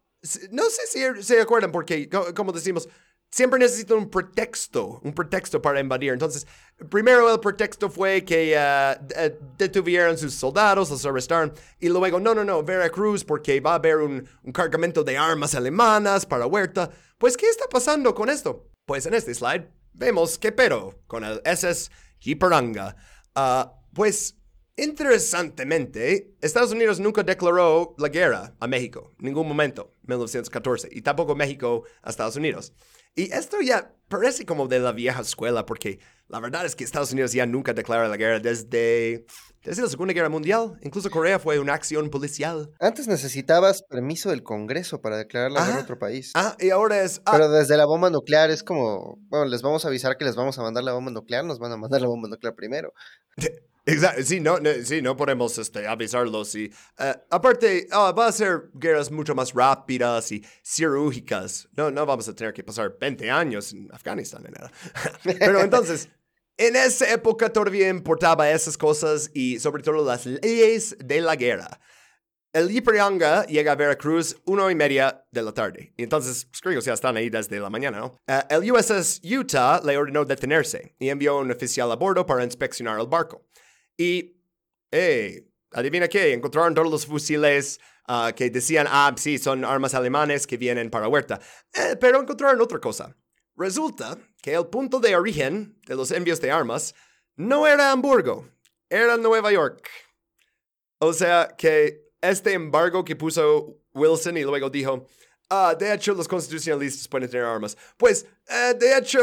no 0.51 0.63
sé 0.69 0.81
si 0.87 1.23
se 1.23 1.41
acuerdan 1.41 1.71
porque, 1.71 2.07
co- 2.07 2.33
como 2.33 2.53
decimos, 2.53 2.87
siempre 3.29 3.59
necesitan 3.59 3.97
un 3.97 4.09
pretexto, 4.09 4.99
un 5.03 5.13
pretexto 5.13 5.61
para 5.61 5.79
invadir. 5.79 6.13
Entonces, 6.13 6.47
primero 6.89 7.31
el 7.33 7.39
pretexto 7.39 7.89
fue 7.89 8.23
que 8.23 8.55
de- 8.55 9.37
detuvieron 9.57 10.17
sus 10.17 10.33
soldados, 10.33 10.89
los 10.89 11.05
arrestaron, 11.05 11.53
y 11.79 11.89
luego, 11.89 12.19
no, 12.19 12.33
no, 12.33 12.43
no, 12.43 12.63
Veracruz, 12.63 13.23
porque 13.23 13.59
va 13.59 13.71
a 13.71 13.75
haber 13.75 13.97
un, 13.97 14.27
un 14.43 14.51
cargamento 14.51 15.03
de 15.03 15.17
armas 15.17 15.55
alemanas 15.55 16.25
para 16.25 16.45
Huerta. 16.47 16.89
Pues, 17.17 17.35
¿qué 17.37 17.47
está 17.49 17.67
pasando 17.67 18.13
con 18.15 18.29
esto? 18.29 18.69
Pues 18.85 19.05
en 19.05 19.13
este 19.13 19.33
slide 19.33 19.67
vemos 19.93 20.37
que 20.37 20.51
pero 20.51 20.99
con 21.07 21.23
el 21.23 21.41
SS 21.43 21.89
Jiparanga. 22.19 22.95
Ah, 23.35 23.73
pues, 23.93 24.35
interesantemente, 25.17 26.35
Estados 26.41 26.71
Unidos 26.71 26.99
nunca 26.99 27.23
declaró 27.23 27.95
la 27.97 28.09
guerra 28.09 28.53
a 28.59 28.67
México, 28.67 29.11
en 29.19 29.25
ningún 29.25 29.47
momento, 29.47 29.95
1914, 30.03 30.89
y 30.91 31.01
tampoco 31.01 31.35
México 31.35 31.83
a 32.03 32.09
Estados 32.09 32.35
Unidos. 32.35 32.73
Y 33.17 33.33
esto 33.33 33.57
ya 33.61 33.91
parece 34.07 34.45
como 34.45 34.67
de 34.67 34.79
la 34.79 34.91
vieja 34.91 35.21
escuela, 35.21 35.65
porque 35.65 35.99
la 36.27 36.39
verdad 36.39 36.65
es 36.65 36.75
que 36.75 36.83
Estados 36.83 37.11
Unidos 37.11 37.33
ya 37.33 37.45
nunca 37.47 37.73
declara 37.73 38.07
la 38.07 38.15
guerra 38.15 38.39
desde, 38.39 39.25
desde 39.63 39.81
la 39.81 39.89
Segunda 39.89 40.13
Guerra 40.13 40.29
Mundial. 40.29 40.77
Incluso 40.83 41.09
Corea 41.09 41.39
fue 41.39 41.57
una 41.59 41.73
acción 41.73 42.09
policial. 42.11 42.69
Antes 42.79 43.07
necesitabas 43.07 43.81
permiso 43.81 44.29
del 44.29 44.43
Congreso 44.43 45.01
para 45.01 45.17
declarar 45.17 45.51
la 45.51 45.61
guerra 45.65 45.75
Ah. 45.77 45.79
a 45.79 45.83
otro 45.83 45.97
país. 45.97 46.31
Ah, 46.35 46.55
y 46.59 46.69
ahora 46.69 47.01
es... 47.01 47.21
ah, 47.25 47.31
Pero 47.31 47.49
desde 47.49 47.75
la 47.75 47.85
bomba 47.85 48.09
nuclear 48.11 48.51
es 48.51 48.61
como, 48.63 49.17
bueno, 49.29 49.45
les 49.47 49.63
vamos 49.63 49.83
a 49.83 49.87
avisar 49.87 50.15
que 50.17 50.23
les 50.25 50.35
vamos 50.35 50.59
a 50.59 50.61
mandar 50.61 50.83
la 50.83 50.93
bomba 50.93 51.09
nuclear, 51.11 51.43
nos 51.43 51.57
van 51.57 51.71
a 51.71 51.77
mandar 51.77 51.99
la 52.01 52.07
bomba 52.07 52.29
nuclear 52.29 52.53
primero. 52.55 52.93
Exacto, 53.87 54.21
sí, 54.21 54.41
no, 54.41 54.59
no, 54.59 54.69
sí, 54.83 55.01
no 55.01 55.15
podemos 55.15 55.57
este, 55.57 55.87
avisarlos. 55.87 56.53
Y, 56.55 56.69
eh, 56.99 57.15
aparte, 57.29 57.87
ah, 57.91 58.11
va 58.11 58.27
a 58.27 58.31
ser 58.33 58.69
guerras 58.73 59.09
mucho 59.09 59.33
más 59.33 59.53
rápidas 59.53 60.29
y 60.33 60.45
cirúrgicas. 60.61 61.69
No, 61.75 61.89
no 61.89 62.05
vamos 62.05 62.27
a 62.27 62.35
tener 62.35 62.53
que 62.53 62.65
pasar 62.65 62.97
20 62.99 63.31
años 63.31 63.71
en 63.71 63.89
Afganistán. 63.93 64.43
ni 64.43 64.49
nada. 64.51 64.69
Pero 65.23 65.61
entonces, 65.61 66.09
en 66.57 66.75
esa 66.75 67.09
época 67.13 67.49
todavía 67.49 67.87
importaba 67.87 68.51
esas 68.51 68.77
cosas 68.77 69.31
y 69.33 69.57
sobre 69.59 69.83
todo 69.83 70.03
las 70.03 70.25
leyes 70.25 70.97
de 70.99 71.21
la 71.21 71.37
guerra. 71.37 71.79
El 72.51 72.69
Ipiranga 72.75 73.45
llega 73.45 73.71
a 73.71 73.75
Veracruz 73.75 74.35
una 74.45 74.69
y 74.69 74.75
media 74.75 75.23
de 75.31 75.43
la 75.43 75.53
tarde. 75.53 75.93
Y 75.95 76.03
entonces 76.03 76.45
los 76.51 76.61
gringos 76.61 76.83
ya 76.83 76.93
están 76.93 77.15
ahí 77.15 77.29
desde 77.29 77.59
la 77.59 77.69
mañana, 77.69 77.99
¿no? 77.99 78.19
Eh, 78.27 78.41
el 78.49 78.69
USS 78.69 79.21
Utah 79.23 79.79
le 79.85 79.97
ordenó 79.97 80.25
detenerse 80.25 80.93
y 80.99 81.07
envió 81.07 81.37
un 81.37 81.51
oficial 81.51 81.89
a 81.91 81.95
bordo 81.95 82.25
para 82.25 82.43
inspeccionar 82.43 82.99
el 82.99 83.07
barco. 83.07 83.45
Y, 83.97 84.37
hey, 84.91 85.51
adivina 85.71 86.07
qué, 86.07 86.33
encontraron 86.33 86.73
todos 86.73 86.91
los 86.91 87.05
fusiles 87.05 87.79
ah, 88.07 88.31
que 88.35 88.49
decían, 88.49 88.87
ah, 88.89 89.13
sí, 89.17 89.37
son 89.37 89.65
armas 89.65 89.93
alemanes 89.93 90.45
que 90.45 90.57
vienen 90.57 90.89
para 90.89 91.07
Huerta. 91.07 91.39
Eh, 91.73 91.95
pero 91.99 92.21
encontraron 92.21 92.61
otra 92.61 92.79
cosa. 92.79 93.15
Resulta 93.55 94.17
que 94.41 94.53
el 94.53 94.67
punto 94.67 94.99
de 94.99 95.15
origen 95.15 95.79
de 95.87 95.95
los 95.95 96.11
envíos 96.11 96.39
de 96.39 96.51
armas 96.51 96.93
no 97.35 97.65
era 97.65 97.91
Hamburgo, 97.91 98.47
era 98.89 99.17
Nueva 99.17 99.51
York. 99.51 99.89
O 100.99 101.11
sea 101.11 101.55
que 101.57 102.07
este 102.21 102.53
embargo 102.53 103.03
que 103.03 103.15
puso 103.15 103.79
Wilson 103.93 104.37
y 104.37 104.43
luego 104.43 104.69
dijo, 104.69 105.07
ah, 105.49 105.75
de 105.77 105.93
hecho 105.93 106.13
los 106.13 106.27
constitucionalistas 106.27 107.07
pueden 107.07 107.29
tener 107.29 107.45
armas. 107.45 107.77
Pues, 107.97 108.27
eh, 108.47 108.73
de 108.79 108.97
hecho, 108.97 109.19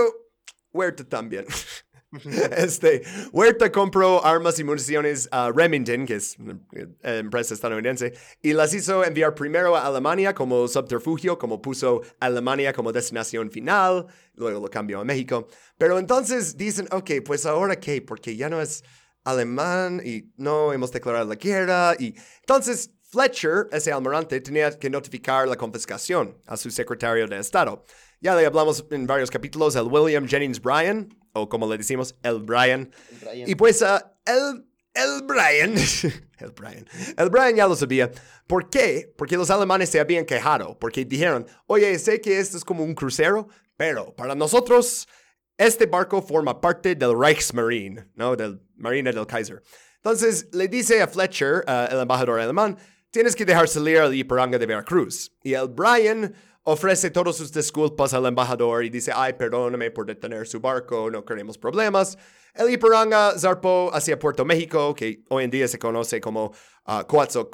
Huerta 0.73 1.05
también. 1.05 1.47
Este, 2.57 3.03
Huerta 3.33 3.71
compró 3.71 4.25
armas 4.25 4.59
y 4.59 4.65
municiones 4.65 5.29
a 5.31 5.51
Remington, 5.55 6.07
que 6.07 6.17
es 6.17 6.37
una 6.39 6.59
eh, 6.73 7.19
empresa 7.19 7.55
estadounidense, 7.55 8.15
y 8.43 8.53
las 8.53 8.73
hizo 8.75 9.05
enviar 9.05 9.35
primero 9.35 9.77
a 9.77 9.87
Alemania 9.87 10.35
como 10.35 10.67
subterfugio, 10.69 11.39
como 11.39 11.61
puso 11.61 12.03
Alemania 12.21 12.73
como 12.73 12.93
destinación 12.93 13.51
final, 13.51 14.07
luego 14.35 14.61
lo 14.61 14.71
cambió 14.71 15.01
a 15.01 15.05
México. 15.05 15.49
Pero 15.79 15.99
entonces 15.99 16.57
dicen, 16.57 16.87
ok, 16.91 17.11
pues 17.25 17.47
ahora 17.47 17.77
qué, 17.77 18.03
porque 18.03 18.37
ya 18.37 18.49
no 18.49 18.61
es 18.61 18.85
alemán 19.25 20.03
y 20.05 20.33
no 20.37 20.73
hemos 20.73 20.93
declarado 20.93 21.29
la 21.29 21.37
guerra. 21.37 21.95
Y 21.99 22.15
entonces 22.41 22.91
Fletcher, 23.03 23.69
ese 23.71 23.93
almirante, 23.93 24.41
tenía 24.41 24.77
que 24.77 24.91
notificar 24.91 25.47
la 25.49 25.57
confiscación 25.57 26.37
a 26.47 26.57
su 26.57 26.71
secretario 26.71 27.27
de 27.27 27.39
Estado. 27.39 27.85
Ya 28.21 28.35
le 28.35 28.45
hablamos 28.47 28.85
en 28.91 29.07
varios 29.07 29.31
capítulos, 29.31 29.77
el 29.77 29.85
William 29.85 30.27
Jennings 30.27 30.61
Bryan, 30.61 31.09
o 31.35 31.49
como 31.49 31.69
le 31.71 31.77
decimos, 31.77 32.17
el. 32.23 32.41
Bryan. 32.41 32.91
Y 33.47 33.55
pues 33.55 33.83
ah, 33.83 34.17
el, 34.25 34.67
el 34.95 35.23
Bryan, 35.23 35.75
el 36.39 36.51
Bryan, 36.53 36.87
el 37.19 37.31
Bryan 37.31 37.57
ya 37.57 37.67
lo 37.67 37.77
sabía. 37.77 38.11
¿Por 38.47 38.71
qué? 38.71 39.13
Porque 39.17 39.37
los 39.37 39.51
alemanes 39.51 39.91
se 39.91 40.01
habían 40.01 40.25
quejado, 40.25 40.79
porque 40.79 41.05
dijeron, 41.05 41.47
oye, 41.67 41.99
sé 41.99 42.21
que 42.21 42.39
esto 42.39 42.57
es 42.57 42.65
como 42.65 42.83
un 42.83 42.95
crucero, 42.95 43.49
pero 43.77 44.15
para 44.15 44.35
nosotros 44.35 45.07
este 45.59 45.87
barco 45.87 46.23
forma 46.23 46.61
parte 46.61 46.95
del 46.95 47.19
Reichsmarine, 47.19 48.09
¿no? 48.15 48.37
Del 48.37 48.61
Marina 48.77 49.13
del 49.13 49.27
Kaiser. 49.27 49.63
Entonces 49.97 50.49
le 50.53 50.69
dice 50.69 51.01
a 51.01 51.09
Fletcher, 51.09 51.65
ah, 51.67 51.89
el 51.91 52.01
embajador 52.01 52.41
alemán, 52.41 52.77
tienes 53.11 53.37
que 53.37 53.45
dejar 53.45 53.69
salir 53.69 53.99
al 53.99 54.15
Ipiranga 54.15 54.59
de 54.59 54.67
Veracruz. 54.67 55.33
Y 55.43 55.55
el 55.55 55.69
Bryan 55.69 56.35
ofrece 56.65 57.11
todas 57.11 57.37
sus 57.37 57.53
disculpas 57.53 58.15
al 58.15 58.27
embajador 58.27 58.85
y 58.85 58.91
dice, 58.91 59.13
ay, 59.15 59.35
perdóname 59.35 59.91
por 59.91 60.07
detener 60.07 60.47
su 60.47 60.61
barco, 60.61 61.11
no 61.11 61.25
queremos 61.25 61.57
problemas. 61.57 62.19
El 62.55 62.71
Ipiranga 62.71 63.39
zarpó 63.39 63.91
hacia 63.93 64.19
Puerto 64.19 64.45
México, 64.45 64.95
que 64.95 65.23
hoy 65.29 65.45
en 65.45 65.51
día 65.51 65.69
se 65.69 65.79
conoce 65.79 66.21
como 66.21 66.53
uh. 66.87 67.51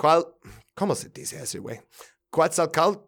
¿Cómo 0.75 0.95
se 0.95 1.09
dice 1.09 1.43
eso, 1.43 1.61
güey? 1.61 1.81
Coatzacal... 2.31 3.07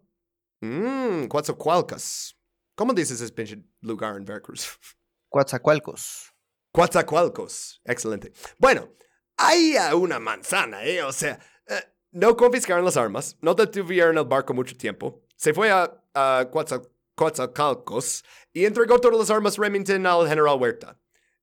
Mmm, 0.61 1.27
Coatzacoalcos. 1.27 2.39
¿Cómo 2.77 2.93
dices 2.93 3.21
ese 3.21 3.33
pinche 3.33 3.63
lugar 3.81 4.17
en 4.17 4.25
Veracruz? 4.25 4.79
Coatzacoalcos. 5.29 6.33
Coatzacoalcos. 6.73 7.81
Excelente. 7.85 8.33
Bueno, 8.59 8.89
hay 9.37 9.75
uh, 9.77 9.97
una 9.97 10.19
manzana, 10.19 10.85
¿eh? 10.85 11.03
O 11.03 11.13
sea, 11.13 11.39
eh, 11.67 11.83
no 12.13 12.37
confiscaron 12.37 12.85
las 12.85 12.97
armas, 12.97 13.37
no 13.41 13.55
detuvieron 13.55 14.17
el 14.19 14.25
barco 14.25 14.55
mucho 14.55 14.77
tiempo, 14.77 15.22
se 15.43 15.53
fue 15.53 15.73
a, 15.73 15.93
a 16.15 16.49
Coatza- 16.53 16.89
Coatzacoalcos 17.17 18.23
y 18.53 18.65
entregó 18.65 19.01
todas 19.01 19.19
las 19.19 19.29
armas 19.29 19.59
Remington 19.59 20.07
al 20.07 20.29
general 20.29 20.57
Huerta. 20.61 20.97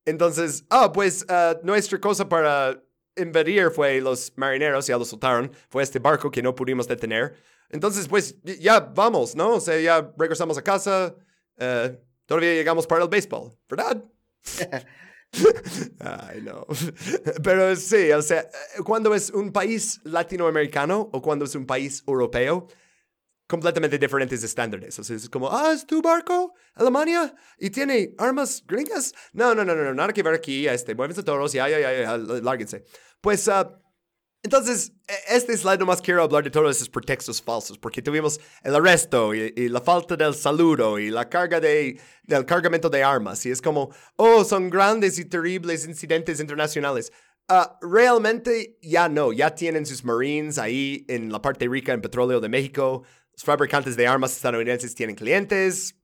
Entonces, 0.06 0.64
ah, 0.70 0.90
pues 0.90 1.26
uh, 1.28 1.58
nuestra 1.62 2.00
cosa 2.00 2.26
para 2.26 2.82
invadir 3.14 3.70
fue 3.70 4.00
los 4.00 4.32
marineros, 4.36 4.86
ya 4.86 4.96
lo 4.96 5.04
soltaron, 5.04 5.52
fue 5.68 5.82
este 5.82 5.98
barco 5.98 6.30
que 6.30 6.42
no 6.42 6.54
pudimos 6.54 6.88
detener. 6.88 7.34
Entonces, 7.68 8.08
pues 8.08 8.40
ya 8.42 8.80
vamos, 8.80 9.36
¿no? 9.36 9.56
O 9.56 9.60
sea, 9.60 9.78
ya 9.78 10.10
regresamos 10.16 10.56
a 10.56 10.62
casa, 10.62 11.14
eh, 11.58 12.00
todavía 12.24 12.54
llegamos 12.54 12.86
para 12.86 13.02
el 13.02 13.10
béisbol, 13.10 13.52
¿verdad? 13.68 14.02
Ay, 16.00 16.40
no. 16.40 16.66
Pero 17.44 17.76
sí, 17.76 18.10
o 18.12 18.22
sea, 18.22 18.40
eh, 18.40 18.82
cuando 18.82 19.14
es 19.14 19.28
un 19.28 19.52
país 19.52 20.00
latinoamericano 20.04 21.10
o 21.12 21.20
cuando 21.20 21.44
es 21.44 21.54
un 21.54 21.66
país 21.66 22.02
europeo, 22.06 22.66
completamente 23.50 23.98
diferentes 23.98 24.42
estándares. 24.44 24.96
O 25.00 25.02
sea, 25.02 25.16
es 25.16 25.28
como, 25.28 25.50
ah, 25.50 25.72
es 25.72 25.84
tu 25.84 26.00
barco, 26.00 26.54
Alemania, 26.74 27.34
y 27.58 27.68
tiene 27.68 28.14
armas 28.16 28.62
gringas. 28.64 29.12
No, 29.32 29.54
no, 29.56 29.64
no, 29.64 29.74
no, 29.74 29.82
no, 29.82 29.92
nada 29.92 30.12
que 30.12 30.22
ver 30.22 30.34
aquí. 30.34 30.68
Este, 30.68 30.94
muévense 30.94 31.24
todos, 31.24 31.52
ya, 31.52 31.68
ya, 31.68 31.80
ya, 31.80 31.92
ya, 31.92 32.16
lárguense. 32.16 32.84
Pues, 33.20 33.48
ah, 33.48 33.76
entonces, 34.44 34.92
e- 35.08 35.36
este 35.36 35.56
slide 35.56 35.80
nomás 35.80 36.00
quiero 36.00 36.22
hablar 36.22 36.44
de 36.44 36.50
todos 36.50 36.76
esos 36.76 36.88
pretextos 36.88 37.42
falsos, 37.42 37.76
porque 37.76 38.00
tuvimos 38.00 38.40
el 38.62 38.74
arresto 38.76 39.34
y, 39.34 39.52
y 39.56 39.68
la 39.68 39.80
falta 39.80 40.16
del 40.16 40.34
saludo 40.34 41.00
y 41.00 41.10
la 41.10 41.28
carga 41.28 41.58
de, 41.60 42.00
del 42.22 42.46
cargamento 42.46 42.88
de 42.88 43.02
armas. 43.02 43.44
Y 43.46 43.50
es 43.50 43.60
como, 43.60 43.90
oh, 44.14 44.44
son 44.44 44.70
grandes 44.70 45.18
y 45.18 45.24
terribles 45.24 45.86
incidentes 45.86 46.38
internacionales. 46.38 47.12
Ah, 47.48 47.76
realmente 47.82 48.78
ya 48.80 49.08
no, 49.08 49.32
ya 49.32 49.52
tienen 49.56 49.84
sus 49.84 50.04
Marines 50.04 50.56
ahí 50.56 51.04
en 51.08 51.32
la 51.32 51.42
parte 51.42 51.66
rica 51.66 51.92
en 51.92 52.00
petróleo 52.00 52.40
de 52.40 52.48
México. 52.48 53.02
Los 53.40 53.46
fabricantes 53.46 53.96
de 53.96 54.06
armas 54.06 54.36
estadounidenses 54.36 54.94
tienen 54.94 55.16
clientes. 55.16 55.96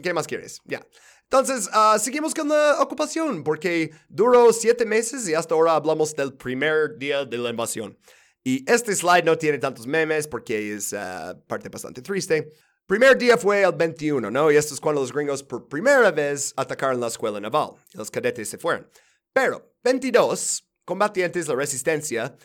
¿Qué 0.00 0.14
más 0.14 0.28
quieres? 0.28 0.60
Ya. 0.64 0.80
Entonces, 1.24 1.68
ah, 1.72 1.98
seguimos 1.98 2.32
con 2.32 2.48
la 2.48 2.76
ocupación, 2.80 3.42
porque 3.42 3.90
duró 4.08 4.52
siete 4.52 4.86
meses 4.86 5.28
y 5.28 5.34
hasta 5.34 5.56
ahora 5.56 5.74
hablamos 5.74 6.14
del 6.14 6.34
primer 6.34 6.96
día 6.96 7.24
de 7.24 7.36
la 7.36 7.50
invasión. 7.50 7.98
Y 8.44 8.64
este 8.70 8.94
slide 8.94 9.24
no 9.24 9.36
tiene 9.36 9.58
tantos 9.58 9.88
memes 9.88 10.28
porque 10.28 10.72
es 10.72 10.92
uh, 10.92 11.36
parte 11.48 11.68
bastante 11.68 12.00
triste. 12.00 12.52
Primer 12.86 13.18
día 13.18 13.36
fue 13.36 13.64
el 13.64 13.72
21, 13.72 14.30
¿no? 14.30 14.52
Y 14.52 14.56
esto 14.56 14.72
es 14.72 14.78
cuando 14.78 15.00
los 15.00 15.12
gringos 15.12 15.42
por 15.42 15.66
primera 15.66 16.12
vez 16.12 16.54
atacaron 16.56 17.00
la 17.00 17.08
escuela 17.08 17.40
naval. 17.40 17.70
Y 17.92 17.98
los 17.98 18.08
cadetes 18.08 18.48
se 18.48 18.56
fueron. 18.58 18.88
Pero 19.32 19.74
22 19.82 20.64
combatientes 20.84 21.46
de 21.46 21.52
la 21.54 21.58
resistencia, 21.58 22.36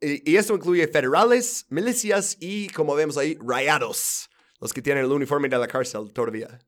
y, 0.00 0.36
esto 0.36 0.54
incluye 0.54 0.86
federales, 0.88 1.66
milicias 1.70 2.36
y, 2.40 2.68
como 2.68 2.94
vemos 2.94 3.16
ahí, 3.16 3.38
rayados, 3.40 4.28
los 4.60 4.72
que 4.72 4.82
tienen 4.82 5.04
el 5.04 5.12
uniforme 5.12 5.48
de 5.48 5.58
la 5.58 5.68
cárcel 5.68 6.12
todavía. 6.12 6.58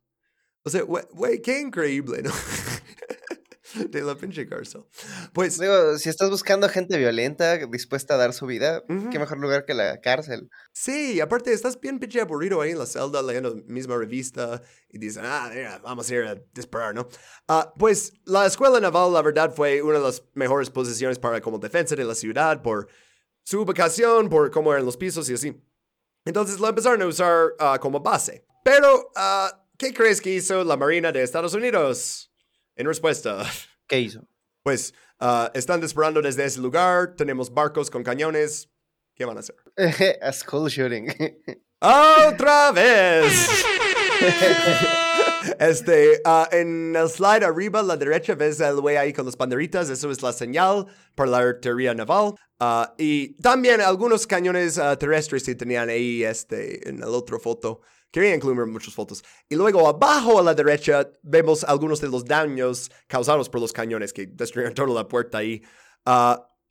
O 0.65 0.71
sea, 0.71 0.83
güey, 0.83 1.41
qué 1.43 1.61
increíble, 1.61 2.23
¿no? 2.23 2.33
de 3.91 4.03
la 4.03 4.15
pinche 4.17 4.49
cárcel. 4.49 4.85
Pues. 5.33 5.59
Digo, 5.59 5.99
si 5.99 6.09
estás 6.09 6.31
buscando 6.31 6.69
gente 6.69 6.99
violenta, 6.99 7.57
dispuesta 7.67 8.15
a 8.15 8.17
dar 8.17 8.33
su 8.33 8.47
vida, 8.47 8.83
qué 9.11 9.19
mejor 9.19 9.39
lugar 9.39 9.65
que 9.65 9.75
la 9.75 10.01
cárcel. 10.01 10.49
Sí, 10.73 11.21
aparte 11.21 11.53
estás 11.53 11.81
bien 11.81 11.99
pinche 11.99 12.21
aburrido 12.21 12.61
ahí 12.61 12.73
en 12.73 12.79
la 12.79 12.87
celda 12.87 13.23
leyendo 13.23 13.55
la 13.55 13.63
misma 13.67 13.97
revista 13.97 14.63
y 14.89 14.99
dices, 14.99 15.23
ah, 15.25 15.51
mira, 15.53 15.79
vamos 15.83 16.11
a 16.11 16.15
ir 16.15 16.23
a 16.23 16.37
disparar, 16.55 16.95
¿no? 16.95 17.09
Ah, 17.49 17.73
pues 17.79 18.13
la 18.25 18.47
escuela 18.47 18.81
naval, 18.81 19.13
la 19.13 19.23
verdad, 19.23 19.55
fue 19.55 19.83
una 19.83 19.99
de 19.99 20.05
las 20.05 20.23
mejores 20.35 20.71
posiciones 20.71 21.19
para 21.19 21.41
como 21.41 21.59
defensa 21.59 21.95
de 21.97 22.05
la 22.05 22.15
ciudad 22.15 22.63
por 22.63 22.89
su 23.47 23.61
ubicación, 23.61 24.29
por 24.29 24.51
cómo 24.51 24.73
eran 24.73 24.85
los 24.85 24.97
pisos 24.97 25.31
y 25.31 25.35
así. 25.35 25.57
Entonces 26.25 26.59
lo 26.59 26.69
empezaron 26.69 27.01
a 27.01 27.07
usar 27.07 27.55
ah, 27.61 27.79
como 27.81 28.01
base. 28.01 28.45
Pero, 28.65 29.13
ah, 29.15 29.65
¿qué 29.79 29.95
crees 29.95 30.21
que 30.21 30.31
hizo 30.31 30.65
la 30.65 30.77
Marina 30.77 31.13
de 31.13 31.23
Estados 31.23 31.55
Unidos? 31.55 32.33
En 32.75 32.87
respuesta. 32.87 33.45
¿Qué 33.87 34.01
hizo? 34.01 34.27
Pues 34.65 34.93
uh, 35.21 35.47
están 35.55 35.81
disparando 35.81 36.21
desde 36.21 36.45
ese 36.45 36.61
lugar, 36.61 37.15
tenemos 37.15 37.55
barcos 37.55 37.89
con 37.89 38.03
cañones. 38.03 38.69
¿Qué 39.15 39.25
van 39.25 39.37
a 39.37 39.41
hacer? 39.41 39.55
a 40.23 40.33
school 40.33 40.69
shooting. 40.69 41.07
¡Otra 41.81 42.73
vez! 42.73 43.49
Este, 45.59 46.23
uh, 46.25 46.45
en 46.55 46.95
el 46.97 47.09
slide 47.09 47.45
arriba 47.45 47.81
a 47.81 47.83
la 47.83 47.97
derecha 47.97 48.35
ves 48.35 48.61
el 48.61 48.81
güey 48.81 48.97
ahí 48.97 49.13
con 49.13 49.27
las 49.27 49.37
banderitas, 49.37 49.89
eso 49.91 50.11
es 50.11 50.23
la 50.23 50.33
señal 50.33 50.87
para 51.15 51.31
la 51.31 51.39
artillería 51.39 51.95
naval. 51.95 52.35
Uh, 52.61 52.87
y 52.97 53.35
también 53.41 53.81
algunos 53.81 54.27
cañones 54.27 54.79
uh, 54.79 54.97
terrestres 54.97 55.45
que 55.45 55.55
tenían 55.55 55.89
ahí 55.89 56.25
este, 56.25 56.89
en 56.89 57.01
la 57.01 57.09
otra 57.09 57.39
foto. 57.39 57.81
Quería 58.11 58.35
incluir 58.35 58.65
muchas 58.67 58.95
fotos. 58.95 59.23
Y 59.49 59.57
luego 59.57 59.87
abajo 59.87 60.39
a 60.39 60.43
la 60.43 60.55
derecha 60.55 61.11
vemos 61.23 61.65
algunos 61.65 62.01
de 62.01 62.09
los 62.09 62.25
daños 62.25 62.91
causados 63.07 63.49
por 63.49 63.61
los 63.61 63.73
cañones 63.73 64.13
que 64.13 64.27
destruyeron 64.27 64.75
toda 64.75 64.95
la 64.95 65.09
puerta 65.09 65.39
ahí. 65.39 65.63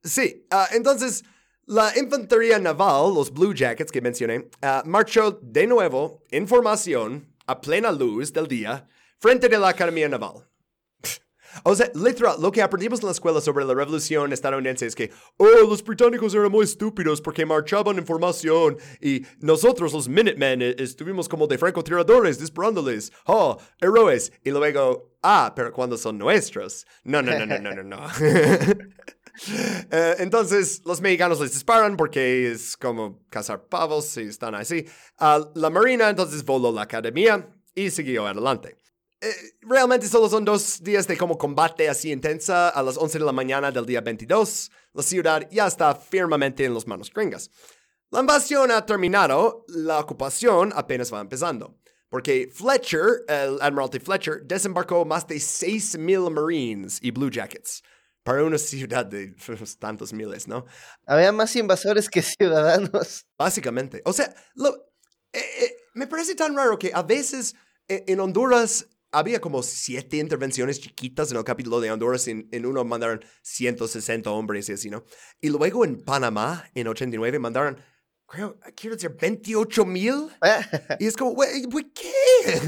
Sí, 0.03 0.47
entonces 0.71 1.23
la 1.67 1.91
infantería 1.97 2.59
naval, 2.59 3.13
los 3.13 3.31
Blue 3.31 3.53
Jackets 3.53 3.91
que 3.91 4.01
mencioné, 4.01 4.49
uh, 4.61 4.87
marchó 4.87 5.39
de 5.41 5.65
nuevo 5.65 6.23
en 6.29 6.47
formación 6.47 7.34
a 7.47 7.61
plena 7.61 7.91
luz 7.91 8.31
del 8.33 8.47
día 8.47 8.87
frente 9.19 9.49
de 9.49 9.57
la 9.57 9.69
Academia 9.69 10.09
Naval. 10.09 10.47
O 11.63 11.73
sea, 11.73 11.89
literal, 11.95 12.35
lo 12.41 12.51
que 12.51 12.61
aprendimos 12.61 12.99
en 12.99 13.05
la 13.05 13.11
escuela 13.13 13.39
sobre 13.39 13.63
la 13.63 13.73
revolución 13.73 14.33
estadounidense 14.33 14.85
es 14.87 14.95
que, 14.95 15.11
oh, 15.37 15.47
los 15.69 15.83
británicos 15.83 16.33
eran 16.33 16.51
muy 16.51 16.65
estúpidos 16.65 17.21
porque 17.21 17.45
marchaban 17.45 17.97
en 17.97 18.05
formación 18.05 18.77
y 18.99 19.25
nosotros, 19.39 19.93
los 19.93 20.09
Minutemen, 20.09 20.61
e, 20.61 20.75
estuvimos 20.79 21.29
como 21.29 21.47
de 21.47 21.57
francotiradores 21.57 22.39
disparándoles. 22.39 23.11
Oh, 23.25 23.57
héroes. 23.79 24.33
Y 24.43 24.51
luego, 24.51 25.15
ah, 25.23 25.53
pero 25.55 25.71
cuando 25.71 25.97
son 25.97 26.17
nuestros. 26.17 26.85
No, 27.03 27.21
no, 27.21 27.31
no, 27.37 27.45
no, 27.45 27.59
no, 27.59 27.71
no, 27.73 27.83
no. 27.83 27.97
Eh, 29.91 30.15
entonces, 30.19 30.81
los 30.85 31.01
mexicanos 31.01 31.39
les 31.39 31.53
disparan 31.53 31.95
porque 31.95 32.51
es 32.51 32.75
como 32.75 33.23
cazar 33.29 33.67
pavos 33.67 34.17
y 34.17 34.21
están 34.21 34.55
así. 34.55 34.85
La 35.19 35.69
Marina 35.69 36.09
entonces 36.09 36.43
voló 36.43 36.71
la 36.71 36.83
academia 36.83 37.47
y 37.73 37.91
siguió 37.91 38.25
adelante. 38.25 38.77
Eh, 39.21 39.33
realmente 39.61 40.07
solo 40.07 40.27
son 40.27 40.43
dos 40.43 40.83
días 40.83 41.07
de 41.07 41.17
como 41.17 41.37
combate 41.37 41.87
así 41.87 42.11
intensa. 42.11 42.69
A 42.69 42.81
las 42.83 42.97
11 42.97 43.19
de 43.19 43.25
la 43.25 43.31
mañana 43.31 43.71
del 43.71 43.85
día 43.85 44.01
22, 44.01 44.71
la 44.93 45.03
ciudad 45.03 45.47
ya 45.51 45.67
está 45.67 45.95
firmemente 45.95 46.65
en 46.65 46.73
las 46.73 46.87
manos 46.87 47.11
gringas. 47.13 47.49
La 48.11 48.21
invasión 48.21 48.71
ha 48.71 48.85
terminado, 48.85 49.65
la 49.67 49.99
ocupación 49.99 50.71
apenas 50.75 51.13
va 51.13 51.21
empezando. 51.21 51.77
Porque 52.09 52.49
Fletcher, 52.53 53.25
el 53.27 53.61
Admiralty 53.61 53.99
Fletcher, 53.99 54.43
desembarcó 54.43 55.05
más 55.05 55.27
de 55.27 55.35
6.000 55.35 56.29
Marines 56.31 56.99
y 57.01 57.11
Blue 57.11 57.29
Jackets 57.29 57.83
para 58.25 58.43
una 58.43 58.57
ciudad 58.57 59.05
de 59.05 59.35
tantos 59.79 60.11
miles, 60.11 60.47
¿no? 60.47 60.65
Había 61.05 61.31
más 61.31 61.55
invasores 61.55 62.09
que 62.09 62.21
ciudadanos. 62.23 63.27
Básicamente. 63.37 64.01
O 64.03 64.11
sea, 64.11 64.33
lo, 64.55 64.75
eh, 65.31 65.39
eh, 65.61 65.77
me 65.93 66.07
parece 66.07 66.33
tan 66.33 66.55
raro 66.55 66.79
que 66.79 66.91
a 66.93 67.03
veces 67.03 67.55
en 67.87 68.19
Honduras 68.19 68.87
había 69.11 69.39
como 69.39 69.61
siete 69.61 70.17
intervenciones 70.17 70.81
chiquitas 70.81 71.29
en 71.29 71.37
el 71.37 71.43
capítulo 71.43 71.79
de 71.79 71.91
Honduras. 71.91 72.27
En, 72.27 72.49
en, 72.51 72.65
uno 72.65 72.83
mandaron 72.83 73.23
160 73.43 74.31
hombres 74.31 74.69
y 74.69 74.73
así, 74.73 74.89
¿no? 74.89 75.03
Y 75.39 75.49
luego 75.49 75.85
en 75.85 76.03
Panamá, 76.03 76.67
en 76.73 76.87
89, 76.87 77.37
mandaron, 77.37 77.79
creo, 78.25 78.59
quiero 78.75 78.95
decir, 78.95 79.15
28 79.21 79.85
mil. 79.85 80.29
y 80.99 81.05
es 81.05 81.15
como, 81.15 81.31
güey, 81.31 81.61
¿qué? 81.93 82.61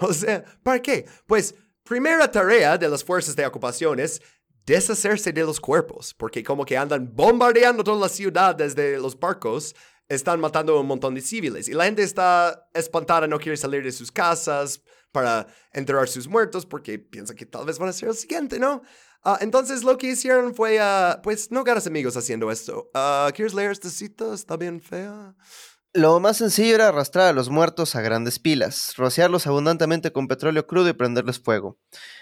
o 0.00 0.12
sea, 0.12 0.44
¿para 0.62 0.82
qué? 0.82 1.06
Pues, 1.26 1.54
primera 1.82 2.30
tarea 2.30 2.76
de 2.76 2.90
las 2.90 3.02
fuerzas 3.02 3.34
de 3.34 3.46
ocupación 3.46 3.98
es 3.98 4.20
deshacerse 4.66 5.32
de 5.32 5.42
los 5.42 5.60
cuerpos, 5.60 6.14
porque 6.14 6.42
como 6.42 6.64
que 6.64 6.76
andan 6.76 7.10
bombardeando 7.14 7.84
toda 7.84 8.00
la 8.00 8.08
ciudad 8.08 8.54
desde 8.54 8.98
los 8.98 9.18
barcos 9.18 9.74
están 10.08 10.40
matando 10.40 10.76
a 10.76 10.80
un 10.80 10.86
montón 10.86 11.14
de 11.14 11.20
civiles 11.20 11.68
y 11.68 11.72
la 11.72 11.84
gente 11.84 12.02
está 12.02 12.68
espantada, 12.74 13.26
no 13.26 13.38
quiere 13.38 13.56
salir 13.56 13.82
de 13.82 13.92
sus 13.92 14.12
casas, 14.12 14.82
para 15.12 15.46
enterrar 15.72 16.08
sus 16.08 16.26
muertos 16.26 16.66
porque 16.66 16.98
piensa 16.98 17.34
que 17.34 17.46
tal 17.46 17.66
vez 17.66 17.78
van 17.78 17.90
a 17.90 17.92
ser 17.92 18.08
el 18.08 18.16
siguiente, 18.16 18.58
¿no? 18.58 18.82
Uh, 19.24 19.36
entonces 19.40 19.84
lo 19.84 19.98
que 19.98 20.08
hicieron 20.08 20.54
fue, 20.54 20.80
uh, 20.80 21.20
pues, 21.22 21.52
no 21.52 21.62
ganas 21.62 21.86
amigos 21.86 22.16
haciendo 22.16 22.50
esto. 22.50 22.90
Uh, 22.92 23.30
¿Quieres 23.32 23.54
leer 23.54 23.70
esta 23.70 23.88
cita? 23.88 24.34
Está 24.34 24.56
bien 24.56 24.80
fea. 24.80 25.36
Lo 25.94 26.18
más 26.18 26.38
sencillo 26.38 26.74
era 26.74 26.88
arrastrar 26.88 27.28
a 27.28 27.32
los 27.32 27.50
muertos 27.50 27.94
a 27.94 28.00
grandes 28.00 28.38
pilas, 28.38 28.94
rociarlos 28.96 29.46
abundantemente 29.46 30.10
con 30.10 30.26
petróleo 30.26 30.66
crudo 30.66 30.88
y 30.88 30.94
prenderles 30.94 31.38
fuego. 31.38 31.78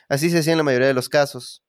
Así 0.08 0.28
se 0.28 0.38
hacía 0.38 0.52
en 0.52 0.58
la 0.58 0.64
mayoría 0.64 0.88
de 0.88 0.94
los 0.94 1.08
casos. 1.08 1.62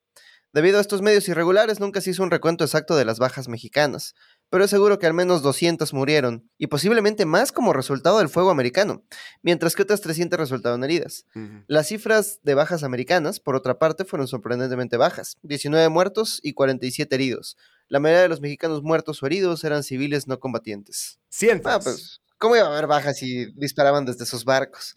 Debido 0.54 0.80
a 0.80 0.82
estos 0.82 1.02
medios 1.02 1.30
irregulares, 1.30 1.80
nunca 1.80 2.02
se 2.02 2.10
hizo 2.10 2.24
un 2.24 2.32
recuento 2.32 2.66
exacto 2.66 2.98
de 2.98 3.06
las 3.06 3.20
bajas 3.20 3.48
mexicanas, 3.48 4.16
pero 4.50 4.66
es 4.66 4.70
seguro 4.70 5.00
que 5.00 5.06
al 5.08 5.14
menos 5.14 5.42
200 5.44 5.94
murieron, 5.94 6.50
y 6.58 6.68
posiblemente 6.68 7.26
más 7.26 7.54
como 7.54 7.72
resultado 7.72 8.20
del 8.20 8.28
fuego 8.28 8.50
americano, 8.50 9.06
mientras 9.42 9.76
que 9.76 9.84
otras 9.84 10.02
300 10.02 10.38
resultaron 10.38 10.84
heridas. 10.84 11.26
Las 11.68 11.88
cifras 11.88 12.40
de 12.44 12.54
bajas 12.54 12.84
americanas, 12.84 13.40
por 13.40 13.56
otra 13.56 13.80
parte, 13.80 14.04
fueron 14.04 14.28
sorprendentemente 14.28 14.98
bajas, 14.98 15.38
19 15.44 15.88
muertos 15.88 16.42
y 16.44 16.52
47 16.52 17.16
heridos. 17.16 17.56
La 17.88 18.00
mayoría 18.00 18.24
de 18.24 18.30
los 18.30 18.42
mexicanos 18.42 18.84
muertos 18.84 19.24
o 19.24 19.26
heridos 19.28 19.64
eran 19.64 19.84
civiles 19.84 20.28
no 20.28 20.42
combatientes. 20.42 21.20
Cientos. 21.30 21.72
Ah, 21.72 21.80
pues, 21.82 22.22
¿cómo 22.38 22.58
iba 22.58 22.66
a 22.66 22.72
haber 22.72 22.88
bajas 22.88 23.18
si 23.18 23.46
disparaban 23.54 24.04
desde 24.04 24.26
sus 24.26 24.44
barcos? 24.44 24.96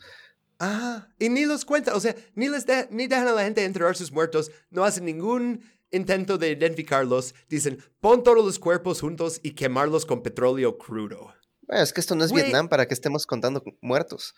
Ah, 0.59 1.09
y 1.19 1.29
ni 1.29 1.45
los 1.45 1.65
cuentan, 1.65 1.95
o 1.95 2.01
sea, 2.01 2.15
ni, 2.35 2.49
les 2.49 2.65
ni 2.91 3.07
dejan 3.07 3.29
a 3.29 3.33
la 3.33 3.45
gente 3.45 3.65
enterrar 3.65 3.97
sus 3.97 4.13
muertos, 4.13 4.51
no 4.71 4.85
hacen 4.85 5.05
ningún 5.05 5.63
intento 5.91 6.39
de 6.39 6.51
identificarlos, 6.51 7.35
dicen, 7.49 7.83
pon 8.01 8.23
todos 8.23 8.45
los 8.45 8.59
cuerpos 8.59 9.01
juntos 9.01 9.41
y 9.43 9.53
quemarlos 9.53 10.07
con 10.07 10.23
petróleo 10.23 10.79
crudo. 10.79 11.35
Bueno, 11.63 11.83
es 11.83 11.93
que 11.93 12.01
esto 12.01 12.15
no 12.15 12.25
es 12.25 12.33
Vietnam 12.33 12.69
para 12.69 12.87
que 12.87 12.95
estemos 12.95 13.27
contando 13.27 13.63
muertos. 13.81 14.35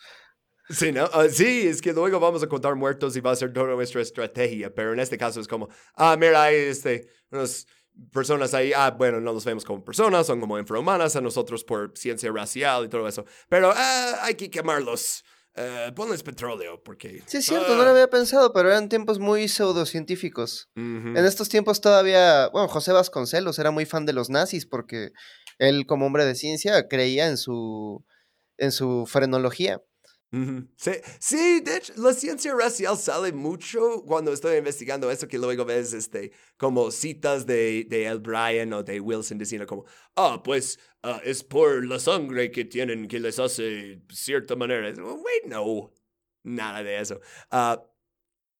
Sí, 0.69 0.91
¿no? 0.91 1.09
Ah, 1.13 1.27
sí, 1.29 1.67
es 1.67 1.81
que 1.81 1.93
luego 1.93 2.19
vamos 2.19 2.43
a 2.43 2.47
contar 2.47 2.75
muertos 2.75 3.15
y 3.15 3.21
va 3.21 3.31
a 3.31 3.35
ser 3.35 3.53
toda 3.53 3.73
nuestra 3.73 4.01
estrategia, 4.01 4.73
pero 4.73 4.93
en 4.93 4.99
este 4.99 5.17
caso 5.17 5.39
es 5.39 5.47
como, 5.47 5.69
ah, 5.95 6.17
mira, 6.19 6.43
hay 6.43 6.55
este, 6.55 7.07
unas 7.31 7.67
personas 8.11 8.53
ahí, 8.53 8.73
ah, 8.75 8.91
bueno, 8.91 9.21
no 9.21 9.33
los 9.33 9.45
vemos 9.45 9.63
como 9.63 9.83
personas, 9.83 10.27
son 10.27 10.41
como 10.41 10.59
infrahumanas 10.59 11.15
a 11.15 11.21
nosotros 11.21 11.63
por 11.63 11.97
ciencia 11.97 12.31
racial 12.31 12.85
y 12.85 12.89
todo 12.89 13.07
eso, 13.07 13.25
pero 13.47 13.71
ah, 13.73 14.19
hay 14.23 14.35
que 14.35 14.49
quemarlos. 14.49 15.23
Uh, 15.57 15.91
ponles 15.95 16.21
petróleo, 16.21 16.83
porque... 16.83 17.23
Sí, 17.25 17.37
es 17.37 17.45
cierto, 17.45 17.75
no 17.75 17.83
lo 17.83 17.89
había 17.89 18.07
pensado, 18.11 18.53
pero 18.53 18.69
eran 18.69 18.89
tiempos 18.89 19.17
muy 19.17 19.47
pseudocientíficos. 19.47 20.69
En 20.75 21.17
estos 21.17 21.49
tiempos 21.49 21.81
todavía, 21.81 22.49
bueno, 22.49 22.67
José 22.67 22.91
Vasconcelos 22.91 23.57
era 23.57 23.71
muy 23.71 23.85
fan 23.87 24.05
de 24.05 24.13
los 24.13 24.29
nazis 24.29 24.67
porque 24.67 25.09
él 25.57 25.87
como 25.87 26.05
hombre 26.05 26.25
de 26.25 26.35
ciencia 26.35 26.87
creía 26.87 27.27
en 27.27 27.37
su, 27.37 28.05
en 28.57 28.71
su 28.71 29.05
frenología. 29.07 29.81
Sí, 30.29 30.91
sí, 31.19 31.61
de 31.61 31.77
hecho, 31.77 31.93
la 31.95 32.13
ciencia 32.13 32.53
racial 32.53 32.97
sale 32.97 33.31
mucho 33.31 34.03
cuando 34.05 34.33
estoy 34.33 34.57
investigando 34.57 35.09
eso, 35.09 35.27
que 35.27 35.37
luego 35.37 35.63
ves 35.63 35.93
este, 35.93 36.33
como 36.57 36.91
citas 36.91 37.45
de, 37.45 37.85
de 37.87 38.05
El 38.05 38.19
Bryan 38.19 38.73
o 38.73 38.83
de 38.83 38.99
Wilson 38.99 39.37
diciendo 39.37 39.65
como, 39.65 39.85
ah, 40.17 40.41
pues 40.43 40.79
ah, 41.03 41.21
es 41.23 41.43
por 41.43 41.85
la 41.85 41.97
sangre 41.97 42.51
que 42.51 42.65
tienen 42.65 43.07
que 43.07 43.21
les 43.21 43.39
hace 43.39 44.01
cierta 44.09 44.55
manera. 44.57 44.89
Wait, 45.01 45.45
no, 45.45 45.93
nada 46.43 46.83
de 46.83 46.99
eso. 46.99 47.21
Uh, 47.49 47.81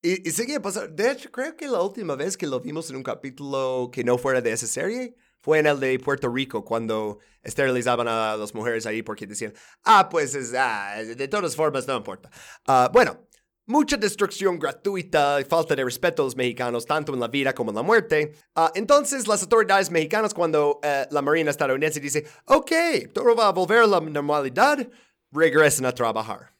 y, 0.01 0.27
y 0.29 0.31
sigue 0.31 0.61
pasando. 0.61 0.95
De 0.95 1.11
hecho, 1.11 1.29
creo 1.31 1.55
que 1.57 1.67
la 1.67 1.81
última 1.81 2.15
vez 2.15 2.37
que 2.37 2.47
lo 2.47 2.61
vimos 2.61 2.89
en 2.89 2.95
un 2.95 3.03
capítulo 3.03 3.89
que 3.91 4.05
no 4.05 4.17
fuera 4.17 4.41
de 4.41 4.53
esa 4.53 4.67
serie, 4.67 5.15
fue 5.41 5.59
en 5.59 5.67
el 5.67 5.79
de 5.79 5.97
Puerto 5.99 6.29
Rico 6.29 6.63
cuando 6.63 7.19
esterilizaban 7.41 8.07
a 8.07 8.35
las 8.35 8.53
mujeres 8.53 8.85
ahí 8.85 9.01
porque 9.01 9.25
decían, 9.25 9.53
ah, 9.85 10.09
pues 10.09 10.35
es, 10.35 10.53
ah, 10.53 10.95
de 10.97 11.27
todas 11.27 11.55
formas 11.55 11.87
no 11.87 11.97
importa. 11.97 12.29
Ah, 12.65 12.89
bueno, 12.91 13.27
mucha 13.67 13.97
destrucción 13.97 14.57
gratuita 14.57 15.39
y 15.39 15.43
falta 15.43 15.75
de 15.75 15.83
respeto 15.83 16.23
a 16.23 16.25
los 16.25 16.35
mexicanos, 16.35 16.85
tanto 16.85 17.13
en 17.13 17.19
la 17.19 17.27
vida 17.27 17.53
como 17.53 17.71
en 17.71 17.75
la 17.75 17.83
muerte. 17.83 18.33
Ah, 18.55 18.71
entonces, 18.73 19.27
las 19.27 19.41
autoridades 19.43 19.91
mexicanas, 19.91 20.33
cuando 20.33 20.79
eh, 20.83 21.05
la 21.11 21.21
Marina 21.21 21.51
estadounidense 21.51 21.99
dice, 21.99 22.25
ok, 22.45 22.71
todo 23.13 23.35
va 23.35 23.47
a 23.47 23.51
volver 23.51 23.79
a 23.79 23.87
la 23.87 23.99
normalidad, 23.99 24.87
regresan 25.31 25.85
a 25.85 25.93
trabajar. 25.93 26.53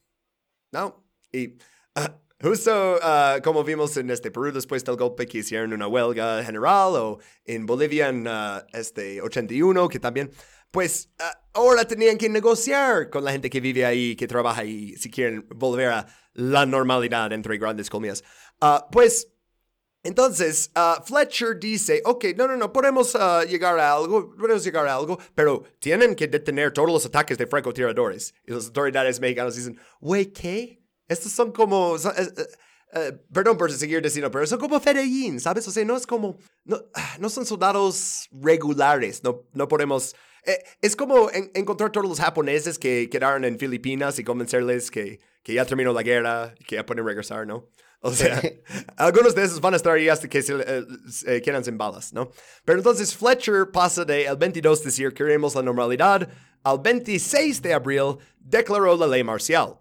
¿No? 0.71 1.03
Y 1.31 1.57
justo 2.41 2.99
ah, 3.01 3.39
como 3.43 3.63
vimos 3.63 3.97
en 3.97 4.09
este 4.09 4.31
Perú 4.31 4.51
después 4.51 4.83
del 4.83 4.95
golpe 4.95 5.25
que 5.25 5.39
hicieron 5.39 5.73
una 5.73 5.87
huelga 5.87 6.43
general, 6.43 6.95
o 6.95 7.19
en 7.45 7.65
Bolivia 7.65 8.09
en 8.09 8.27
ah, 8.27 8.65
este 8.73 9.21
81, 9.21 9.89
que 9.89 9.99
también, 9.99 10.31
pues 10.71 11.09
ah, 11.19 11.39
ahora 11.53 11.85
tenían 11.85 12.17
que 12.17 12.29
negociar 12.29 13.09
con 13.09 13.23
la 13.23 13.31
gente 13.31 13.49
que 13.49 13.59
vive 13.59 13.85
ahí, 13.85 14.15
que 14.15 14.27
trabaja 14.27 14.61
ahí, 14.61 14.95
si 14.97 15.09
quieren 15.09 15.47
volver 15.55 15.89
a 15.89 16.07
la 16.33 16.65
normalidad, 16.65 17.31
entre 17.33 17.57
grandes 17.57 17.89
comillas. 17.89 18.23
Pues 18.91 19.33
entonces, 20.03 20.71
Fletcher 21.05 21.59
dice, 21.59 22.01
ok, 22.05 22.25
no, 22.37 22.47
no, 22.47 22.55
no, 22.55 22.71
podemos 22.71 23.17
llegar 23.49 23.77
a 23.79 23.93
algo, 23.93 24.35
podemos 24.35 24.63
llegar 24.63 24.87
a 24.87 24.95
algo, 24.95 25.19
pero 25.33 25.63
tienen 25.79 26.15
que 26.15 26.27
detener 26.27 26.71
todos 26.71 26.89
los 26.89 27.05
ataques 27.07 27.37
de 27.37 27.47
francotiradores. 27.47 28.33
Y 28.45 28.51
las 28.51 28.67
autoridades 28.67 29.19
mexicanas 29.19 29.55
dicen, 29.55 29.79
güey, 29.99 30.27
¿qué? 30.27 30.86
Estos 31.07 31.31
son 31.31 31.51
como... 31.51 31.97
son- 31.97 32.13
eh, 32.17 32.27
eh, 32.37 32.45
eh, 32.93 33.11
perdón 33.33 33.57
por 33.57 33.71
seguir 33.71 34.01
diciendo, 34.01 34.31
pero 34.31 34.47
son 34.47 34.59
como 34.59 34.79
Fedellín, 34.79 35.39
¿sabes? 35.39 35.67
O 35.67 35.71
sea, 35.71 35.83
no 35.85 35.95
es 35.97 36.07
como... 36.07 36.37
No, 36.63 36.81
no 37.19 37.29
son 37.29 37.45
soldados 37.45 38.27
regulares, 38.31 39.23
no, 39.23 39.43
no 39.53 39.67
podemos... 39.67 40.15
eh, 40.45 40.63
es 40.81 40.95
como 40.95 41.29
en- 41.31 41.51
encontrar 41.53 41.91
todos 41.91 42.07
los 42.07 42.19
japoneses 42.19 42.79
que 42.79 43.09
quedaron 43.09 43.43
en 43.45 43.59
Filipinas 43.59 44.17
y 44.19 44.23
convencerles 44.23 44.89
que, 44.91 45.19
que 45.43 45.53
ya 45.53 45.65
terminó 45.65 45.91
la 45.93 46.03
guerra 46.03 46.53
y 46.59 46.63
que 46.63 46.75
ya 46.75 46.85
pueden 46.85 47.05
regresar, 47.05 47.45
¿no? 47.45 47.69
O 47.99 48.13
sea, 48.13 48.41
algunos 48.97 49.35
de 49.35 49.43
esos 49.43 49.59
van 49.59 49.73
a 49.73 49.77
estar 49.77 49.93
ahí 49.93 50.07
hasta 50.07 50.27
que 50.29 50.41
se 50.41 50.53
eh, 50.55 50.85
eh, 51.25 51.41
quedan 51.41 51.65
sin 51.65 51.77
balas, 51.77 52.13
¿no? 52.13 52.31
Pero 52.63 52.77
entonces 52.79 53.13
Fletcher 53.15 53.69
pasa 53.71 54.05
de 54.05 54.25
el 54.27 54.37
22 54.37 54.83
decir 54.83 55.13
queremos 55.13 55.55
la 55.55 55.61
normalidad 55.63 56.29
al 56.63 56.79
26 56.79 57.61
de 57.61 57.73
abril 57.73 58.17
declaró 58.39 58.95
la 58.97 59.07
ley 59.07 59.23
marcial. 59.23 59.79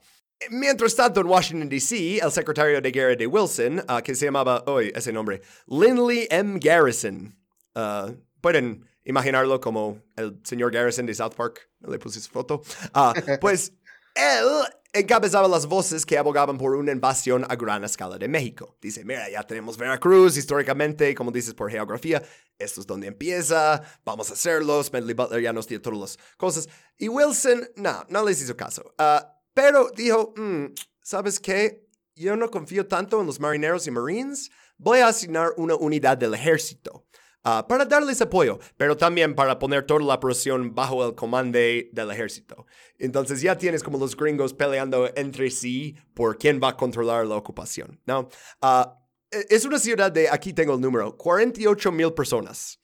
Mientras 0.50 0.94
tanto, 0.94 1.20
en 1.20 1.26
Washington, 1.26 1.68
D.C., 1.68 2.18
el 2.18 2.30
secretario 2.30 2.80
de 2.80 2.90
guerra 2.90 3.16
de 3.16 3.26
Wilson, 3.26 3.82
ah, 3.88 4.02
que 4.02 4.14
se 4.14 4.26
llamaba, 4.26 4.62
hoy 4.66 4.92
ese 4.94 5.12
nombre, 5.12 5.40
Lindley 5.66 6.26
M. 6.30 6.58
Garrison, 6.60 7.34
ah, 7.74 8.10
pueden 8.40 8.86
imaginarlo 9.04 9.60
como 9.60 10.02
el 10.16 10.38
señor 10.44 10.72
Garrison 10.72 11.06
de 11.06 11.14
South 11.14 11.34
Park, 11.34 11.70
le 11.80 11.98
puse 11.98 12.20
su 12.20 12.30
foto, 12.30 12.62
Ah, 12.92 13.14
pues 13.40 13.72
él 14.14 14.46
encabezaba 14.92 15.48
las 15.48 15.66
voces 15.66 16.04
que 16.04 16.18
abogaban 16.18 16.58
por 16.58 16.74
una 16.74 16.92
invasión 16.92 17.44
a 17.48 17.54
gran 17.56 17.84
escala 17.84 18.18
de 18.18 18.28
México. 18.28 18.76
Dice, 18.80 19.04
mira, 19.04 19.28
ya 19.30 19.42
tenemos 19.42 19.76
Veracruz 19.76 20.36
históricamente, 20.36 21.14
como 21.14 21.30
dices 21.30 21.54
por 21.54 21.70
geografía, 21.70 22.22
esto 22.58 22.80
es 22.80 22.86
donde 22.86 23.06
empieza, 23.06 23.82
vamos 24.04 24.30
a 24.30 24.34
hacerlo, 24.34 24.82
Smedley 24.82 25.14
Butler 25.14 25.42
ya 25.42 25.52
nos 25.52 25.66
dio 25.66 25.80
todas 25.80 25.98
las 25.98 26.18
cosas. 26.36 26.68
Y 26.98 27.08
Wilson, 27.08 27.68
no, 27.76 28.04
no 28.08 28.24
les 28.24 28.40
hizo 28.42 28.56
caso. 28.56 28.94
Ah, 28.98 29.35
pero 29.56 29.90
dijo, 29.96 30.34
"Mm, 30.36 30.66
¿sabes 31.02 31.40
qué? 31.40 31.82
Yo 32.14 32.36
no 32.36 32.50
confío 32.50 32.86
tanto 32.86 33.18
en 33.20 33.26
los 33.26 33.40
marineros 33.40 33.86
y 33.86 33.90
marines, 33.90 34.50
voy 34.76 34.98
a 34.98 35.08
asignar 35.08 35.54
una 35.56 35.74
unidad 35.76 36.18
del 36.18 36.34
ejército. 36.34 37.06
ah, 37.48 37.64
para 37.68 37.84
darles 37.84 38.20
apoyo, 38.20 38.58
pero 38.76 38.96
también 38.96 39.32
para 39.36 39.56
poner 39.56 39.86
toda 39.86 40.00
la 40.04 40.18
presión 40.18 40.74
bajo 40.74 41.06
el 41.06 41.14
comando 41.14 41.56
del 41.58 42.10
ejército. 42.10 42.66
Entonces 42.98 43.40
ya 43.40 43.56
tienes 43.56 43.84
como 43.84 43.98
los 43.98 44.16
gringos 44.16 44.52
peleando 44.52 45.08
entre 45.14 45.48
sí 45.52 45.94
por 46.12 46.36
quién 46.38 46.58
va 46.60 46.70
a 46.70 46.76
controlar 46.76 47.24
la 47.24 47.36
ocupación, 47.36 48.00
¿no? 48.04 48.28
Ah, 48.60 48.98
e- 49.30 49.46
es 49.48 49.64
una 49.64 49.78
ciudad 49.78 50.10
de, 50.10 50.28
aquí 50.28 50.52
tengo 50.52 50.74
el 50.74 50.80
número, 50.80 51.16
48 51.16 51.92
mil 51.92 52.12
personas. 52.12 52.80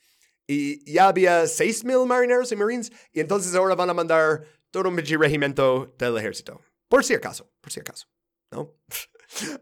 Y 0.47 0.89
ya 0.93 1.09
había 1.09 1.47
6 1.49 1.85
mil 1.85 2.07
marineros 2.07 2.53
y 2.53 2.57
marines, 2.57 2.93
y 3.12 3.19
entonces 3.19 3.53
ahora 3.57 3.74
van 3.74 3.90
a 3.90 3.94
mandar 3.94 4.44
todo 4.73 4.89
un 4.89 4.97
regimiento 4.97 5.94
del 5.99 6.19
ejército. 6.19 6.61
Por 6.89 7.05
si 7.05 7.15
acaso, 7.15 7.53
por 7.61 7.73
si 7.73 7.78
acaso, 7.81 8.09
¿no? 8.51 8.74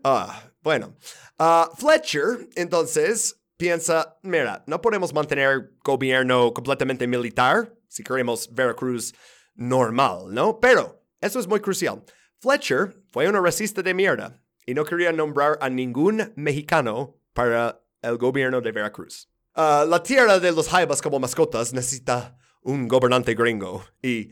Ah, 0.03 0.51
bueno, 0.63 0.97
Ah, 1.39 1.71
Fletcher, 1.79 2.49
entonces, 2.57 3.41
piensa, 3.57 4.19
mira, 4.23 4.65
no 4.67 4.81
podemos 4.81 5.15
mantener 5.15 5.75
gobierno 5.85 6.53
completamente 6.53 7.07
militar 7.07 7.73
si 7.87 8.03
queremos 8.03 8.53
Veracruz 8.53 9.15
normal, 9.55 10.25
¿no? 10.31 10.59
Pero, 10.59 11.05
eso 11.21 11.39
es 11.39 11.47
muy 11.47 11.61
crucial. 11.61 12.03
Fletcher 12.41 13.01
fue 13.13 13.29
un 13.29 13.43
racista 13.45 13.81
de 13.81 13.95
mierda 13.95 14.43
y 14.67 14.75
no 14.75 14.85
quería 14.85 15.13
nombrar 15.13 15.57
a 15.61 15.69
ningún 15.69 16.33
mexicano 16.35 17.21
para 17.33 17.81
el 18.03 18.19
gobierno 18.19 18.61
de 18.61 18.73
Veracruz. 18.73 19.29
Ah, 19.55 19.85
la 19.89 20.03
tierra 20.03 20.41
de 20.41 20.51
los 20.51 20.69
jaibas 20.69 21.01
como 21.01 21.21
mascotas 21.21 21.73
necesita 21.73 22.37
un 22.63 22.89
gobernante 22.89 23.35
gringo 23.35 23.85
y 24.03 24.31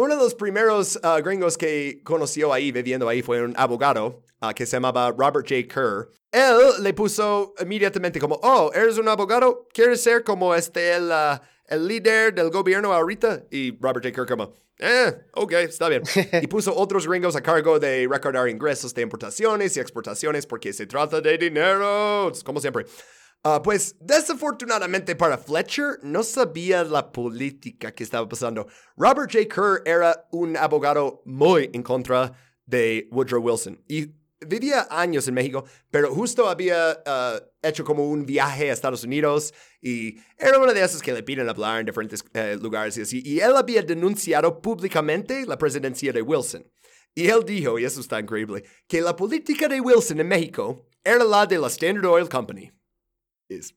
uno 0.00 0.16
de 0.16 0.22
los 0.22 0.34
primeros 0.34 0.98
ah, 1.02 1.20
gringos 1.20 1.58
que 1.58 2.00
conoció 2.02 2.52
ahí, 2.52 2.72
viviendo 2.72 3.08
ahí, 3.08 3.22
fue 3.22 3.42
un 3.42 3.54
abogado 3.56 4.22
ah, 4.40 4.54
que 4.54 4.64
se 4.64 4.76
llamaba 4.76 5.10
Robert 5.10 5.46
J. 5.46 5.68
Kerr. 5.68 6.08
Él 6.32 6.82
le 6.82 6.94
puso 6.94 7.54
inmediatamente 7.60 8.18
como, 8.18 8.40
oh, 8.42 8.70
¿eres 8.72 8.98
un 8.98 9.08
abogado? 9.08 9.68
¿Quieres 9.72 10.02
ser 10.02 10.24
como 10.24 10.54
este, 10.54 10.94
el, 10.94 11.12
ah, 11.12 11.42
el 11.66 11.86
líder 11.86 12.34
del 12.34 12.50
gobierno 12.50 12.94
ahorita? 12.94 13.44
Y 13.50 13.76
Robert 13.78 14.04
J. 14.04 14.12
Kerr 14.12 14.26
como, 14.26 14.54
eh, 14.78 15.14
ok, 15.34 15.52
está 15.52 15.88
bien. 15.90 16.02
y 16.40 16.46
puso 16.48 16.74
otros 16.74 17.06
gringos 17.06 17.36
a 17.36 17.42
cargo 17.42 17.78
de 17.78 18.08
recordar 18.10 18.48
ingresos 18.48 18.94
de 18.94 19.02
importaciones 19.02 19.76
y 19.76 19.80
exportaciones 19.80 20.46
porque 20.46 20.72
se 20.72 20.86
trata 20.86 21.20
de 21.20 21.36
dinero, 21.36 22.32
como 22.44 22.60
siempre. 22.60 22.86
Ah, 23.42 23.62
pues 23.62 23.96
desafortunadamente 24.00 25.16
para 25.16 25.38
Fletcher 25.38 25.98
no 26.02 26.22
sabía 26.22 26.84
la 26.84 27.10
política 27.10 27.90
que 27.90 28.04
estaba 28.04 28.28
pasando. 28.28 28.66
Robert 28.98 29.32
J. 29.32 29.46
Kerr 29.48 29.82
era 29.86 30.28
un 30.30 30.58
abogado 30.58 31.22
muy 31.24 31.70
en 31.72 31.82
contra 31.82 32.34
de 32.66 33.08
Woodrow 33.10 33.42
Wilson 33.42 33.82
y 33.88 34.12
vivía 34.46 34.86
años 34.90 35.26
en 35.26 35.32
México, 35.32 35.64
pero 35.90 36.14
justo 36.14 36.50
había 36.50 37.02
ah, 37.06 37.40
hecho 37.62 37.82
como 37.82 38.10
un 38.10 38.26
viaje 38.26 38.68
a 38.68 38.74
Estados 38.74 39.04
Unidos 39.04 39.54
y 39.80 40.18
era 40.36 40.58
una 40.58 40.74
de 40.74 40.84
esas 40.84 41.00
que 41.00 41.14
le 41.14 41.22
piden 41.22 41.48
hablar 41.48 41.80
en 41.80 41.86
diferentes 41.86 42.22
eh, 42.34 42.58
lugares 42.60 42.98
y 42.98 43.02
así. 43.02 43.22
Y 43.24 43.40
él 43.40 43.56
había 43.56 43.80
denunciado 43.80 44.60
públicamente 44.60 45.46
la 45.46 45.56
presidencia 45.56 46.12
de 46.12 46.20
Wilson. 46.20 46.70
Y 47.14 47.28
él 47.28 47.42
dijo, 47.46 47.78
y 47.78 47.86
eso 47.86 48.02
está 48.02 48.20
increíble, 48.20 48.64
que 48.86 49.00
la 49.00 49.16
política 49.16 49.66
de 49.66 49.80
Wilson 49.80 50.20
en 50.20 50.28
México 50.28 50.86
era 51.02 51.24
la 51.24 51.46
de 51.46 51.58
la 51.58 51.68
Standard 51.68 52.04
Oil 52.04 52.28
Company 52.28 52.70
es, 53.56 53.74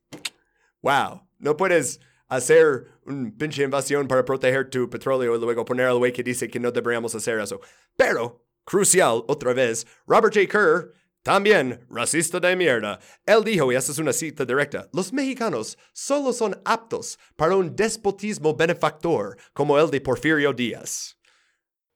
wow, 0.81 1.27
no 1.39 1.57
puedes 1.57 1.99
hacer 2.27 2.87
un 3.05 3.35
pinche 3.37 3.63
invasión 3.63 4.07
para 4.07 4.25
proteger 4.25 4.69
tu 4.69 4.89
petróleo 4.89 5.35
y 5.35 5.39
luego 5.39 5.65
poner 5.65 5.87
al 5.87 5.97
güey 5.97 6.11
que 6.11 6.23
dice 6.23 6.49
que 6.49 6.59
no 6.59 6.71
deberíamos 6.71 7.13
hacer 7.15 7.39
eso. 7.39 7.59
Pero, 7.95 8.45
crucial, 8.65 9.23
otra 9.27 9.53
vez, 9.53 9.85
Robert 10.07 10.33
J. 10.33 10.47
Kerr, 10.47 10.93
también 11.21 11.85
racista 11.89 12.39
de 12.39 12.55
mierda, 12.55 12.99
él 13.25 13.43
dijo, 13.43 13.71
y 13.71 13.75
esta 13.75 13.93
es 13.93 13.97
una 13.97 14.11
cita 14.11 14.45
directa, 14.45 14.89
los 14.91 15.13
mexicanos 15.13 15.77
solo 15.93 16.33
son 16.33 16.61
aptos 16.65 17.17
para 17.37 17.55
un 17.55 17.75
despotismo 17.75 18.53
benefactor 18.53 19.37
como 19.53 19.79
el 19.79 19.89
de 19.89 20.01
Porfirio 20.01 20.53
Díaz. 20.53 21.17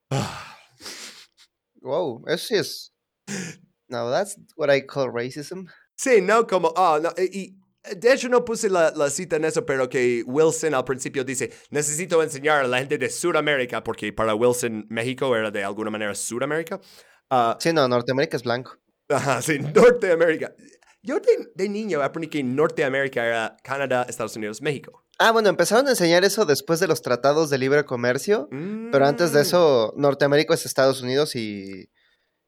Wow, 1.80 2.26
eso 2.28 2.48
sí 2.48 2.56
es. 2.56 2.94
Now 3.88 4.10
that's 4.10 4.38
what 4.58 4.70
I 4.70 4.82
call 4.82 5.10
racism. 5.10 5.68
Sí, 5.96 6.20
no 6.22 6.46
como, 6.46 6.74
ah, 6.76 7.00
no, 7.02 7.14
y, 7.18 7.56
de 7.96 8.14
hecho 8.14 8.30
no 8.30 8.44
puse 8.44 8.70
la, 8.70 8.92
la 8.96 9.10
cita 9.10 9.36
en 9.38 9.46
eso, 9.46 9.66
pero 9.66 9.88
que 9.90 10.24
Wilson 10.26 10.74
al 10.74 10.84
principio 10.86 11.24
dice, 11.24 11.52
necesito 11.70 12.22
enseñar 12.24 12.66
a 12.66 12.68
la 12.68 12.80
gente 12.80 12.98
de 12.98 13.10
Sudamérica, 13.10 13.84
porque 13.84 14.12
para 14.14 14.34
Wilson 14.36 14.86
México 14.90 15.36
era 15.36 15.52
de 15.52 15.64
alguna 15.64 15.90
manera 15.92 16.14
Sudamérica. 16.16 16.80
Ah, 17.30 17.58
Sí, 17.60 17.74
no, 17.74 17.88
Norteamérica 17.88 18.38
es 18.38 18.44
blanco. 18.44 18.78
ajá, 19.10 19.42
sí, 19.42 19.60
Norteamérica. 19.76 20.54
Yo 21.04 21.20
de, 21.20 21.50
de 21.56 21.70
niño 21.70 22.02
aprendí 22.02 22.28
que 22.30 22.44
Norteamérica 22.44 23.26
era 23.26 23.58
Canadá, 23.64 24.06
Estados 24.10 24.36
Unidos, 24.36 24.62
México. 24.62 25.04
Ah, 25.20 25.32
bueno, 25.32 25.50
empezaron 25.50 25.88
a 25.88 25.92
enseñar 25.92 26.24
eso 26.26 26.46
después 26.46 26.80
de 26.80 26.88
los 26.88 27.02
tratados 27.02 27.50
de 27.50 27.58
libre 27.58 27.86
comercio, 27.86 28.50
pero 28.92 29.06
antes 29.06 29.32
de 29.32 29.40
Mm. 29.40 29.42
eso, 29.42 29.94
Norteamérica 29.96 30.54
es 30.54 30.66
Estados 30.66 31.02
Unidos 31.02 31.36
y, 31.36 31.90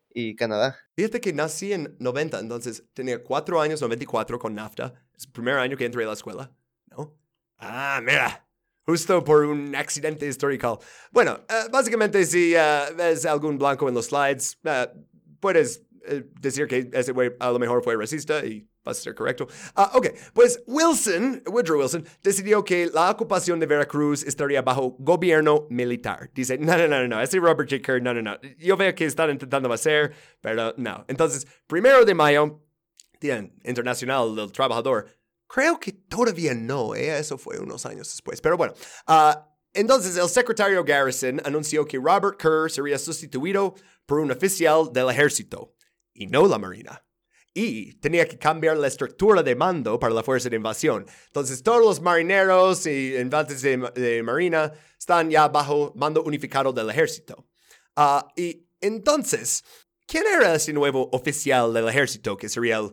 y 0.09 0.35
Canadá. 0.35 0.77
Fíjate 0.95 1.21
que 1.21 1.31
nací 1.33 1.71
en 1.73 1.95
90, 1.99 2.39
entonces 2.39 2.83
tenía 2.93 3.23
cuatro 3.23 3.61
años, 3.61 3.81
94 3.81 4.37
con 4.39 4.53
NAFTA. 4.55 4.93
Es 5.19 5.25
el 5.25 5.33
primer 5.33 5.55
año 5.55 5.75
que 5.75 5.83
entré 5.83 6.05
a 6.05 6.07
la 6.07 6.13
escuela, 6.13 6.49
¿no? 6.91 7.13
Ah, 7.57 7.99
mira, 8.01 8.47
justo 8.85 9.21
por 9.21 9.43
un 9.43 9.75
accidente 9.75 10.25
histórico. 10.25 10.79
Bueno, 11.11 11.41
eh, 11.49 11.67
básicamente 11.69 12.23
si 12.23 12.53
eh, 12.55 12.83
ves 12.95 13.25
algún 13.25 13.57
blanco 13.57 13.89
en 13.89 13.95
los 13.95 14.05
slides, 14.05 14.57
eh, 14.63 14.87
puedes 15.41 15.83
decir 16.39 16.67
que 16.67 16.89
ese 16.93 17.11
güey 17.11 17.31
a 17.37 17.51
lo 17.51 17.59
mejor 17.59 17.83
fue 17.83 17.97
racista 17.97 18.45
y 18.45 18.61
va 18.87 18.93
a 18.93 18.95
ser 18.95 19.13
correcto. 19.13 19.45
Ah, 19.75 19.91
ok, 19.93 20.07
pues 20.33 20.63
Wilson, 20.65 21.43
Woodrow 21.47 21.81
Wilson, 21.81 22.05
decidió 22.23 22.63
que 22.63 22.89
la 22.93 23.11
ocupación 23.11 23.59
de 23.59 23.65
Veracruz 23.65 24.23
estaría 24.23 24.61
bajo 24.61 24.95
gobierno 24.99 25.67
militar. 25.69 26.31
Dice, 26.33 26.57
no, 26.57 26.77
no, 26.77 26.87
no, 26.87 27.05
no, 27.09 27.21
ese 27.21 27.39
Robert 27.39 27.69
J. 27.69 27.81
Kerr, 27.81 28.01
no, 28.01 28.13
no, 28.13 28.21
no. 28.21 28.39
Yo 28.57 28.77
veo 28.77 28.95
que 28.95 29.03
están 29.03 29.29
intentando 29.29 29.71
hacer, 29.73 30.13
pero 30.39 30.73
no. 30.77 31.03
Entonces, 31.09 31.45
primero 31.67 32.05
de 32.05 32.15
mayo, 32.15 32.63
Día 33.19 33.37
Internacional 33.63 34.35
del 34.35 34.51
Trabajador, 34.51 35.07
creo 35.47 35.79
que 35.79 35.91
todavía 35.91 36.53
no, 36.53 36.95
¿eh? 36.95 37.17
eso 37.17 37.37
fue 37.37 37.59
unos 37.59 37.85
años 37.85 38.07
después, 38.09 38.39
pero 38.41 38.57
bueno. 38.57 38.73
ah, 39.07 39.45
entonces, 39.73 40.17
el 40.17 40.27
secretario 40.29 40.83
Garrison 40.83 41.39
anunció 41.45 41.85
que 41.85 41.97
Robert 41.97 42.39
Kerr 42.39 42.71
sería 42.71 42.97
sustituido 42.97 43.75
por 44.05 44.19
un 44.19 44.31
oficial 44.31 44.91
del 44.91 45.09
ejército 45.09 45.75
y 46.13 46.25
no 46.25 46.47
la 46.47 46.57
marina. 46.57 47.05
Y 47.53 47.93
tenía 47.99 48.27
que 48.27 48.37
cambiar 48.37 48.77
la 48.77 48.87
estructura 48.87 49.43
de 49.43 49.55
mando 49.55 49.99
para 49.99 50.13
la 50.13 50.23
fuerza 50.23 50.49
de 50.49 50.55
invasión. 50.55 51.05
Entonces, 51.27 51.61
todos 51.61 51.81
los 51.81 52.01
marineros 52.01 52.85
y 52.87 53.15
infantes 53.15 53.61
de, 53.61 53.77
de 53.95 54.23
marina 54.23 54.71
están 54.97 55.29
ya 55.29 55.47
bajo 55.47 55.93
mando 55.95 56.23
unificado 56.23 56.73
del 56.73 56.89
ejército. 56.89 57.47
Ah, 57.95 58.27
y 58.35 58.67
entonces, 58.81 59.63
¿quién 60.07 60.23
era 60.25 60.55
ese 60.55 60.73
nuevo 60.73 61.09
oficial 61.11 61.73
del 61.73 61.89
ejército 61.89 62.37
que 62.37 62.49
sería 62.49 62.77
el, 62.77 62.91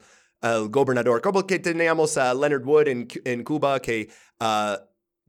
el 0.55 0.69
gobernador? 0.69 1.21
Como 1.21 1.47
que 1.47 1.59
teníamos 1.59 2.17
a 2.17 2.33
Leonard 2.35 2.65
Wood 2.65 2.89
en, 2.89 3.09
en 3.25 3.45
Cuba 3.45 3.81
que 3.81 4.09
ah, 4.41 4.81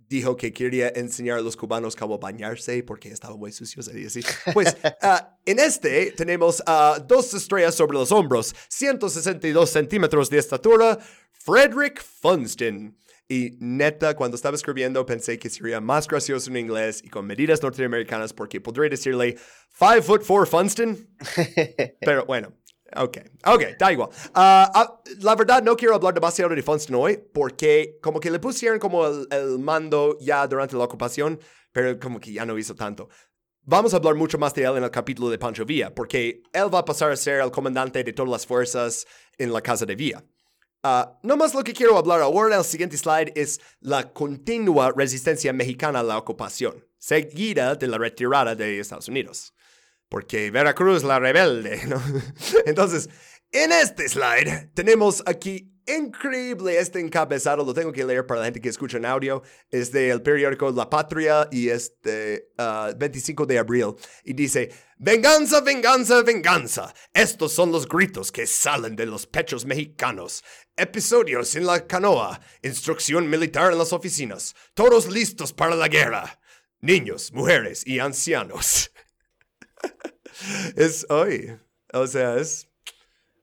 dijo 0.09 0.35
que 0.37 0.53
quería 0.53 0.89
enseñar 0.95 1.39
a 1.39 1.41
los 1.41 1.55
cubanos 1.55 1.95
cómo 1.95 2.17
bañarse 2.17 2.81
porque 2.83 3.09
estaban 3.09 3.37
muy 3.37 3.51
sucios 3.51 3.89
y 3.93 4.05
así. 4.05 4.21
Pues 4.53 4.75
ah, 5.01 5.37
en 5.45 5.59
este 5.59 6.11
tenemos 6.11 6.63
ah, 6.65 7.03
dos 7.05 7.33
estrellas 7.33 7.75
sobre 7.75 7.97
los 7.97 8.11
hombros, 8.11 8.55
162 8.69 9.69
centímetros 9.69 10.29
de 10.29 10.37
estatura, 10.37 10.97
Frederick 11.31 12.01
Funston. 12.01 12.97
Y 13.29 13.57
neta, 13.59 14.15
cuando 14.15 14.35
estaba 14.35 14.55
escribiendo 14.55 15.05
pensé 15.05 15.37
que 15.37 15.49
sería 15.49 15.81
más 15.81 16.07
gracioso 16.07 16.49
en 16.49 16.57
inglés 16.57 17.01
y 17.03 17.09
con 17.09 17.25
medidas 17.25 17.61
norteamericanas 17.61 18.31
porque 18.31 18.61
podría 18.61 18.89
decirle 18.89 19.37
5 19.77 20.01
foot 20.01 20.25
4 20.25 20.45
Funston. 20.45 21.09
Pero 21.99 22.25
bueno, 22.25 22.53
ok, 22.95 23.17
ok, 23.45 23.63
da 23.77 23.91
igual. 23.91 24.09
Ah, 24.33 24.71
ah, 24.73 25.01
la 25.19 25.35
verdad 25.35 25.61
no 25.63 25.75
quiero 25.75 25.95
hablar 25.95 26.13
demasiado 26.13 26.53
de 26.53 26.63
Funston 26.63 26.95
hoy 26.95 27.19
porque 27.33 27.99
como 28.01 28.19
que 28.19 28.31
le 28.31 28.39
pusieron 28.39 28.79
como 28.79 29.05
el, 29.05 29.27
el 29.31 29.59
mando 29.59 30.17
ya 30.19 30.47
durante 30.47 30.75
la 30.75 30.83
ocupación, 30.83 31.39
pero 31.71 31.99
como 31.99 32.19
que 32.19 32.31
ya 32.31 32.45
no 32.45 32.57
hizo 32.57 32.75
tanto. 32.75 33.09
Vamos 33.69 33.93
a 33.93 33.97
hablar 33.97 34.15
mucho 34.15 34.37
más 34.37 34.53
de 34.53 34.63
él 34.63 34.77
en 34.77 34.83
el 34.85 34.91
capítulo 34.91 35.29
de 35.29 35.37
Pancho 35.37 35.65
Villa, 35.65 35.93
porque 35.93 36.41
él 36.53 36.73
va 36.73 36.79
a 36.79 36.85
pasar 36.85 37.11
a 37.11 37.17
ser 37.17 37.41
el 37.41 37.51
comandante 37.51 38.01
de 38.01 38.13
todas 38.13 38.31
las 38.31 38.45
fuerzas 38.45 39.05
en 39.37 39.51
la 39.51 39.59
casa 39.59 39.85
de 39.85 39.93
Villa. 39.93 40.23
Ah, 40.83 41.19
no 41.21 41.35
más 41.35 41.53
lo 41.53 41.65
que 41.65 41.73
quiero 41.73 41.97
hablar 41.97 42.21
ahora 42.21 42.53
en 42.53 42.59
el 42.59 42.65
siguiente 42.65 42.97
slide 42.97 43.33
es 43.35 43.59
la 43.81 44.13
continua 44.13 44.93
resistencia 44.95 45.51
mexicana 45.51 45.99
a 45.99 46.03
la 46.03 46.17
ocupación, 46.17 46.85
seguida 46.97 47.75
de 47.75 47.87
la 47.87 47.97
retirada 47.97 48.55
de 48.55 48.79
Estados 48.79 49.09
Unidos. 49.09 49.53
Porque 50.09 50.51
Veracruz 50.51 51.03
la 51.03 51.19
rebelde, 51.19 51.81
¿no? 51.87 52.01
Entonces, 52.65 53.09
en 53.51 53.71
este 53.71 54.07
slide 54.09 54.71
tenemos 54.73 55.23
aquí 55.25 55.71
increíble 55.87 56.77
este 56.77 56.99
encabezado, 56.99 57.63
lo 57.63 57.73
tengo 57.73 57.93
que 57.93 58.03
leer 58.03 58.25
para 58.25 58.41
la 58.41 58.45
gente 58.47 58.59
que 58.59 58.69
escucha 58.69 58.97
en 58.97 59.05
audio, 59.05 59.41
es 59.71 59.91
del 59.91 60.21
periódico 60.21 60.69
La 60.71 60.89
Patria 60.89 61.47
y 61.51 61.69
es 61.69 61.93
de 62.03 62.49
ah, 62.57 62.91
25 62.95 63.45
de 63.45 63.57
abril. 63.57 63.95
Y 64.23 64.33
dice, 64.33 64.69
venganza, 64.97 65.61
venganza, 65.61 66.21
venganza. 66.23 66.93
Estos 67.13 67.53
son 67.53 67.71
los 67.71 67.87
gritos 67.87 68.31
que 68.31 68.45
salen 68.45 68.95
de 68.95 69.05
los 69.05 69.25
pechos 69.25 69.65
mexicanos. 69.65 70.43
Episodios 70.75 71.55
en 71.55 71.65
la 71.65 71.87
canoa, 71.87 72.39
instrucción 72.61 73.29
militar 73.29 73.71
en 73.71 73.77
las 73.77 73.93
oficinas, 73.93 74.55
todos 74.73 75.07
listos 75.07 75.53
para 75.53 75.75
la 75.75 75.87
guerra. 75.87 76.39
Niños, 76.81 77.31
mujeres 77.33 77.81
y 77.87 77.99
ancianos. 77.99 78.91
es 80.75 81.05
hoy. 81.09 81.57
O 81.93 82.05
sea, 82.07 82.37
es 82.37 82.67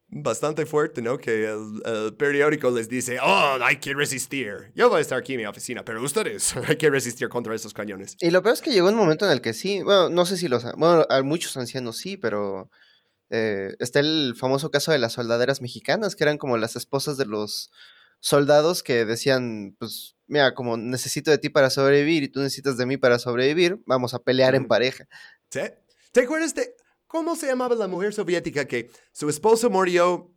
bastante 0.09 0.65
fuerte, 0.67 1.03
¿no? 1.03 1.19
Que 1.19 1.47
el, 1.47 1.83
el 1.85 2.15
periódico 2.15 2.71
les 2.71 2.89
dice, 2.89 3.19
oh, 3.21 3.59
hay 3.61 3.79
que 3.79 3.95
resistir. 3.95 4.73
Yo 4.75 4.89
voy 4.89 4.99
a 4.99 5.01
estar 5.01 5.19
aquí 5.19 5.35
en 5.35 5.41
mi 5.41 5.47
oficina, 5.47 5.85
pero 5.85 6.03
ustedes 6.03 6.55
hay 6.69 6.77
que 6.77 6.91
resistir 6.91 7.29
contra 7.29 7.55
esos 7.55 7.75
cañones. 7.75 8.17
Y 8.21 8.31
lo 8.31 8.43
peor 8.43 8.55
es 8.55 8.63
que 8.63 8.71
llegó 8.71 8.89
un 8.89 8.95
momento 8.97 9.25
en 9.27 9.33
el 9.33 9.41
que 9.41 9.55
sí, 9.55 9.83
bueno, 9.83 10.09
no 10.11 10.25
sé 10.27 10.37
si 10.37 10.49
los, 10.49 10.65
bueno, 10.77 11.07
a 11.09 11.23
muchos 11.23 11.57
ancianos 11.57 11.97
sí, 11.99 12.17
pero 12.17 12.71
eh, 13.31 13.75
está 13.81 14.01
el 14.01 14.35
famoso 14.39 14.71
caso 14.71 14.93
de 14.93 14.99
las 14.99 15.15
soldaderas 15.15 15.61
mexicanas, 15.61 16.15
que 16.15 16.25
eran 16.25 16.39
como 16.39 16.57
las 16.57 16.77
esposas 16.77 17.17
de 17.17 17.27
los 17.27 17.71
soldados 18.21 18.83
que 18.83 19.05
decían, 19.05 19.75
pues, 19.79 20.17
mira, 20.29 20.55
como 20.55 20.77
necesito 20.77 21.31
de 21.31 21.39
ti 21.39 21.49
para 21.51 21.71
sobrevivir 21.71 22.23
y 22.23 22.29
tú 22.29 22.41
necesitas 22.41 22.77
de 22.77 22.87
mí 22.87 22.97
para 22.97 23.19
sobrevivir, 23.19 23.81
vamos 23.87 24.15
a 24.15 24.21
pelear 24.23 24.55
en 24.55 24.63
Ujú. 24.63 24.69
pareja. 24.69 25.07
¿Sí? 25.51 25.61
¿Te 26.15 26.21
acuerdas 26.21 26.55
de 26.55 26.77
cómo 27.09 27.35
se 27.35 27.49
llamaba 27.49 27.75
la 27.75 27.89
mujer 27.89 28.15
soviética 28.15 28.67
que 28.67 28.89
su 29.11 29.29
esposo 29.29 29.69
murió 29.69 30.31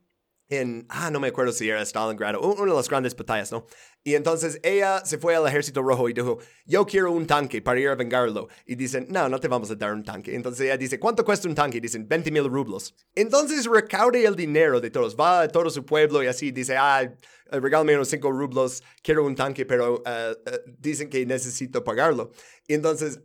en, 0.49 0.87
ah, 0.89 1.11
no 1.11 1.19
me 1.19 1.27
acuerdo 1.27 1.51
si 1.51 1.69
era 1.69 1.85
Stalingrado, 1.85 2.41
una 2.41 2.71
de 2.71 2.75
las 2.75 2.89
grandes 2.89 3.15
batallas, 3.15 3.51
¿no? 3.51 3.67
Y 4.03 4.15
entonces 4.15 4.59
ella 4.63 5.05
se 5.05 5.19
fue 5.19 5.35
al 5.35 5.45
ejército 5.45 5.83
rojo 5.83 6.09
y 6.09 6.13
dijo, 6.13 6.39
yo 6.65 6.83
quiero 6.87 7.11
un 7.11 7.27
tanque 7.27 7.61
para 7.61 7.79
ir 7.79 7.89
a 7.89 7.95
vengarlo. 7.95 8.47
Y 8.65 8.73
dicen, 8.73 9.05
no, 9.11 9.29
no 9.29 9.39
te 9.39 9.47
vamos 9.47 9.69
a 9.69 9.75
dar 9.75 9.93
un 9.93 10.03
tanque. 10.03 10.33
Entonces 10.33 10.65
ella 10.65 10.77
dice, 10.77 10.99
¿cuánto 10.99 11.23
cuesta 11.23 11.47
un 11.47 11.53
tanque? 11.53 11.77
Y 11.77 11.81
dicen, 11.81 12.07
20 12.07 12.31
mil 12.31 12.45
rublos. 12.45 12.95
Entonces 13.13 13.67
recaude 13.67 14.25
el 14.25 14.35
dinero 14.35 14.81
de 14.81 14.89
todos, 14.89 15.15
va 15.15 15.41
a 15.41 15.47
todo 15.47 15.69
su 15.69 15.85
pueblo 15.85 16.23
y 16.23 16.25
así 16.25 16.49
dice, 16.49 16.75
ah, 16.75 17.07
regálame 17.51 17.93
unos 17.93 18.07
5 18.07 18.31
rublos, 18.31 18.81
quiero 19.03 19.23
un 19.23 19.35
tanque, 19.35 19.63
pero 19.67 20.01
eh, 20.07 20.35
eh, 20.43 20.59
dicen 20.79 21.07
que 21.07 21.23
necesito 21.23 21.83
pagarlo. 21.83 22.31
Y 22.67 22.73
entonces 22.73 23.19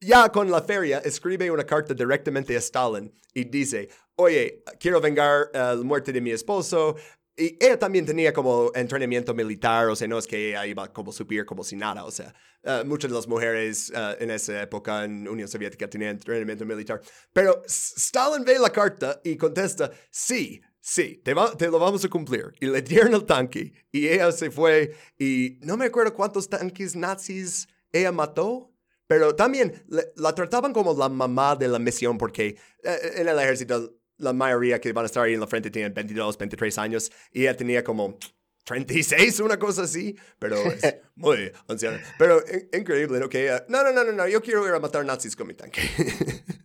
ya 0.00 0.30
con 0.30 0.50
la 0.50 0.62
feria, 0.62 0.98
escribe 0.98 1.50
una 1.50 1.64
carta 1.64 1.94
directamente 1.94 2.54
a 2.54 2.58
Stalin 2.58 3.12
y 3.34 3.44
dice, 3.44 3.88
oye, 4.16 4.62
quiero 4.78 5.00
vengar 5.00 5.50
eh, 5.52 5.58
la 5.58 5.82
muerte 5.82 6.12
de 6.12 6.20
mi 6.20 6.30
esposo. 6.30 6.96
Y 7.36 7.56
ella 7.64 7.78
también 7.78 8.04
tenía 8.04 8.32
como 8.32 8.72
entrenamiento 8.74 9.32
militar, 9.32 9.88
o 9.88 9.94
sea, 9.94 10.08
no 10.08 10.18
es 10.18 10.26
que 10.26 10.48
ella 10.48 10.66
iba 10.66 10.92
como 10.92 11.12
subir 11.12 11.46
como 11.46 11.62
si 11.62 11.76
nada, 11.76 12.04
o 12.04 12.10
sea, 12.10 12.34
eh, 12.64 12.82
muchas 12.84 13.12
de 13.12 13.16
las 13.16 13.28
mujeres 13.28 13.92
eh, 13.94 14.16
en 14.18 14.32
esa 14.32 14.60
época 14.60 15.04
en 15.04 15.28
Unión 15.28 15.46
Soviética 15.46 15.88
tenían 15.88 16.10
entrenamiento 16.10 16.66
militar. 16.66 17.00
Pero 17.32 17.62
Stalin 17.64 18.44
ve 18.44 18.58
la 18.58 18.70
carta 18.70 19.20
y 19.22 19.36
contesta, 19.36 19.88
sí, 20.10 20.60
sí, 20.80 21.22
te, 21.24 21.32
te 21.56 21.68
lo 21.68 21.78
vamos 21.78 22.04
a 22.04 22.08
cumplir. 22.08 22.52
Y 22.60 22.66
le 22.66 22.82
dieron 22.82 23.14
el 23.14 23.24
tanque 23.24 23.72
y 23.92 24.08
ella 24.08 24.32
se 24.32 24.50
fue 24.50 24.96
y 25.16 25.58
no 25.62 25.76
me 25.76 25.86
acuerdo 25.86 26.12
cuántos 26.14 26.48
tanques 26.48 26.96
nazis 26.96 27.68
ella 27.92 28.10
mató. 28.10 28.74
Pero 29.08 29.34
también 29.34 29.84
la 30.14 30.34
trataban 30.36 30.72
como 30.72 30.94
la 30.94 31.08
mamá 31.08 31.56
de 31.56 31.66
la 31.66 31.80
misión 31.80 32.16
porque 32.16 32.56
eh, 32.84 33.12
en 33.16 33.26
el 33.28 33.38
ejército 33.40 33.96
la 34.18 34.32
mayoría 34.32 34.80
que 34.80 34.92
van 34.92 35.04
a 35.04 35.06
estar 35.06 35.24
ahí 35.24 35.34
en 35.34 35.40
la 35.40 35.46
frente 35.48 35.70
tienen 35.70 35.92
22, 35.94 36.38
23 36.38 36.78
años 36.78 37.10
y 37.32 37.42
ella 37.42 37.56
tenía 37.56 37.82
como 37.82 38.16
36, 38.64 39.40
una 39.40 39.58
cosa 39.58 39.82
así, 39.82 40.14
pero 40.38 40.56
es 40.58 40.82
muy 41.16 41.50
anciana. 41.68 42.00
Pero 42.18 42.40
in- 42.52 42.68
increíble, 42.80 43.18
¿no? 43.18 43.28
Que 43.28 43.44
ella, 43.44 43.64
no, 43.68 43.82
no, 43.82 43.92
no, 43.92 44.04
no, 44.04 44.12
no, 44.12 44.28
yo 44.28 44.42
quiero 44.42 44.66
ir 44.68 44.74
a 44.74 44.78
matar 44.80 45.04
nazis 45.06 45.34
con 45.34 45.46
mi 45.46 45.54
tanque. 45.54 45.80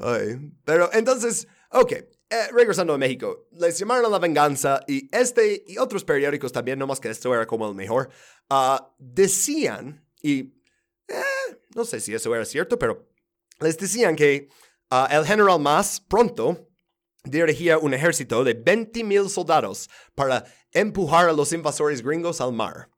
Ay, 0.00 0.52
pero 0.64 0.90
entonces, 0.92 1.46
ok, 1.70 1.92
eh, 1.92 2.06
regresando 2.52 2.94
a 2.94 2.98
México, 2.98 3.46
les 3.52 3.78
llamaron 3.78 4.06
a 4.06 4.08
la 4.08 4.18
venganza 4.18 4.80
y 4.86 5.08
este 5.14 5.64
y 5.66 5.76
otros 5.78 6.04
periódicos 6.04 6.50
también, 6.52 6.78
no 6.78 6.86
más 6.86 6.98
que 7.00 7.10
esto 7.10 7.32
era 7.34 7.46
como 7.46 7.68
el 7.68 7.74
mejor, 7.74 8.08
ah, 8.48 8.94
decían, 8.98 10.04
y 10.22 10.40
eh, 10.40 10.57
no 11.78 11.84
sé 11.84 12.00
si 12.00 12.12
eso 12.12 12.34
era 12.34 12.44
cierto, 12.44 12.78
pero 12.78 13.08
les 13.60 13.78
decían 13.78 14.16
que 14.16 14.48
ah, 14.90 15.08
el 15.10 15.24
general 15.24 15.60
Mas 15.60 16.00
pronto 16.00 16.68
dirigía 17.24 17.78
un 17.78 17.94
ejército 17.94 18.42
de 18.44 18.54
20 18.54 19.04
mil 19.04 19.30
soldados 19.30 19.88
para 20.14 20.44
empujar 20.72 21.28
a 21.28 21.32
los 21.32 21.52
invasores 21.52 22.02
gringos 22.02 22.40
al 22.40 22.52
mar. 22.52 22.90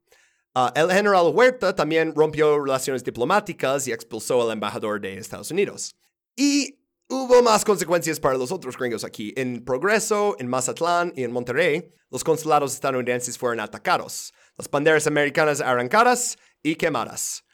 Ah, 0.55 0.73
el 0.75 0.91
general 0.91 1.31
Huerta 1.33 1.75
también 1.75 2.15
rompió 2.15 2.59
relaciones 2.59 3.05
diplomáticas 3.05 3.87
y 3.87 3.93
expulsó 3.93 4.43
al 4.43 4.53
embajador 4.53 5.01
de 5.01 5.19
Estados 5.19 5.51
Unidos. 5.51 5.95
Y 6.35 6.81
hubo 7.09 7.43
más 7.43 7.65
consecuencias 7.65 8.19
para 8.19 8.39
los 8.39 8.51
otros 8.51 8.77
gringos 8.77 9.05
aquí. 9.05 9.33
En 9.37 9.65
Progreso, 9.65 10.37
en 10.39 10.49
Mazatlán 10.49 11.13
y 11.15 11.23
en 11.23 11.33
Monterrey, 11.33 11.93
los 12.11 12.25
consulados 12.25 12.73
estadounidenses 12.75 13.39
fueron 13.39 13.61
atacados, 13.61 14.33
las 14.57 14.69
banderas 14.71 15.07
americanas 15.07 15.61
arrancadas 15.61 16.39
y 16.63 16.77
quemadas. 16.77 17.45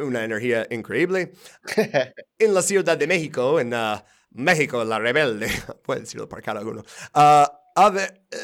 Una 0.00 0.24
energía 0.24 0.66
increíble. 0.70 1.32
en 2.38 2.54
la 2.54 2.62
Ciudad 2.62 2.96
de 2.96 3.06
México, 3.06 3.60
en 3.60 3.74
ah, 3.74 4.04
México 4.30 4.84
la 4.84 4.98
rebelde, 4.98 5.48
puede 5.84 6.00
decirlo 6.00 6.28
para 6.28 6.42
cada 6.42 6.62
uno, 6.62 6.84
ah, 7.14 7.50
a 7.74 7.90
ver, 7.90 8.22
eh, 8.30 8.36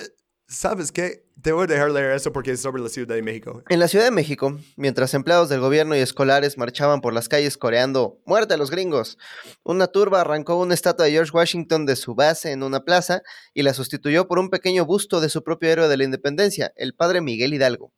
¿sabes 0.47 0.93
qué? 0.93 1.27
Te 1.43 1.53
voy 1.53 1.65
a 1.65 1.67
dejar 1.67 1.91
leer 1.91 2.13
eso 2.13 2.33
porque 2.33 2.53
es 2.53 2.61
sobre 2.61 2.83
la 2.83 2.89
Ciudad 2.89 3.15
de 3.15 3.23
México. 3.23 3.63
En 3.69 3.79
la 3.79 3.89
Ciudad 3.89 4.07
de 4.07 4.11
México, 4.11 4.59
mientras 4.77 5.13
empleados 5.13 5.49
del 5.49 5.61
gobierno 5.61 5.95
y 5.95 5.99
escolares 5.99 6.57
marchaban 6.57 7.01
por 7.01 7.13
las 7.13 7.29
calles 7.29 7.59
coreando 7.59 8.21
¡Muerte 8.25 8.55
a 8.55 8.57
los 8.57 8.71
gringos! 8.71 9.19
Una 9.63 9.87
turba 9.87 10.23
arrancó 10.23 10.57
una 10.57 10.75
estatua 10.75 11.05
de 11.05 11.13
George 11.13 11.33
Washington 11.33 11.85
de 11.85 11.97
su 11.97 12.15
base 12.15 12.53
en 12.53 12.63
una 12.63 12.85
plaza 12.85 13.23
y 13.53 13.63
la 13.63 13.75
sustituyó 13.75 14.27
por 14.29 14.39
un 14.39 14.49
pequeño 14.49 14.87
busto 14.87 15.21
de 15.21 15.29
su 15.29 15.45
propio 15.45 15.69
héroe 15.69 15.89
de 15.89 15.97
la 15.97 16.05
independencia, 16.05 16.73
el 16.77 16.95
padre 16.95 17.21
Miguel 17.21 17.53
Hidalgo. 17.53 17.93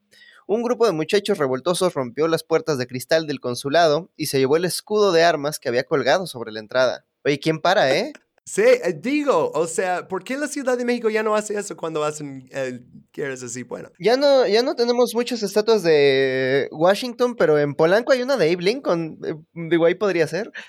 Un 0.48 0.62
grupo 0.62 0.86
de 0.86 0.92
muchachos 0.92 1.36
revoltosos 1.36 1.92
rompió 1.92 2.26
las 2.26 2.42
puertas 2.42 2.78
de 2.78 2.86
cristal 2.86 3.26
del 3.26 3.38
consulado 3.38 4.10
y 4.16 4.26
se 4.26 4.38
llevó 4.38 4.56
el 4.56 4.64
escudo 4.64 5.12
de 5.12 5.22
armas 5.22 5.58
que 5.58 5.68
había 5.68 5.84
colgado 5.84 6.26
sobre 6.26 6.52
la 6.52 6.60
entrada. 6.60 7.04
Oye, 7.22 7.38
¿quién 7.38 7.60
para, 7.60 7.94
eh? 7.94 8.14
Sí, 8.46 8.62
eh, 8.62 8.98
digo, 8.98 9.50
o 9.52 9.66
sea, 9.66 10.08
¿por 10.08 10.24
qué 10.24 10.38
la 10.38 10.48
Ciudad 10.48 10.78
de 10.78 10.86
México 10.86 11.10
ya 11.10 11.22
no 11.22 11.34
hace 11.34 11.58
eso 11.58 11.76
cuando 11.76 12.02
hacen, 12.02 12.48
eh, 12.50 12.80
quieres 13.12 13.42
así? 13.42 13.62
Bueno. 13.62 13.90
Ya 13.98 14.16
no, 14.16 14.46
ya 14.46 14.62
no 14.62 14.74
tenemos 14.74 15.14
muchas 15.14 15.42
estatuas 15.42 15.82
de 15.82 16.66
Washington, 16.72 17.36
pero 17.36 17.58
en 17.58 17.74
Polanco 17.74 18.12
hay 18.12 18.22
una 18.22 18.38
de 18.38 18.50
Abe 18.50 18.62
Lincoln. 18.62 19.18
Eh, 19.22 19.34
Digo, 19.52 19.84
ahí 19.84 19.96
podría 19.96 20.26
ser. 20.26 20.50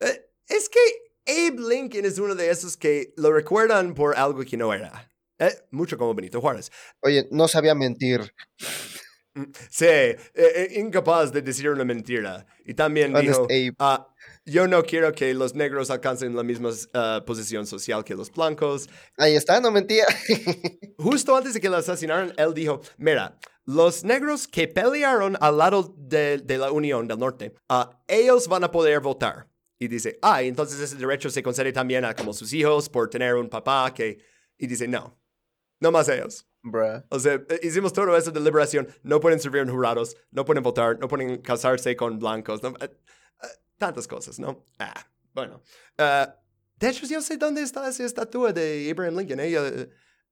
Eh, 0.00 0.30
es 0.46 0.68
que 0.68 0.78
Abe 1.26 1.74
Lincoln 1.74 2.04
es 2.04 2.18
uno 2.18 2.34
de 2.36 2.50
esos 2.50 2.76
que 2.76 3.14
lo 3.16 3.32
recuerdan 3.32 3.94
por 3.94 4.16
algo 4.16 4.44
que 4.44 4.56
no 4.58 4.72
era. 4.72 5.10
Eh, 5.38 5.54
mucho 5.70 5.96
como 5.96 6.14
Benito 6.14 6.40
Juárez. 6.40 6.70
Oye, 7.00 7.28
no 7.30 7.46
sabía 7.46 7.74
mentir. 7.74 8.34
Sí, 9.70 9.84
eh, 9.84 10.18
eh, 10.34 10.68
incapaz 10.76 11.32
de 11.32 11.42
decir 11.42 11.68
una 11.70 11.84
mentira. 11.84 12.46
Y 12.64 12.74
también 12.74 13.14
Honest 13.14 13.46
dijo, 13.48 13.74
ah, 13.78 14.08
yo 14.44 14.66
no 14.66 14.82
quiero 14.82 15.12
que 15.12 15.32
los 15.34 15.54
negros 15.54 15.90
alcancen 15.90 16.34
la 16.34 16.42
misma 16.42 16.70
ah, 16.94 17.22
posición 17.26 17.66
social 17.66 18.04
que 18.04 18.14
los 18.14 18.30
blancos. 18.30 18.88
Ahí 19.16 19.34
está, 19.34 19.60
no 19.60 19.70
mentía. 19.70 20.04
Justo 20.98 21.36
antes 21.36 21.54
de 21.54 21.60
que 21.60 21.68
lo 21.68 21.76
asesinaran, 21.76 22.32
él 22.36 22.54
dijo, 22.54 22.80
mira, 22.96 23.38
los 23.64 24.04
negros 24.04 24.48
que 24.48 24.66
pelearon 24.66 25.36
al 25.40 25.58
lado 25.58 25.94
de, 25.96 26.38
de 26.38 26.58
la 26.58 26.72
Unión 26.72 27.06
del 27.06 27.18
Norte, 27.18 27.54
ah, 27.68 28.02
ellos 28.06 28.48
van 28.48 28.64
a 28.64 28.70
poder 28.70 29.00
votar. 29.00 29.46
Y 29.78 29.88
dice, 29.88 30.18
ah, 30.22 30.42
entonces 30.42 30.80
ese 30.80 30.96
derecho 30.96 31.30
se 31.30 31.42
concede 31.42 31.72
también 31.72 32.04
a 32.04 32.14
como 32.14 32.32
sus 32.32 32.52
hijos 32.52 32.88
por 32.88 33.08
tener 33.08 33.34
un 33.34 33.48
papá 33.48 33.92
que... 33.94 34.18
Y 34.56 34.66
dice, 34.66 34.88
no, 34.88 35.16
no 35.80 35.92
más 35.92 36.08
ellos. 36.08 36.46
Bruh. 36.70 37.02
O 37.10 37.18
sea, 37.18 37.34
eh, 37.34 37.60
hicimos 37.62 37.92
todo 37.92 38.16
eso 38.16 38.30
de 38.30 38.40
liberación. 38.40 38.88
No 39.02 39.20
pueden 39.20 39.40
servir 39.40 39.62
en 39.62 39.70
jurados, 39.70 40.16
no 40.30 40.44
pueden 40.44 40.62
votar, 40.62 40.98
no 40.98 41.08
pueden 41.08 41.38
casarse 41.42 41.94
con 41.96 42.18
blancos, 42.18 42.62
no- 42.62 42.74
eh, 42.80 42.90
eh, 43.42 43.46
tantas 43.78 44.06
cosas, 44.08 44.38
¿no? 44.38 44.64
Ah, 44.78 45.06
bueno. 45.34 45.62
Ah, 45.98 46.34
de 46.76 46.88
hecho, 46.88 47.06
yo 47.06 47.20
sé 47.20 47.36
dónde 47.36 47.62
está 47.62 47.88
esa 47.88 48.04
estatua 48.04 48.52
de 48.52 48.88
Abraham 48.90 49.16
Lincoln. 49.18 49.40
¿eh? 49.40 49.50
Ya, 49.50 49.62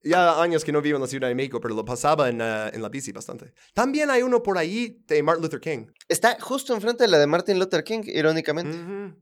ya 0.03 0.41
años 0.41 0.65
que 0.65 0.71
no 0.71 0.81
vivo 0.81 0.97
en 0.97 1.03
la 1.03 1.09
Ciudad 1.09 1.27
de 1.29 1.35
México, 1.35 1.61
pero 1.61 1.75
lo 1.75 1.85
pasaba 1.85 2.29
en, 2.29 2.41
en 2.41 2.83
la 2.83 2.89
bici 2.89 3.11
bastante. 3.13 3.53
También 3.75 4.11
hay 4.11 4.23
uno 4.23 4.43
por 4.43 4.57
ahí 4.57 5.03
de 5.09 5.23
Martin 5.23 5.43
Luther 5.43 5.61
King. 5.61 5.87
Está 6.09 6.39
justo 6.41 6.73
enfrente 6.75 7.03
de 7.05 7.09
la 7.09 7.19
de 7.19 7.27
Martin 7.27 7.59
Luther 7.59 7.83
King, 7.83 8.03
irónicamente. 8.05 8.77
Ujú. 8.77 9.17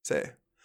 Sí. 0.00 0.14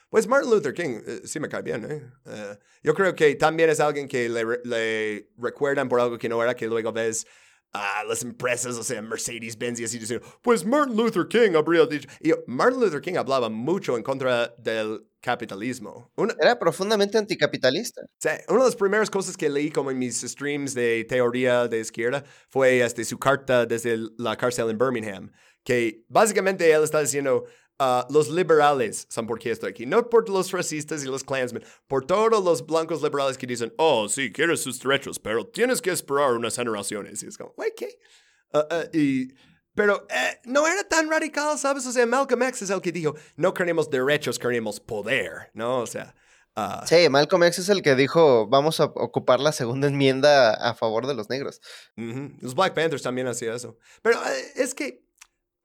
Pues 0.09 0.27
Martin 0.27 0.49
Luther 0.51 0.73
King 0.73 1.01
eh, 1.05 1.21
sí 1.25 1.39
me 1.39 1.49
cae 1.49 1.61
bien, 1.61 1.85
¿eh? 1.91 2.01
Eh, 2.25 2.57
yo 2.83 2.93
creo 2.93 3.13
que 3.13 3.35
también 3.35 3.69
es 3.69 3.79
alguien 3.79 4.07
que 4.07 4.29
le, 4.29 4.43
re- 4.45 4.61
le 4.63 5.29
recuerdan 5.37 5.89
por 5.89 5.99
algo 5.99 6.17
que 6.17 6.29
no 6.29 6.41
era, 6.41 6.55
que 6.55 6.67
luego 6.67 6.91
ves 6.93 7.25
a 7.73 8.03
las 8.05 8.23
empresas, 8.23 8.77
o 8.77 8.83
sea, 8.83 9.01
Mercedes-Benz 9.01 9.81
y 9.81 9.83
así 9.83 9.99
diciendo, 9.99 10.25
pues 10.41 10.65
Martin 10.65 10.95
Luther 10.95 11.27
King 11.27 11.51
habría 11.55 11.85
dicho. 11.85 12.07
Y 12.21 12.29
yo, 12.29 12.37
Martin 12.47 12.79
Luther 12.79 13.01
King 13.01 13.15
hablaba 13.17 13.49
mucho 13.49 13.97
en 13.97 14.03
contra 14.03 14.47
del 14.57 15.05
capitalismo. 15.19 16.09
Una, 16.15 16.33
Era 16.39 16.57
profundamente 16.57 17.17
anticapitalista. 17.17 18.01
Sí, 18.19 18.29
una 18.47 18.59
de 18.59 18.65
las 18.65 18.75
primeras 18.77 19.09
cosas 19.09 19.35
que 19.35 19.49
leí 19.49 19.69
como 19.69 19.91
en 19.91 19.99
mis 19.99 20.21
streams 20.21 20.73
de 20.73 21.05
teoría 21.09 21.67
de 21.67 21.79
izquierda 21.81 22.23
fue 22.49 22.79
este, 22.81 23.03
su 23.03 23.19
carta 23.19 23.65
desde 23.65 23.91
el- 23.93 24.11
la 24.17 24.37
cárcel 24.37 24.69
en 24.69 24.77
Birmingham, 24.77 25.31
que 25.63 26.05
básicamente 26.07 26.71
él 26.71 26.83
está 26.83 27.01
diciendo, 27.01 27.43
ah, 27.79 28.07
los 28.09 28.29
liberales 28.29 29.07
son 29.09 29.27
por 29.27 29.39
qué 29.39 29.51
estoy 29.51 29.71
aquí, 29.71 29.85
no 29.85 30.09
por 30.09 30.29
los 30.29 30.51
racistas 30.51 31.03
y 31.03 31.07
los 31.07 31.23
Klansmen, 31.23 31.63
por 31.87 32.05
todos 32.05 32.43
los 32.43 32.65
blancos 32.65 33.01
liberales 33.01 33.37
que 33.37 33.47
dicen, 33.47 33.73
oh, 33.77 34.07
sí, 34.09 34.31
quieres 34.31 34.61
sus 34.61 34.79
derechos, 34.79 35.19
pero 35.19 35.45
tienes 35.45 35.81
que 35.81 35.91
esperar 35.91 36.33
unas 36.33 36.55
generaciones. 36.55 37.23
Y 37.23 37.27
es 37.27 37.37
como, 37.37 37.51
güey, 37.51 37.73
¿qué? 37.75 37.97
Ah, 38.53 38.67
ah, 38.69 38.83
y... 38.93 39.33
Pero 39.75 40.07
eh, 40.09 40.39
no 40.45 40.65
era 40.65 40.83
tan 40.85 41.07
radical, 41.07 41.55
¿sabes? 41.59 41.85
O 41.85 41.91
sea, 41.91 42.03
Malcolm 42.07 42.41
X 42.41 42.63
es 42.63 42.71
el 42.71 42.81
que 42.81 42.91
dijo, 42.91 43.13
no 43.35 43.53
queremos 43.53 43.91
derechos, 43.91 44.39
queremos 44.39 44.79
poder, 44.79 45.51
¿no? 45.53 45.81
O 45.81 45.85
sea... 45.85 46.15
ah, 46.55 46.83
Sí, 46.87 47.07
Malcolm 47.09 47.43
X 47.43 47.59
es 47.59 47.69
el 47.69 47.83
que 47.83 47.93
dijo, 47.93 48.47
vamos 48.47 48.79
a 48.79 48.85
ocupar 48.85 49.39
la 49.39 49.51
segunda 49.51 49.87
enmienda 49.87 50.55
a 50.55 50.73
favor 50.73 51.05
de 51.05 51.13
los 51.13 51.29
negros. 51.29 51.61
Ujú. 51.95 52.31
Los 52.41 52.55
Black 52.55 52.73
Panthers 52.73 53.03
también 53.03 53.27
hacían 53.27 53.53
eso. 53.53 53.77
Pero 54.01 54.17
eh, 54.25 54.53
es 54.55 54.73
que 54.73 55.05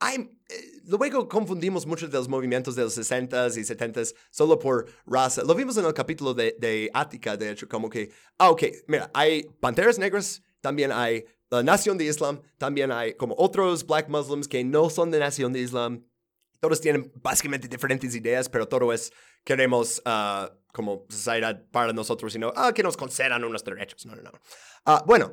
hay, 0.02 0.16
eh, 0.48 0.80
luego 0.84 1.28
confundimos 1.28 1.86
muchos 1.86 2.10
de 2.10 2.18
los 2.18 2.28
movimientos 2.28 2.74
de 2.74 2.82
los 2.82 2.98
60s 2.98 3.56
y 3.56 3.60
70s 3.60 4.14
solo 4.30 4.58
por 4.58 4.86
raza. 5.06 5.44
Lo 5.44 5.54
vimos 5.54 5.76
en 5.76 5.84
el 5.84 5.94
capítulo 5.94 6.34
de, 6.34 6.56
de 6.58 6.90
Ática, 6.92 7.36
de 7.36 7.52
hecho, 7.52 7.68
como 7.68 7.88
que, 7.88 8.10
ah, 8.38 8.50
ok, 8.50 8.64
mira, 8.88 9.10
hay 9.14 9.44
panteras 9.60 10.00
negras, 10.00 10.42
también 10.60 10.90
hay 10.90 11.24
la 11.50 11.62
Nación 11.62 11.98
de 11.98 12.06
Islam, 12.06 12.40
también 12.58 12.90
hay 12.90 13.14
como 13.14 13.36
otros 13.38 13.86
Black 13.86 14.08
Muslims 14.08 14.48
que 14.48 14.64
no 14.64 14.90
son 14.90 15.10
de 15.12 15.20
Nación 15.20 15.52
de 15.52 15.60
Islam. 15.60 16.04
Todos 16.58 16.80
tienen 16.80 17.12
básicamente 17.14 17.68
diferentes 17.68 18.14
ideas, 18.14 18.48
pero 18.48 18.66
todo 18.66 18.92
es, 18.92 19.12
queremos 19.44 20.02
ah, 20.04 20.50
como 20.72 21.06
sociedad 21.10 21.64
para 21.70 21.92
nosotros, 21.92 22.32
sino, 22.32 22.52
ah, 22.56 22.72
que 22.72 22.82
nos 22.82 22.96
concedan 22.96 23.44
unos 23.44 23.62
derechos. 23.62 24.04
No, 24.06 24.16
no, 24.16 24.22
no. 24.22 24.32
Ah, 24.84 25.04
bueno, 25.06 25.32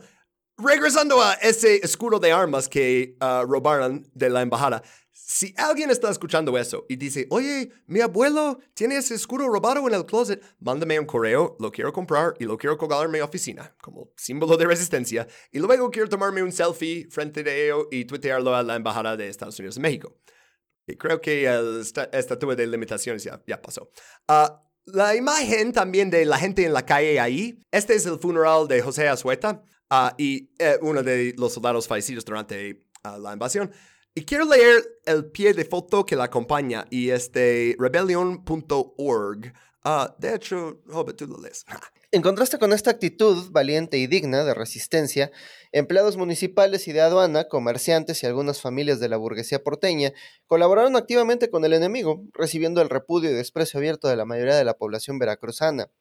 regresando 0.64 1.22
a 1.22 1.34
ese 1.36 1.78
escudo 1.84 2.20
de 2.20 2.32
armas 2.32 2.68
que 2.68 3.16
ah, 3.20 3.44
robaron 3.48 4.06
de 4.14 4.30
la 4.30 4.42
embajada, 4.42 4.82
si 5.12 5.54
alguien 5.58 5.92
está 5.92 6.10
escuchando 6.10 6.58
eso 6.58 6.86
y 6.90 6.96
dice, 6.96 7.28
oye, 7.30 7.72
mi 7.86 8.02
abuelo 8.02 8.60
tiene 8.74 8.98
ese 8.98 9.14
escudo 9.14 9.48
robado 9.48 9.88
en 9.88 9.94
el 9.94 10.06
closet, 10.06 10.42
mándame 10.60 11.00
un 11.00 11.06
correo, 11.06 11.56
lo 11.60 11.72
quiero 11.72 11.94
comprar 11.94 12.34
y 12.40 12.46
lo 12.46 12.58
quiero 12.58 12.78
colgar 12.78 13.06
en 13.06 13.12
mi 13.12 13.20
oficina 13.20 13.76
como 13.82 14.12
símbolo 14.18 14.58
de 14.58 14.66
resistencia 14.66 15.28
y 15.52 15.60
luego 15.60 15.92
quiero 15.92 16.10
tomarme 16.10 16.42
un 16.42 16.52
selfie 16.52 17.08
frente 17.12 17.44
de 17.44 17.66
ello 17.66 17.88
y 17.92 18.06
tuitearlo 18.06 18.56
a 18.56 18.64
la 18.64 18.76
embajada 18.76 19.16
de 19.16 19.28
Estados 19.28 19.60
Unidos 19.60 19.76
en 19.78 19.84
México. 19.84 20.18
Y 20.88 20.96
creo 20.96 21.22
que 21.22 21.46
el 21.46 21.82
esta- 21.82 22.06
estatua 22.12 22.56
de 22.56 22.66
limitaciones 22.66 23.24
ya, 23.24 23.40
ya 23.46 23.62
pasó. 23.62 23.92
Ah, 24.28 24.64
la 24.86 25.16
imagen 25.16 25.72
también 25.72 26.10
de 26.10 26.26
la 26.26 26.40
gente 26.40 26.66
en 26.66 26.74
la 26.74 26.84
calle 26.84 27.20
ahí. 27.20 27.62
Este 27.70 27.94
es 27.94 28.08
el 28.08 28.18
funeral 28.18 28.68
de 28.68 28.82
José 28.82 29.08
Azueta 29.08 29.62
ah, 29.90 30.16
y 30.18 30.52
eh, 30.60 30.78
uno 30.82 31.04
de 31.04 31.34
los 31.38 31.54
soldados 31.54 31.88
fallecidos 31.88 32.26
durante 32.26 32.86
ah, 33.04 33.18
la 33.18 33.34
invasión. 33.34 33.72
Y 34.16 34.26
quiero 34.26 34.46
leer 34.46 34.84
el 35.06 35.26
pie 35.32 35.54
de 35.54 35.66
foto 35.66 36.06
que 36.06 36.16
la 36.16 36.26
acompaña 36.26 36.86
y 36.90 37.10
es 37.10 37.32
de 37.32 37.76
rebellion.org. 37.80 39.54
Ah, 39.84 40.14
de 40.20 40.36
hecho, 40.36 40.82
Hobbit, 40.92 41.16
tú 41.16 41.28
lo 41.28 41.40
lees. 41.40 41.66
En 42.12 42.24
contraste 42.24 42.58
con 42.58 42.74
esta 42.74 42.90
actitud 42.90 43.52
valiente 43.52 44.00
y 44.00 44.08
digna 44.08 44.44
de 44.44 44.56
resistencia, 44.56 45.32
empleados 45.72 46.18
municipales 46.18 46.88
y 46.88 46.92
de 46.92 47.02
aduana, 47.02 47.48
comerciantes 47.48 48.24
y 48.24 48.26
algunas 48.26 48.62
familias 48.62 49.00
de 49.00 49.10
la 49.10 49.18
burguesía 49.18 49.64
porteña 49.64 50.12
colaboraron 50.48 50.96
activamente 50.96 51.52
con 51.52 51.66
el 51.66 51.74
enemigo, 51.74 52.24
recibiendo 52.34 52.82
el 52.82 52.90
repudio 52.90 53.30
y 53.30 53.36
desprecio 53.36 53.78
abierto 53.78 54.08
de 54.08 54.16
la 54.16 54.26
mayoría 54.26 54.56
de 54.56 54.66
la 54.66 54.74
población 54.74 55.20
veracruzana. 55.20 55.92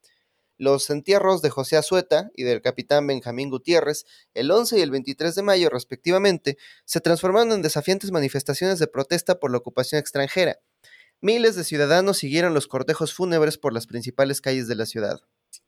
Los 0.58 0.90
entierros 0.90 1.40
de 1.40 1.50
José 1.50 1.76
Azueta 1.76 2.30
y 2.34 2.42
del 2.42 2.60
capitán 2.60 3.06
Benjamín 3.06 3.48
Gutiérrez, 3.48 4.04
el 4.34 4.50
11 4.50 4.78
y 4.78 4.82
el 4.82 4.90
23 4.90 5.34
de 5.34 5.42
mayo 5.42 5.70
respectivamente, 5.70 6.58
se 6.84 7.00
transformaron 7.00 7.52
en 7.52 7.62
desafiantes 7.62 8.10
manifestaciones 8.10 8.80
de 8.80 8.88
protesta 8.88 9.38
por 9.38 9.52
la 9.52 9.58
ocupación 9.58 10.00
extranjera. 10.00 10.58
Miles 11.20 11.56
de 11.56 11.64
ciudadanos 11.64 12.18
siguieron 12.18 12.54
los 12.54 12.66
cortejos 12.66 13.14
fúnebres 13.14 13.56
por 13.56 13.72
las 13.72 13.86
principales 13.86 14.40
calles 14.40 14.68
de 14.68 14.74
la 14.74 14.86
ciudad. 14.86 15.20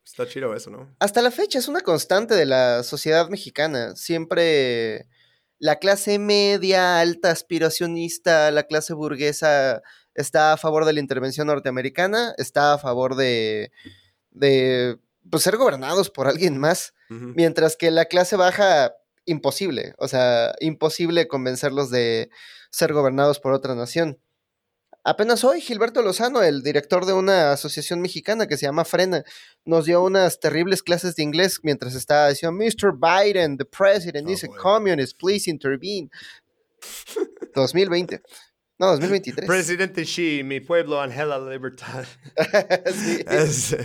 Está 0.04 0.28
chido 0.28 0.54
eso, 0.54 0.70
¿no? 0.70 0.94
Hasta 0.98 1.22
la 1.22 1.30
fecha 1.30 1.58
es 1.58 1.68
una 1.68 1.80
constante 1.80 2.34
de 2.34 2.46
la 2.46 2.82
sociedad 2.82 3.28
mexicana. 3.28 3.94
Siempre 3.96 5.06
la 5.58 5.76
clase 5.76 6.18
media, 6.18 7.00
alta, 7.00 7.30
aspiracionista, 7.30 8.50
la 8.50 8.64
clase 8.64 8.94
burguesa 8.94 9.82
está 10.14 10.52
a 10.52 10.56
favor 10.56 10.84
de 10.84 10.94
la 10.94 11.00
intervención 11.00 11.46
norteamericana, 11.46 12.34
está 12.38 12.74
a 12.74 12.78
favor 12.78 13.14
de, 13.14 13.70
de 14.30 14.98
pues, 15.30 15.42
ser 15.42 15.56
gobernados 15.56 16.10
por 16.10 16.26
alguien 16.28 16.58
más, 16.58 16.94
mientras 17.08 17.76
que 17.76 17.90
la 17.90 18.04
clase 18.06 18.36
baja, 18.36 18.92
imposible. 19.24 19.94
O 19.98 20.08
sea, 20.08 20.54
imposible 20.60 21.28
convencerlos 21.28 21.90
de 21.90 22.30
ser 22.70 22.92
gobernados 22.92 23.40
por 23.40 23.52
otra 23.52 23.74
nación. 23.74 24.18
Apenas 25.02 25.44
hoy, 25.44 25.60
Gilberto 25.62 26.02
Lozano, 26.02 26.42
el 26.42 26.62
director 26.62 27.06
de 27.06 27.14
una 27.14 27.52
asociación 27.52 28.00
mexicana 28.02 28.46
que 28.46 28.56
se 28.58 28.66
llama 28.66 28.84
Frena, 28.84 29.24
nos 29.64 29.86
dio 29.86 30.02
unas 30.04 30.40
terribles 30.40 30.82
clases 30.82 31.16
de 31.16 31.22
inglés 31.22 31.60
mientras 31.62 31.94
estaba 31.94 32.28
diciendo, 32.28 32.52
Mr. 32.62 32.92
Biden, 32.94 33.56
the 33.56 33.64
president 33.64 34.28
Oh, 34.28 34.32
is 34.32 34.44
a 34.44 34.48
boy. 34.48 34.58
communist, 34.58 35.18
please 35.18 35.48
intervene. 35.50 36.10
2020. 37.54 38.20
No, 38.78 38.86
2023. 38.92 39.46
Presidente 39.46 40.04
Xi, 40.04 40.42
mi 40.44 40.60
pueblo 40.60 41.00
angela 41.00 41.38
la 41.38 41.50
libertad. 41.50 42.04
Sí. 42.94 43.24
Es- 43.26 43.76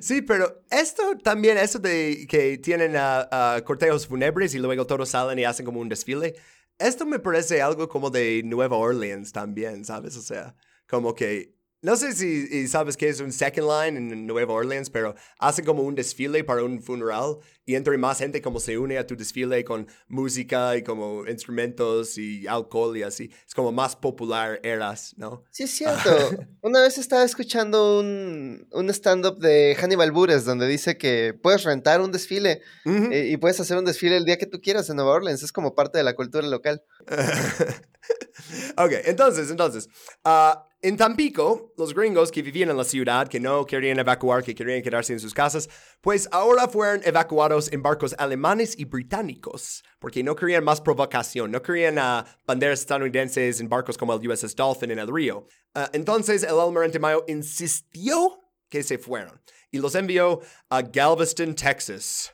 Sí, 0.00 0.22
pero 0.22 0.62
esto 0.70 1.02
también, 1.22 1.58
eso 1.58 1.78
de 1.78 2.26
que 2.28 2.58
tienen 2.58 2.94
ah, 2.96 3.60
cortejos 3.64 4.06
fúnebres 4.06 4.54
y 4.54 4.58
luego 4.58 4.86
todos 4.86 5.10
salen 5.10 5.38
y 5.38 5.44
hacen 5.44 5.66
como 5.66 5.80
un 5.80 5.88
desfile, 5.88 6.34
esto 6.78 7.04
me 7.06 7.18
parece 7.18 7.60
algo 7.60 7.88
como 7.88 8.10
de 8.10 8.42
Nueva 8.44 8.76
Orleans 8.76 9.32
también, 9.32 9.84
¿sabes? 9.84 10.16
O 10.16 10.22
sea, 10.22 10.54
como 10.88 11.14
que 11.14 11.54
no 11.82 11.96
sé 11.96 12.12
si 12.12 12.68
sabes 12.68 12.96
que 12.96 13.08
es 13.08 13.20
un 13.20 13.32
second 13.32 13.66
line 13.66 13.98
en 13.98 14.26
Nueva 14.26 14.52
Orleans, 14.52 14.90
pero 14.90 15.14
hacen 15.38 15.64
como 15.64 15.82
un 15.82 15.94
desfile 15.94 16.44
para 16.44 16.62
un 16.62 16.82
funeral 16.82 17.38
y 17.64 17.74
entre 17.74 17.96
más 17.96 18.18
gente 18.18 18.42
como 18.42 18.60
se 18.60 18.76
une 18.76 18.98
a 18.98 19.06
tu 19.06 19.16
desfile 19.16 19.64
con 19.64 19.86
música 20.08 20.76
y 20.76 20.82
como 20.82 21.26
instrumentos 21.26 22.18
y 22.18 22.46
alcohol 22.46 22.96
y 22.98 23.02
así. 23.02 23.30
Es 23.46 23.54
como 23.54 23.72
más 23.72 23.96
popular 23.96 24.60
eras, 24.62 25.14
¿no? 25.16 25.44
Sí, 25.50 25.62
es 25.62 25.70
cierto. 25.70 26.10
Una 26.60 26.82
vez 26.82 26.98
estaba 26.98 27.24
escuchando 27.24 28.00
un, 28.00 28.68
un 28.72 28.90
stand-up 28.90 29.38
de 29.38 29.74
Hannibal 29.80 30.12
Buress 30.12 30.44
donde 30.44 30.66
dice 30.66 30.98
que 30.98 31.32
puedes 31.32 31.64
rentar 31.64 32.02
un 32.02 32.12
desfile 32.12 32.60
eh, 32.84 33.28
y 33.30 33.36
puedes 33.38 33.58
hacer 33.58 33.78
un 33.78 33.86
desfile 33.86 34.18
el 34.18 34.26
día 34.26 34.36
que 34.36 34.46
tú 34.46 34.60
quieras 34.60 34.90
en 34.90 34.96
Nueva 34.96 35.12
Orleans. 35.12 35.42
Es 35.42 35.52
como 35.52 35.74
parte 35.74 35.96
de 35.96 36.04
la 36.04 36.14
cultura 36.14 36.46
local. 36.46 36.82
ok, 38.76 38.92
entonces, 39.06 39.50
entonces. 39.50 39.88
ah, 40.24 40.66
en 40.82 40.96
Tampico, 40.96 41.74
los 41.76 41.92
gringos 41.92 42.32
que 42.32 42.40
vivían 42.40 42.70
en 42.70 42.76
la 42.78 42.84
ciudad, 42.84 43.28
que 43.28 43.38
no 43.38 43.66
querían 43.66 43.98
evacuar, 43.98 44.42
que 44.42 44.54
querían 44.54 44.80
quedarse 44.82 45.12
en 45.12 45.20
sus 45.20 45.34
casas, 45.34 45.68
pues 46.00 46.26
ahora 46.32 46.68
fueron 46.68 47.02
evacuados 47.04 47.70
en 47.70 47.82
barcos 47.82 48.14
alemanes 48.18 48.78
y 48.78 48.86
británicos, 48.86 49.84
porque 49.98 50.22
no 50.22 50.34
querían 50.34 50.64
más 50.64 50.80
provocación, 50.80 51.50
no 51.50 51.60
querían 51.60 51.98
ah, 51.98 52.24
banderas 52.46 52.80
estadounidenses 52.80 53.60
en 53.60 53.68
barcos 53.68 53.98
como 53.98 54.14
el 54.14 54.26
USS 54.26 54.56
Dolphin 54.56 54.90
en 54.90 55.00
el 55.00 55.12
río. 55.12 55.46
Ah, 55.74 55.90
entonces 55.92 56.44
el 56.44 56.58
almirante 56.58 56.98
Mayo 56.98 57.24
insistió 57.28 58.40
que 58.70 58.82
se 58.82 58.96
fueran 58.96 59.38
y 59.70 59.78
los 59.78 59.94
envió 59.94 60.40
a 60.70 60.80
Galveston, 60.80 61.54
Texas. 61.54 62.32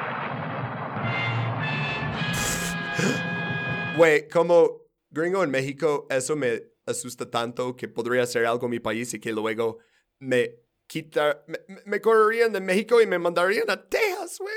Güey, 3.97 4.29
como 4.29 4.87
gringo 5.09 5.43
en 5.43 5.51
México, 5.51 6.07
eso 6.09 6.37
me 6.37 6.70
asusta 6.91 7.29
tanto 7.29 7.75
que 7.75 7.87
podría 7.87 8.25
ser 8.25 8.45
algo 8.45 8.65
en 8.67 8.71
mi 8.71 8.79
país 8.79 9.13
y 9.13 9.19
que 9.19 9.31
luego 9.31 9.79
me 10.19 10.55
quita, 10.87 11.43
me, 11.47 11.59
me- 11.85 12.01
correrían 12.01 12.51
de 12.53 12.61
México 12.61 13.01
y 13.01 13.07
me 13.07 13.17
mandarían 13.19 13.69
a 13.69 13.87
Texas, 13.87 14.37
güey. 14.39 14.53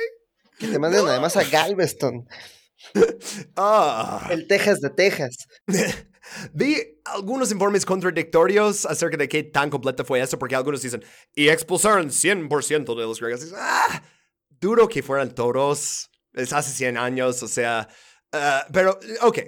Que 0.59 0.69
te 0.69 0.79
manden 0.79 1.07
además 1.07 1.37
a 1.37 1.45
Galveston, 1.45 2.27
Ah. 3.57 4.29
el 4.31 4.47
Texas 4.47 4.81
de 4.81 4.91
Texas. 4.91 5.37
Vi 6.55 7.01
algunos 7.05 7.53
informes 7.53 7.85
contradictorios 7.85 8.87
acerca 8.87 9.17
de 9.17 9.29
qué 9.29 9.43
tan 9.45 9.69
completa 9.71 10.05
fue 10.05 10.21
eso, 10.21 10.39
porque 10.39 10.55
algunos 10.55 10.81
dicen, 10.83 11.05
y 11.35 11.49
expulsaron 11.49 12.09
100% 12.11 12.95
de 12.97 13.03
los 13.03 13.21
griegos. 13.21 13.53
Ah, 13.57 14.03
duro 14.49 14.89
que 14.89 15.03
fueran 15.03 15.35
todos, 15.35 16.11
es 16.33 16.53
hace 16.53 16.71
100 16.73 16.97
años, 16.97 17.43
o 17.43 17.49
sea, 17.49 17.89
ah, 18.33 18.67
pero, 18.73 18.99
ok, 19.23 19.39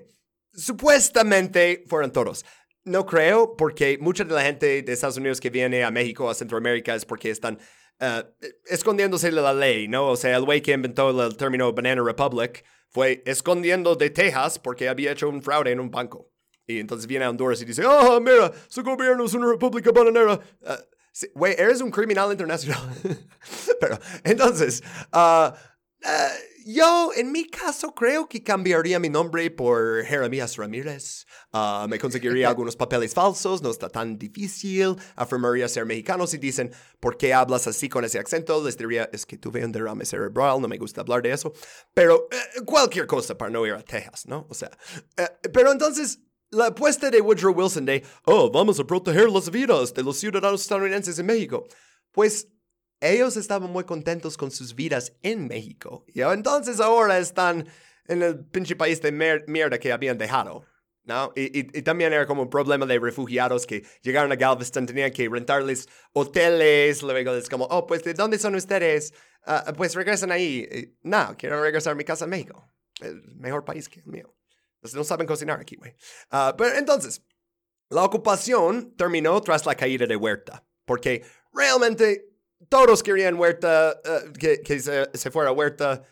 supuestamente 0.53 1.85
fueron 1.89 2.13
todos. 2.13 2.45
No 2.87 3.05
creo, 3.05 3.57
porque 3.57 3.99
mucha 4.01 4.23
de 4.23 4.33
la 4.33 4.43
gente 4.43 4.81
de 4.83 4.93
Estados 4.93 5.17
Unidos 5.17 5.41
que 5.41 5.51
viene 5.51 5.83
a 5.83 5.91
México, 5.91 6.31
a 6.31 6.35
Centroamérica, 6.35 6.95
es 6.95 7.05
porque 7.05 7.31
están 7.31 7.59
ah, 7.99 8.25
escondiéndose 8.67 9.33
de 9.33 9.43
la 9.43 9.53
ley, 9.53 9.89
¿no? 9.89 10.07
O 10.09 10.17
sea, 10.17 10.37
el 10.37 10.45
güey 10.45 10.63
que 10.63 10.71
inventó 10.71 11.11
el 11.27 11.37
término 11.37 11.73
Banana 11.73 12.01
Republic 12.01 12.65
fue 12.89 13.25
escondiendo 13.27 13.97
de 13.97 14.11
Texas 14.11 14.61
porque 14.61 14.89
había 14.89 15.11
hecho 15.11 15.29
un 15.29 15.43
fraude 15.43 15.73
en 15.73 15.81
un 15.81 15.91
banco. 15.91 16.31
Y 16.65 16.79
entonces 16.79 17.09
viene 17.09 17.25
a 17.25 17.31
Honduras 17.31 17.61
y 17.61 17.65
dice, 17.65 17.85
oh, 17.85 18.21
mira, 18.21 18.53
su 18.69 18.85
gobierno 18.85 19.25
es 19.25 19.35
una 19.35 19.49
república 19.51 19.91
bananera. 19.91 20.41
Ah, 20.65 20.79
sí, 21.11 21.29
Güey, 21.35 21.57
eres 21.59 21.81
un 21.81 21.91
criminal 21.91 22.31
internacional. 22.31 22.89
Pero, 23.81 23.99
entonces, 24.23 24.81
ah, 25.11 25.55
yo 26.67 27.13
en 27.15 27.31
mi 27.31 27.47
caso 27.47 27.95
creo 27.95 28.29
que 28.29 28.43
cambiaría 28.43 28.99
mi 28.99 29.09
nombre 29.09 29.49
por 29.53 30.05
Jeremías 30.05 30.57
Ramírez. 30.57 31.25
Ah, 31.53 31.87
me 31.89 31.99
conseguiría 31.99 32.49
algunos 32.51 32.75
papeles 32.75 33.15
falsos, 33.15 33.63
no 33.63 33.71
está 33.71 33.89
tan 33.89 34.19
difícil. 34.19 34.97
Afirmaría 35.15 35.69
ser 35.69 35.87
mexicano 35.87 36.27
si 36.27 36.39
dicen, 36.39 36.73
¿por 36.99 37.17
qué 37.17 37.33
hablas 37.33 37.69
así 37.69 37.89
con 37.89 38.05
ese 38.05 38.19
acento? 38.19 38.65
Les 38.65 38.77
diría, 38.77 39.09
es 39.13 39.25
que 39.25 39.39
tuve 39.39 39.65
un 39.65 39.71
derrame 39.71 40.05
cerebral, 40.05 40.61
no 40.61 40.67
me 40.67 40.77
gusta 40.77 41.03
hablar 41.03 41.23
de 41.23 41.31
eso. 41.31 41.53
Pero 41.95 42.27
eh, 42.33 42.63
cualquier 42.65 43.07
cosa 43.07 43.39
para 43.39 43.51
no 43.51 43.65
ir 43.65 43.75
a 43.75 43.83
Texas, 43.83 44.27
¿no? 44.27 44.47
O 44.51 44.55
sea, 44.55 44.71
eh, 45.17 45.29
pero 45.53 45.71
entonces 45.71 46.19
la 46.51 46.67
apuesta 46.67 47.11
de 47.11 47.21
Woodrow 47.21 47.55
Wilson 47.55 47.85
de, 47.85 48.05
oh, 48.25 48.51
vamos 48.51 48.81
a 48.81 48.85
proteger 48.85 49.31
las 49.31 49.51
vidas 49.51 49.95
de 49.95 50.03
los 50.03 50.17
ciudadanos 50.17 50.63
estadounidenses 50.63 51.17
en 51.19 51.27
México. 51.27 51.69
Pues 52.11 52.49
ellos 53.01 53.37
estaban 53.37 53.71
muy 53.71 53.85
contentos 53.85 54.37
con 54.37 54.51
sus 54.51 54.75
vidas 54.75 55.13
en 55.23 55.47
México. 55.49 56.05
Y 56.09 56.23
entonces 56.23 56.81
ahora 56.81 57.19
están 57.19 57.69
en 58.07 58.23
el 58.23 58.45
pinche 58.47 58.77
país 58.77 59.01
de 59.03 59.13
mierda 59.47 59.79
que 59.79 59.93
habían 59.93 60.19
dejado. 60.19 60.65
¿No? 61.05 61.33
Y, 61.37 61.63
también 61.83 62.13
era 62.13 62.27
como 62.27 62.43
un 62.43 62.51
problema 62.51 62.85
de 62.85 62.99
refugiados 62.99 63.65
que 63.65 63.87
llegaron 64.03 64.33
a 64.33 64.35
Galveston, 64.35 64.87
tenían 64.87 65.13
que 65.13 65.29
rentarles 65.29 65.89
hoteles, 66.13 67.01
luego 67.01 67.33
es 67.35 67.49
como, 67.49 67.65
oh, 67.67 67.87
pues, 67.87 68.03
¿de 68.03 68.13
dónde 68.13 68.41
son 68.41 68.57
ustedes? 68.57 69.15
"Ah, 69.45 69.73
pues 69.77 69.95
regresan 69.95 70.33
ahí. 70.33 70.97
No, 71.03 71.37
quiero 71.39 71.63
regresar 71.63 71.93
a 71.93 71.95
mi 71.95 72.03
casa 72.03 72.25
en 72.25 72.31
México. 72.31 72.69
El 73.01 73.23
mejor 73.37 73.65
país 73.65 73.89
que 73.89 74.01
el 74.01 74.07
mío. 74.07 74.35
Entonces 74.77 74.97
no 74.97 75.05
saben 75.05 75.29
cocinar 75.29 75.61
aquí, 75.61 75.77
güey. 75.77 75.95
Ah, 76.31 76.55
pero 76.59 76.75
entonces, 76.77 77.23
la 77.89 78.03
ocupación 78.03 78.97
terminó 78.97 79.41
tras 79.43 79.65
la 79.65 79.77
caída 79.77 80.07
de 80.07 80.17
Huerta, 80.17 80.65
porque 80.85 81.25
realmente 81.53 82.36
todos 82.69 83.03
querían 83.03 83.35
Huerta, 83.37 84.01
eh, 84.05 84.63
que, 84.65 84.81
se, 84.81 85.09
se 85.15 85.31
fuera 85.31 85.53
Huerta. 85.53 86.03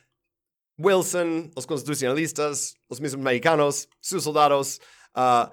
Wilson, 0.76 1.52
los 1.54 1.66
constitucionalistas, 1.66 2.76
los 2.88 3.00
mismos 3.00 3.22
mexicanos, 3.22 3.88
sus 4.00 4.24
soldados. 4.24 4.80
ah, 5.14 5.52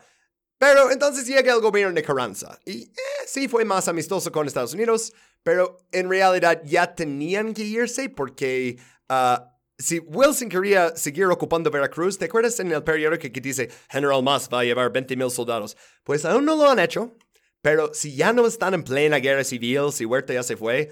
pero 0.57 0.91
entonces 0.91 1.25
llega 1.25 1.53
el 1.53 1.59
gobierno 1.59 1.95
de 1.95 2.03
Carranza. 2.03 2.59
Y 2.65 2.83
eh, 2.83 2.91
sí 3.25 3.47
fue 3.47 3.65
más 3.65 3.87
amistoso 3.87 4.31
con 4.31 4.45
Estados 4.45 4.75
Unidos, 4.75 5.11
pero 5.41 5.79
en 5.91 6.07
realidad 6.07 6.61
ya 6.63 6.93
tenían 6.93 7.53
que 7.53 7.63
irse 7.63 8.09
porque 8.09 8.77
ah, 9.09 9.51
si 9.79 9.99
Wilson 9.99 10.49
quería 10.49 10.95
seguir 10.95 11.25
ocupando 11.25 11.71
Veracruz, 11.71 12.17
¿te 12.17 12.25
acuerdas 12.25 12.59
en 12.59 12.71
el 12.71 12.83
periódico 12.83 13.31
que 13.33 13.41
dice 13.41 13.69
General 13.89 14.21
Mas 14.21 14.47
va 14.53 14.59
a 14.59 14.63
llevar 14.63 14.91
20 14.91 15.15
mil 15.15 15.31
soldados? 15.31 15.75
Pues 16.03 16.23
aún 16.25 16.45
no 16.45 16.55
lo 16.55 16.69
han 16.69 16.77
hecho, 16.77 17.17
pero 17.61 17.93
si 17.93 18.15
ya 18.15 18.33
no 18.33 18.45
están 18.47 18.73
en 18.73 18.83
plena 18.83 19.17
guerra 19.17 19.43
civil, 19.43 19.91
si 19.91 20.05
Huerta 20.05 20.33
ya 20.33 20.43
se 20.43 20.57
fue, 20.57 20.89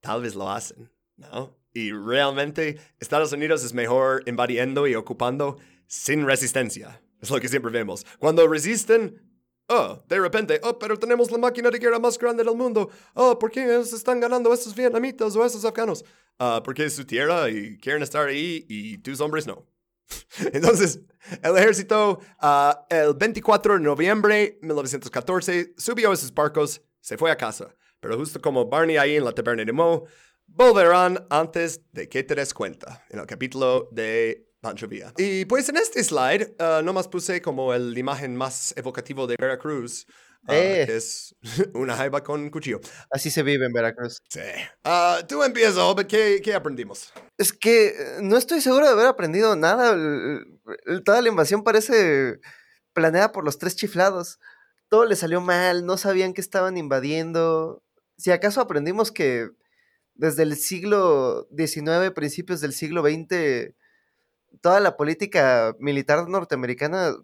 tal 0.00 0.22
vez 0.22 0.34
lo 0.34 0.50
hacen, 0.50 0.90
¿no? 1.16 1.56
Y 1.74 1.92
realmente 1.92 2.78
Estados 3.00 3.32
Unidos 3.32 3.64
es 3.64 3.72
mejor 3.72 4.22
invadiendo 4.26 4.86
y 4.86 4.94
ocupando 4.94 5.58
sin 5.86 6.26
resistencia. 6.26 7.02
Es 7.20 7.30
lo 7.30 7.40
que 7.40 7.48
siempre 7.48 7.70
vemos. 7.70 8.04
Cuando 8.18 8.46
resisten, 8.46 9.20
oh, 9.68 10.02
de 10.08 10.20
repente, 10.20 10.60
oh, 10.64 10.78
pero 10.78 10.98
tenemos 10.98 11.30
la 11.30 11.38
máquina 11.38 11.70
de 11.70 11.78
guerra 11.78 11.98
más 11.98 12.18
grande 12.18 12.44
del 12.44 12.56
mundo. 12.56 12.90
Oh, 13.14 13.38
¿por 13.38 13.50
qué 13.50 13.80
están 13.80 14.20
ganando 14.20 14.52
esos 14.52 14.74
vietnamitas 14.74 15.34
o 15.34 15.44
esos 15.44 15.64
afganos? 15.64 16.04
Ah, 16.38 16.60
porque 16.64 16.84
es 16.84 16.94
su 16.94 17.04
tierra 17.04 17.48
y 17.48 17.78
quieren 17.78 18.02
estar 18.02 18.28
ahí 18.28 18.66
y 18.68 18.98
tus 18.98 19.20
hombres 19.20 19.46
no. 19.46 19.66
Entonces, 20.52 21.00
el 21.42 21.56
ejército, 21.56 22.20
ah, 22.40 22.86
el 22.88 23.14
24 23.14 23.74
de 23.74 23.80
noviembre 23.80 24.58
de 24.60 24.66
1914, 24.66 25.74
subió 25.76 26.12
a 26.12 26.16
sus 26.16 26.32
barcos, 26.32 26.82
se 27.00 27.16
fue 27.16 27.30
a 27.30 27.36
casa. 27.36 27.74
Pero 28.00 28.16
justo 28.16 28.40
como 28.40 28.66
Barney 28.66 28.96
ahí 28.96 29.16
en 29.16 29.24
la 29.24 29.32
taberna 29.32 29.64
de 29.64 29.72
Mo, 29.72 30.04
volverán 30.46 31.24
antes 31.30 31.80
de 31.92 32.08
que 32.08 32.24
te 32.24 32.34
des 32.34 32.52
cuenta, 32.52 33.04
en 33.10 33.20
el 33.20 33.26
capítulo 33.26 33.88
de 33.92 34.48
Pancho 34.60 34.88
Villa. 34.88 35.12
Y 35.16 35.44
pues 35.44 35.68
en 35.68 35.76
este 35.76 36.02
slide, 36.02 36.54
ah, 36.58 36.80
nomás 36.82 37.08
puse 37.08 37.40
como 37.40 37.72
el 37.72 37.96
imagen 37.96 38.36
más 38.36 38.74
evocativo 38.76 39.26
de 39.26 39.36
Veracruz, 39.38 40.06
Eh. 40.48 40.84
que 40.86 40.96
es 40.96 41.36
una 41.74 41.96
jaiba 41.96 42.22
con 42.22 42.50
cuchillo. 42.50 42.80
Así 43.10 43.30
se 43.30 43.42
vive 43.42 43.66
en 43.66 43.72
Veracruz. 43.72 44.18
Sí. 44.28 44.40
Ah, 44.84 45.20
tú 45.28 45.42
empiezas, 45.42 45.76
Hobbit, 45.76 46.08
¿qué, 46.08 46.40
¿qué 46.42 46.54
aprendimos? 46.54 47.12
Es 47.38 47.52
que 47.52 47.88
eh, 47.88 47.94
no 48.20 48.36
estoy 48.36 48.60
seguro 48.60 48.86
de 48.86 48.92
haber 48.92 49.06
aprendido 49.06 49.54
nada. 49.56 49.96
Toda 51.04 51.22
la 51.22 51.28
invasión 51.28 51.62
parece 51.62 52.40
planeada 52.92 53.32
por 53.32 53.44
los 53.44 53.58
tres 53.58 53.76
chiflados. 53.76 54.40
Todo 54.88 55.04
le 55.04 55.16
salió 55.16 55.40
mal, 55.40 55.86
no 55.86 55.96
sabían 55.96 56.34
que 56.34 56.40
estaban 56.40 56.76
invadiendo. 56.76 57.82
Si 58.18 58.30
acaso 58.30 58.60
aprendimos 58.60 59.12
que 59.12 59.50
desde 60.14 60.42
el 60.42 60.56
siglo 60.56 61.48
XIX, 61.56 62.10
principios 62.14 62.60
del 62.60 62.72
siglo 62.72 63.02
XX, 63.02 63.74
toda 64.60 64.80
la 64.80 64.96
política 64.96 65.74
militar 65.78 66.28
norteamericana 66.28 67.14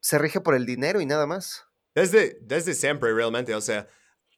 se 0.00 0.18
rige 0.18 0.40
por 0.40 0.54
el 0.54 0.66
dinero 0.66 1.00
y 1.00 1.06
nada 1.06 1.26
más. 1.26 1.66
Desde, 1.94 2.38
desde 2.42 2.74
siempre, 2.74 3.12
realmente, 3.12 3.54
o 3.54 3.60
sea, 3.60 3.86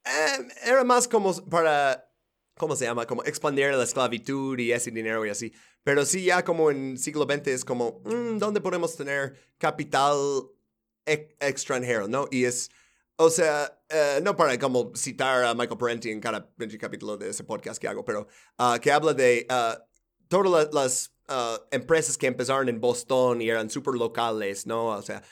eh, 0.04 0.48
era 0.64 0.84
más 0.84 1.06
como 1.06 1.34
para, 1.46 2.08
¿cómo 2.56 2.76
se 2.76 2.84
llama? 2.84 3.06
Como 3.06 3.24
expandir 3.24 3.72
la 3.72 3.84
esclavitud 3.84 4.58
y 4.58 4.72
ese 4.72 4.90
dinero 4.90 5.24
y 5.24 5.30
así. 5.30 5.52
Pero 5.82 6.04
sí, 6.04 6.24
ya 6.24 6.44
como 6.44 6.70
en 6.70 6.98
siglo 6.98 7.24
XX 7.24 7.48
es 7.48 7.64
como, 7.64 8.02
mm, 8.04 8.38
¿dónde 8.38 8.60
podemos 8.60 8.96
tener 8.96 9.34
capital 9.58 10.16
e- 11.06 11.36
extranjero, 11.40 12.08
no? 12.08 12.26
Y 12.30 12.44
es 12.44 12.70
o 13.16 13.30
sea, 13.30 13.80
eh, 13.88 14.20
no 14.22 14.34
para 14.36 14.58
como 14.58 14.92
citar 14.96 15.44
a 15.44 15.54
Michael 15.54 15.78
Parenti 15.78 16.10
en 16.10 16.20
cada 16.20 16.50
capítulo 16.80 17.16
de 17.16 17.30
ese 17.30 17.44
podcast 17.44 17.80
que 17.80 17.86
hago, 17.86 18.04
pero 18.04 18.26
uh, 18.58 18.78
que 18.80 18.90
habla 18.90 19.14
de 19.14 19.46
uh, 19.48 19.80
todas 20.28 20.68
las 20.72 21.12
uh, 21.28 21.62
empresas 21.70 22.18
que 22.18 22.26
empezaron 22.26 22.68
en 22.68 22.80
Boston 22.80 23.40
y 23.40 23.48
eran 23.48 23.70
súper 23.70 23.94
locales, 23.94 24.66
¿no? 24.66 24.86
O 24.86 25.02
sea, 25.02 25.22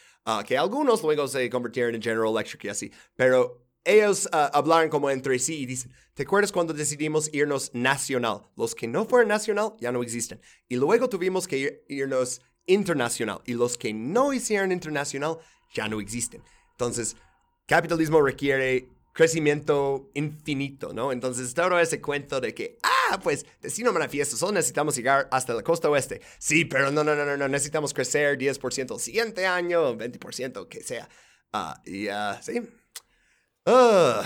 que 0.47 0.57
algunos 0.59 1.03
luego 1.03 1.29
se 1.29 1.49
convirtieron 1.51 1.95
en 1.95 2.03
General 2.03 2.31
Electric 2.31 2.65
y 2.65 2.69
así, 2.69 2.93
pero 3.17 3.63
ellos 3.85 4.29
hablaron 4.33 4.89
como 4.89 5.11
entre 5.11 5.39
sí 5.39 5.59
y 5.61 5.67
dicen, 5.67 5.93
¿te 6.15 6.23
acuerdas 6.23 6.53
cuando 6.53 6.73
decidimos 6.73 7.29
irnos 7.33 7.71
nacional? 7.75 8.43
Los 8.57 8.75
que 8.75 8.87
no 8.87 9.05
fueron 9.05 9.29
nacional 9.29 9.75
ya 9.81 9.91
no 9.91 10.03
existen. 10.03 10.41
Y 10.69 10.77
luego 10.77 11.09
tuvimos 11.09 11.49
que 11.49 11.85
irnos 11.89 12.41
internacional 12.67 13.41
y 13.45 13.55
los 13.55 13.77
que 13.77 13.93
no 13.93 14.33
hicieron 14.33 14.71
internacional 14.71 15.39
ya 15.75 15.89
no 15.89 16.01
existen. 16.01 16.45
Entonces, 16.71 17.17
capitalismo 17.67 18.23
requiere 18.23 18.89
crecimiento 19.13 20.11
infinito, 20.15 20.93
¿no? 20.93 21.13
Entonces, 21.13 21.53
todo 21.55 21.79
ese 21.79 22.01
cuento 22.01 22.41
de 22.41 22.55
que, 22.55 22.79
ah, 22.83 23.21
pues, 23.23 23.47
destino 23.61 23.93
manifiesto, 23.93 24.37
solo 24.37 24.53
necesitamos 24.53 24.97
llegar 24.97 25.29
hasta 25.31 25.55
la 25.55 25.63
costa 25.63 25.91
oeste. 25.91 26.21
Sí, 26.39 26.65
pero 26.65 26.91
no, 26.91 27.05
no, 27.05 27.15
no, 27.15 27.25
no, 27.25 27.37
no, 27.37 27.49
necesitamos 27.49 27.93
crecer 27.95 28.39
10% 28.39 28.95
el 28.95 29.01
siguiente 29.01 29.47
año, 29.47 29.97
20%, 29.97 30.69
que 30.69 30.83
sea. 30.83 31.09
Ah, 31.53 31.81
y, 31.85 32.09
uh, 32.09 32.37
sí. 32.41 32.61
Uh. 33.67 34.23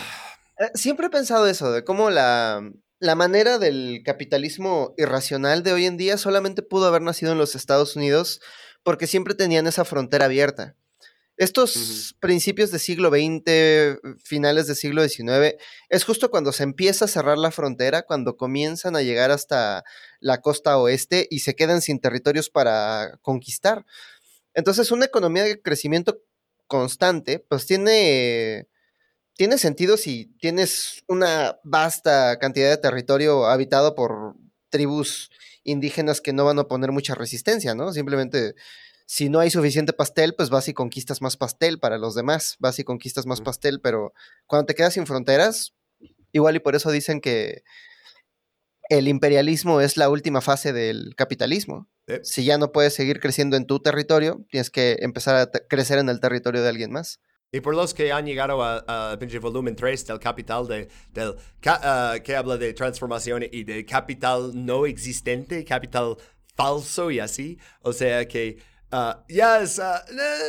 Siempre 0.74 1.06
he 1.06 1.10
pensado 1.10 1.46
eso, 1.46 1.70
de 1.72 1.84
cómo 1.84 2.10
la, 2.10 2.62
la 2.98 3.14
manera 3.14 3.58
del 3.58 4.02
capitalismo 4.04 4.94
irracional 4.96 5.62
de 5.62 5.72
hoy 5.72 5.86
en 5.86 5.96
día 5.96 6.16
solamente 6.16 6.62
pudo 6.62 6.86
haber 6.86 7.02
nacido 7.02 7.32
en 7.32 7.38
los 7.38 7.54
Estados 7.54 7.96
Unidos 7.96 8.40
porque 8.82 9.06
siempre 9.06 9.34
tenían 9.34 9.66
esa 9.66 9.84
frontera 9.84 10.26
abierta. 10.26 10.76
Estos 11.36 12.16
principios 12.18 12.70
del 12.70 12.80
siglo 12.80 13.10
XX, 13.10 13.98
finales 14.24 14.66
del 14.66 14.76
siglo 14.76 15.06
XIX, 15.06 15.56
es 15.90 16.04
justo 16.04 16.30
cuando 16.30 16.50
se 16.50 16.62
empieza 16.62 17.04
a 17.04 17.08
cerrar 17.08 17.36
la 17.36 17.50
frontera, 17.50 18.02
cuando 18.02 18.38
comienzan 18.38 18.96
a 18.96 19.02
llegar 19.02 19.30
hasta 19.30 19.84
la 20.18 20.40
costa 20.40 20.78
oeste 20.78 21.26
y 21.30 21.40
se 21.40 21.54
quedan 21.54 21.82
sin 21.82 22.00
territorios 22.00 22.48
para 22.48 23.18
conquistar. 23.20 23.84
Entonces, 24.54 24.90
una 24.90 25.04
economía 25.04 25.44
de 25.44 25.60
crecimiento 25.60 26.22
constante, 26.66 27.38
pues 27.38 27.66
tiene, 27.66 28.66
tiene 29.34 29.58
sentido 29.58 29.98
si 29.98 30.34
tienes 30.40 31.04
una 31.06 31.58
vasta 31.64 32.38
cantidad 32.38 32.70
de 32.70 32.78
territorio 32.78 33.44
habitado 33.44 33.94
por 33.94 34.36
tribus 34.70 35.30
indígenas 35.64 36.22
que 36.22 36.32
no 36.32 36.46
van 36.46 36.58
a 36.58 36.64
poner 36.68 36.92
mucha 36.92 37.14
resistencia, 37.14 37.74
¿no? 37.74 37.92
Simplemente 37.92 38.54
si 39.06 39.28
no 39.28 39.38
hay 39.38 39.50
suficiente 39.50 39.92
pastel, 39.92 40.34
pues 40.34 40.50
vas 40.50 40.68
y 40.68 40.74
conquistas 40.74 41.22
más 41.22 41.36
pastel 41.36 41.78
para 41.78 41.96
los 41.96 42.16
demás, 42.16 42.56
vas 42.58 42.78
y 42.80 42.84
conquistas 42.84 43.24
más 43.24 43.40
pastel, 43.40 43.80
pero 43.80 44.12
cuando 44.46 44.66
te 44.66 44.74
quedas 44.74 44.94
sin 44.94 45.06
fronteras, 45.06 45.74
igual 46.32 46.56
y 46.56 46.58
por 46.60 46.74
eso 46.74 46.90
dicen 46.90 47.20
que 47.20 47.62
el 48.88 49.08
imperialismo 49.08 49.80
es 49.80 49.96
la 49.96 50.10
última 50.10 50.40
fase 50.40 50.72
del 50.72 51.14
capitalismo. 51.16 51.88
Si 52.22 52.44
ya 52.44 52.58
no 52.58 52.70
puedes 52.70 52.94
seguir 52.94 53.18
creciendo 53.18 53.56
en 53.56 53.66
tu 53.66 53.80
territorio, 53.80 54.44
tienes 54.50 54.70
que 54.70 54.96
empezar 55.00 55.36
a 55.36 55.50
crecer 55.68 55.98
en 55.98 56.08
el 56.08 56.20
territorio 56.20 56.62
de 56.62 56.68
alguien 56.68 56.92
más. 56.92 57.20
Y 57.52 57.60
por 57.60 57.74
los 57.74 57.94
que 57.94 58.12
han 58.12 58.26
llegado 58.26 58.62
a, 58.62 59.16
pinche 59.18 59.38
volumen 59.38 59.74
3 59.74 60.06
del 60.06 60.20
capital, 60.20 60.66
de, 60.66 60.88
del, 61.12 61.34
ah, 61.66 62.16
que 62.22 62.36
habla 62.36 62.56
de 62.56 62.72
transformación 62.74 63.44
y 63.50 63.64
de 63.64 63.84
capital 63.84 64.50
no 64.54 64.86
existente, 64.86 65.64
capital 65.64 66.16
falso 66.56 67.10
y 67.10 67.20
así, 67.20 67.58
o 67.82 67.92
sea 67.92 68.26
que 68.26 68.58
Ah, 68.90 69.24
ya 69.28 69.60
es 69.60 69.78
ah, 69.78 70.04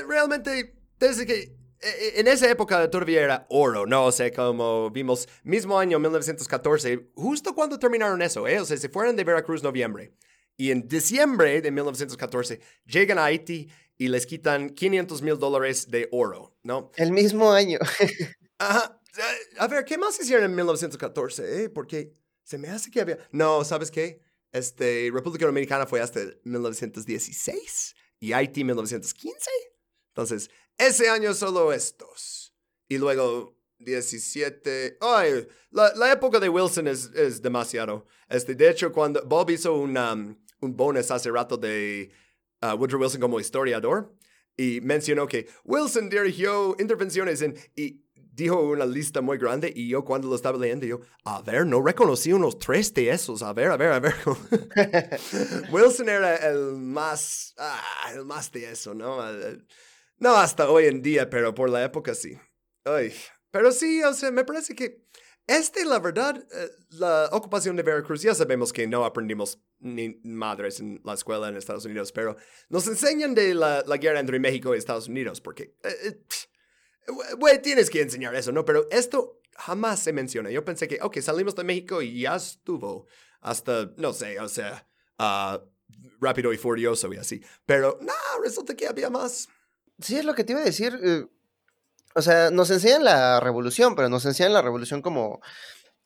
realmente 0.08 0.76
desde 1.00 1.26
que 1.26 1.58
e, 1.80 1.90
e, 1.90 2.20
en 2.20 2.28
esa 2.28 2.50
época 2.50 2.90
todavía 2.90 3.22
era 3.22 3.48
oro, 3.50 3.86
¿no? 3.86 4.06
O 4.06 4.12
sea, 4.12 4.32
como 4.32 4.90
vimos, 4.90 5.28
mismo 5.44 5.78
año 5.78 6.00
1914, 6.00 7.12
justo 7.16 7.54
cuando 7.54 7.78
terminaron 7.78 8.22
eso, 8.22 8.48
¿eh? 8.48 8.60
O 8.60 8.66
sea, 8.66 8.78
se 8.78 8.90
fueron 8.90 9.16
de 9.16 9.24
Veracruz 9.24 9.64
noviembre. 9.64 10.14
Y 10.56 10.72
en 10.72 10.88
diciembre 10.88 11.62
de 11.62 11.72
1914 11.72 12.60
llegan 12.86 13.20
a 13.20 13.26
Haití 13.26 13.70
y 13.96 14.08
les 14.08 14.26
quitan 14.26 14.72
500 14.72 15.22
mil 15.22 15.38
dólares 15.38 15.90
de 15.90 16.08
oro, 16.12 16.56
¿no? 16.64 16.92
El 16.96 17.12
mismo 17.12 17.52
año. 17.52 17.80
Ajá. 18.58 19.00
A 19.58 19.68
ver, 19.68 19.84
¿qué 19.86 19.98
más 19.98 20.20
hicieron 20.20 20.46
en 20.46 20.56
1914? 20.56 21.64
Eh? 21.64 21.70
Porque 21.70 22.14
se 22.44 22.60
me 22.60 22.70
hace 22.70 22.92
que 22.92 23.02
había... 23.02 23.18
No, 23.32 23.64
¿sabes 23.64 23.90
qué? 23.90 24.22
Este, 24.52 25.10
República 25.12 25.46
Dominicana 25.46 25.88
fue 25.88 26.02
hasta 26.02 26.20
1916 26.44 27.96
y 28.20 28.34
Haití 28.34 28.64
1915. 28.64 29.50
Entonces, 30.10 30.50
ese 30.78 31.10
año 31.10 31.34
solo 31.34 31.74
estos. 31.74 32.54
Y 32.88 32.98
luego 32.98 33.58
17. 33.80 34.98
Ay, 35.02 35.48
la, 35.72 36.12
época 36.12 36.40
de 36.40 36.50
Wilson 36.50 36.88
es, 36.88 37.12
es, 37.14 37.42
demasiado. 37.42 38.06
Este, 38.30 38.56
de 38.56 38.70
hecho, 38.70 38.92
cuando 38.92 39.24
Bob 39.26 39.50
hizo 39.50 39.74
un, 39.74 39.98
um, 39.98 40.36
un 40.62 40.76
bonus 40.76 41.12
hace 41.12 41.30
rato 41.30 41.58
de 41.58 42.12
uh, 42.62 42.76
Woodrow 42.76 43.02
Wilson 43.02 43.22
como 43.22 43.40
historiador 43.40 44.14
y 44.56 44.82
mencionó 44.82 45.28
que 45.28 45.48
Wilson 45.64 46.10
dirigió 46.10 46.76
intervenciones 46.80 47.42
en. 47.42 47.56
Dijo 48.38 48.62
una 48.62 48.86
lista 48.86 49.20
muy 49.22 49.40
grande 49.40 49.74
y 49.76 49.90
yo 49.90 50.06
cuando 50.06 50.28
lo 50.28 50.36
estaba 50.36 50.60
leyendo, 50.60 50.86
yo, 50.86 51.02
a 51.26 51.42
ver, 51.42 51.66
no 51.66 51.84
reconocí 51.84 52.32
unos 52.32 52.60
tres 52.60 52.94
de 52.94 53.10
esos, 53.10 53.42
a 53.42 53.52
ver, 53.52 53.72
a 53.72 53.78
ver, 53.78 53.92
a 53.92 54.00
ver. 54.00 54.14
Wilson 55.72 56.08
era 56.08 56.36
el 56.36 56.78
más, 56.78 57.56
ah, 57.58 58.12
el 58.14 58.26
más 58.26 58.52
de 58.52 58.72
eso, 58.72 58.94
¿no? 58.94 59.18
No 60.20 60.36
hasta 60.36 60.70
hoy 60.70 60.86
en 60.86 61.02
día, 61.02 61.30
pero 61.30 61.56
por 61.56 61.70
la 61.70 61.84
época 61.84 62.14
sí. 62.14 62.38
Ay, 62.86 63.12
pero 63.50 63.72
sí, 63.72 64.04
o 64.04 64.14
sea, 64.14 64.30
me 64.32 64.46
parece 64.46 64.76
que 64.76 65.08
este, 65.48 65.86
la 65.86 66.00
verdad, 66.00 66.38
eh, 66.38 66.70
la 66.92 67.30
ocupación 67.32 67.76
de 67.78 67.82
Veracruz, 67.82 68.22
ya 68.22 68.36
sabemos 68.36 68.72
que 68.72 68.86
no 68.86 69.06
aprendimos 69.06 69.60
ni 69.80 70.20
madres 70.24 70.82
en 70.82 71.02
la 71.06 71.14
escuela 71.14 71.48
en 71.48 71.56
Estados 71.56 71.86
Unidos, 71.86 72.12
pero 72.12 72.36
nos 72.70 72.86
enseñan 72.88 73.34
de 73.34 73.56
la, 73.56 73.82
la 73.88 73.98
guerra 73.98 74.20
entre 74.20 74.40
México 74.40 74.76
y 74.76 74.78
Estados 74.78 75.08
Unidos, 75.08 75.42
porque... 75.42 75.76
Eh, 75.84 75.96
eh, 76.04 76.22
Güey, 77.38 77.62
tienes 77.62 77.90
que 77.90 78.02
enseñar 78.02 78.36
eso, 78.36 78.52
¿no? 78.52 78.66
Pero 78.66 78.88
esto 78.92 79.40
jamás 79.56 80.00
se 80.00 80.14
menciona. 80.14 80.52
Yo 80.52 80.66
pensé 80.66 80.88
que, 80.88 81.00
ok, 81.02 81.20
salimos 81.20 81.56
de 81.56 81.64
México 81.64 82.02
y 82.02 82.22
ya 82.22 82.36
estuvo 82.36 83.08
hasta, 83.42 83.92
no 83.98 84.14
sé, 84.14 84.40
o 84.40 84.50
sea, 84.50 84.88
uh, 85.20 85.60
rápido 86.20 86.54
y 86.54 86.58
furioso 86.58 87.12
y 87.14 87.18
así. 87.18 87.42
Pero 87.66 87.98
no, 88.02 88.14
resulta 88.44 88.76
que 88.76 88.88
había 88.88 89.10
más. 89.10 89.48
Sí, 90.00 90.18
es 90.18 90.26
lo 90.26 90.36
que 90.36 90.44
te 90.44 90.54
iba 90.54 90.62
a 90.62 90.66
decir. 90.66 91.00
Eh, 91.02 91.26
o 92.14 92.22
sea, 92.22 92.50
nos 92.52 92.70
enseñan 92.72 93.04
la 93.04 93.40
revolución, 93.40 93.96
pero 93.96 94.10
nos 94.10 94.26
enseñan 94.26 94.54
la 94.54 94.62
revolución 94.62 95.02
como, 95.02 95.40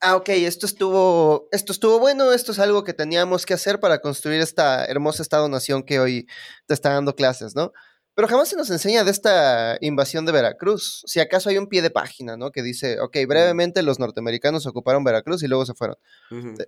ah, 0.01 0.17
ok, 0.17 0.29
esto 0.29 0.65
estuvo, 0.65 1.47
esto 1.51 1.71
estuvo 1.71 1.99
bueno, 1.99 2.33
esto 2.33 2.51
es 2.51 2.59
algo 2.59 2.83
que 2.83 2.93
teníamos 2.93 3.45
que 3.45 3.53
hacer 3.53 3.79
para 3.79 4.01
construir 4.01 4.41
esta 4.41 4.85
hermosa 4.85 5.23
Estado-nación 5.23 5.83
que 5.83 5.99
hoy 5.99 6.27
te 6.67 6.73
está 6.73 6.93
dando 6.93 7.15
clases, 7.15 7.55
¿no? 7.55 7.71
Pero 8.21 8.29
jamás 8.29 8.49
se 8.49 8.55
nos 8.55 8.69
enseña 8.69 9.03
de 9.03 9.09
esta 9.09 9.79
invasión 9.81 10.27
de 10.27 10.31
Veracruz. 10.31 11.01
Si 11.07 11.19
acaso 11.19 11.49
hay 11.49 11.57
un 11.57 11.65
pie 11.65 11.81
de 11.81 11.89
página, 11.89 12.37
¿no? 12.37 12.51
Que 12.51 12.61
dice, 12.61 12.99
ok, 12.99 13.17
brevemente 13.27 13.81
los 13.81 13.97
norteamericanos 13.97 14.67
ocuparon 14.67 15.03
Veracruz 15.03 15.41
y 15.41 15.47
luego 15.47 15.65
se 15.65 15.73
fueron. 15.73 15.95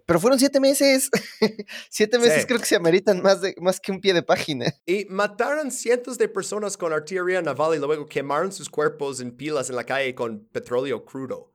Pero 0.03 0.19
fueron 0.19 0.39
siete 0.39 0.59
meses. 0.59 1.11
siete 1.91 2.17
meses 2.17 2.47
creo 2.47 2.59
que 2.59 2.65
se 2.65 2.75
ameritan 2.75 3.21
más, 3.21 3.41
de, 3.41 3.53
más 3.61 3.79
que 3.79 3.91
un 3.91 4.01
pie 4.01 4.15
de 4.15 4.23
página. 4.23 4.73
Y 4.87 5.05
mataron 5.11 5.69
cientos 5.69 6.17
de 6.17 6.27
personas 6.27 6.75
con 6.75 6.91
artillería 6.91 7.43
naval 7.43 7.75
y 7.75 7.79
luego 7.79 8.07
quemaron 8.07 8.51
sus 8.51 8.67
cuerpos 8.67 9.19
en 9.19 9.37
pilas 9.37 9.69
en 9.69 9.75
la 9.75 9.83
calle 9.83 10.15
con 10.15 10.47
petróleo 10.47 11.05
crudo. 11.05 11.53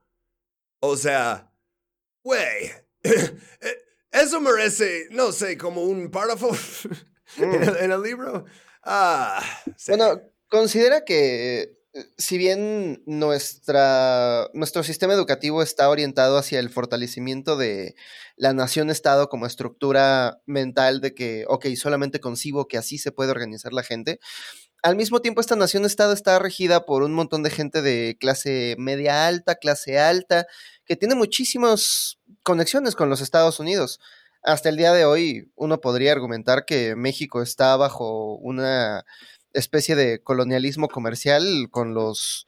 O 0.79 0.95
sea, 0.95 1.51
güey, 2.23 2.71
eso 4.11 4.39
merece, 4.39 5.07
no 5.11 5.33
sé, 5.33 5.57
como 5.57 5.83
un 5.83 6.09
párrafo 6.09 6.51
en 7.37 7.91
el 7.91 8.01
libro. 8.01 8.45
Ah, 8.91 9.43
bueno, 9.87 10.19
considera 10.47 11.05
que 11.05 11.77
eh, 11.93 12.05
si 12.17 12.39
bien 12.39 13.03
nuestra, 13.05 14.47
nuestro 14.55 14.81
sistema 14.81 15.13
educativo 15.13 15.61
está 15.61 15.87
orientado 15.89 16.39
hacia 16.39 16.59
el 16.59 16.71
fortalecimiento 16.71 17.55
de 17.55 17.93
la 18.35 18.53
nación-estado 18.53 19.29
como 19.29 19.45
estructura 19.45 20.41
mental 20.47 21.01
de 21.01 21.13
que, 21.13 21.45
ok, 21.47 21.67
solamente 21.75 22.19
concibo 22.19 22.67
que 22.67 22.79
así 22.79 22.97
se 22.97 23.11
puede 23.11 23.29
organizar 23.29 23.73
la 23.73 23.83
gente, 23.83 24.19
al 24.81 24.95
mismo 24.95 25.21
tiempo 25.21 25.39
esta 25.39 25.55
nación-estado 25.55 26.11
está 26.11 26.39
regida 26.39 26.87
por 26.87 27.03
un 27.03 27.13
montón 27.13 27.43
de 27.43 27.51
gente 27.51 27.83
de 27.83 28.17
clase 28.19 28.75
media 28.79 29.27
alta, 29.27 29.53
clase 29.53 29.99
alta, 29.99 30.47
que 30.85 30.95
tiene 30.95 31.13
muchísimas 31.13 32.17
conexiones 32.41 32.95
con 32.95 33.07
los 33.07 33.21
Estados 33.21 33.59
Unidos 33.59 33.99
hasta 34.43 34.69
el 34.69 34.77
día 34.77 34.93
de 34.93 35.05
hoy 35.05 35.51
uno 35.55 35.81
podría 35.81 36.11
argumentar 36.11 36.65
que 36.65 36.95
México 36.95 37.41
está 37.41 37.75
bajo 37.77 38.35
una 38.35 39.05
especie 39.53 39.95
de 39.95 40.21
colonialismo 40.21 40.87
comercial 40.87 41.67
con 41.71 41.93
los, 41.93 42.47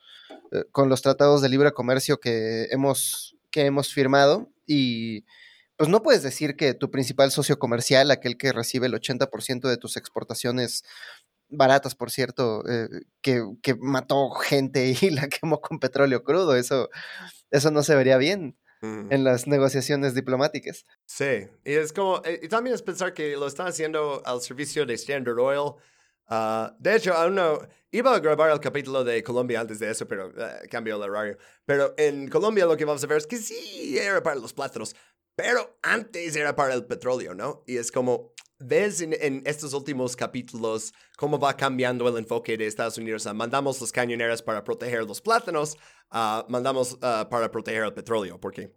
eh, 0.52 0.64
con 0.72 0.90
los 0.90 1.02
tratados 1.02 1.42
de 1.42 1.50
libre 1.50 1.72
comercio 1.72 2.20
que 2.20 2.68
hemos, 2.72 3.36
que 3.50 3.66
hemos 3.66 3.94
firmado 3.94 4.50
y 4.66 5.26
pues 5.76 5.90
no 5.90 6.04
puedes 6.04 6.22
decir 6.22 6.56
que 6.56 6.76
tu 6.76 6.92
principal 6.92 7.32
socio 7.32 7.58
comercial, 7.58 8.12
aquel 8.12 8.38
que 8.38 8.54
recibe 8.54 8.86
el 8.86 8.94
80% 8.94 9.68
de 9.68 9.78
tus 9.78 9.98
exportaciones, 9.98 10.84
baratas, 11.50 11.96
por 11.96 12.12
cierto, 12.12 12.64
eh, 12.70 12.88
que, 13.22 13.44
que, 13.64 13.76
mató 13.76 14.30
gente 14.32 14.96
y 15.02 15.10
la 15.10 15.28
quemó 15.28 15.60
con 15.60 15.80
petróleo 15.80 16.24
crudo. 16.24 16.56
Eso, 16.56 16.90
eso 17.50 17.72
no 17.72 17.82
se 17.82 17.96
vería 17.96 18.18
bien 18.18 18.56
en 18.82 19.24
las 19.24 19.48
negociaciones 19.48 20.16
diplomáticas. 20.16 20.86
Sí, 21.06 21.48
y 21.64 21.74
es 21.74 21.94
como, 21.94 22.22
y 22.42 22.48
también 22.48 22.74
es 22.74 22.82
pensar 22.82 23.14
que 23.14 23.36
lo 23.38 23.48
están 23.48 23.68
haciendo 23.68 24.22
al 24.26 24.42
servicio 24.42 24.86
de 24.86 24.96
Standard 24.96 25.40
Oil. 25.40 25.74
Uh, 26.30 26.74
de 26.80 26.96
hecho, 26.96 27.14
aún 27.14 27.36
no, 27.36 27.60
iba 27.92 28.16
a 28.16 28.20
grabar 28.20 28.52
el 28.52 28.60
capítulo 28.60 29.04
de 29.04 29.22
Colombia 29.22 29.60
antes 29.60 29.80
de 29.80 29.92
eso, 29.92 30.08
pero 30.08 30.30
uh, 30.30 30.68
cambió 30.70 30.96
el 30.96 31.10
horario. 31.10 31.38
Pero 31.66 31.94
en 31.98 32.30
Colombia 32.30 32.66
lo 32.66 32.78
que 32.78 32.86
vamos 32.86 33.04
a 33.04 33.08
ver 33.08 33.18
es 33.18 33.28
que 33.28 33.38
sí 33.38 33.98
era 33.98 34.24
para 34.24 34.38
los 34.38 34.54
plátanos, 34.54 34.96
pero 35.36 35.78
antes 35.82 36.36
era 36.36 36.56
para 36.56 36.74
el 36.74 36.86
petróleo, 36.86 37.34
¿no? 37.36 37.64
Y 37.68 37.78
es 37.78 37.92
como, 37.92 38.34
ves 38.64 39.02
en, 39.02 39.14
en, 39.20 39.42
estos 39.46 39.74
últimos 39.74 40.16
capítulos 40.16 40.94
cómo 41.18 41.40
va 41.40 41.56
cambiando 41.56 42.08
el 42.08 42.18
enfoque 42.18 42.58
de 42.58 42.68
Estados 42.68 42.98
Unidos. 42.98 43.26
Uh, 43.26 43.34
mandamos 43.34 43.80
los 43.82 43.92
cañoneras 43.92 44.42
para 44.42 44.64
proteger 44.64 45.04
los 45.04 45.22
plátanos, 45.22 45.78
mandamos 46.48 46.98
para 47.00 47.50
proteger 47.52 47.84
el 47.84 47.94
petróleo, 47.94 48.40
porque 48.40 48.74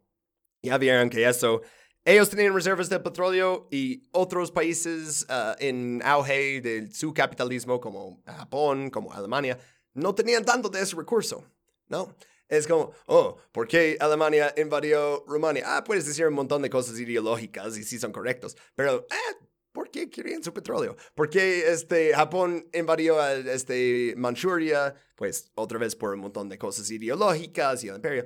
ya 0.63 0.79
vieron 0.79 1.11
que 1.11 1.29
eso, 1.29 1.63
ellos 2.05 2.31
tenían 2.31 2.55
reservas 2.55 2.89
de 2.89 3.01
petróleo 3.01 3.67
y 3.71 4.03
otros 4.13 4.51
países 4.51 5.27
en 5.59 6.01
auge 6.05 6.61
de 6.61 6.93
su 6.93 7.13
capitalismo, 7.13 7.81
como 7.81 8.23
Japón, 8.25 8.91
como 8.91 9.13
Alemania, 9.13 9.59
no 9.95 10.15
tenían 10.15 10.45
tanto 10.45 10.69
de 10.69 10.81
ese 10.81 10.97
recurso, 10.97 11.45
¿no? 11.89 12.15
Es 12.49 12.67
como, 12.67 12.93
oh, 13.07 13.39
¿por 13.53 13.67
qué 13.67 13.97
Alemania 14.01 14.53
invadió 14.57 15.25
Rumania? 15.27 15.65
Ah, 15.67 15.85
puedes 15.85 16.07
decir 16.07 16.27
un 16.27 16.35
montón 16.35 16.61
de 16.63 16.69
cosas 16.69 16.99
ideológicas 16.99 17.77
y 17.79 17.85
sí 17.85 17.99
son 17.99 18.13
correctos, 18.13 18.57
pero, 18.75 19.07
eh, 19.11 19.44
¿por 19.75 19.91
qué 19.91 20.09
querían 20.09 20.43
su 20.43 20.55
petróleo? 20.55 20.97
¿Por 21.15 21.29
qué 21.29 21.71
este, 21.71 22.15
Japón 22.15 22.67
invadió 22.73 23.21
a 23.21 23.35
este, 23.35 24.15
Manchuria? 24.17 24.95
Pues 25.17 25.51
otra 25.57 25.79
vez 25.79 25.97
por 25.97 26.15
un 26.15 26.21
montón 26.21 26.49
de 26.49 26.57
cosas 26.57 26.91
ideológicas 26.91 27.83
y 27.85 27.89
el 27.89 27.97
imperio. 27.97 28.25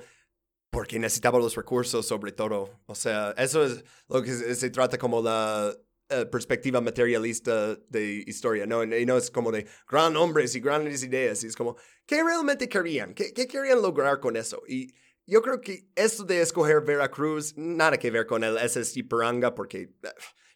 Porque 0.70 0.98
necesitaba 0.98 1.38
los 1.38 1.56
recursos 1.56 2.06
sobre 2.06 2.32
todo. 2.32 2.78
O 2.86 2.94
sea, 2.94 3.34
eso 3.38 3.64
es 3.64 3.82
lo 4.08 4.22
que 4.22 4.30
se, 4.30 4.70
trata 4.70 4.98
como 4.98 5.22
la 5.22 5.74
eh, 6.10 6.26
perspectiva 6.26 6.82
materialista 6.82 7.74
de 7.88 8.22
historia, 8.26 8.66
¿no? 8.66 8.84
Y 8.84 9.06
no 9.06 9.16
es 9.16 9.30
como 9.30 9.50
de 9.50 9.66
gran 9.88 10.14
hombres 10.16 10.54
y 10.54 10.60
grandes 10.60 11.02
ideas. 11.02 11.42
Y 11.42 11.46
es 11.46 11.56
como, 11.56 11.76
¿qué 12.04 12.22
realmente 12.22 12.68
querían? 12.68 13.14
¿Qué, 13.14 13.32
qué 13.32 13.46
querían 13.46 13.80
lograr 13.80 14.20
con 14.20 14.36
eso? 14.36 14.62
Y 14.68 14.92
yo 15.26 15.40
creo 15.40 15.62
que 15.62 15.88
esto 15.94 16.24
de 16.24 16.42
escoger 16.42 16.82
Veracruz, 16.82 17.54
nada 17.56 17.96
que 17.96 18.10
ver 18.10 18.26
con 18.26 18.44
el 18.44 18.58
SSI 18.58 19.04
Peranga, 19.04 19.54
porque 19.54 19.94
eh, 20.02 20.08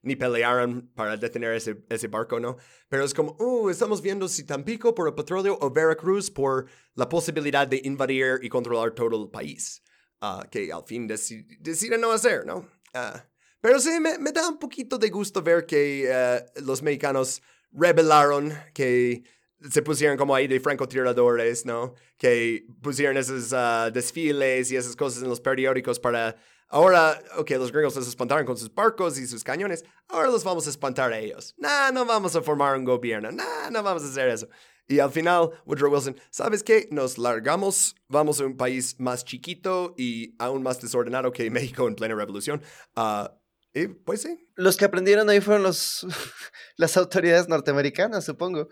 ni 0.03 0.17
pelearon 0.17 0.91
para 0.95 1.17
detener 1.17 1.55
ese, 1.55 1.85
ese 1.89 2.09
barco, 2.09 2.41
¿no? 2.41 2.57
Pero 2.89 3.05
es 3.05 3.15
como, 3.15 3.37
uh, 3.39 3.71
estamos 3.71 4.03
viendo 4.03 4.29
si 4.29 4.45
Tampico 4.45 4.95
por 4.95 5.09
el 5.09 5.15
petróleo 5.15 5.57
o 5.61 5.71
Veracruz 5.71 6.31
por 6.31 6.67
la 6.95 7.09
posibilidad 7.09 7.67
de 7.67 7.81
invadir 7.85 8.41
y 8.43 8.49
controlar 8.49 8.93
todo 8.93 9.23
el 9.23 9.31
país. 9.31 9.83
Ah, 10.21 10.47
que 10.51 10.73
al 10.73 10.85
fin 10.85 11.07
deciden 11.07 12.01
no 12.01 12.13
hacer, 12.13 12.47
¿no? 12.47 12.69
Ah, 12.95 13.25
pero 13.61 13.79
sí, 13.81 13.91
me, 14.01 14.33
da 14.33 14.49
un 14.49 14.59
poquito 14.59 14.99
de 14.99 15.09
gusto 15.11 15.43
ver 15.43 15.67
que 15.67 16.07
eh, 16.09 16.45
los 16.63 16.83
mexicanos 16.83 17.43
rebelaron, 17.71 18.53
que 18.75 19.23
se 19.71 19.83
pusieron 19.83 20.17
como 20.17 20.35
ahí 20.35 20.49
de 20.49 20.61
francotiradores, 20.61 21.65
¿no? 21.65 21.95
Que 22.19 22.67
pusieron 22.83 23.17
esos 23.17 23.53
ah, 23.53 23.91
desfiles 23.93 24.71
y 24.73 24.77
esas 24.77 24.97
cosas 24.97 25.23
en 25.23 25.29
los 25.29 25.41
periódicos 25.41 25.99
para... 25.99 26.37
Ahora, 26.73 27.23
ok, 27.37 27.51
los 27.51 27.71
gringos 27.71 27.95
los 27.97 28.09
espantaron 28.09 28.47
con 28.47 28.57
sus 28.57 28.75
barcos 28.75 29.19
y 29.19 29.27
sus 29.27 29.45
cañones, 29.45 29.85
ahora 30.09 30.29
los 30.29 30.43
vamos 30.43 30.67
a 30.67 30.71
espantar 30.71 31.13
a 31.13 31.19
ellos. 31.19 31.55
Nah, 31.59 31.91
no 31.91 32.07
vamos 32.07 32.35
a 32.35 32.41
formar 32.41 32.79
un 32.79 32.87
gobierno, 32.87 33.31
nah, 33.31 33.69
no 33.71 33.83
vamos 33.83 34.03
a 34.03 34.07
hacer 34.07 34.29
eso. 34.29 34.49
Y 34.89 34.99
al 34.99 35.11
final, 35.11 35.51
Woodrow 35.67 35.93
Wilson, 35.93 36.17
¿sabes 36.31 36.63
qué? 36.63 36.89
Nos 36.91 37.19
largamos, 37.19 37.95
vamos 38.09 38.41
a 38.41 38.47
un 38.47 38.57
país 38.57 38.99
más 38.99 39.23
chiquito 39.23 39.95
y 39.99 40.35
aún 40.39 40.63
más 40.63 40.81
desordenado 40.81 41.31
que 41.31 41.51
México 41.51 41.87
en 41.87 41.95
plena 41.95 42.15
revolución. 42.15 42.63
Ah, 42.97 43.35
y 43.75 43.89
pues 43.89 44.23
sí. 44.23 44.49
Los 44.55 44.79
que 44.79 44.87
aprendieron 44.87 45.29
ahí 45.29 45.43
fueron 45.43 45.65
los, 45.65 46.07
las 46.79 46.97
autoridades 46.97 47.51
norteamericanas, 47.51 48.25
supongo. 48.25 48.69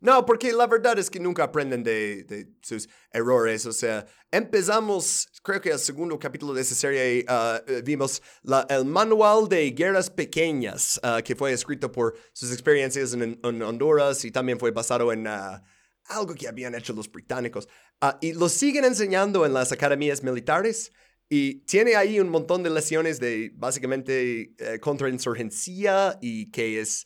No, 0.00 0.24
porque 0.26 0.52
la 0.52 0.66
verdad 0.66 0.98
es 0.98 1.10
que 1.10 1.20
nunca 1.20 1.44
aprenden 1.44 1.82
de, 1.82 2.24
de, 2.24 2.48
sus 2.62 2.88
errores. 3.10 3.66
O 3.66 3.72
sea, 3.72 4.06
empezamos, 4.30 5.28
creo 5.42 5.60
que 5.60 5.70
el 5.70 5.78
segundo 5.78 6.18
capítulo 6.18 6.52
de 6.54 6.62
esa 6.62 6.74
serie 6.74 7.24
uh, 7.28 7.82
vimos 7.82 8.22
la, 8.42 8.66
el 8.68 8.84
manual 8.84 9.48
de 9.48 9.70
guerras 9.70 10.10
pequeñas, 10.10 11.00
uh, 11.02 11.22
que 11.22 11.34
fue 11.34 11.52
escrito 11.52 11.90
por 11.90 12.14
sus 12.32 12.52
experiencias 12.52 13.14
en, 13.14 13.40
en 13.42 13.62
Honduras 13.62 14.24
y 14.24 14.30
también 14.30 14.58
fue 14.58 14.70
basado 14.70 15.12
en 15.12 15.26
uh, 15.26 15.60
algo 16.08 16.34
que 16.34 16.48
habían 16.48 16.74
hecho 16.74 16.92
los 16.92 17.10
británicos. 17.10 17.68
y 18.20 18.32
lo 18.32 18.48
siguen 18.48 18.84
enseñando 18.84 19.46
en 19.46 19.52
las 19.52 19.72
academias 19.72 20.22
militares. 20.22 20.92
Y 21.28 21.64
tiene 21.64 21.96
ahí 21.96 22.20
un 22.20 22.28
montón 22.28 22.62
de 22.62 22.70
lecciones 22.70 23.18
de 23.18 23.50
básicamente 23.56 24.54
eh, 24.58 24.78
contrainsurgencia 24.80 26.18
y 26.20 26.52
que 26.52 26.80
es 26.80 27.04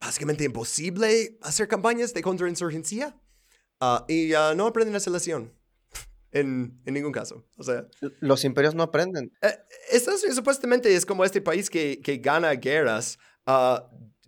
básicamente 0.00 0.44
imposible 0.44 1.38
hacer 1.42 1.68
campañas 1.68 2.12
de 2.14 2.22
contrainsurgencia 2.22 3.16
uh, 3.80 4.04
y 4.08 4.34
uh, 4.34 4.54
no 4.54 4.66
aprenden 4.66 4.96
esa 4.96 5.10
lección. 5.10 5.52
En, 6.36 6.80
en, 6.84 6.94
ningún 6.94 7.12
caso. 7.12 7.46
O 7.56 7.62
sea, 7.62 7.86
los 8.18 8.44
imperios 8.44 8.74
no 8.74 8.82
aprenden. 8.82 9.32
Eh, 9.40 9.56
Estados 9.92 10.20
Unidos 10.22 10.34
supuestamente 10.34 10.92
es 10.92 11.06
como 11.06 11.24
este 11.24 11.40
país 11.40 11.70
que, 11.70 12.00
que 12.02 12.16
gana 12.16 12.50
guerras. 12.54 13.20
Uh, 13.46 13.78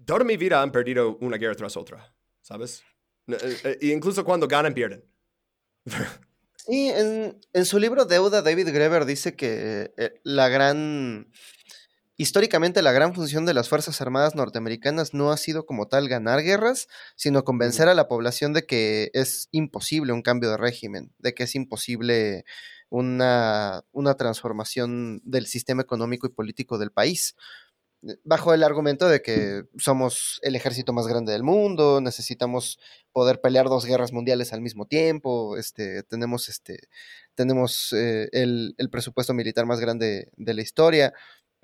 toda 0.05 0.23
mi 0.23 0.37
vida 0.37 0.63
han 0.63 0.71
perdido 0.71 1.17
una 1.21 1.37
guerra 1.37 1.57
tras 1.57 1.77
otra, 1.77 2.15
¿sabes? 2.43 2.85
E 3.27 3.89
incluso 3.89 4.25
cuando 4.25 4.47
ganan, 4.47 4.73
pierden. 4.73 5.05
sí, 6.57 6.91
en, 6.91 7.39
en, 7.53 7.65
su 7.65 7.79
libro 7.79 8.05
Deuda, 8.05 8.43
David 8.43 8.69
Greber 8.69 9.05
dice 9.05 9.35
que 9.35 9.93
eh, 9.97 10.21
la 10.23 10.49
gran 10.49 11.29
Históricamente 12.19 12.81
la 12.81 12.93
gran 12.93 13.15
función 13.15 13.45
de 13.45 13.53
las 13.53 13.69
Fuerzas 13.69 14.01
Armadas 14.01 14.35
norteamericanas 14.35 15.13
no 15.13 15.31
ha 15.31 15.37
sido 15.37 15.67
como 15.67 15.87
tal 15.87 16.09
ganar 16.09 16.43
guerras, 16.43 16.89
sino 17.15 17.45
convencer 17.45 17.89
a 17.89 17.95
la 17.95 18.09
población 18.09 18.55
de 18.55 18.65
que 18.65 19.11
es 19.13 19.49
imposible 19.51 20.13
un 20.13 20.23
cambio 20.23 20.51
de 20.51 20.57
régimen, 20.57 21.13
de 21.19 21.35
que 21.35 21.43
es 21.43 21.55
imposible 21.55 22.45
una, 22.89 23.83
una 23.93 24.15
transformación 24.15 25.21
del 25.25 25.47
sistema 25.47 25.83
económico 25.83 26.27
y 26.27 26.31
político 26.31 26.79
del 26.79 26.91
país 26.91 27.35
eh, 28.03 28.17
bajo 28.25 28.55
el 28.55 28.63
argumento 28.63 29.09
de 29.09 29.23
que 29.23 29.65
somos 29.79 30.39
el 30.43 30.57
ejército 30.57 30.93
más 30.93 31.07
grande 31.07 31.33
del 31.33 31.43
mundo, 31.43 32.01
necesitamos 32.01 32.79
poder 33.13 33.41
pelear 33.41 33.67
dos 33.67 33.85
guerras 33.85 34.13
mundiales 34.13 34.53
al 34.53 34.61
mismo 34.61 34.87
tiempo, 34.87 35.57
este, 35.57 36.03
tenemos, 36.05 36.49
este, 36.49 36.89
tenemos 37.35 37.93
eh, 37.93 38.29
el, 38.33 38.75
el, 38.79 38.91
presupuesto 38.91 39.35
militar 39.35 39.67
más 39.67 39.81
grande 39.81 40.31
de 40.37 40.55
la 40.55 40.63
historia. 40.63 41.13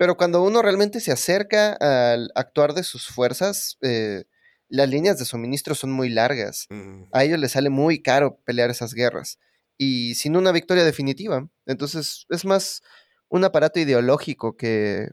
Pero 0.03 0.17
cuando 0.17 0.43
uno 0.43 0.61
realmente 0.61 0.99
se 0.99 1.13
acerca 1.13 1.77
al 1.79 2.29
actuar 2.35 2.73
de 2.73 2.83
sus 2.83 3.07
fuerzas, 3.07 3.77
eh, 3.79 4.25
las 4.67 4.89
líneas 4.89 5.17
de 5.17 5.23
suministro 5.23 5.75
son 5.75 5.93
muy 5.93 6.09
largas. 6.09 6.67
Mm. 6.69 7.03
A 7.13 7.23
ellos 7.23 7.39
les 7.39 7.53
sale 7.53 7.69
muy 7.69 8.01
caro 8.01 8.37
pelear 8.43 8.69
esas 8.69 8.93
guerras. 8.93 9.39
Y 9.77 10.15
sin 10.15 10.35
una 10.35 10.51
victoria 10.51 10.83
definitiva. 10.83 11.47
Entonces 11.65 12.25
es 12.27 12.43
más 12.43 12.81
un 13.29 13.45
aparato 13.45 13.79
ideológico 13.79 14.57
que 14.57 15.07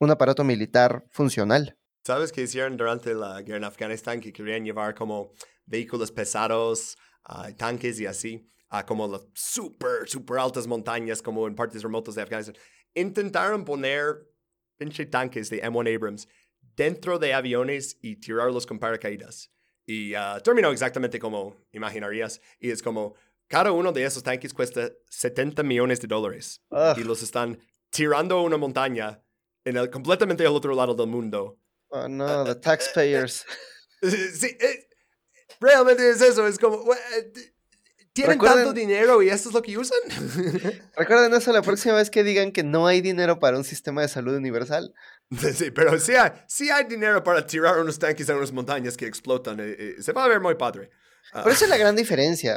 un 0.00 0.10
aparato 0.10 0.42
militar 0.42 1.04
funcional. 1.12 1.78
¿Sabes 2.04 2.32
qué 2.32 2.42
hicieron 2.42 2.76
durante 2.76 3.14
la 3.14 3.42
guerra 3.42 3.58
en 3.58 3.64
Afganistán? 3.64 4.20
Que 4.20 4.32
querían 4.32 4.64
llevar 4.64 4.96
como 4.96 5.30
vehículos 5.66 6.10
pesados, 6.10 6.98
uh, 7.28 7.54
tanques 7.56 8.00
y 8.00 8.06
así, 8.06 8.50
a 8.70 8.84
como 8.84 9.06
las 9.06 9.24
súper, 9.34 10.08
súper 10.08 10.38
altas 10.40 10.66
montañas, 10.66 11.22
como 11.22 11.46
en 11.46 11.54
partes 11.54 11.80
remotas 11.84 12.16
de 12.16 12.22
Afganistán 12.22 12.56
intentaron 12.94 13.64
poner 13.64 14.28
pinche 14.76 15.06
tanques 15.06 15.50
de 15.50 15.62
M1 15.62 15.94
Abrams 15.94 16.28
dentro 16.76 17.18
de 17.18 17.34
aviones 17.34 17.98
y 18.00 18.16
tirarlos 18.16 18.66
con 18.66 18.78
paracaídas. 18.78 19.50
Y 19.84 20.14
uh, 20.14 20.40
terminó 20.42 20.70
exactamente 20.70 21.18
como 21.18 21.56
imaginarías. 21.72 22.40
Y 22.60 22.70
es 22.70 22.82
como, 22.82 23.14
cada 23.48 23.72
uno 23.72 23.92
de 23.92 24.04
esos 24.04 24.22
tanques 24.22 24.54
cuesta 24.54 24.90
70 25.10 25.62
millones 25.62 26.00
de 26.00 26.08
dólares. 26.08 26.62
Y 26.96 27.04
los 27.04 27.22
están 27.22 27.58
tirando 27.90 28.38
a 28.38 28.42
una 28.42 28.56
montaña 28.56 29.22
en 29.64 29.76
el, 29.76 29.90
completamente 29.90 30.46
al 30.46 30.54
otro 30.54 30.74
lado 30.74 30.94
del 30.94 31.08
mundo. 31.08 31.58
Oh, 31.88 32.08
no, 32.08 32.44
the 32.44 32.54
taxpayers. 32.54 33.44
sí, 34.02 34.56
eh, 34.58 34.88
realmente 35.60 36.08
es 36.08 36.22
eso. 36.22 36.46
Es 36.46 36.58
como, 36.58 36.82
¿Tienen 38.12 38.38
tanto 38.38 38.74
dinero 38.74 39.22
y 39.22 39.30
esto 39.30 39.48
es 39.48 39.54
lo 39.54 39.62
que 39.62 39.78
usan? 39.78 39.98
Recuerden 40.96 41.32
eso 41.32 41.50
la 41.50 41.62
próxima 41.62 41.94
vez 41.94 42.10
que 42.10 42.22
digan 42.22 42.52
que 42.52 42.62
no 42.62 42.86
hay 42.86 43.00
dinero 43.00 43.38
para 43.38 43.56
un 43.56 43.64
sistema 43.64 44.02
de 44.02 44.08
salud 44.08 44.34
universal. 44.34 44.92
Sí, 45.54 45.70
pero 45.70 45.98
sí 45.98 46.12
hay, 46.14 46.30
sí 46.46 46.68
hay 46.68 46.84
dinero 46.84 47.22
para 47.24 47.46
tirar 47.46 47.78
unos 47.78 47.98
tanques 47.98 48.28
a 48.28 48.36
unas 48.36 48.52
montañas 48.52 48.98
que 48.98 49.06
explotan. 49.06 49.60
Eh, 49.60 49.76
eh, 49.78 49.94
se 50.00 50.12
va 50.12 50.24
a 50.24 50.28
ver 50.28 50.40
muy 50.40 50.56
padre. 50.56 50.90
Pero 51.32 51.50
esa 51.50 51.64
es 51.64 51.70
la 51.70 51.78
gran 51.78 51.96
diferencia. 51.96 52.54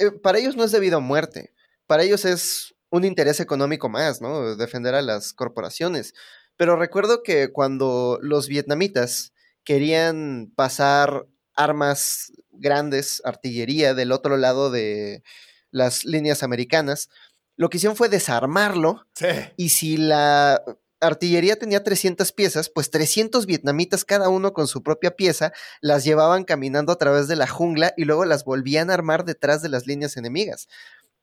Eh, 0.00 0.10
para 0.10 0.38
ellos 0.38 0.56
no 0.56 0.64
es 0.64 0.72
debido 0.72 0.96
a 0.96 1.00
muerte. 1.00 1.54
Para 1.86 2.02
ellos 2.02 2.24
es 2.24 2.74
un 2.90 3.04
interés 3.04 3.38
económico 3.38 3.88
más, 3.88 4.20
¿no? 4.20 4.56
Defender 4.56 4.96
a 4.96 5.02
las 5.02 5.32
corporaciones. 5.32 6.14
Pero 6.56 6.74
recuerdo 6.74 7.22
que 7.22 7.52
cuando 7.52 8.18
los 8.20 8.48
vietnamitas 8.48 9.32
querían 9.62 10.52
pasar 10.56 11.26
armas 11.54 12.32
grandes, 12.58 13.22
artillería 13.24 13.94
del 13.94 14.12
otro 14.12 14.36
lado 14.36 14.70
de 14.70 15.22
las 15.70 16.04
líneas 16.04 16.42
americanas. 16.42 17.08
Lo 17.56 17.68
que 17.70 17.78
hicieron 17.78 17.96
fue 17.96 18.08
desarmarlo 18.08 19.06
Sí. 19.14 19.26
y 19.56 19.70
si 19.70 19.96
la 19.96 20.62
artillería 21.00 21.56
tenía 21.56 21.84
300 21.84 22.32
piezas, 22.32 22.70
pues 22.70 22.90
300 22.90 23.46
vietnamitas 23.46 24.04
cada 24.04 24.28
uno 24.28 24.52
con 24.52 24.66
su 24.66 24.82
propia 24.82 25.12
pieza 25.16 25.52
las 25.80 26.04
llevaban 26.04 26.44
caminando 26.44 26.92
a 26.92 26.98
través 26.98 27.28
de 27.28 27.36
la 27.36 27.46
jungla 27.46 27.94
y 27.96 28.04
luego 28.04 28.24
las 28.24 28.44
volvían 28.44 28.90
a 28.90 28.94
armar 28.94 29.24
detrás 29.24 29.62
de 29.62 29.68
las 29.68 29.86
líneas 29.86 30.16
enemigas. 30.16 30.68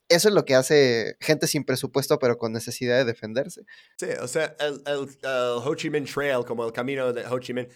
Eso 0.07 0.27
es 0.29 0.35
lo 0.35 0.45
que 0.45 0.55
hace 0.55 1.17
gente 1.19 1.47
sin 1.47 1.63
presupuesto 1.65 2.19
pero 2.19 2.37
con 2.37 2.53
necesidad 2.53 2.95
de 2.97 3.05
defenderse. 3.05 3.63
Sí, 3.97 4.07
o 4.21 4.27
sea, 4.27 4.55
el, 4.59 4.81
el, 4.85 5.09
el 5.23 5.29
Ho 5.63 5.75
Chi 5.75 5.89
Minh 5.89 6.05
Trail, 6.05 6.45
como 6.45 6.65
el 6.65 6.71
camino 6.71 7.11
de 7.11 7.25
Ho 7.25 7.39
Chi 7.39 7.53
Minh, 7.53 7.67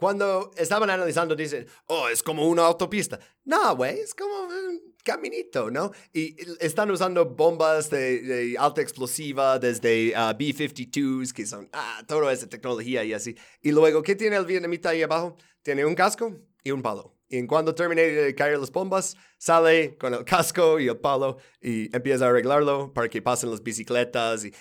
cuando 0.00 0.50
estaban 0.56 0.88
analizando, 0.88 1.36
dicen, 1.36 1.66
oh, 1.86 2.08
es 2.08 2.22
como 2.22 2.48
una 2.48 2.64
autopista. 2.64 3.20
No, 3.44 3.76
güey, 3.76 4.00
es 4.00 4.14
como 4.14 4.32
un 4.44 4.94
caminito, 5.04 5.70
¿no? 5.70 5.92
Y 6.14 6.34
están 6.58 6.90
usando 6.90 7.26
bombas 7.26 7.90
de, 7.90 8.22
de 8.22 8.56
alta 8.58 8.80
explosiva 8.80 9.58
desde 9.58 10.14
ah, 10.16 10.32
B-52s, 10.32 11.32
que 11.32 11.44
son, 11.44 11.68
ah, 11.74 12.02
toda 12.08 12.32
esa 12.32 12.48
tecnología 12.48 13.04
y 13.04 13.12
así. 13.12 13.36
Y 13.60 13.72
luego, 13.72 14.02
¿qué 14.02 14.16
tiene 14.16 14.36
el 14.36 14.46
vietnamita 14.46 14.88
ahí 14.88 15.02
abajo? 15.02 15.36
Tiene 15.62 15.84
un 15.84 15.94
casco 15.94 16.34
y 16.64 16.70
un 16.70 16.80
palo. 16.80 17.14
Y 17.28 17.36
en 17.36 17.46
cuando 17.46 17.74
termine 17.74 18.02
de 18.02 18.34
caer 18.34 18.58
las 18.58 18.72
bombas, 18.72 19.18
sale 19.36 19.98
con 19.98 20.14
el 20.14 20.24
casco 20.24 20.80
y 20.80 20.88
el 20.88 20.96
palo 20.96 21.36
y 21.60 21.94
empieza 21.94 22.24
a 22.24 22.30
arreglarlo 22.30 22.92
para 22.94 23.10
que 23.10 23.20
pasen 23.20 23.50
las 23.50 23.62
bicicletas. 23.62 24.46
Y 24.46 24.52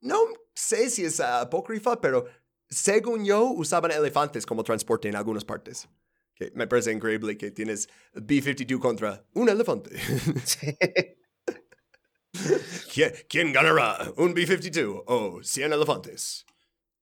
no 0.00 0.16
sé 0.54 0.88
si 0.88 1.04
es 1.04 1.20
apócrifa, 1.20 2.00
pero 2.00 2.24
según 2.68 3.24
yo, 3.24 3.44
usaban 3.44 3.90
elefantes 3.90 4.44
como 4.46 4.64
transporte 4.64 5.08
en 5.08 5.16
algunas 5.16 5.44
partes. 5.44 5.88
Que 6.34 6.50
me 6.54 6.66
parece 6.66 6.92
increíble 6.92 7.38
que 7.38 7.50
tienes 7.50 7.88
B-52 8.14 8.78
contra 8.78 9.24
un 9.32 9.48
elefante. 9.48 9.90
¿Quién, 12.92 13.14
quién 13.28 13.52
ganará? 13.52 14.12
¿Un 14.16 14.34
B-52 14.34 15.04
o 15.06 15.42
100 15.42 15.72
elefantes? 15.72 16.44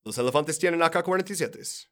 Los 0.04 0.18
elefantes 0.18 0.58
tienen 0.58 0.82
AK-47. 0.82 1.88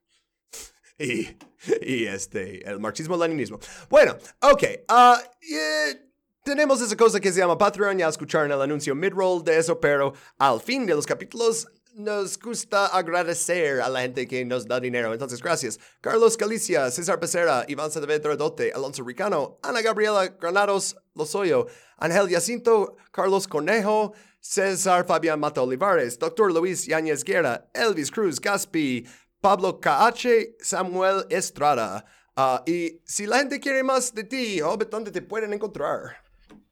Y, 0.98 1.36
y 1.80 2.04
este, 2.06 2.68
el 2.68 2.78
marxismo-leninismo. 2.78 3.58
Bueno, 3.88 4.16
ok. 4.40 4.62
ah, 4.88 5.20
eh, 5.40 6.12
tenemos 6.44 6.80
esa 6.80 6.96
cosa 6.96 7.18
que 7.20 7.32
se 7.32 7.40
llama 7.40 7.58
Patreon. 7.58 7.98
Ya 7.98 8.08
escucharon 8.08 8.52
el 8.52 8.60
anuncio 8.60 8.94
mid-roll 8.94 9.42
de 9.42 9.58
eso, 9.58 9.80
pero 9.80 10.12
al 10.38 10.60
fin 10.60 10.86
de 10.86 10.94
los 10.94 11.06
capítulos 11.06 11.66
nos 11.94 12.38
gusta 12.38 12.86
agradecer 12.86 13.80
a 13.80 13.88
la 13.88 14.00
gente 14.00 14.26
que 14.26 14.44
nos 14.44 14.66
da 14.66 14.80
dinero. 14.80 15.12
Entonces, 15.12 15.40
gracias. 15.42 15.78
Carlos 16.00 16.36
Galicia, 16.36 16.90
César 16.90 17.18
Becerra, 17.20 17.64
Iván 17.68 17.90
Saavedra 17.90 18.36
Dote, 18.36 18.72
Alonso 18.72 19.04
Ricano, 19.04 19.58
Ana 19.62 19.82
Gabriela 19.82 20.28
Granados 20.28 20.96
Lozoyo, 21.14 21.66
Ángel 21.98 22.28
Jacinto, 22.28 22.96
Carlos 23.10 23.46
Conejo, 23.46 24.12
César 24.40 25.06
Fabián 25.06 25.38
Mata 25.38 25.62
Olivares, 25.62 26.18
Dr. 26.18 26.52
Luis 26.52 26.86
Yáñez 26.86 27.22
Guerra, 27.24 27.68
Elvis 27.74 28.10
Cruz 28.10 28.40
Gaspi, 28.40 29.06
Pablo 29.40 29.80
KH, 29.80 30.56
Samuel 30.60 31.26
Estrada. 31.30 32.04
Ah, 32.36 32.62
y 32.66 33.00
si 33.04 33.26
la 33.26 33.38
gente 33.38 33.60
quiere 33.60 33.82
más 33.82 34.14
de 34.14 34.24
ti, 34.24 34.60
Hobbit, 34.60 34.88
¿dónde 34.88 35.10
te 35.10 35.20
pueden 35.20 35.52
encontrar? 35.52 36.16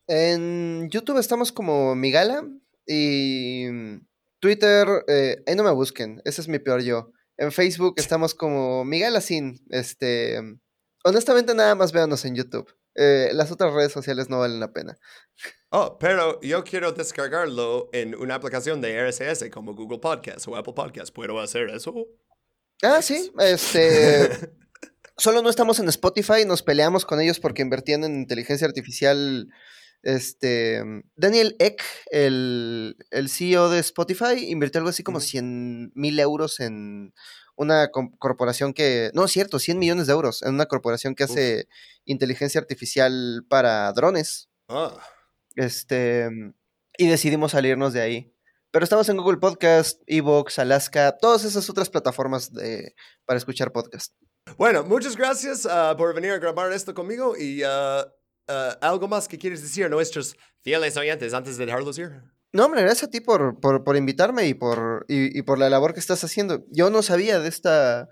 En 0.07 0.89
YouTube 0.91 1.19
estamos 1.19 1.53
como 1.53 1.95
Migala 1.95 2.45
y 2.87 3.67
Twitter, 4.41 4.87
eh, 5.07 5.43
ahí 5.47 5.55
no 5.55 5.63
me 5.63 5.71
busquen, 5.71 6.21
ese 6.25 6.41
es 6.41 6.49
mi 6.49 6.59
peor 6.59 6.83
yo. 6.83 7.13
En 7.37 7.53
Facebook 7.53 7.95
estamos 7.97 8.35
como 8.35 8.85
Migala 8.85 9.21
Sin. 9.21 9.65
Este, 9.71 10.39
honestamente 11.05 11.55
nada 11.55 11.75
más 11.75 11.93
véanos 11.93 12.25
en 12.25 12.35
YouTube. 12.35 12.69
Eh, 12.97 13.31
las 13.33 13.51
otras 13.51 13.73
redes 13.73 13.93
sociales 13.93 14.29
no 14.29 14.41
valen 14.41 14.61
la 14.61 14.73
pena. 14.73 14.99
Oh, 15.71 15.97
pero 15.99 16.41
yo 16.43 16.65
quiero 16.65 16.93
descargarlo 16.93 17.89
en 17.93 18.15
una 18.15 18.35
aplicación 18.35 18.81
de 18.81 19.09
RSS 19.09 19.49
como 19.51 19.75
Google 19.75 20.01
Podcast 20.01 20.47
o 20.49 20.57
Apple 20.57 20.75
Podcast. 20.75 21.15
¿Puedo 21.15 21.41
hacer 21.41 21.71
eso? 21.71 21.95
Ah, 22.83 23.01
sí, 23.01 23.33
este... 23.39 24.31
Solo 25.17 25.43
no 25.43 25.51
estamos 25.51 25.79
en 25.79 25.89
Spotify, 25.89 26.47
nos 26.47 26.63
peleamos 26.63 27.05
con 27.05 27.21
ellos 27.21 27.41
porque 27.41 27.61
invertían 27.61 28.05
en 28.05 28.17
inteligencia 28.17 28.67
artificial. 28.67 29.49
Este 30.03 30.83
Daniel 31.15 31.57
Eck, 31.59 31.83
el, 32.11 32.97
el 33.11 33.29
CEO 33.29 33.69
de 33.69 33.81
Spotify, 33.81 34.49
invirtió 34.49 34.79
algo 34.79 34.91
así 34.91 35.03
como 35.03 35.21
100 35.21 35.93
mil 35.95 36.19
euros 36.19 36.61
en 36.61 37.13
una 37.57 37.91
corporación 37.91 38.73
que. 38.73 39.11
No, 39.13 39.27
es 39.27 39.33
cierto, 39.33 39.59
100 39.59 39.79
millones 39.79 40.07
de 40.07 40.15
euros 40.15 40.43
en 40.43 40.55
una 40.55 40.67
corporación 40.67 41.15
que 41.15 41.25
hace 41.25 41.69
inteligencia 42.07 42.61
artificial 42.61 43.45
para 43.49 43.93
drones. 43.93 44.49
Ah, 44.69 44.97
Este. 45.57 46.31
Y 46.97 47.09
decidimos 47.09 47.53
salirnos 47.53 47.93
de 47.93 48.01
ahí. 48.01 48.35
Pero 48.71 48.85
estamos 48.85 49.09
en 49.09 49.17
Google 49.17 49.39
Podcast, 49.39 50.01
Evox, 50.07 50.59
Alaska, 50.59 51.19
todas 51.21 51.45
esas 51.45 51.69
otras 51.69 51.91
plataformas 51.91 52.53
de, 52.53 52.95
para 53.27 53.37
escuchar 53.37 53.73
podcast. 53.73 54.15
Bueno, 54.57 54.85
muchas 54.85 55.17
gracias 55.17 55.67
ah, 55.67 55.95
por 55.99 56.15
venir 56.15 56.31
a 56.31 56.39
grabar 56.39 56.73
esto 56.73 56.95
conmigo 56.95 57.37
y 57.37 57.63
ah, 57.65 58.07
ah, 58.51 58.79
algo 58.81 59.09
más 59.09 59.29
que 59.29 59.39
quieres 59.39 59.63
decir 59.63 59.85
a 59.85 59.89
nuestros 59.89 60.37
fieles 60.63 60.97
oyentes 60.97 61.33
antes 61.33 61.57
de 61.57 61.67
dejarlos 61.67 61.99
ir. 61.99 62.11
No, 62.53 62.67
hombre, 62.67 62.83
gracias 62.83 63.05
a 63.05 63.11
ti 63.11 63.21
por, 63.21 63.61
por, 63.61 63.85
por 63.85 63.97
invitarme 63.97 64.47
y 64.47 64.55
por, 64.55 65.07
y, 65.09 65.39
y 65.39 65.43
por 65.43 65.59
la 65.59 65.71
labor 65.71 65.95
que 65.95 66.01
estás 66.01 66.25
haciendo. 66.25 66.65
Yo 66.71 66.91
no 66.91 67.03
sabía 67.03 67.39
de 67.39 67.49
esta 67.49 68.09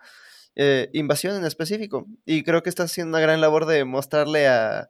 eh, 0.55 0.90
invasión 0.93 1.36
en 1.36 1.44
específico 1.44 2.06
y 2.24 2.43
creo 2.43 2.65
que 2.65 2.69
estás 2.69 2.90
haciendo 2.90 3.10
una 3.10 3.20
gran 3.20 3.40
labor 3.40 3.66
de 3.66 3.85
mostrarle 3.85 4.48
a 4.48 4.89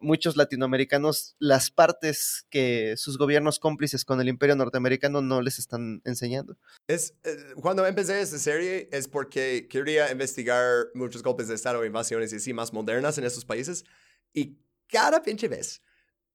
muchos 0.00 0.36
latinoamericanos 0.36 1.36
las 1.38 1.70
partes 1.70 2.46
que 2.48 2.94
sus 2.96 3.18
gobiernos 3.18 3.58
cómplices 3.58 4.06
con 4.06 4.20
el 4.20 4.28
imperio 4.28 4.56
norteamericano 4.56 5.20
no 5.20 5.42
les 5.42 5.58
están 5.58 6.00
enseñando. 6.04 6.56
Es, 6.88 7.14
eh, 7.24 7.36
cuando 7.56 7.86
empecé 7.86 8.20
esta 8.20 8.38
serie 8.38 8.88
es 8.92 9.08
porque 9.08 9.68
quería 9.68 10.10
investigar 10.10 10.86
muchos 10.94 11.22
golpes 11.22 11.48
de 11.48 11.54
Estado, 11.54 11.84
invasiones 11.84 12.32
y 12.32 12.36
así 12.36 12.54
más 12.54 12.72
modernas 12.72 13.18
en 13.18 13.24
estos 13.24 13.44
países. 13.44 13.84
Y 14.32 14.58
cada 14.90 15.22
pinche 15.22 15.48
vez 15.48 15.80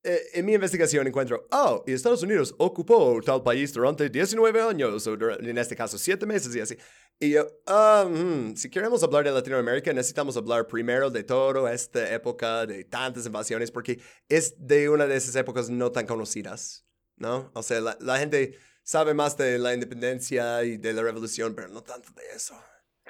eh, 0.08 0.22
en 0.36 0.46
mi 0.46 0.54
investigación 0.54 1.08
encuentro, 1.08 1.48
oh, 1.50 1.84
y 1.88 1.94
Estados 1.94 2.22
Unidos 2.22 2.54
ocupó 2.60 3.20
tal 3.26 3.42
país 3.42 3.74
durante 3.74 4.08
19 4.08 4.62
años, 4.62 5.08
o 5.08 5.18
en 5.40 5.58
este 5.58 5.76
caso 5.76 5.98
7 5.98 6.28
meses 6.28 6.56
y 6.56 6.60
así. 6.60 6.78
Y 7.20 7.32
yo, 7.32 7.48
mm, 7.66 8.56
si 8.56 8.70
queremos 8.70 9.02
hablar 9.02 9.24
de 9.24 9.32
Latinoamérica, 9.32 9.92
necesitamos 9.94 10.38
hablar 10.38 10.68
primero 10.68 11.10
de 11.10 11.24
toda 11.24 11.74
esta 11.74 12.14
época 12.14 12.68
de 12.68 12.84
tantas 12.84 13.26
invasiones, 13.26 13.72
porque 13.72 14.00
es 14.30 14.54
de 14.60 14.90
una 14.90 15.08
de 15.08 15.16
esas 15.16 15.36
épocas 15.38 15.72
no 15.72 15.92
tan 15.92 16.06
conocidas, 16.06 16.86
¿no? 17.16 17.50
O 17.56 17.64
sea, 17.64 17.82
la, 17.82 17.98
la 18.00 18.20
gente 18.20 18.60
sabe 18.84 19.16
más 19.16 19.36
de 19.38 19.58
la 19.58 19.74
independencia 19.74 20.64
y 20.66 20.78
de 20.78 20.94
la 20.94 21.02
revolución, 21.02 21.56
pero 21.56 21.68
no 21.70 21.82
tanto 21.82 22.12
de 22.12 22.28
eso. 22.36 22.54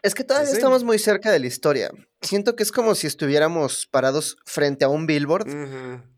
Es 0.05 0.13
que 0.13 0.23
todavía 0.23 0.51
Sí. 0.51 0.57
estamos 0.57 0.83
muy 0.83 0.99
cerca 0.99 1.31
de 1.31 1.39
la 1.39 1.47
historia. 1.47 1.89
Siento 2.21 2.55
que 2.55 2.61
es 2.61 2.71
como 2.71 2.93
si 2.93 3.07
estuviéramos 3.07 3.87
parados 3.87 4.37
frente 4.45 4.85
a 4.85 4.87
un 4.87 5.07
billboard, 5.07 5.47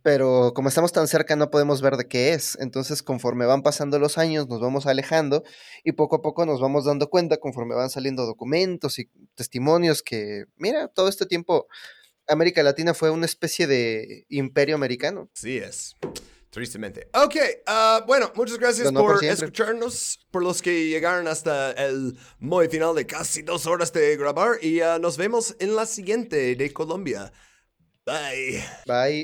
pero 0.04 0.52
como 0.54 0.68
estamos 0.68 0.92
tan 0.92 1.08
cerca 1.08 1.38
no 1.38 1.50
podemos 1.50 1.82
ver 1.82 1.96
de 1.96 2.06
qué 2.06 2.34
es. 2.34 2.58
Entonces, 2.60 3.02
conforme 3.02 3.46
van 3.46 3.62
pasando 3.64 3.98
los 3.98 4.18
años, 4.18 4.50
nos 4.50 4.60
vamos 4.60 4.88
alejando 4.88 5.44
y 5.86 5.94
poco 5.94 6.18
a 6.18 6.22
poco 6.22 6.46
nos 6.46 6.60
vamos 6.60 6.84
dando 6.84 7.10
cuenta, 7.10 7.38
conforme 7.38 7.76
van 7.76 7.90
saliendo 7.90 8.26
documentos 8.26 9.00
y 9.00 9.10
testimonios, 9.36 10.04
que, 10.04 10.44
mira, 10.58 10.90
todo 10.90 11.08
este 11.08 11.26
tiempo 11.26 11.68
América 12.28 12.62
Latina 12.64 12.94
fue 12.94 13.10
una 13.10 13.26
especie 13.26 13.68
de 13.68 14.26
imperio 14.28 14.76
americano. 14.76 15.30
Sí 15.34 15.60
es. 15.60 15.96
Tristemente. 16.50 17.10
Ok, 17.14 17.36
ah, 17.66 18.04
bueno, 18.08 18.32
muchas 18.36 18.58
gracias 18.58 18.92
no 18.92 19.02
por 19.02 19.24
escucharnos, 19.24 20.20
por 20.32 20.44
los 20.44 20.62
que 20.62 20.88
llegaron 20.88 21.28
hasta 21.28 21.72
el 21.72 22.18
muy 22.40 22.70
final 22.70 22.96
de 22.96 23.06
casi 23.06 23.42
dos 23.42 23.66
horas 23.66 23.92
de 23.92 24.16
grabar 24.16 24.64
y 24.64 24.80
ah, 24.80 24.98
nos 25.00 25.18
vemos 25.18 25.56
en 25.60 25.76
la 25.76 25.86
siguiente 25.86 26.56
de 26.56 26.74
Colombia. 26.74 27.32
Bye. 28.06 28.64
Bye. 28.86 29.16